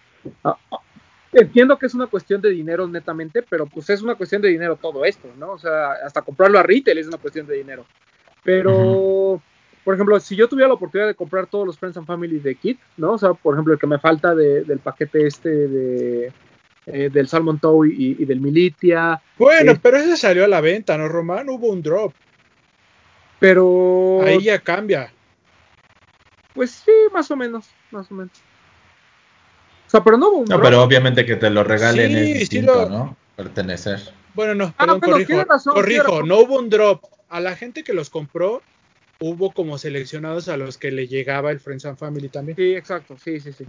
entiendo 1.34 1.78
que 1.78 1.86
es 1.86 1.94
una 1.94 2.06
cuestión 2.06 2.40
de 2.40 2.50
dinero 2.50 2.86
netamente, 2.88 3.42
pero 3.42 3.66
pues 3.66 3.90
es 3.90 4.02
una 4.02 4.14
cuestión 4.14 4.40
de 4.42 4.48
dinero 4.48 4.76
todo 4.76 5.04
esto, 5.04 5.28
¿no? 5.38 5.52
O 5.52 5.58
sea, 5.58 5.92
hasta 6.04 6.22
comprarlo 6.22 6.58
a 6.58 6.62
retail 6.62 6.98
es 6.98 7.06
una 7.06 7.18
cuestión 7.18 7.46
de 7.46 7.56
dinero. 7.56 7.84
Pero, 8.42 9.40
por 9.84 9.94
ejemplo, 9.94 10.18
si 10.20 10.36
yo 10.36 10.48
tuviera 10.48 10.68
la 10.68 10.74
oportunidad 10.74 11.06
de 11.08 11.14
comprar 11.14 11.46
todos 11.46 11.66
los 11.66 11.78
Friends 11.78 11.96
and 11.96 12.06
Family 12.06 12.38
de 12.38 12.54
Kit, 12.54 12.78
¿no? 12.96 13.12
O 13.12 13.18
sea, 13.18 13.32
por 13.34 13.54
ejemplo, 13.54 13.72
el 13.74 13.78
que 13.80 13.86
me 13.86 13.98
falta 13.98 14.34
de- 14.34 14.64
del 14.64 14.78
paquete 14.80 15.26
este 15.26 15.48
de... 15.50 16.32
eh, 16.86 17.08
del 17.10 17.26
Salmon 17.28 17.58
Tow 17.58 17.84
y, 17.86 18.16
y 18.18 18.24
del 18.26 18.40
Militia, 18.40 19.20
Bueno, 19.38 19.72
Sí. 19.72 19.80
pero 19.82 19.96
ese 19.96 20.16
salió 20.18 20.44
a 20.44 20.48
la 20.48 20.60
venta, 20.60 20.98
¿no, 20.98 21.08
Román? 21.08 21.48
Hubo 21.48 21.68
un 21.68 21.80
drop. 21.82 22.12
pero 23.38 24.20
Ahí 24.22 24.40
ya 24.42 24.58
cambia. 24.58 25.10
Pues 26.54 26.70
sí, 26.70 26.92
más 27.12 27.30
o 27.30 27.36
menos, 27.36 27.68
más 27.90 28.10
o 28.10 28.14
menos. 28.14 28.32
Sea, 29.94 30.02
pero 30.02 30.18
no 30.18 30.28
hubo 30.28 30.38
un 30.38 30.48
No, 30.48 30.60
pero 30.60 30.82
obviamente 30.82 31.24
que 31.24 31.36
te 31.36 31.50
lo 31.50 31.62
regalen 31.62 32.10
Sí, 32.10 32.18
es 32.18 32.26
sí 32.30 32.34
distinto, 32.40 32.74
lo- 32.82 32.88
¿no? 32.88 33.16
Pertenecer. 33.36 34.00
Bueno, 34.34 34.52
no, 34.56 34.64
Ah, 34.64 34.74
perdón, 34.76 34.98
bueno, 34.98 35.12
corrijo. 35.14 35.28
tiene 35.28 35.44
razón, 35.44 35.74
corrijo, 35.74 36.22
no 36.24 36.38
hubo 36.40 36.58
un 36.58 36.68
drop. 36.68 37.04
A 37.28 37.38
la 37.38 37.54
gente 37.54 37.84
que 37.84 37.92
los 37.92 38.10
compró, 38.10 38.60
hubo 39.20 39.54
como 39.54 39.78
seleccionados 39.78 40.48
a 40.48 40.56
los 40.56 40.78
que 40.78 40.90
le 40.90 41.06
llegaba 41.06 41.52
el 41.52 41.60
Friends 41.60 41.84
and 41.86 41.96
Family 41.96 42.28
también. 42.28 42.56
Sí, 42.56 42.74
exacto, 42.74 43.16
sí, 43.18 43.38
sí, 43.38 43.52
sí. 43.52 43.64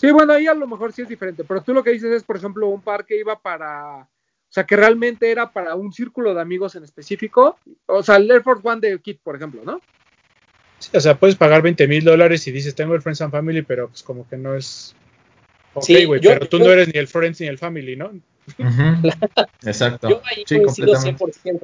Sí, 0.00 0.10
bueno, 0.10 0.32
ahí 0.32 0.48
a 0.48 0.54
lo 0.54 0.66
mejor 0.66 0.92
sí 0.92 1.02
es 1.02 1.08
diferente, 1.08 1.44
pero 1.44 1.62
tú 1.62 1.72
lo 1.72 1.84
que 1.84 1.90
dices 1.92 2.10
es, 2.12 2.24
por 2.24 2.36
ejemplo, 2.36 2.66
un 2.66 2.82
par 2.82 3.06
que 3.06 3.16
iba 3.16 3.38
para, 3.38 3.98
o 3.98 4.08
sea, 4.48 4.66
que 4.66 4.74
realmente 4.74 5.30
era 5.30 5.52
para 5.52 5.76
un 5.76 5.92
círculo 5.92 6.34
de 6.34 6.40
amigos 6.40 6.74
en 6.74 6.82
específico, 6.82 7.58
o 7.86 8.02
sea, 8.02 8.16
el 8.16 8.28
Air 8.28 8.42
Force 8.42 8.66
One 8.66 8.80
de 8.80 8.98
Kit, 8.98 9.20
por 9.22 9.36
ejemplo, 9.36 9.60
¿no? 9.64 9.80
Sí, 10.80 10.90
o 10.96 11.00
sea, 11.00 11.14
puedes 11.14 11.36
pagar 11.36 11.62
20 11.62 11.86
mil 11.86 12.02
dólares 12.04 12.44
y 12.48 12.50
dices, 12.50 12.74
tengo 12.74 12.96
el 12.96 13.02
Friends 13.02 13.20
and 13.20 13.30
Family, 13.30 13.62
pero 13.62 13.86
pues 13.86 14.02
como 14.02 14.28
que 14.28 14.36
no 14.36 14.56
es... 14.56 14.96
Ok, 15.74 15.84
Sí, 15.84 16.04
güey, 16.04 16.20
pero 16.20 16.48
tú 16.48 16.58
yo- 16.58 16.64
no 16.66 16.72
eres 16.72 16.88
ni 16.92 16.98
el 16.98 17.06
Friends 17.08 17.40
ni 17.40 17.46
el 17.46 17.58
Family, 17.58 17.96
¿no? 17.96 18.12
Exacto. 19.64 20.08
Yo 20.08 20.20
ahí 20.24 20.44
Sí, 20.46 20.56
coincido 20.58 20.92
completamente. 20.92 21.24
100%. 21.42 21.60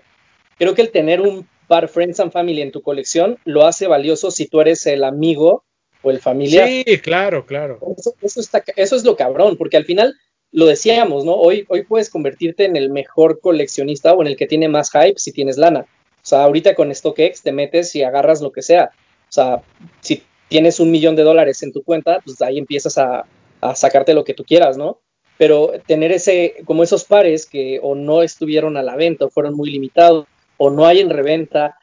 Creo 0.59 0.75
que 0.75 0.83
el 0.83 0.91
tener 0.91 1.21
un 1.21 1.47
par 1.67 1.89
Friends 1.89 2.21
and 2.21 2.33
Family 2.33 2.63
en 2.63 2.71
tu 2.73 2.83
colección 2.83 3.39
lo 3.45 3.67
hace 3.67 3.87
valioso 3.87 4.31
si 4.31 4.47
tú 4.47 4.61
eres 4.61 4.87
el 4.87 5.05
amigo 5.05 5.65
o 6.03 6.11
el 6.11 6.21
familiar. 6.21 6.69
Sí, 6.69 6.85
claro, 7.03 7.45
claro. 7.47 7.81
Eso, 7.99 8.15
eso 8.23 8.41
está, 8.41 8.63
eso 8.77 8.97
es 8.97 9.05
lo 9.05 9.17
cabrón, 9.17 9.57
porque 9.57 9.77
al 9.77 9.85
final 9.85 10.15
lo 10.53 10.67
decíamos, 10.67 11.25
¿no? 11.25 11.35
Hoy, 11.35 11.65
hoy 11.69 11.83
puedes 11.83 12.09
convertirte 12.09 12.65
en 12.65 12.77
el 12.77 12.91
mejor 12.91 13.41
coleccionista 13.41 14.13
o 14.15 14.23
en 14.23 14.29
el 14.29 14.37
que 14.37 14.47
tiene 14.47 14.69
más 14.69 14.91
hype 14.93 15.15
si 15.17 15.33
tienes 15.33 15.57
lana. 15.59 15.81
O 15.81 16.29
sea, 16.29 16.45
ahorita 16.45 16.75
con 16.75 16.95
StockX 16.95 17.43
te 17.43 17.53
metes 17.53 17.95
y 17.97 18.03
agarras 18.03 18.41
lo 18.41 18.53
que 18.53 18.63
sea. 18.63 18.91
O 19.29 19.33
sea, 19.33 19.61
si 20.01 20.23
tienes 20.49 20.79
un 20.81 20.91
millón 20.93 21.17
de 21.17 21.23
dólares 21.25 21.63
en 21.63 21.73
tu 21.73 21.83
cuenta, 21.83 22.21
pues 22.25 22.41
ahí 22.43 22.59
empiezas 22.59 22.97
a, 22.99 23.25
a 23.61 23.75
sacarte 23.75 24.15
lo 24.15 24.25
que 24.25 24.35
tú 24.35 24.45
quieras, 24.45 24.77
¿no? 24.77 25.01
Pero 25.39 25.73
tener 25.87 26.13
ese, 26.13 26.57
como 26.65 26.83
esos 26.83 27.05
pares 27.05 27.47
que 27.47 27.79
o 27.83 27.95
no 27.95 28.23
estuvieron 28.23 28.77
a 28.77 28.83
la 28.83 28.97
venta 28.97 29.27
o 29.27 29.31
fueron 29.31 29.55
muy 29.55 29.71
limitados 29.71 30.27
o 30.57 30.71
no 30.71 30.87
hay 30.87 31.01
en 31.01 31.11
reventa 31.11 31.77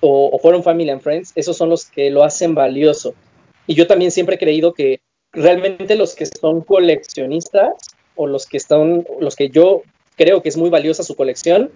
o, 0.00 0.38
fueron 0.40 0.62
Family 0.62 0.90
and 0.90 1.02
Friends, 1.02 1.32
esos 1.34 1.56
son 1.56 1.70
los 1.70 1.84
que 1.86 2.10
lo 2.10 2.22
hacen 2.22 2.54
valioso. 2.54 3.14
Y 3.66 3.74
yo 3.74 3.86
también 3.86 4.10
siempre 4.10 4.36
he 4.36 4.38
creído 4.38 4.72
que 4.72 5.00
realmente 5.32 5.96
los 5.96 6.14
que 6.14 6.26
son 6.26 6.60
coleccionistas 6.60 7.74
o 8.14 8.26
los 8.26 8.46
que 8.46 8.56
están, 8.56 9.06
los 9.20 9.34
que 9.34 9.48
yo 9.48 9.82
creo 10.16 10.42
que 10.42 10.48
es 10.48 10.56
muy 10.56 10.70
valiosa 10.70 11.02
su 11.02 11.16
colección, 11.16 11.70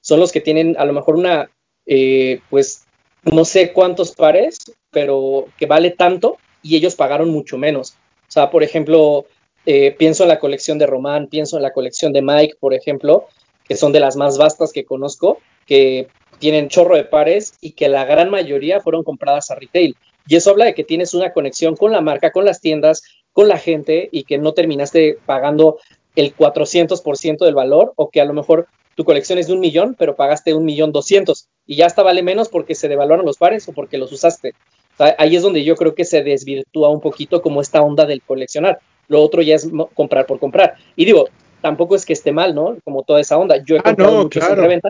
son 0.00 0.20
los 0.20 0.32
que 0.32 0.40
tienen 0.40 0.76
a 0.78 0.84
lo 0.84 0.92
mejor 0.92 1.16
una 1.16 1.50
eh, 1.86 2.40
pues 2.50 2.86
no 3.24 3.44
sé 3.44 3.72
cuántos 3.72 4.12
pares, 4.12 4.58
pero 4.90 5.46
que 5.58 5.66
vale 5.66 5.90
tanto 5.90 6.36
y 6.62 6.76
ellos 6.76 6.94
pagaron 6.94 7.30
mucho 7.30 7.58
menos. 7.58 7.96
O 8.28 8.30
sea, 8.30 8.50
por 8.50 8.62
ejemplo, 8.62 9.26
eh, 9.66 9.94
pienso 9.98 10.24
en 10.24 10.28
la 10.28 10.38
colección 10.38 10.78
de 10.78 10.86
Román, 10.86 11.28
pienso 11.28 11.56
en 11.56 11.62
la 11.62 11.72
colección 11.72 12.12
de 12.12 12.22
Mike, 12.22 12.56
por 12.60 12.74
ejemplo, 12.74 13.26
que 13.64 13.76
son 13.76 13.92
de 13.92 14.00
las 14.00 14.16
más 14.16 14.38
vastas 14.38 14.72
que 14.72 14.84
conozco, 14.84 15.38
que 15.66 16.08
tienen 16.38 16.68
chorro 16.68 16.96
de 16.96 17.04
pares 17.04 17.54
y 17.60 17.72
que 17.72 17.88
la 17.88 18.04
gran 18.04 18.30
mayoría 18.30 18.80
fueron 18.80 19.02
compradas 19.02 19.50
a 19.50 19.54
retail. 19.54 19.96
Y 20.26 20.36
eso 20.36 20.50
habla 20.50 20.66
de 20.66 20.74
que 20.74 20.84
tienes 20.84 21.14
una 21.14 21.32
conexión 21.32 21.74
con 21.74 21.92
la 21.92 22.00
marca, 22.00 22.32
con 22.32 22.44
las 22.44 22.60
tiendas, 22.60 23.02
con 23.32 23.48
la 23.48 23.58
gente 23.58 24.08
y 24.12 24.24
que 24.24 24.38
no 24.38 24.52
terminaste 24.52 25.18
pagando 25.24 25.78
el 26.16 26.34
400% 26.34 27.44
del 27.44 27.54
valor 27.54 27.92
o 27.96 28.10
que 28.10 28.20
a 28.20 28.24
lo 28.24 28.34
mejor 28.34 28.66
tu 28.94 29.04
colección 29.04 29.38
es 29.38 29.46
de 29.46 29.52
un 29.52 29.60
millón, 29.60 29.94
pero 29.98 30.16
pagaste 30.16 30.54
un 30.54 30.64
millón 30.64 30.92
doscientos 30.92 31.48
y 31.66 31.76
ya 31.76 31.86
hasta 31.86 32.02
vale 32.02 32.22
menos 32.22 32.48
porque 32.48 32.74
se 32.74 32.88
devaluaron 32.88 33.24
los 33.24 33.36
pares 33.36 33.68
o 33.68 33.72
porque 33.72 33.96
los 33.96 34.10
usaste. 34.12 34.54
Ahí 34.98 35.36
es 35.36 35.42
donde 35.42 35.64
yo 35.64 35.76
creo 35.76 35.94
que 35.94 36.04
se 36.04 36.22
desvirtúa 36.22 36.88
un 36.88 37.00
poquito 37.00 37.42
como 37.42 37.60
esta 37.60 37.82
onda 37.82 38.06
del 38.06 38.22
coleccionar. 38.22 38.78
Lo 39.08 39.22
otro 39.22 39.42
ya 39.42 39.54
es 39.54 39.68
comprar 39.94 40.26
por 40.26 40.38
comprar. 40.38 40.74
Y 40.96 41.04
digo, 41.04 41.28
tampoco 41.62 41.96
es 41.96 42.04
que 42.04 42.12
esté 42.12 42.32
mal, 42.32 42.54
¿no? 42.54 42.76
Como 42.84 43.02
toda 43.02 43.20
esa 43.20 43.38
onda. 43.38 43.62
Yo 43.64 43.76
he 43.76 43.78
Ah, 43.78 43.82
comprado 43.84 44.12
no, 44.12 44.22
muchos 44.24 44.44
claro. 44.44 44.60
en 44.60 44.62
reventa, 44.62 44.88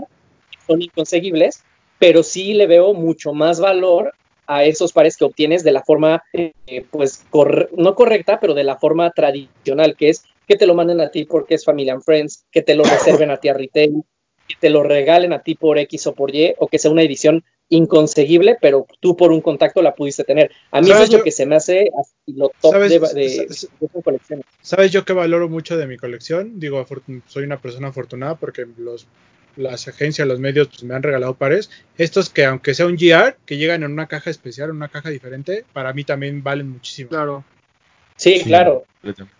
son 0.66 0.82
inconseguibles, 0.82 1.62
pero 1.98 2.22
sí 2.22 2.54
le 2.54 2.66
veo 2.66 2.94
mucho 2.94 3.32
más 3.32 3.60
valor 3.60 4.12
a 4.46 4.64
esos 4.64 4.92
pares 4.92 5.16
que 5.16 5.24
obtienes 5.24 5.62
de 5.62 5.72
la 5.72 5.82
forma, 5.82 6.22
eh, 6.32 6.52
pues, 6.90 7.24
no 7.76 7.94
correcta, 7.94 8.40
pero 8.40 8.54
de 8.54 8.64
la 8.64 8.76
forma 8.78 9.10
tradicional, 9.10 9.94
que 9.94 10.08
es 10.08 10.24
que 10.46 10.56
te 10.56 10.66
lo 10.66 10.74
manden 10.74 11.02
a 11.02 11.10
ti 11.10 11.26
porque 11.26 11.54
es 11.54 11.64
Family 11.64 11.90
and 11.90 12.02
Friends, 12.02 12.46
que 12.50 12.62
te 12.62 12.74
lo 12.74 12.82
reserven 12.84 13.30
a 13.30 13.36
ti 13.36 13.50
a 13.50 13.54
retail, 13.54 14.02
que 14.46 14.54
te 14.58 14.70
lo 14.70 14.82
regalen 14.82 15.34
a 15.34 15.42
ti 15.42 15.54
por 15.54 15.78
X 15.78 16.06
o 16.06 16.14
por 16.14 16.34
Y, 16.34 16.54
o 16.58 16.66
que 16.66 16.78
sea 16.78 16.90
una 16.90 17.02
edición 17.02 17.44
inconseguible, 17.70 18.56
pero 18.60 18.86
tú 19.00 19.16
por 19.16 19.30
un 19.32 19.40
contacto 19.40 19.82
la 19.82 19.94
pudiste 19.94 20.24
tener. 20.24 20.50
A 20.70 20.80
mí 20.80 20.86
eso 20.86 20.94
¿Sabes? 20.94 21.08
es 21.10 21.16
lo 21.18 21.22
que 21.24 21.32
se 21.32 21.46
me 21.46 21.56
hace 21.56 21.90
así 22.00 22.14
lo 22.34 22.50
top 22.60 22.72
¿Sabes? 22.72 22.90
de, 22.90 22.98
de, 22.98 23.26
S- 23.26 23.38
de 23.40 23.44
s- 23.46 23.68
esas 23.80 24.04
colecciones. 24.04 24.46
¿Sabes 24.62 24.90
yo 24.90 25.04
que 25.04 25.12
valoro 25.12 25.48
mucho 25.48 25.76
de 25.76 25.86
mi 25.86 25.96
colección? 25.96 26.58
Digo, 26.60 26.84
soy 27.26 27.44
una 27.44 27.60
persona 27.60 27.88
afortunada 27.88 28.36
porque 28.36 28.66
los, 28.78 29.06
las 29.56 29.86
agencias, 29.88 30.26
los 30.26 30.40
medios 30.40 30.68
pues, 30.68 30.82
me 30.84 30.94
han 30.94 31.02
regalado 31.02 31.34
pares. 31.34 31.70
Estos 31.98 32.30
que 32.30 32.44
aunque 32.46 32.74
sea 32.74 32.86
un 32.86 32.96
GR, 32.96 33.36
que 33.44 33.56
llegan 33.58 33.82
en 33.82 33.92
una 33.92 34.06
caja 34.06 34.30
especial, 34.30 34.70
en 34.70 34.76
una 34.76 34.88
caja 34.88 35.10
diferente, 35.10 35.64
para 35.72 35.92
mí 35.92 36.04
también 36.04 36.42
valen 36.42 36.70
muchísimo. 36.70 37.10
Claro. 37.10 37.44
Sí, 38.16 38.38
Sí. 38.38 38.44
claro, 38.44 38.84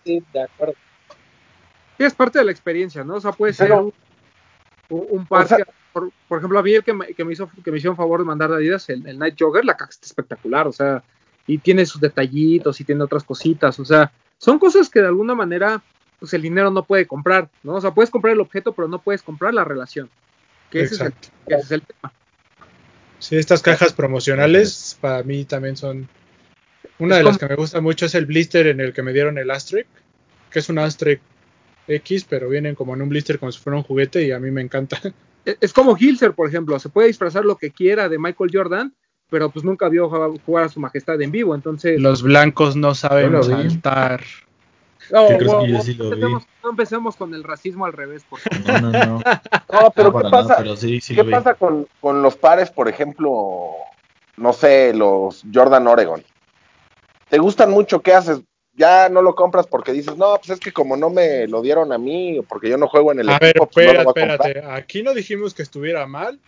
sí, 0.05 0.23
de 0.33 0.41
acuerdo. 0.41 0.73
Sí, 1.97 2.05
es 2.05 2.13
parte 2.13 2.39
de 2.39 2.45
la 2.45 2.51
experiencia, 2.51 3.03
¿no? 3.03 3.15
O 3.15 3.19
sea, 3.21 3.33
puede 3.33 3.51
ser 3.53 3.71
un, 3.73 3.93
un- 4.89 5.07
un 5.09 5.25
par 5.27 5.45
O 5.45 5.47
sea- 5.49 5.57
que, 5.57 5.63
por, 5.99 6.11
por 6.27 6.37
ejemplo, 6.37 6.59
a 6.59 6.63
mí 6.63 6.73
el 6.73 6.83
que 6.83 6.93
me, 6.93 7.07
que 7.07 7.25
me 7.25 7.33
hizo 7.33 7.49
que 7.63 7.71
me 7.71 7.77
hicieron 7.77 7.97
favor 7.97 8.19
de 8.19 8.25
mandar 8.25 8.49
de 8.49 8.57
Adidas, 8.57 8.89
el, 8.89 9.05
el 9.07 9.19
Night 9.19 9.35
Jogger, 9.39 9.65
la 9.65 9.77
caja 9.77 9.91
está 9.91 10.05
espectacular, 10.05 10.67
o 10.67 10.71
sea, 10.71 11.03
y 11.47 11.57
tiene 11.57 11.85
sus 11.85 12.01
detallitos 12.01 12.79
y 12.79 12.83
tiene 12.83 13.03
otras 13.03 13.23
cositas, 13.23 13.79
o 13.79 13.85
sea, 13.85 14.11
son 14.37 14.59
cosas 14.59 14.89
que 14.89 15.01
de 15.01 15.07
alguna 15.07 15.35
manera, 15.35 15.81
pues 16.19 16.33
el 16.33 16.41
dinero 16.41 16.71
no 16.71 16.83
puede 16.83 17.05
comprar, 17.05 17.49
¿no? 17.63 17.75
O 17.75 17.81
sea, 17.81 17.91
puedes 17.91 18.09
comprar 18.09 18.33
el 18.33 18.39
objeto, 18.39 18.73
pero 18.73 18.87
no 18.87 19.01
puedes 19.01 19.21
comprar 19.21 19.53
la 19.53 19.65
relación. 19.65 20.09
Que 20.71 20.81
ese, 20.81 20.95
es 20.95 21.01
el, 21.01 21.07
Exacto. 21.07 21.29
que 21.47 21.53
ese 21.55 21.63
es 21.63 21.71
el 21.71 21.81
tema. 21.81 22.13
Sí, 23.19 23.35
estas 23.35 23.61
cajas 23.61 23.91
promocionales 23.93 24.97
para 25.01 25.23
mí 25.23 25.43
también 25.43 25.75
son... 25.75 26.07
Una 26.99 27.15
Es 27.15 27.19
de 27.19 27.23
las 27.25 27.37
que 27.37 27.47
me 27.47 27.55
gusta 27.55 27.81
mucho 27.81 28.05
es 28.05 28.15
el 28.15 28.25
blister 28.25 28.67
en 28.67 28.79
el 28.79 28.93
que 28.93 29.01
me 29.03 29.11
dieron 29.11 29.37
el 29.37 29.51
Astric, 29.51 29.87
que 30.49 30.59
es 30.59 30.69
un 30.69 30.79
Astric 30.79 31.21
X, 31.87 32.25
pero 32.29 32.47
vienen 32.47 32.75
como 32.75 32.93
en 32.93 33.01
un 33.01 33.09
blister 33.09 33.39
como 33.39 33.51
si 33.51 33.59
fuera 33.59 33.77
un 33.77 33.83
juguete 33.83 34.23
y 34.23 34.31
a 34.31 34.39
mí 34.39 34.51
me 34.51 34.61
encanta. 34.61 34.99
Es, 35.49 35.57
es 35.61 35.73
como 35.73 35.95
Hilser, 35.97 36.33
por 36.33 36.47
ejemplo, 36.47 36.77
se 36.79 36.89
puede 36.89 37.07
disfrazar 37.07 37.45
lo 37.45 37.55
que 37.57 37.71
quiera 37.71 38.09
de 38.09 38.19
Michael 38.19 38.51
Jordan, 38.53 38.93
pero 39.29 39.49
pues 39.49 39.63
nunca 39.65 39.89
vio 39.89 40.09
jugar- 40.09 40.65
a 40.65 40.69
su 40.69 40.79
majestad 40.79 41.21
en 41.21 41.31
vivo, 41.31 41.55
entonces... 41.55 41.99
Los 41.99 42.23
blancos 42.23 42.75
no 42.75 42.93
saben 42.95 43.31
vi. 43.33 43.43
saltar. 43.43 44.23
No, 45.11 45.27
¿Qué 45.27 45.37
crees 45.37 45.51
wow, 45.51 45.61
que 45.61 45.67
yo 45.69 45.75
wow, 45.75 45.83
sí 45.83 45.93
lo 45.95 46.03
no 46.05 46.09
vi? 46.15 46.21
empecemos- 46.21 46.43
no 46.63 46.69
empecemos 46.71 47.15
con 47.15 47.33
el 47.33 47.43
racismo 47.43 47.85
al 47.85 47.93
revés, 47.93 48.23
por 48.29 48.39
favor. 48.39 48.81
No, 48.81 48.91
no, 48.91 49.05
no. 49.05 49.23
No, 49.71 49.91
pero 49.95 50.11
No, 50.11 50.17
¿qué 50.17 50.23
pasa? 50.31 50.41
nada, 50.47 50.57
pero 50.57 50.75
sí, 50.75 50.99
sí 50.99 51.15
¿Qué 51.15 51.23
pasa 51.25 51.53
con, 51.53 51.87
con 52.01 52.23
los 52.23 52.35
pares, 52.35 52.71
por 52.71 52.87
ejemplo, 52.89 53.69
no 54.37 54.51
sé, 54.51 54.93
los 54.95 55.43
Jordan 55.53 55.85
Oregon? 55.87 56.23
¿Te 57.29 57.37
gustan 57.37 57.69
mucho? 57.69 58.01
¿Qué 58.01 58.13
haces? 58.13 58.41
Ya 58.79 59.09
no 59.09 59.21
lo 59.21 59.35
compras 59.35 59.67
porque 59.67 59.91
dices, 59.91 60.15
no, 60.15 60.37
pues 60.37 60.51
es 60.51 60.59
que 60.61 60.71
como 60.71 60.95
no 60.95 61.09
me 61.09 61.45
lo 61.47 61.61
dieron 61.61 61.91
a 61.91 61.97
mí 61.97 62.39
o 62.39 62.43
porque 62.43 62.69
yo 62.69 62.77
no 62.77 62.87
juego 62.87 63.11
en 63.11 63.19
el 63.19 63.27
A 63.29 63.37
ver, 63.37 63.55
pues 63.57 63.69
espera, 63.71 63.91
no 63.91 64.03
lo 64.05 64.13
voy 64.13 64.23
a 64.23 64.27
comprar. 64.29 64.47
espérate. 64.49 64.71
Aquí 64.81 65.03
no 65.03 65.13
dijimos 65.13 65.53
que 65.53 65.63
estuviera 65.63 66.07
mal. 66.07 66.39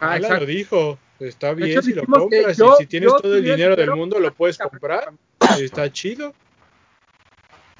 Ah, 0.00 0.14
Alan 0.14 0.40
lo 0.40 0.46
dijo. 0.46 0.98
Está 1.20 1.52
bien 1.54 1.70
hecho, 1.70 1.82
si 1.82 1.92
lo 1.94 2.04
compras. 2.04 2.56
yo- 2.56 2.74
y 2.80 2.82
si 2.82 2.86
tienes 2.88 3.12
todo 3.22 3.36
el 3.36 3.44
dinero 3.44 3.76
del 3.76 3.92
mundo, 3.92 4.18
lo 4.18 4.34
puedes 4.34 4.58
comprar. 4.58 5.12
Está 5.60 5.90
chido. 5.92 6.34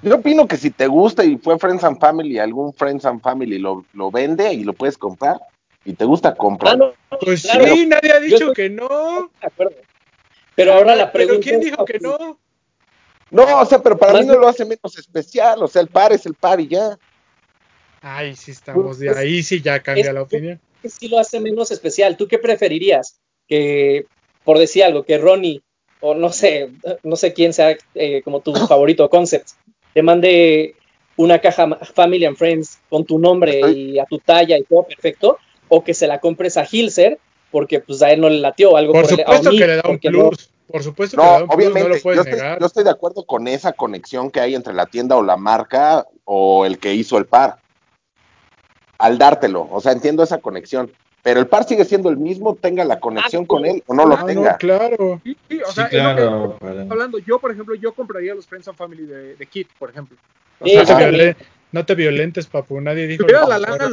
Yo 0.00 0.14
opino 0.14 0.46
que 0.46 0.56
si 0.56 0.70
te 0.70 0.86
gusta 0.86 1.24
y 1.24 1.36
fue 1.38 1.58
Friends 1.58 1.82
and 1.82 1.98
Family, 1.98 2.38
algún 2.38 2.72
Friends 2.72 3.04
and 3.04 3.20
Family 3.20 3.58
lo, 3.58 3.84
lo 3.94 4.12
vende 4.12 4.52
y 4.54 4.62
lo 4.62 4.74
puedes 4.74 4.96
comprar 4.96 5.40
y 5.84 5.94
te 5.94 6.04
gusta 6.04 6.28
Ah, 6.28 6.34
comprar. 6.36 6.78
no, 6.78 6.94
Pues 7.20 7.42
Claro. 7.42 7.64
sí, 7.66 7.86
nadie 7.86 8.12
ha 8.12 8.20
dicho 8.20 8.36
estoy- 8.36 8.54
que 8.54 8.70
no. 8.70 9.30
de 9.40 9.46
acuerdo. 9.46 9.74
Pero 10.54 10.74
ahora 10.74 10.94
la 10.94 11.10
Pero 11.10 11.26
pregunta 11.26 11.42
¿quién 11.42 11.58
es, 11.60 11.64
dijo 11.66 11.84
que 11.84 11.98
no? 11.98 12.38
No, 13.34 13.60
o 13.60 13.66
sea, 13.66 13.82
pero 13.82 13.96
para 13.98 14.20
mí 14.20 14.26
no 14.26 14.34
lo 14.38 14.48
hace 14.48 14.64
menos 14.64 14.96
especial. 14.96 15.62
O 15.62 15.66
sea, 15.68 15.82
el 15.82 15.88
par 15.88 16.12
es 16.12 16.24
el 16.26 16.34
par 16.34 16.60
y 16.60 16.68
ya. 16.68 16.96
Ay, 18.00 18.36
sí 18.36 18.50
estamos 18.50 18.98
de 18.98 19.06
Pues, 19.06 19.18
ahí, 19.18 19.42
sí 19.42 19.60
ya 19.60 19.80
cambia 19.80 20.06
es- 20.08 20.14
la 20.14 20.22
opinión. 20.22 20.60
que 20.82 20.88
sí 20.90 21.08
lo 21.08 21.18
hace 21.18 21.40
menos 21.40 21.70
especial. 21.70 22.16
¿Tú 22.16 22.28
qué 22.28 22.38
preferirías? 22.38 23.18
Que, 23.48 24.06
por 24.44 24.58
decir 24.58 24.84
algo, 24.84 25.02
que 25.04 25.18
Ronnie, 25.18 25.62
o 26.00 26.14
no 26.14 26.30
sé, 26.30 26.70
no 27.02 27.16
sé 27.16 27.32
quién 27.32 27.52
sea 27.54 27.76
eh, 27.94 28.20
como 28.22 28.40
tu 28.40 28.52
favorito 28.72 29.08
concept, 29.08 29.48
te 29.94 30.02
mande 30.02 30.74
una 31.16 31.38
caja 31.40 31.78
Family 31.94 32.24
and 32.26 32.36
Friends 32.36 32.78
con 32.90 33.04
tu 33.04 33.18
nombre 33.18 33.60
y 33.70 33.98
a 33.98 34.04
tu 34.04 34.18
talla 34.18 34.58
y 34.58 34.64
todo 34.64 34.82
perfecto, 34.84 35.38
o 35.68 35.82
que 35.82 35.94
se 35.94 36.06
la 36.06 36.20
compres 36.20 36.56
a 36.56 36.66
Hilser 36.70 37.18
porque 37.50 37.80
pues 37.80 38.02
a 38.02 38.10
él 38.12 38.20
no 38.20 38.28
le 38.28 38.38
latió 38.40 38.72
o 38.72 38.76
algo 38.76 38.92
Por 38.92 39.02
por 39.08 39.12
el- 39.12 39.20
a 39.20 39.22
supuesto 39.24 39.50
mí, 39.52 39.58
que 39.58 39.66
le 39.66 39.76
da 39.76 39.82
un 39.88 40.00
no- 40.02 40.28
plus. 40.30 40.50
Por 40.66 40.82
supuesto 40.82 41.16
que 41.16 41.22
No, 41.22 41.40
no 41.40 41.46
obviamente, 41.52 41.88
lo 41.88 42.14
yo 42.14 42.20
estoy, 42.22 42.32
negar. 42.36 42.58
yo 42.58 42.66
estoy 42.66 42.84
de 42.84 42.90
acuerdo 42.90 43.24
con 43.24 43.46
esa 43.48 43.72
conexión 43.72 44.30
que 44.30 44.40
hay 44.40 44.54
entre 44.54 44.72
la 44.74 44.86
tienda 44.86 45.16
o 45.16 45.22
la 45.22 45.36
marca 45.36 46.06
o 46.24 46.64
el 46.64 46.78
que 46.78 46.94
hizo 46.94 47.18
el 47.18 47.26
par. 47.26 47.58
Al 48.98 49.18
dártelo, 49.18 49.68
o 49.70 49.80
sea, 49.80 49.92
entiendo 49.92 50.22
esa 50.22 50.38
conexión. 50.38 50.90
Pero 51.22 51.40
el 51.40 51.46
par 51.46 51.64
sigue 51.64 51.84
siendo 51.84 52.10
el 52.10 52.16
mismo, 52.18 52.54
tenga 52.54 52.84
la 52.84 53.00
conexión 53.00 53.46
con 53.46 53.64
él 53.64 53.82
o 53.86 53.94
no 53.94 54.06
lo 54.06 54.14
Ah, 54.16 54.24
tenga. 54.26 54.52
no, 54.52 54.58
claro. 54.58 55.20
Sí, 55.24 55.36
sí, 55.48 55.60
o 55.62 55.66
Sí, 55.68 55.72
sea, 55.74 55.86
es 55.86 55.92
lo 55.94 56.14
que 56.16 56.22
claro. 56.22 56.58
hablando. 56.90 57.18
Yo, 57.18 57.38
por 57.38 57.50
ejemplo, 57.50 57.74
yo 57.74 57.92
compraría 57.94 58.34
los 58.34 58.46
Friends 58.46 58.68
and 58.68 58.76
Family 58.76 59.06
de, 59.06 59.34
de 59.36 59.46
Kit, 59.46 59.68
por 59.78 59.90
ejemplo. 59.90 60.16
O 60.60 60.66
Sí, 60.66 60.72
sea, 60.72 60.80
No 60.80 60.86
te, 60.86 60.92
Ajá. 60.92 61.02
violen- 61.02 61.36
no 61.72 61.86
te 61.86 61.94
violentes, 61.94 62.46
papu. 62.46 62.80
Nadie 62.80 63.06
dijo. 63.06 63.26
lo 63.26 63.48
la 63.48 63.58
lana, 63.58 63.88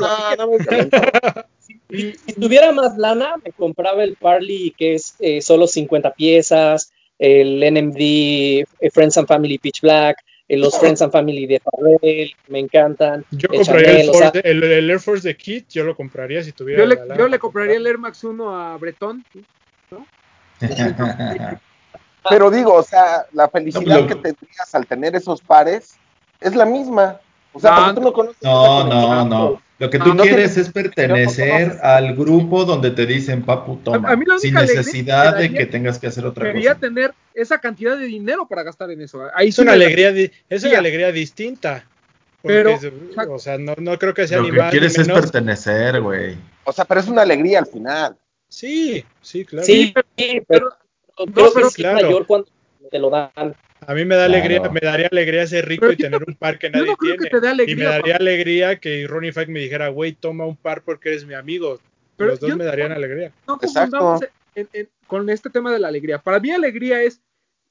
No, 1.89 1.97
no 1.97 2.13
Si 2.25 2.33
tuviera 2.33 2.71
más 2.71 2.97
lana, 2.97 3.35
me 3.43 3.51
compraba 3.51 4.03
el 4.03 4.15
Parley, 4.15 4.73
que 4.77 4.95
es 4.95 5.15
eh, 5.19 5.41
solo 5.41 5.67
50 5.67 6.13
piezas, 6.13 6.91
el 7.19 7.59
NMD 7.59 7.97
eh, 7.99 8.65
Friends 8.91 9.17
and 9.17 9.27
Family 9.27 9.57
Pitch 9.57 9.81
Black, 9.81 10.17
eh, 10.47 10.57
los 10.57 10.77
Friends 10.77 11.01
and 11.01 11.11
Family 11.11 11.45
de 11.45 11.59
Pharrell, 11.61 12.35
me 12.47 12.59
encantan. 12.59 13.23
Yo 13.31 13.47
el 13.51 13.57
compraría 13.59 14.01
el, 14.01 14.09
o 14.09 14.13
Force 14.13 14.31
sea, 14.31 14.41
el, 14.43 14.63
el 14.63 14.89
Air 14.89 14.99
Force 14.99 15.27
de 15.27 15.37
Kit, 15.37 15.69
yo 15.69 15.83
lo 15.83 15.95
compraría 15.95 16.43
si 16.43 16.51
tuviera 16.51 16.81
yo, 16.81 16.87
le, 16.87 16.95
la 16.95 17.05
lana 17.05 17.17
yo 17.17 17.27
le 17.27 17.39
compraría 17.39 17.77
el. 17.77 17.87
Air 17.87 17.97
Max 17.97 18.23
1 18.23 18.55
a 18.57 18.77
Bretón. 18.77 19.23
Pero 22.29 22.51
digo, 22.51 22.73
o 22.73 22.83
sea, 22.83 23.25
la 23.33 23.49
felicidad 23.49 23.81
No, 23.81 24.07
pero- 24.07 24.07
que 24.07 24.15
tendrías 24.15 24.75
al 24.75 24.85
tener 24.85 25.15
esos 25.15 25.41
pares 25.41 25.95
es 26.39 26.55
la 26.55 26.65
misma. 26.65 27.19
O 27.53 27.59
sea, 27.59 27.71
No, 27.87 27.95
tú 27.95 28.01
no 28.01 28.13
conoces 28.13 28.41
No, 28.43 28.83
no, 28.87 29.25
no. 29.25 29.61
Lo 29.79 29.89
que 29.89 29.97
No, 29.97 30.05
tú 30.05 30.13
no 30.13 30.23
quieres 30.23 30.55
es 30.57 30.69
pertenecer 30.71 31.79
al 31.81 32.15
grupo 32.15 32.65
donde 32.65 32.91
te 32.91 33.07
dicen, 33.07 33.41
papu, 33.43 33.77
toma, 33.77 34.09
A- 34.09 34.11
a 34.13 34.15
mí 34.15 34.25
la 34.25 34.37
sin 34.37 34.53
necesidad 34.53 35.35
de 35.37 35.51
que 35.51 35.65
tengas 35.65 35.97
que 35.97 36.05
hacer 36.07 36.23
otra 36.25 36.45
Quería 36.51 36.75
cosa. 36.75 36.79
tener 36.81 37.13
esa 37.33 37.57
cantidad 37.59 37.97
de 37.97 38.05
dinero 38.05 38.47
para 38.47 38.61
gastar 38.61 38.91
en 38.91 39.01
eso. 39.01 39.23
Ahí 39.33 39.49
Es 39.49 39.57
una 39.57 39.73
alegría, 39.73 40.09
es 40.49 40.63
una 40.63 40.77
alegría 40.77 41.11
distinta. 41.11 41.83
Porque 42.43 42.77
Pero- 43.15 43.33
o 43.33 43.39
sea, 43.39 43.57
no, 43.57 43.73
no 43.77 43.97
creo 43.99 44.13
que 44.13 44.27
sea 44.27 44.37
Lo 44.37 44.43
ni 44.43 44.51
que 44.51 44.57
más 44.57 44.65
ni 44.67 44.71
quieres 44.71 44.97
es 44.97 45.07
pertenecer, 45.07 45.99
güey. 46.01 46.37
O 46.63 46.71
sea, 46.71 46.85
pero 46.85 46.99
es 46.99 47.07
una 47.07 47.21
alegría 47.23 47.59
al 47.59 47.67
final. 47.67 48.15
Sí, 48.49 49.03
sí, 49.21 49.45
claro. 49.45 49.65
sí, 49.65 49.91
pero- 49.93 50.07
sí, 50.17 50.41
pero- 50.47 50.69
pero 51.17 51.31
creo 51.33 51.51
pero 51.53 51.67
que 51.69 51.73
sí 51.75 51.81
es 51.81 51.87
claro. 51.89 52.07
mayor 52.07 52.25
cuando 52.27 52.47
te 52.91 52.99
lo 52.99 53.09
dan. 53.09 53.31
A 53.35 53.93
mí 53.95 54.05
me 54.05 54.15
da 54.15 54.27
Claro. 54.27 54.33
alegría, 54.43 54.69
me 54.69 54.79
daría 54.79 55.07
alegría 55.11 55.47
ser 55.47 55.67
rico 55.67 55.81
Pero 55.81 55.93
y 55.93 55.97
tener 55.97 56.23
un 56.27 56.35
par 56.35 56.59
que 56.59 56.67
yo 56.67 56.73
nadie 56.73 56.91
no 56.91 56.97
creo 56.97 57.13
que 57.17 57.29
tiene. 57.29 57.39
te 57.41 57.63
dé 57.65 57.71
y 57.71 57.75
me 57.75 57.85
daría 57.85 58.17
alegría 58.17 58.79
que 58.79 59.07
Ronnie 59.07 59.31
Fike 59.31 59.47
me 59.51 59.61
dijera, 59.61 59.87
güey, 59.87 60.11
toma 60.13 60.45
un 60.45 60.55
par 60.57 60.83
porque 60.83 61.09
eres 61.09 61.25
mi 61.25 61.33
amigo. 61.33 61.79
Pero 62.17 62.31
Los 62.31 62.39
dos 62.39 62.51
yo- 62.51 62.57
me 62.57 62.65
darían 62.65 62.91
alegría. 62.91 63.31
no 63.47 63.55
Exacto. 63.59 63.97
confundamos 63.97 64.25
en- 64.53 64.69
en- 64.73 64.89
con 65.07 65.27
este 65.31 65.49
tema 65.49 65.71
de 65.73 65.79
la 65.79 65.87
alegría. 65.87 66.19
Para 66.19 66.39
mí 66.39 66.51
alegría 66.51 67.01
es 67.01 67.19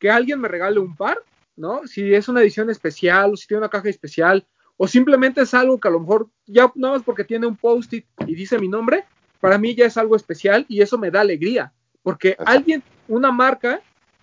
que 0.00 0.10
alguien 0.10 0.40
me 0.40 0.48
regale 0.48 0.80
un 0.80 0.96
par, 0.96 1.18
¿no? 1.54 1.86
Si 1.86 2.12
es 2.12 2.26
una 2.28 2.40
edición 2.40 2.70
especial 2.70 3.32
o 3.32 3.36
si 3.36 3.46
tiene 3.46 3.58
una 3.60 3.68
caja 3.68 3.88
especial 3.88 4.44
o 4.76 4.88
simplemente 4.88 5.42
es 5.42 5.52
algo 5.54 5.78
que 5.78 5.86
a 5.86 5.90
lo 5.92 6.00
mejor 6.00 6.28
ya 6.46 6.72
nada 6.74 6.94
más 6.94 7.02
porque 7.04 7.22
tiene 7.22 7.46
un 7.46 7.56
post-it 7.56 8.06
y 8.26 8.34
dice 8.34 8.58
mi 8.58 8.66
nombre, 8.66 9.04
para 9.38 9.58
mí 9.58 9.74
ya 9.76 9.84
es 9.86 9.96
algo 9.96 10.16
especial 10.16 10.64
y 10.68 10.80
eso 10.80 10.98
me 10.98 11.10
da 11.10 11.20
alegría, 11.20 11.72
porque 12.02 12.30
Exacto. 12.30 12.50
alguien, 12.50 12.82
una 13.08 13.30
marca, 13.30 13.80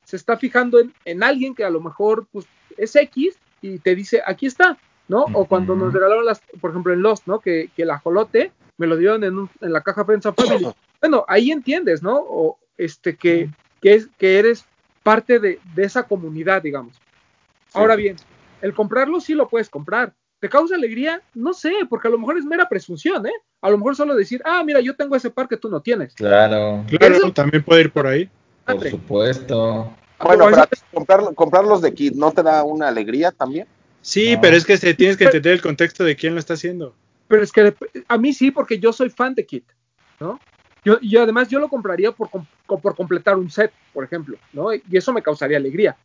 se 0.08 0.16
está 0.16 0.38
fijando 0.38 0.80
en, 0.80 0.94
en 1.04 1.22
alguien 1.22 1.54
que 1.54 1.66
a 1.66 1.70
lo 1.70 1.82
mejor 1.82 2.28
pues, 2.32 2.46
es 2.78 2.96
X 2.96 3.38
y 3.62 3.80
te 3.80 3.94
dice, 3.94 4.22
aquí 4.26 4.46
está, 4.46 4.78
¿no? 5.10 5.26
O 5.34 5.46
cuando 5.46 5.76
nos 5.76 5.92
regalaron 5.94 6.26
las, 6.26 6.42
por 6.62 6.70
ejemplo, 6.72 6.94
en 6.94 7.02
Lost, 7.02 7.28
¿no? 7.28 7.40
Que, 7.42 7.70
que 7.76 7.84
el 7.84 7.92
ajolote 7.92 8.54
me 8.78 8.88
lo 8.88 8.96
dieron 8.96 9.24
en, 9.26 9.38
un- 9.38 9.50
en 9.60 9.74
la 9.74 9.82
caja 9.82 10.06
Friends 10.06 10.26
and 10.26 10.36
Family. 10.36 10.68
Bueno, 11.02 11.26
ahí 11.28 11.52
entiendes, 11.52 12.02
¿no? 12.02 12.18
O 12.18 12.58
este 12.78 13.16
que, 13.18 13.50
que, 13.82 13.94
es, 13.96 14.08
que 14.18 14.40
eres 14.40 14.66
parte 15.04 15.40
de, 15.40 15.60
de 15.76 15.84
esa 15.84 16.04
comunidad, 16.04 16.62
digamos. 16.64 16.96
Ahora 17.74 17.96
bien, 17.96 18.16
el 18.62 18.74
comprarlo 18.74 19.20
sí 19.20 19.36
lo 19.36 19.48
puedes 19.48 19.70
comprar. 19.70 20.14
¿Te 20.40 20.50
causa 20.50 20.74
alegría? 20.76 21.22
No 21.36 21.54
sé, 21.54 21.72
porque 21.90 22.08
a 22.08 22.12
lo 22.12 22.18
mejor 22.18 22.38
es 22.38 22.46
mera 22.46 22.68
presunción, 22.70 23.28
¿eh? 23.28 23.32
A 23.62 23.70
lo 23.70 23.78
mejor 23.78 23.96
solo 23.96 24.16
decir, 24.16 24.42
ah, 24.46 24.64
mira, 24.64 24.80
yo 24.82 24.96
tengo 24.96 25.16
ese 25.16 25.30
par 25.30 25.48
que 25.48 25.58
tú 25.58 25.70
no 25.70 25.82
tienes. 25.82 26.14
Claro, 26.16 26.84
Claro, 26.90 27.16
Eso- 27.16 27.32
también 27.34 27.64
puede 27.64 27.82
ir 27.82 27.92
por 27.92 28.08
ahí. 28.08 28.28
Por 28.76 28.90
supuesto. 28.90 29.96
Bueno, 30.20 30.46
O 30.46 30.50
pero 30.50 30.64
comprar, 30.92 31.34
comprarlos 31.36 31.82
de 31.82 31.94
kit 31.94 32.14
no 32.16 32.32
te 32.32 32.44
da 32.44 32.64
una 32.64 32.88
alegría 32.88 33.32
también. 33.32 33.68
Sí, 34.02 34.36
No. 34.36 34.42
pero 34.42 34.56
es 34.58 34.66
que 34.66 34.78
se, 34.78 34.94
tienes 34.94 35.18
que 35.18 35.26
entender 35.26 35.54
el 35.54 35.62
contexto 35.62 36.04
de 36.04 36.16
quién 36.16 36.34
lo 36.34 36.40
está 36.40 36.54
haciendo. 36.56 36.94
pero 37.28 37.44
es 37.44 37.52
que 37.52 37.74
a 38.08 38.18
mí 38.18 38.34
sí, 38.34 38.52
porque 38.52 38.80
yo 38.80 38.94
soy 38.94 39.10
fan 39.10 39.36
de 39.36 39.46
Kit, 39.46 39.66
¿no? 40.20 40.40
Yo, 40.86 40.98
y 41.02 41.18
además 41.18 41.50
yo 41.50 41.60
lo 41.60 41.68
compraría 41.68 42.12
por, 42.14 42.30
com- 42.30 42.46
co- 42.66 42.80
por 42.80 42.96
completar 42.96 43.36
un 43.38 43.50
set, 43.50 43.72
por 43.94 44.06
ejemplo, 44.06 44.38
¿no? 44.54 44.74
Y 44.74 44.82
eso 44.94 45.12
me 45.12 45.22
causaría 45.22 45.58
alegría. 45.58 45.98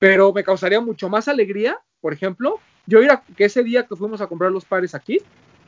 Pero 0.00 0.32
me 0.32 0.42
causaría 0.42 0.80
mucho 0.80 1.08
más 1.08 1.28
alegría, 1.28 1.78
por 2.00 2.12
ejemplo, 2.12 2.58
yo 2.86 3.00
ir 3.02 3.10
a, 3.12 3.22
que 3.36 3.44
ese 3.44 3.62
día 3.62 3.86
que 3.86 3.94
fuimos 3.94 4.20
a 4.20 4.26
comprar 4.26 4.50
los 4.50 4.64
pares 4.64 4.94
aquí, 4.94 5.20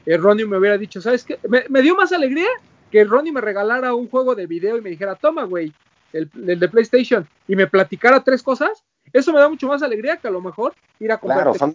eh, 0.04 0.16
Ronnie 0.16 0.44
me 0.46 0.58
hubiera 0.58 0.76
dicho, 0.76 1.00
¿sabes 1.00 1.22
qué? 1.24 1.38
Me, 1.48 1.64
me 1.68 1.80
dio 1.82 1.94
más 1.94 2.10
alegría 2.12 2.48
que 2.90 3.04
Ronnie 3.04 3.32
me 3.32 3.40
regalara 3.40 3.94
un 3.94 4.08
juego 4.08 4.34
de 4.34 4.46
video 4.48 4.76
y 4.76 4.80
me 4.80 4.90
dijera, 4.90 5.14
toma, 5.14 5.44
güey, 5.44 5.72
el, 6.18 6.30
el 6.48 6.58
de 6.60 6.68
PlayStation, 6.68 7.28
y 7.48 7.56
me 7.56 7.66
platicara 7.66 8.22
tres 8.24 8.42
cosas. 8.42 8.84
Eso 9.12 9.32
me 9.32 9.38
da 9.40 9.48
mucho 9.48 9.68
más 9.68 9.82
alegría 9.82 10.16
que 10.16 10.28
a 10.28 10.30
lo 10.30 10.40
mejor 10.40 10.74
ir 11.00 11.12
a 11.12 11.18
comprar. 11.18 11.42
Claro, 11.44 11.54
son, 11.54 11.74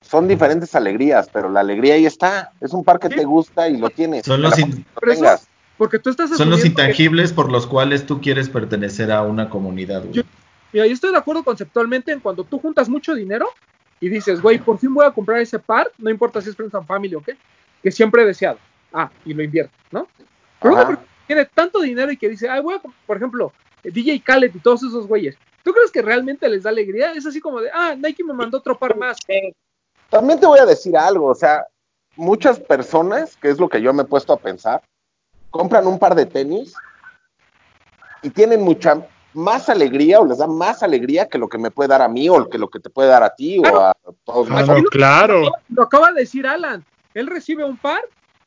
son 0.00 0.26
diferentes 0.28 0.74
alegrías, 0.74 1.28
pero 1.32 1.48
la 1.48 1.60
alegría 1.60 1.94
ahí 1.94 2.04
está. 2.06 2.50
Es 2.60 2.72
un 2.72 2.84
par 2.84 2.98
que 2.98 3.08
Sí. 3.08 3.16
te 3.16 3.24
gusta 3.24 3.68
y 3.68 3.76
lo 3.78 3.90
tienes. 3.90 4.24
Son 4.26 4.42
los 4.42 4.58
in- 4.58 4.70
pones, 4.70 4.78
lo 4.94 5.00
Pero 5.00 5.12
eso- 5.12 5.20
tengas. 5.22 5.48
Porque 5.76 5.98
tú 5.98 6.10
estás 6.10 6.30
Son 6.36 6.50
los 6.50 6.62
que- 6.62 6.68
intangibles 6.68 7.32
por 7.32 7.50
los 7.50 7.66
cuales 7.66 8.06
tú 8.06 8.20
quieres 8.20 8.48
pertenecer 8.48 9.10
a 9.10 9.22
una 9.22 9.48
comunidad. 9.50 10.02
güey. 10.02 10.12
Yo- 10.14 10.22
Mira, 10.72 10.86
yo 10.86 10.92
estoy 10.92 11.10
de 11.12 11.18
acuerdo 11.18 11.42
conceptualmente 11.44 12.10
en 12.12 12.20
cuando 12.20 12.42
tú 12.44 12.58
juntas 12.58 12.88
mucho 12.88 13.14
dinero 13.14 13.48
y 14.00 14.08
dices, 14.08 14.40
güey, 14.42 14.58
por 14.58 14.78
fin 14.78 14.92
voy 14.92 15.06
a 15.06 15.10
comprar 15.12 15.38
ese 15.40 15.58
par, 15.60 15.90
no 15.98 16.10
importa 16.10 16.40
si 16.40 16.50
es 16.50 16.56
Friends 16.56 16.74
and 16.74 16.86
Family 16.86 17.14
o 17.14 17.20
qué, 17.22 17.36
que 17.82 17.90
siempre 17.92 18.22
he 18.22 18.26
deseado. 18.26 18.58
Ah, 18.92 19.10
y 19.24 19.34
lo 19.34 19.42
invierto, 19.42 19.72
¿no? 19.92 20.06
Pero 20.60 20.74
una 20.74 20.82
Ajá. 20.82 20.88
persona 20.90 21.06
que 21.06 21.26
tiene 21.34 21.44
tanto 21.46 21.80
dinero 21.80 22.10
y 22.12 22.16
que 22.16 22.28
dice, 22.28 22.48
ay, 22.48 22.60
voy 22.60 22.74
a, 22.74 22.80
por 23.06 23.16
ejemplo, 23.16 23.52
DJ 23.90 24.22
Khaled 24.22 24.54
y 24.54 24.58
todos 24.58 24.82
esos 24.82 25.06
güeyes, 25.06 25.36
¿tú 25.62 25.72
crees 25.72 25.90
que 25.90 26.02
realmente 26.02 26.48
les 26.48 26.62
da 26.62 26.70
alegría? 26.70 27.12
Es 27.12 27.26
así 27.26 27.40
como 27.40 27.60
de, 27.60 27.70
ah, 27.72 27.94
Nike 27.96 28.24
me 28.24 28.32
mandó 28.32 28.58
otro 28.58 28.78
par 28.78 28.96
más. 28.96 29.18
También 30.10 30.40
te 30.40 30.46
voy 30.46 30.58
a 30.58 30.66
decir 30.66 30.96
algo, 30.96 31.26
o 31.26 31.34
sea, 31.34 31.66
muchas 32.16 32.60
personas, 32.60 33.36
que 33.36 33.48
es 33.48 33.58
lo 33.58 33.68
que 33.68 33.82
yo 33.82 33.92
me 33.92 34.02
he 34.02 34.06
puesto 34.06 34.32
a 34.32 34.38
pensar, 34.38 34.82
compran 35.50 35.86
un 35.86 35.98
par 35.98 36.14
de 36.14 36.26
tenis 36.26 36.74
y 38.22 38.30
tienen 38.30 38.62
mucha 38.62 39.06
más 39.34 39.68
alegría 39.68 40.20
o 40.20 40.26
les 40.26 40.38
da 40.38 40.46
más 40.46 40.82
alegría 40.82 41.28
que 41.28 41.38
lo 41.38 41.48
que 41.48 41.58
me 41.58 41.70
puede 41.70 41.88
dar 41.88 42.02
a 42.02 42.08
mí 42.08 42.28
o 42.28 42.48
que 42.48 42.58
lo 42.58 42.68
que 42.68 42.80
te 42.80 42.90
puede 42.90 43.08
dar 43.08 43.22
a 43.22 43.34
ti 43.34 43.58
o 43.58 43.80
a 43.80 43.92
todos 44.24 44.48
nosotros. 44.48 44.82
no, 44.82 44.88
claro. 44.90 45.42
Lo 45.68 45.82
acaba 45.82 46.12
de 46.12 46.20
decir 46.20 46.46
Alan, 46.46 46.84
él 47.14 47.26
recibe 47.26 47.64
un 47.64 47.76
par, 47.76 48.00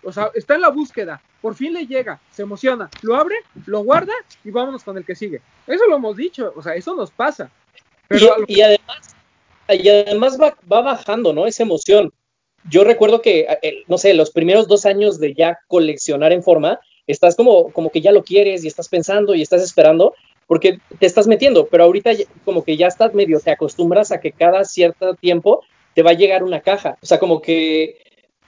o 0.03 0.11
sea, 0.11 0.31
está 0.33 0.55
en 0.55 0.61
la 0.61 0.69
búsqueda, 0.69 1.21
por 1.41 1.55
fin 1.55 1.73
le 1.73 1.85
llega, 1.85 2.19
se 2.31 2.43
emociona, 2.43 2.89
lo 3.01 3.15
abre, 3.15 3.35
lo 3.65 3.83
guarda 3.83 4.13
y 4.43 4.51
vámonos 4.51 4.83
con 4.83 4.97
el 4.97 5.05
que 5.05 5.15
sigue. 5.15 5.41
Eso 5.65 5.85
lo 5.87 5.97
hemos 5.97 6.17
dicho, 6.17 6.53
o 6.55 6.61
sea, 6.61 6.75
eso 6.75 6.95
nos 6.95 7.11
pasa. 7.11 7.51
Pero 8.07 8.35
y, 8.47 8.61
además, 8.61 9.15
y 9.69 9.89
además 9.89 10.39
va, 10.41 10.55
va 10.71 10.81
bajando, 10.81 11.33
¿no? 11.33 11.45
Esa 11.45 11.63
emoción. 11.63 12.11
Yo 12.69 12.83
recuerdo 12.83 13.21
que, 13.21 13.47
no 13.87 13.97
sé, 13.97 14.13
los 14.13 14.31
primeros 14.31 14.67
dos 14.67 14.85
años 14.85 15.19
de 15.19 15.33
ya 15.33 15.59
coleccionar 15.67 16.31
en 16.31 16.43
forma, 16.43 16.79
estás 17.05 17.35
como, 17.35 17.71
como 17.71 17.91
que 17.91 18.01
ya 18.01 18.11
lo 18.11 18.23
quieres 18.23 18.63
y 18.63 18.67
estás 18.67 18.89
pensando 18.89 19.35
y 19.35 19.41
estás 19.41 19.61
esperando 19.61 20.13
porque 20.47 20.79
te 20.99 21.05
estás 21.05 21.27
metiendo, 21.27 21.67
pero 21.67 21.83
ahorita 21.83 22.11
como 22.45 22.63
que 22.63 22.77
ya 22.77 22.87
estás 22.87 23.13
medio, 23.13 23.39
te 23.39 23.51
acostumbras 23.51 24.11
a 24.11 24.19
que 24.19 24.31
cada 24.31 24.63
cierto 24.63 25.13
tiempo 25.13 25.61
te 25.93 26.03
va 26.03 26.11
a 26.11 26.15
llegar 26.15 26.43
una 26.43 26.61
caja. 26.61 26.97
O 27.01 27.05
sea, 27.05 27.19
como 27.19 27.41
que, 27.41 27.97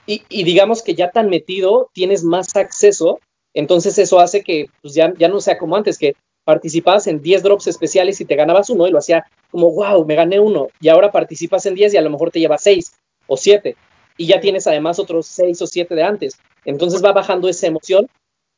y, 0.06 0.44
digamos 0.44 0.82
que 0.82 0.94
ya 0.94 1.10
tan 1.10 1.28
metido, 1.28 1.88
tienes 1.92 2.24
más 2.24 2.56
acceso, 2.56 3.20
entonces 3.54 3.98
eso 3.98 4.20
hace 4.20 4.42
que 4.42 4.66
pues 4.82 4.94
ya, 4.94 5.12
ya 5.18 5.28
no 5.28 5.40
sea 5.40 5.58
como 5.58 5.76
antes, 5.76 5.98
que 5.98 6.14
participabas 6.44 7.06
en 7.06 7.22
10 7.22 7.42
drops 7.42 7.66
especiales 7.68 8.20
y 8.20 8.24
te 8.24 8.34
ganabas 8.34 8.70
uno 8.70 8.86
y 8.86 8.90
lo 8.90 8.98
hacía 8.98 9.24
como, 9.50 9.72
wow, 9.72 10.04
me 10.04 10.16
gané 10.16 10.40
uno, 10.40 10.68
y 10.80 10.88
ahora 10.88 11.12
participas 11.12 11.66
en 11.66 11.74
10 11.74 11.94
y 11.94 11.96
a 11.96 12.02
lo 12.02 12.10
mejor 12.10 12.30
te 12.30 12.40
llevas 12.40 12.62
6 12.62 12.92
o 13.26 13.36
7, 13.36 13.76
y 14.16 14.26
ya 14.26 14.40
tienes 14.40 14.66
además 14.66 14.98
otros 14.98 15.26
6 15.26 15.62
o 15.62 15.66
7 15.66 15.94
de 15.94 16.02
antes. 16.02 16.38
Entonces 16.66 17.02
va 17.02 17.12
bajando 17.12 17.48
esa 17.48 17.66
emoción. 17.66 18.06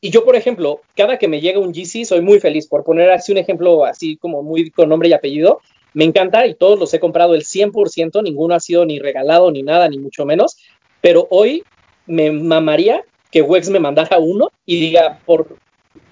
Y 0.00 0.10
yo, 0.10 0.24
por 0.24 0.34
ejemplo, 0.34 0.80
cada 0.96 1.18
que 1.18 1.28
me 1.28 1.40
llega 1.40 1.60
un 1.60 1.72
GC, 1.72 2.04
soy 2.04 2.20
muy 2.20 2.40
feliz. 2.40 2.66
Por 2.66 2.82
poner 2.82 3.10
así 3.10 3.30
un 3.30 3.38
ejemplo, 3.38 3.84
así 3.84 4.16
como 4.16 4.42
muy 4.42 4.70
con 4.70 4.88
nombre 4.88 5.08
y 5.08 5.12
apellido, 5.12 5.60
me 5.94 6.04
encanta 6.04 6.46
y 6.46 6.54
todos 6.54 6.80
los 6.80 6.92
he 6.94 6.98
comprado 6.98 7.36
el 7.36 7.44
100%, 7.44 8.22
ninguno 8.22 8.54
ha 8.54 8.60
sido 8.60 8.84
ni 8.84 8.98
regalado 8.98 9.52
ni 9.52 9.62
nada, 9.62 9.88
ni 9.88 9.98
mucho 9.98 10.24
menos. 10.24 10.56
Pero 11.02 11.26
hoy 11.30 11.62
me 12.06 12.30
mamaría 12.30 13.04
que 13.30 13.42
Wex 13.42 13.68
me 13.68 13.80
mandara 13.80 14.18
uno 14.18 14.50
y 14.64 14.80
diga, 14.80 15.18
por, 15.26 15.56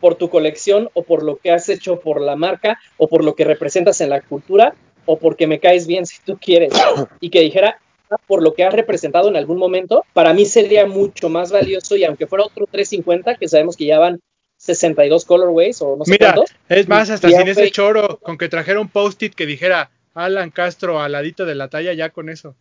por 0.01 0.17
tu 0.17 0.29
colección 0.29 0.91
o 0.93 1.03
por 1.03 1.23
lo 1.23 1.37
que 1.37 1.51
has 1.51 1.69
hecho 1.71 2.01
por 2.01 2.21
la 2.21 2.37
marca 2.37 2.79
o 2.99 3.09
por 3.09 3.25
lo 3.25 3.35
que 3.35 3.45
representas 3.45 4.01
en 4.03 4.11
la 4.11 4.21
cultura 4.21 4.75
o 5.07 5.19
porque 5.19 5.47
me 5.47 5.61
caes 5.61 5.87
bien 5.87 6.05
si 6.05 6.19
tú 6.23 6.39
quieres. 6.39 6.73
Y 7.21 7.31
que 7.31 7.41
dijera, 7.41 7.79
"Ah, 8.11 8.17
por 8.27 8.43
lo 8.43 8.53
que 8.55 8.65
has 8.65 8.75
representado 8.75 9.29
en 9.29 9.37
algún 9.37 9.59
momento, 9.59 10.05
para 10.13 10.35
mí 10.35 10.45
sería 10.45 10.87
mucho 10.87 11.29
más 11.29 11.51
valioso 11.53 11.97
y 11.97 12.05
aunque 12.05 12.27
fuera 12.27 12.45
otro 12.45 12.67
350, 12.71 13.37
que 13.37 13.49
sabemos 13.49 13.77
que 13.77 13.87
ya 13.87 13.99
van 13.99 14.21
62 14.57 15.25
colorways 15.25 15.81
o 15.83 15.97
no 15.97 16.05
sé 16.05 16.11
Mira, 16.13 16.35
cuántos. 16.35 16.55
es 16.69 16.89
más, 16.89 17.09
hasta 17.11 17.29
sin 17.31 17.49
ese 17.49 17.71
choro, 17.71 18.19
con 18.23 18.37
que 18.37 18.49
trajera 18.49 18.81
un 18.81 18.89
post-it 18.89 19.35
que 19.35 19.47
dijera 19.47 19.91
Alan 20.15 20.51
Castro 20.51 21.01
al 21.01 21.13
ladito 21.13 21.47
de 21.47 21.55
la 21.55 21.69
talla, 21.69 21.93
ya 21.95 22.11
con 22.11 22.29
eso. 22.29 22.55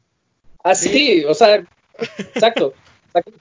Así, 0.64 1.26
o 1.26 1.34
sea, 1.34 1.64
exacto. 2.34 2.74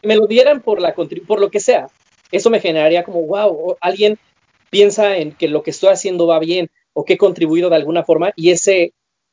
Me 0.02 0.16
lo 0.16 0.26
dieran 0.26 0.60
por, 0.62 0.80
la, 0.80 0.94
por 0.94 1.40
lo 1.40 1.50
que 1.50 1.60
sea. 1.60 1.88
Eso 2.32 2.50
me 2.50 2.60
generaría 2.60 3.04
como, 3.04 3.22
wow, 3.22 3.76
alguien 3.80 4.18
piensa 4.70 5.16
en 5.16 5.32
que 5.32 5.48
lo 5.48 5.62
que 5.62 5.70
estoy 5.70 5.90
haciendo 5.90 6.26
va 6.26 6.38
bien 6.38 6.68
o 6.92 7.04
que 7.04 7.14
he 7.14 7.18
contribuido 7.18 7.70
de 7.70 7.76
alguna 7.76 8.04
forma 8.04 8.32
y 8.36 8.50
ese, 8.50 8.92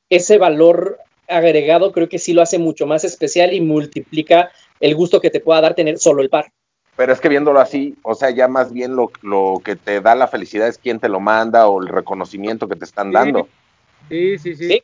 ese 0.10 0.38
valor 0.38 1.00
agregado 1.28 1.92
creo 1.92 2.08
que 2.08 2.20
sí 2.20 2.34
lo 2.34 2.42
hace 2.42 2.60
mucho 2.60 2.86
más 2.86 3.04
especial 3.04 3.52
y 3.54 3.60
multiplica 3.62 4.52
el 4.80 4.96
gusto 4.96 5.20
que 5.20 5.32
te 5.32 5.40
pueda 5.40 5.62
dar 5.62 5.74
tener 5.74 5.98
solo 5.98 6.22
el 6.22 6.30
par. 6.30 6.52
Pero 6.96 7.12
es 7.12 7.20
que 7.20 7.28
viéndolo 7.28 7.60
así, 7.60 7.96
o 8.04 8.16
sea, 8.16 8.30
ya 8.30 8.48
más 8.48 8.72
bien 8.72 8.96
lo, 8.96 9.12
lo 9.22 9.62
que 9.64 9.76
te 9.76 10.00
da 10.00 10.16
la 10.16 10.28
felicidad 10.28 10.68
es 10.70 10.78
quién 10.78 11.00
te 11.00 11.10
lo 11.10 11.20
manda 11.20 11.68
o 11.68 11.82
el 11.82 11.88
reconocimiento 11.90 12.68
que 12.70 12.76
te 12.78 12.86
están 12.86 13.08
Sí. 13.08 13.14
dando. 13.14 13.50
Sí, 14.08 14.38
sí, 14.38 14.56
sí. 14.56 14.68
Sí. 14.70 14.84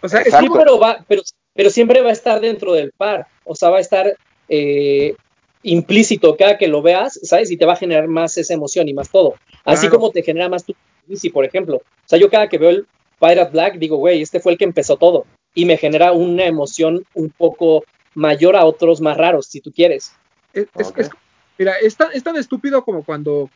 O 0.00 0.08
sea, 0.08 0.20
Exacto. 0.20 0.46
como- 0.48 0.60
pero, 0.60 0.78
va, 0.78 1.04
pero, 1.08 1.22
pero 1.58 1.70
siempre 1.70 2.00
va 2.02 2.10
a 2.10 2.12
estar 2.12 2.40
dentro 2.40 2.72
del 2.72 2.92
par, 2.96 3.26
o 3.44 3.56
sea, 3.56 3.68
va 3.70 3.78
a 3.78 3.80
estar 3.80 4.16
eh, 4.48 5.16
implícito 5.64 6.36
cada 6.36 6.56
que 6.56 6.68
lo 6.68 6.82
veas, 6.82 7.18
¿sabes? 7.24 7.50
Y 7.50 7.56
te 7.56 7.66
va 7.66 7.72
a 7.72 7.76
generar 7.76 8.06
más 8.06 8.38
esa 8.38 8.54
emoción 8.54 8.88
y 8.88 8.94
más 8.94 9.10
todo. 9.10 9.34
Así 9.64 9.88
Claro. 9.88 9.98
como 9.98 10.10
te 10.12 10.22
genera 10.22 10.48
más 10.48 10.64
tu 10.64 10.74
Easy, 11.08 11.30
por 11.30 11.44
ejemplo. 11.44 11.76
O 11.78 11.82
sea, 12.08 12.16
yo 12.18 12.30
cada 12.30 12.48
que 12.48 12.58
veo 12.58 12.70
el 12.70 12.86
Pirate 13.18 13.50
Black 13.50 13.74
digo, 13.78 13.96
güey, 13.96 14.22
este 14.22 14.38
fue 14.38 14.52
el 14.52 14.58
que 14.58 14.64
empezó 14.66 14.96
todo. 14.98 15.26
Y 15.52 15.64
me 15.64 15.76
genera 15.76 16.12
una 16.12 16.44
emoción 16.46 17.04
un 17.14 17.30
poco 17.30 17.82
mayor 18.14 18.54
a 18.54 18.64
otros 18.64 19.00
más 19.00 19.16
raros, 19.16 19.46
si 19.46 19.60
tú 19.60 19.72
quieres. 19.72 20.12
es, 20.52 20.68
es- 20.96 21.10
mira, 21.58 21.74
es 21.82 21.96
tan, 21.96 22.10
es 22.12 22.22
tan 22.22 22.36
estúpido 22.36 22.84
como 22.84 23.02
cuando, 23.04 23.50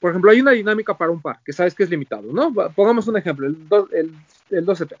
por 0.00 0.10
ejemplo, 0.10 0.30
hay 0.30 0.40
una 0.40 0.52
dinámica 0.52 0.96
para 0.96 1.10
un 1.10 1.20
par, 1.20 1.38
que 1.44 1.52
sabes 1.52 1.74
que 1.74 1.82
es 1.82 1.90
limitado, 1.90 2.32
¿no? 2.32 2.52
Pongamos 2.76 3.08
un 3.08 3.16
ejemplo, 3.16 3.46
el, 3.48 3.68
do- 3.68 3.88
el, 3.92 4.12
el 4.50 4.64
270. 4.64 4.96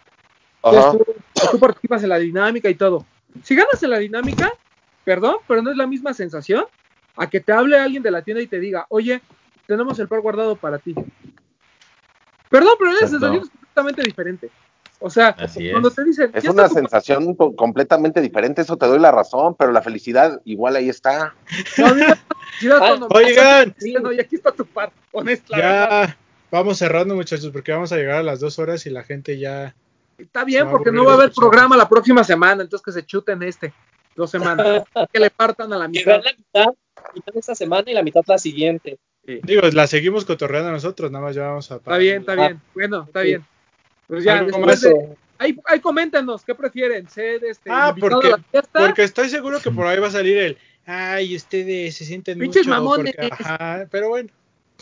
Ajá. 0.62 0.90
Entonces 0.92 1.06
tú, 1.34 1.48
tú 1.52 1.58
participas 1.58 2.02
en 2.02 2.08
la 2.10 2.18
dinámica 2.18 2.68
y 2.68 2.74
todo. 2.74 3.06
Si 3.42 3.54
ganas 3.54 3.82
en 3.82 3.90
la 3.90 3.98
dinámica, 3.98 4.52
perdón, 5.04 5.36
pero 5.48 5.62
no 5.62 5.70
es 5.70 5.76
la 5.76 5.86
misma 5.86 6.12
sensación 6.14 6.64
a 7.16 7.28
que 7.28 7.40
te 7.40 7.52
hable 7.52 7.78
alguien 7.78 8.02
de 8.02 8.10
la 8.10 8.22
tienda 8.22 8.42
y 8.42 8.46
te 8.46 8.58
diga, 8.60 8.86
oye, 8.88 9.20
tenemos 9.66 9.98
el 9.98 10.08
par 10.08 10.20
guardado 10.20 10.56
para 10.56 10.78
ti. 10.78 10.94
Perdón, 12.48 12.74
pero 12.78 12.92
la 12.92 12.98
sensación 13.00 13.34
es 13.42 13.50
completamente 13.50 14.02
diferente. 14.02 14.50
O 15.02 15.08
sea, 15.08 15.28
Así 15.38 15.70
cuando 15.70 15.88
es. 15.88 15.94
te 15.94 16.04
dicen, 16.04 16.30
Es 16.34 16.42
"Ya 16.44 16.50
una 16.50 16.64
está 16.64 16.74
tu 16.80 16.82
par-". 16.86 16.90
sensación 17.02 17.34
completamente 17.56 18.20
diferente, 18.20 18.60
eso 18.62 18.76
te 18.76 18.86
doy 18.86 18.98
la 18.98 19.10
razón, 19.10 19.54
pero 19.58 19.72
la 19.72 19.80
felicidad 19.80 20.40
igual 20.44 20.76
ahí 20.76 20.90
está. 20.90 21.34
No, 21.78 21.86
Ah, 22.78 22.98
oigan. 23.08 23.74
dicen, 23.78 24.02
"No, 24.02 24.12
y 24.12 24.20
aquí 24.20 24.36
está 24.36 24.52
tu 24.52 24.66
par, 24.66 24.92
honesta, 25.12 25.56
la 25.56 25.62
verdad". 25.64 26.08
Ya 26.08 26.18
vamos 26.50 26.76
cerrando, 26.78 27.14
muchachos, 27.14 27.48
porque 27.50 27.72
vamos 27.72 27.92
a 27.92 27.96
llegar 27.96 28.16
a 28.16 28.22
las 28.22 28.40
dos 28.40 28.58
horas 28.58 28.84
y 28.84 28.90
la 28.90 29.02
gente 29.04 29.38
ya. 29.38 29.74
Está 30.22 30.44
bien, 30.44 30.64
No, 30.66 30.70
porque 30.70 30.90
no 30.92 31.04
va 31.04 31.12
a 31.12 31.14
haber 31.16 31.32
programa 31.32 31.76
la 31.76 31.88
próxima 31.88 32.24
semana, 32.24 32.62
entonces 32.62 32.84
que 32.84 32.92
se 32.92 33.06
chuten 33.06 33.42
este, 33.42 33.72
dos 34.16 34.30
semanas, 34.30 34.84
que 35.12 35.18
le 35.20 35.30
partan 35.30 35.72
a 35.72 35.78
la 35.78 35.88
mitad. 35.88 36.22
la 36.22 36.32
mitad, 36.36 36.72
mitad 37.14 37.36
esta 37.36 37.54
semana 37.54 37.90
y 37.90 37.94
la 37.94 38.02
mitad 38.02 38.22
la 38.26 38.38
siguiente. 38.38 38.98
Sí. 39.26 39.40
Digo, 39.42 39.62
la 39.72 39.86
seguimos 39.86 40.24
cotorreando 40.24 40.70
nosotros, 40.72 41.10
nada 41.10 41.24
más 41.26 41.34
ya 41.34 41.48
vamos 41.48 41.70
a... 41.70 41.76
Está 41.76 41.98
bien, 41.98 42.20
está 42.20 42.32
Ah, 42.32 42.36
bien. 42.36 42.60
Bueno, 42.74 43.04
está 43.06 43.20
sí. 43.20 43.26
bien. 43.28 43.44
Pues 44.06 44.24
ya, 44.24 44.42
después 44.42 44.80
de- 44.80 45.16
ahí, 45.38 45.56
ahí 45.66 45.78
coméntenos, 45.80 46.42
¿qué 46.44 46.54
prefieren? 46.54 47.08
¿Ser 47.08 47.44
este, 47.44 47.70
Ah, 47.70 47.94
porque- 47.98 48.28
a 48.28 48.30
la 48.30 48.38
fiesta? 48.38 48.80
Porque 48.86 49.02
estoy 49.04 49.28
seguro 49.28 49.60
que 49.60 49.70
por 49.70 49.86
ahí 49.86 49.98
va 50.00 50.08
a 50.08 50.10
salir 50.12 50.36
el... 50.38 50.58
Ay, 50.86 51.36
ustedes 51.36 51.94
se 51.96 52.04
sienten 52.06 52.38
Pinches 52.38 52.66
mucho 52.66 52.76
mamones. 52.80 53.14
porque- 53.14 53.32
ajá, 53.44 53.86
pero 53.90 54.08
bueno. 54.08 54.30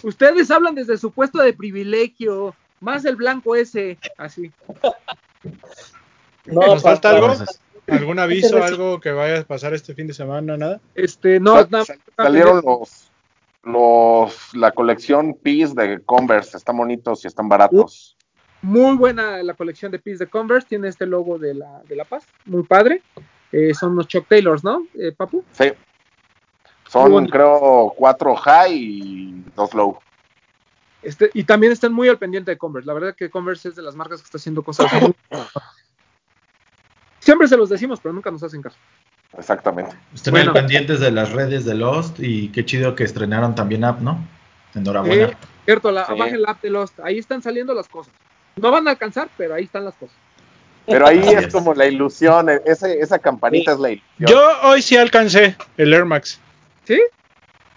Ustedes 0.05 0.51
hablan 0.51 0.77
desde 0.77 0.97
su 0.97 1.11
puesto 1.11 1.39
de 1.43 1.53
privilegio, 1.53 2.55
más 2.81 3.05
el 3.05 3.17
blanco 3.17 3.57
ese, 3.57 3.99
así. 4.17 4.53
No, 6.47 6.61
¿Nos 6.67 6.83
falta 6.83 7.11
algo? 7.11 7.35
¿Algún 7.87 8.19
aviso, 8.19 8.63
algo 8.63 9.01
que 9.01 9.11
vaya 9.13 9.41
a 9.41 9.45
pasar 9.45 9.73
este 9.73 9.95
fin 9.95 10.07
de 10.07 10.13
semana? 10.15 10.57
¿Nada? 10.57 10.81
Este, 10.95 11.41
no, 11.41 11.55
Sal- 11.67 11.99
salieron 12.17 12.63
los, 12.65 13.11
los, 13.63 14.55
la 14.55 14.73
colección 14.73 15.35
Peace 15.35 15.73
de 15.75 16.01
Converse, 16.05 16.57
están 16.59 16.77
bonitos 16.77 17.25
y 17.25 17.29
están 17.29 17.49
baratos. 17.49 18.17
muy 18.61 18.95
buena 18.97 19.43
la 19.43 19.55
colección 19.55 19.91
de 19.91 19.99
Peace 19.99 20.19
de 20.25 20.31
Converse, 20.31 20.69
tiene 20.69 20.89
este 20.89 21.07
logo 21.07 21.39
de 21.39 21.55
la, 21.55 21.81
de 21.89 21.97
la 21.97 22.05
paz, 22.05 22.25
muy 22.45 22.63
padre. 22.65 23.03
Eh, 23.53 23.73
son 23.73 23.97
los 23.97 24.07
Chuck 24.07 24.27
Taylors, 24.29 24.63
¿no, 24.63 24.83
eh, 24.99 25.13
Papu? 25.17 25.43
Sí. 25.53 25.73
Son, 26.89 27.27
creo, 27.27 27.93
cuatro 27.97 28.35
high 28.35 28.75
y 28.75 29.45
dos 29.57 29.73
low. 29.75 29.99
Este, 31.03 31.31
y 31.35 31.45
también 31.45 31.73
están 31.73 31.93
muy 31.93 32.09
al 32.09 32.19
pendiente 32.19 32.51
de 32.51 32.59
Converse. 32.59 32.87
La 32.87 32.93
verdad 32.95 33.15
que 33.15 33.31
Converse 33.31 33.69
es 33.69 33.77
de 33.77 33.83
las 33.83 33.95
marcas 33.95 34.21
que 34.21 34.25
está 34.27 34.39
haciendo 34.39 34.63
cosas 34.63 34.93
muy... 35.01 35.15
Siempre 37.21 37.49
se 37.49 37.57
los 37.57 37.69
decimos, 37.69 38.01
pero 38.03 38.13
nunca 38.13 38.31
nos 38.31 38.43
hacen 38.43 38.63
caso. 38.63 38.77
Exactamente. 39.37 39.95
estén 40.15 40.33
Bueno. 40.33 40.51
al 40.51 40.55
pendientes 40.55 41.01
de 41.01 41.11
las 41.11 41.33
redes 41.33 41.65
de 41.65 41.75
Lost 41.75 42.19
y 42.21 42.49
qué 42.49 42.65
chido 42.65 42.95
que 42.95 43.05
estrenaron 43.05 43.55
también 43.55 43.85
app, 43.85 44.01
¿no? 44.01 44.27
Enhorabuena. 44.75 45.25
Eh, 45.27 45.37
cierto, 45.65 45.91
la, 45.91 46.07
Sí. 46.07 46.15
bajen 46.19 46.43
la 46.43 46.53
app 46.53 46.63
de 46.63 46.71
Lost. 46.71 46.99
Ahí 47.01 47.19
están 47.19 47.43
saliendo 47.43 47.75
las 47.75 47.89
cosas. 47.89 48.13
No 48.57 48.71
van 48.71 48.89
a 48.89 48.93
alcanzar, 48.93 49.29
pero 49.37 49.55
ahí 49.55 49.65
están 49.65 49.85
las 49.85 49.95
cosas. 49.95 50.17
Pero 50.87 51.07
ahí 51.07 51.19
Así 51.19 51.35
es 51.35 51.45
es. 51.47 51.53
como 51.53 51.75
la 51.75 51.87
ilusión, 51.87 52.49
ese, 52.65 52.99
esa 53.01 53.19
campanita 53.19 53.73
es 53.73 53.79
la 53.79 53.91
ilusión. 53.91 54.31
Yo 54.31 54.41
hoy 54.63 54.81
sí 54.81 54.97
alcancé 54.97 55.55
el 55.77 55.93
Air 55.93 56.07
Max. 56.07 56.41
¿Sí? 56.85 56.99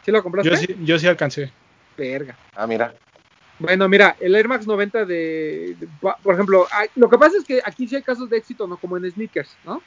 ¿Sí 0.06 0.12
lo 0.12 0.24
compraste? 0.24 0.50
Yo 0.50 0.56
sí, 0.56 0.78
yo 0.84 0.98
sí 0.98 1.08
alcancé. 1.08 1.52
Verga. 1.98 2.38
Ah, 2.56 2.66
mira. 2.66 2.94
Bueno, 3.62 3.88
mira, 3.88 4.16
el 4.20 4.36
Air 4.36 4.48
Max 4.48 4.66
90 4.66 5.06
de, 5.06 5.76
por 6.02 6.34
ejemplo, 6.34 6.66
hay- 6.72 6.90
lo 6.96 7.10
que 7.10 7.18
pasa 7.18 7.38
es 7.38 7.44
que 7.44 7.62
aquí 7.64 7.88
sí 7.88 7.96
hay 7.96 8.02
casos 8.02 8.30
de 8.30 8.38
éxito, 8.38 8.66
no 8.68 8.78
como 8.78 8.98
en 8.98 9.10
sneakers, 9.12 9.56
¿no? 9.64 9.82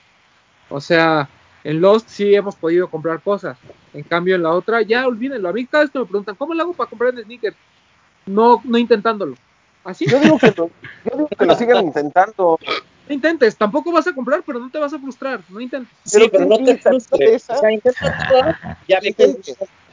O 0.68 0.80
sea, 0.80 1.28
en 1.64 1.80
Lost 1.80 2.09
sí 2.09 2.34
hemos 2.34 2.55
podido 2.55 2.88
comprar 2.88 3.20
cosas. 3.20 3.59
En 3.92 4.02
cambio, 4.05 4.36
en 4.36 4.42
la 4.42 4.51
otra, 4.51 4.82
ya 4.82 5.06
olvídenlo. 5.06 5.48
A 5.48 5.52
mí 5.52 5.66
cada 5.66 5.84
vez 5.84 5.90
que 5.90 5.98
me 5.98 6.05
preguntan, 6.06 6.36
¿cómo 6.36 6.55
le 6.55 6.62
hago 6.62 6.72
para 6.72 6.88
comprar 6.88 7.14
en 7.14 7.24
sneakers? 7.24 7.56
No, 8.26 8.60
no 8.64 8.78
intentándolo. 8.78 9.34
Así, 9.84 10.06
Yo 10.09 10.18
digo 10.18 10.38
que 10.38 10.46
lo, 10.56 10.70
yo 11.05 11.16
digo 11.16 11.28
que 11.38 11.44
lo 11.44 11.55
sigan 11.59 11.84
intentando. 11.84 12.59
No 13.09 13.14
intentes. 13.14 13.56
Tampoco 13.56 13.93
vas 13.93 14.06
a 14.06 14.12
comprar, 14.14 14.43
pero 14.47 14.59
no 14.59 14.70
te 14.70 14.78
vas 14.78 14.93
a 14.93 14.98
frustrar. 14.98 15.40
No 15.48 15.60
intentes. 15.60 15.93
Sí, 16.05 16.28
pero 16.31 16.47
no 16.47 16.59
te 16.59 16.78
frustres. 16.78 17.44
O 17.51 17.56
sea, 17.60 17.70
intenta 17.72 18.26
todo, 18.28 18.55
ya 18.89 19.01
que 19.01 19.14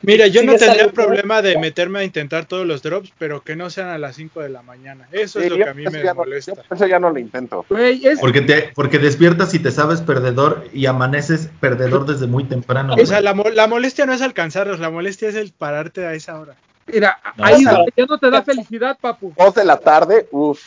Mira, 0.04 0.26
yo 0.26 0.42
no 0.44 0.56
tendría 0.56 0.92
problema 0.92 1.44
de 1.44 1.60
meterme 1.60 2.00
a 2.00 2.04
intentar 2.04 2.46
todos 2.46 2.66
los 2.66 2.82
drops, 2.82 3.14
pero 3.20 3.44
que 3.44 3.56
no 3.56 3.70
sean 3.70 3.90
a 3.90 4.00
las 4.00 4.16
5 4.16 4.42
de 4.42 4.50
la 4.50 4.64
mañana. 4.64 5.08
Eso 5.12 5.40
es 5.40 5.52
lo 5.52 5.58
que 5.58 5.70
a 5.70 5.76
mí 5.76 5.84
me 5.92 6.04
no- 6.04 6.16
molesta. 6.16 6.54
yo 6.56 6.62
eso 6.76 6.88
ya 6.88 6.98
no 7.00 7.12
lo 7.12 7.20
intento. 7.20 7.66
Es, 7.78 8.20
Porque 8.20 8.42
te, 8.42 8.72
porque 8.74 8.98
despiertas 8.98 9.54
y 9.54 9.60
te 9.60 9.70
sabes 9.70 10.02
perdedor 10.02 10.66
y 10.74 10.88
amaneces 10.88 11.50
perdedor 11.60 12.08
desde 12.08 12.26
muy 12.26 12.46
temprano. 12.46 12.96
O 13.00 13.06
sea, 13.06 13.22
la, 13.22 13.36
mo- 13.36 13.50
la 13.54 13.68
molestia 13.68 14.08
no 14.08 14.14
es 14.14 14.24
alcanzarlos, 14.24 14.80
la 14.80 14.90
molestia 14.90 15.30
es 15.30 15.36
el 15.36 15.52
pararte 15.52 16.04
a 16.08 16.16
esa 16.16 16.40
hora. 16.40 16.56
mira, 16.88 17.20
No, 17.38 17.46
ahí 17.46 17.56
es 17.58 17.62
claro. 17.62 17.78
donde 17.78 17.94
ya 17.96 18.06
no 18.08 18.18
te 18.18 18.30
da 18.32 18.42
felicidad, 18.42 18.98
papu. 19.00 19.34
Dos 19.38 19.54
de 19.54 19.66
la 19.66 19.78
tarde, 19.78 20.28
uff. 20.32 20.64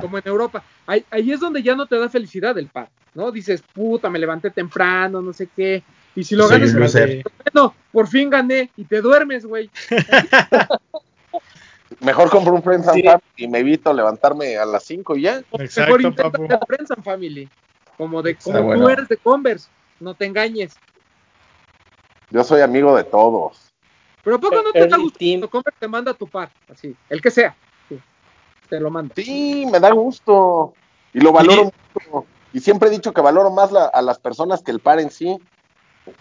Como 0.00 0.18
en 0.18 0.22
Europa. 0.26 0.62
Ahí, 0.86 1.04
ahí 1.10 1.32
es 1.32 1.40
donde 1.40 1.62
ya 1.62 1.74
no 1.74 1.86
te 1.86 1.98
da 1.98 2.08
felicidad 2.08 2.56
el 2.58 2.68
par, 2.68 2.88
¿no? 3.14 3.30
Dices, 3.30 3.62
puta, 3.74 4.08
me 4.10 4.18
levanté 4.18 4.50
temprano, 4.50 5.20
no 5.22 5.32
sé 5.32 5.48
qué. 5.54 5.82
Y 6.14 6.24
si 6.24 6.34
lo 6.36 6.48
Soy 6.48 6.60
ganas, 6.60 6.74
bueno, 7.52 7.74
por 7.92 8.08
fin 8.08 8.30
gané 8.30 8.70
y 8.76 8.84
te 8.84 9.00
duermes, 9.00 9.46
güey. 9.46 9.70
Mejor 12.00 12.30
compro 12.30 12.54
un 12.54 12.62
Friends 12.62 12.86
and 12.88 12.96
Sí. 12.96 13.02
Family 13.02 13.22
y 13.36 13.48
me 13.48 13.58
evito 13.58 13.92
levantarme 13.92 14.56
a 14.56 14.64
las 14.64 14.84
5 14.84 15.16
y 15.16 15.22
ya. 15.22 15.36
Mejor 15.52 15.62
Exacto, 15.62 16.00
intenta 16.00 16.30
papu. 16.30 16.48
Friends 16.66 16.90
and 16.92 17.04
Family. 17.04 17.48
Como, 17.96 18.22
de, 18.22 18.36
como 18.36 18.56
Está 18.56 18.60
tú 18.60 18.66
bueno. 18.66 18.88
eres 18.88 19.08
de 19.08 19.16
Converse, 19.18 19.68
no 19.98 20.14
te 20.14 20.24
engañes. 20.24 20.76
Yo 22.30 22.42
soy 22.44 22.62
amigo 22.62 22.96
de 22.96 23.04
todos. 23.04 23.70
Pero 24.24 24.36
¿a 24.36 24.38
poco 24.38 24.62
no 24.62 24.72
te 24.72 24.78
Early 24.78 24.90
da 24.90 24.96
gusto 24.98 25.18
team. 25.18 25.40
cuando 25.40 25.50
Converse 25.50 25.78
te 25.80 25.88
manda 25.88 26.14
tu 26.14 26.26
par? 26.28 26.50
Así, 26.70 26.94
el 27.08 27.20
que 27.20 27.30
sea. 27.30 27.54
Sí, 28.70 28.76
te 28.76 28.80
lo 28.80 28.90
manda. 28.90 29.14
Sí, 29.16 29.66
me 29.70 29.80
da 29.80 29.90
gusto. 29.90 30.74
Y 31.12 31.20
lo 31.20 31.32
valoro 31.32 31.64
mucho. 31.64 32.26
Y 32.52 32.60
siempre 32.60 32.88
he 32.88 32.92
dicho 32.92 33.12
que 33.12 33.20
valoro 33.20 33.50
más 33.50 33.70
la- 33.72 33.86
a 33.86 34.02
las 34.02 34.18
personas 34.18 34.62
que 34.62 34.70
el 34.70 34.80
par 34.80 35.00
en 35.00 35.10
sí. 35.10 35.36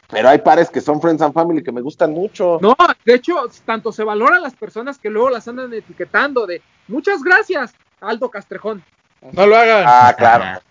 Pero 0.10 0.30
hay 0.30 0.40
pares 0.40 0.70
que 0.70 0.82
son 0.82 1.02
Friends 1.02 1.22
and 1.22 1.34
Family 1.34 1.64
que 1.64 1.72
me 1.72 1.82
gustan 1.82 2.12
mucho. 2.12 2.58
No, 2.62 2.76
de 3.06 3.14
hecho, 3.16 3.36
tanto 3.66 3.92
se 3.92 4.04
valoran 4.04 4.42
las 4.42 4.54
personas 4.54 5.00
que 5.00 5.10
luego 5.10 5.30
las 5.30 5.48
andan 5.48 5.74
etiquetando 5.74 6.46
de 6.46 6.62
muchas 6.88 7.24
gracias, 7.24 7.74
Aldo 8.02 8.30
Castrejón. 8.30 8.84
No 9.32 9.46
lo 9.48 9.56
hagan. 9.56 9.86
Ah, 9.88 10.14
claro. 10.18 10.62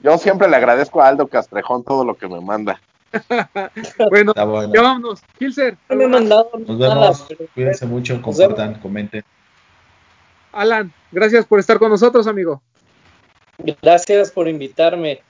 Yo 0.00 0.18
siempre 0.18 0.48
le 0.48 0.56
agradezco 0.56 1.00
a 1.02 1.08
Aldo 1.08 1.26
Castrejón 1.26 1.82
todo 1.82 2.04
lo 2.04 2.16
que 2.16 2.28
me 2.28 2.40
manda. 2.40 2.80
Bueno, 4.10 4.32
ya 4.36 4.44
vámonos. 4.82 5.22
Kilser, 5.38 5.76
no 5.88 5.96
me 5.96 6.04
han 6.04 6.10
mandado 6.10 6.50
Nos 6.66 6.78
nada. 6.78 6.94
vemos. 7.00 7.24
pero- 7.28 7.50
Cuídense 7.54 7.86
mucho, 7.86 8.20
compartan, 8.20 8.74
comenten. 8.80 9.24
Alan, 10.54 10.92
gracias 11.10 11.44
por 11.46 11.58
estar 11.60 11.78
con 11.78 11.90
nosotros, 11.90 12.26
amigo. 12.26 12.62
Gracias 13.82 14.30
por 14.30 14.48
invitarme. 14.48 15.22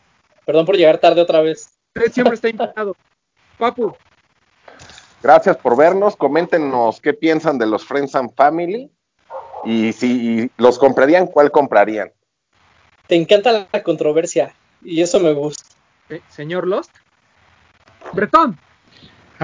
Perdón 0.44 0.66
por 0.66 0.76
llegar 0.76 0.98
tarde 0.98 1.20
otra 1.20 1.40
vez. 1.40 1.70
Usted 1.94 2.12
siempre 2.12 2.34
está 2.34 2.48
invitado. 2.48 2.96
Papu, 3.59 3.94
Gracias 5.22 5.56
por 5.56 5.76
vernos. 5.76 6.16
Coméntenos 6.16 7.01
qué 7.01 7.14
piensan 7.14 7.56
de 7.56 7.66
los 7.66 7.84
Friends 7.86 8.14
and 8.14 8.34
Family. 8.34 8.90
Y 9.64 9.92
si 9.94 10.51
los 10.59 10.78
comprarían, 10.78 11.26
¿cuál 11.26 11.51
comprarían? 11.51 12.12
Te 13.06 13.16
encanta 13.16 13.66
la 13.72 13.82
controversia 13.82 14.55
y 14.82 15.01
eso 15.01 15.20
me 15.20 15.32
gusta. 15.32 15.64
eh, 16.10 16.20
señor 16.28 16.66
Lost. 16.66 16.90
Bretón, 18.12 18.59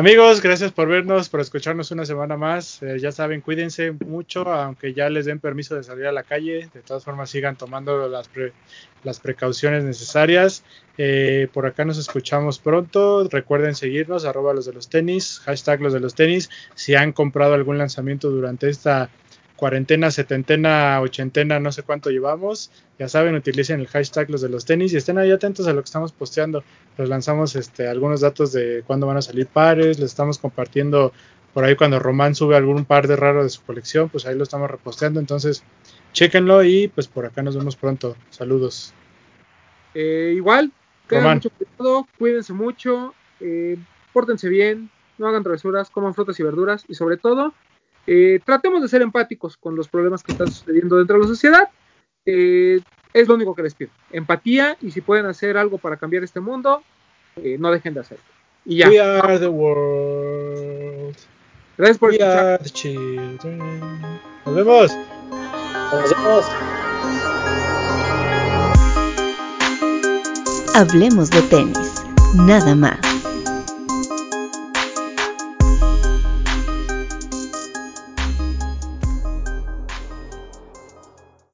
Amigos, 0.01 0.40
gracias 0.40 0.72
por 0.72 0.89
vernos, 0.89 1.28
por 1.28 1.40
escucharnos 1.40 1.90
una 1.90 2.06
semana 2.06 2.39
más. 2.39 2.82
Eh, 2.82 2.98
ya 2.98 3.12
saben, 3.12 3.43
cuídense 3.43 3.93
mucho, 3.93 4.51
aunque 4.51 4.94
ya 4.94 5.10
les 5.10 5.27
den 5.27 5.40
permiso 5.40 5.74
de 5.74 5.85
salir 5.85 6.06
a 6.06 6.12
la 6.12 6.22
calle. 6.22 6.70
De 6.72 6.81
todas 6.81 7.05
formas, 7.05 7.28
sigan 7.28 7.56
tomando 7.56 8.09
las, 8.09 8.27
pre- 8.28 8.55
las 9.05 9.20
precauciones 9.20 9.85
necesarias. 9.85 10.64
Eh, 10.97 11.48
por 11.52 11.66
acá 11.66 11.85
nos 11.85 11.98
escuchamos 11.98 12.59
pronto. 12.59 13.28
Recuerden 13.28 13.74
seguirnos, 13.74 14.24
arroba 14.24 14.55
los 14.55 14.64
de 14.64 14.72
los 14.72 14.89
tenis, 14.89 15.39
hashtag 15.44 15.82
los 15.82 15.93
de 15.93 16.01
los 16.01 16.14
tenis. 16.14 16.48
Si 16.74 16.94
han 16.94 17.12
comprado 17.12 17.52
algún 17.52 17.77
lanzamiento 17.77 18.31
durante 18.31 18.70
esta 18.70 19.10
cuarentena, 19.61 20.11
setentena, 20.11 20.99
ochentena, 21.03 21.61
no 21.61 21.70
sé 21.70 21.82
cuánto 21.82 22.09
llevamos, 22.09 22.73
ya 22.99 23.09
saben, 23.11 23.35
utilicen 23.35 23.78
el 23.78 23.89
hashtag 23.89 24.31
los 24.31 24.41
de 24.41 24.49
los 24.49 24.65
tenis 24.65 24.95
y 24.95 24.97
estén 24.97 25.19
ahí 25.19 25.31
atentos 25.31 25.66
a 25.69 25.74
lo 25.74 25.82
que 25.82 25.85
estamos 25.85 26.12
posteando 26.12 26.65
les 26.97 27.11
lanzamos 27.11 27.57
este, 27.57 27.87
algunos 27.87 28.23
datos 28.23 28.53
de 28.53 28.82
cuándo 28.87 29.07
van 29.07 29.19
a 29.19 29.23
salir 29.23 29.47
pares, 29.47 29.99
les 29.99 30.11
estamos 30.11 30.39
compartiendo 30.39 31.12
por 31.53 31.65
ahí 31.65 31.77
cuando 31.77 31.99
Román 31.99 32.35
sube 32.35 32.57
algún 32.57 32.87
par 32.87 33.07
de 33.07 33.16
raro 33.16 33.43
de 33.43 33.51
su 33.51 33.62
colección, 33.62 34.09
pues 34.09 34.24
ahí 34.24 34.35
lo 34.35 34.45
estamos 34.45 34.70
reposteando, 34.70 35.20
entonces 35.20 35.62
chéquenlo 36.15 36.65
y 36.65 36.89
pues 36.89 37.07
por 37.07 37.27
acá 37.27 37.43
nos 37.43 37.55
vemos 37.55 37.77
pronto. 37.77 38.16
Saludos. 38.31 38.95
eh, 39.95 40.32
igual, 40.35 40.73
tengan 41.07 41.35
mucho 41.35 41.51
cuidado, 41.51 42.09
cuídense 42.19 42.55
mucho, 42.55 43.15
eh, 43.41 43.77
pórtense 44.15 44.49
bien, 44.49 44.91
no 45.19 45.28
hagan 45.28 45.43
travesuras, 45.43 45.91
coman 45.91 46.15
frutas 46.15 46.41
y 46.41 46.43
verduras 46.43 46.85
y 46.89 46.95
sobre 46.95 47.19
todo, 47.19 47.53
eh, 48.06 48.40
tratemos 48.44 48.82
de 48.82 48.89
ser 48.89 49.02
empáticos 49.02 49.56
con 49.56 49.77
los 49.77 49.89
problemas 49.89 50.22
que 50.22 50.32
están 50.32 50.51
sucediendo 50.51 50.97
dentro 50.97 51.16
de 51.16 51.22
la 51.22 51.28
sociedad. 51.28 51.68
Eh, 52.27 52.81
es 53.12 53.28
lo 53.28 53.35
único 53.35 53.55
que 53.55 53.62
les 53.62 53.74
pido. 53.74 53.90
Empatía 54.12 54.77
y 54.81 54.90
si 54.90 55.01
pueden 55.01 55.27
hacer 55.27 55.56
algo 55.56 55.78
para 55.78 55.97
cambiar 55.97 56.22
este 56.24 56.40
mundo, 56.40 56.82
eh, 57.36 57.56
no 57.59 57.70
dejen 57.70 57.94
de 57.94 58.01
hacerlo. 58.01 58.24
Y 58.64 58.78
ya. 58.78 58.89
We 58.89 59.01
are 59.01 59.39
the 59.39 59.48
world. 59.48 61.16
Gracias 61.78 61.98
por 61.98 62.10
We 62.10 62.16
escuchar. 62.16 62.47
are 62.47 62.62
the 62.62 62.70
children. 62.70 63.59
Nos 64.44 64.55
vemos. 64.55 64.93
Nos 65.93 66.10
vemos. 66.10 66.44
Hablemos 70.74 71.31
de 71.31 71.43
tenis, 71.43 72.05
nada 72.35 72.74
más. 72.74 73.10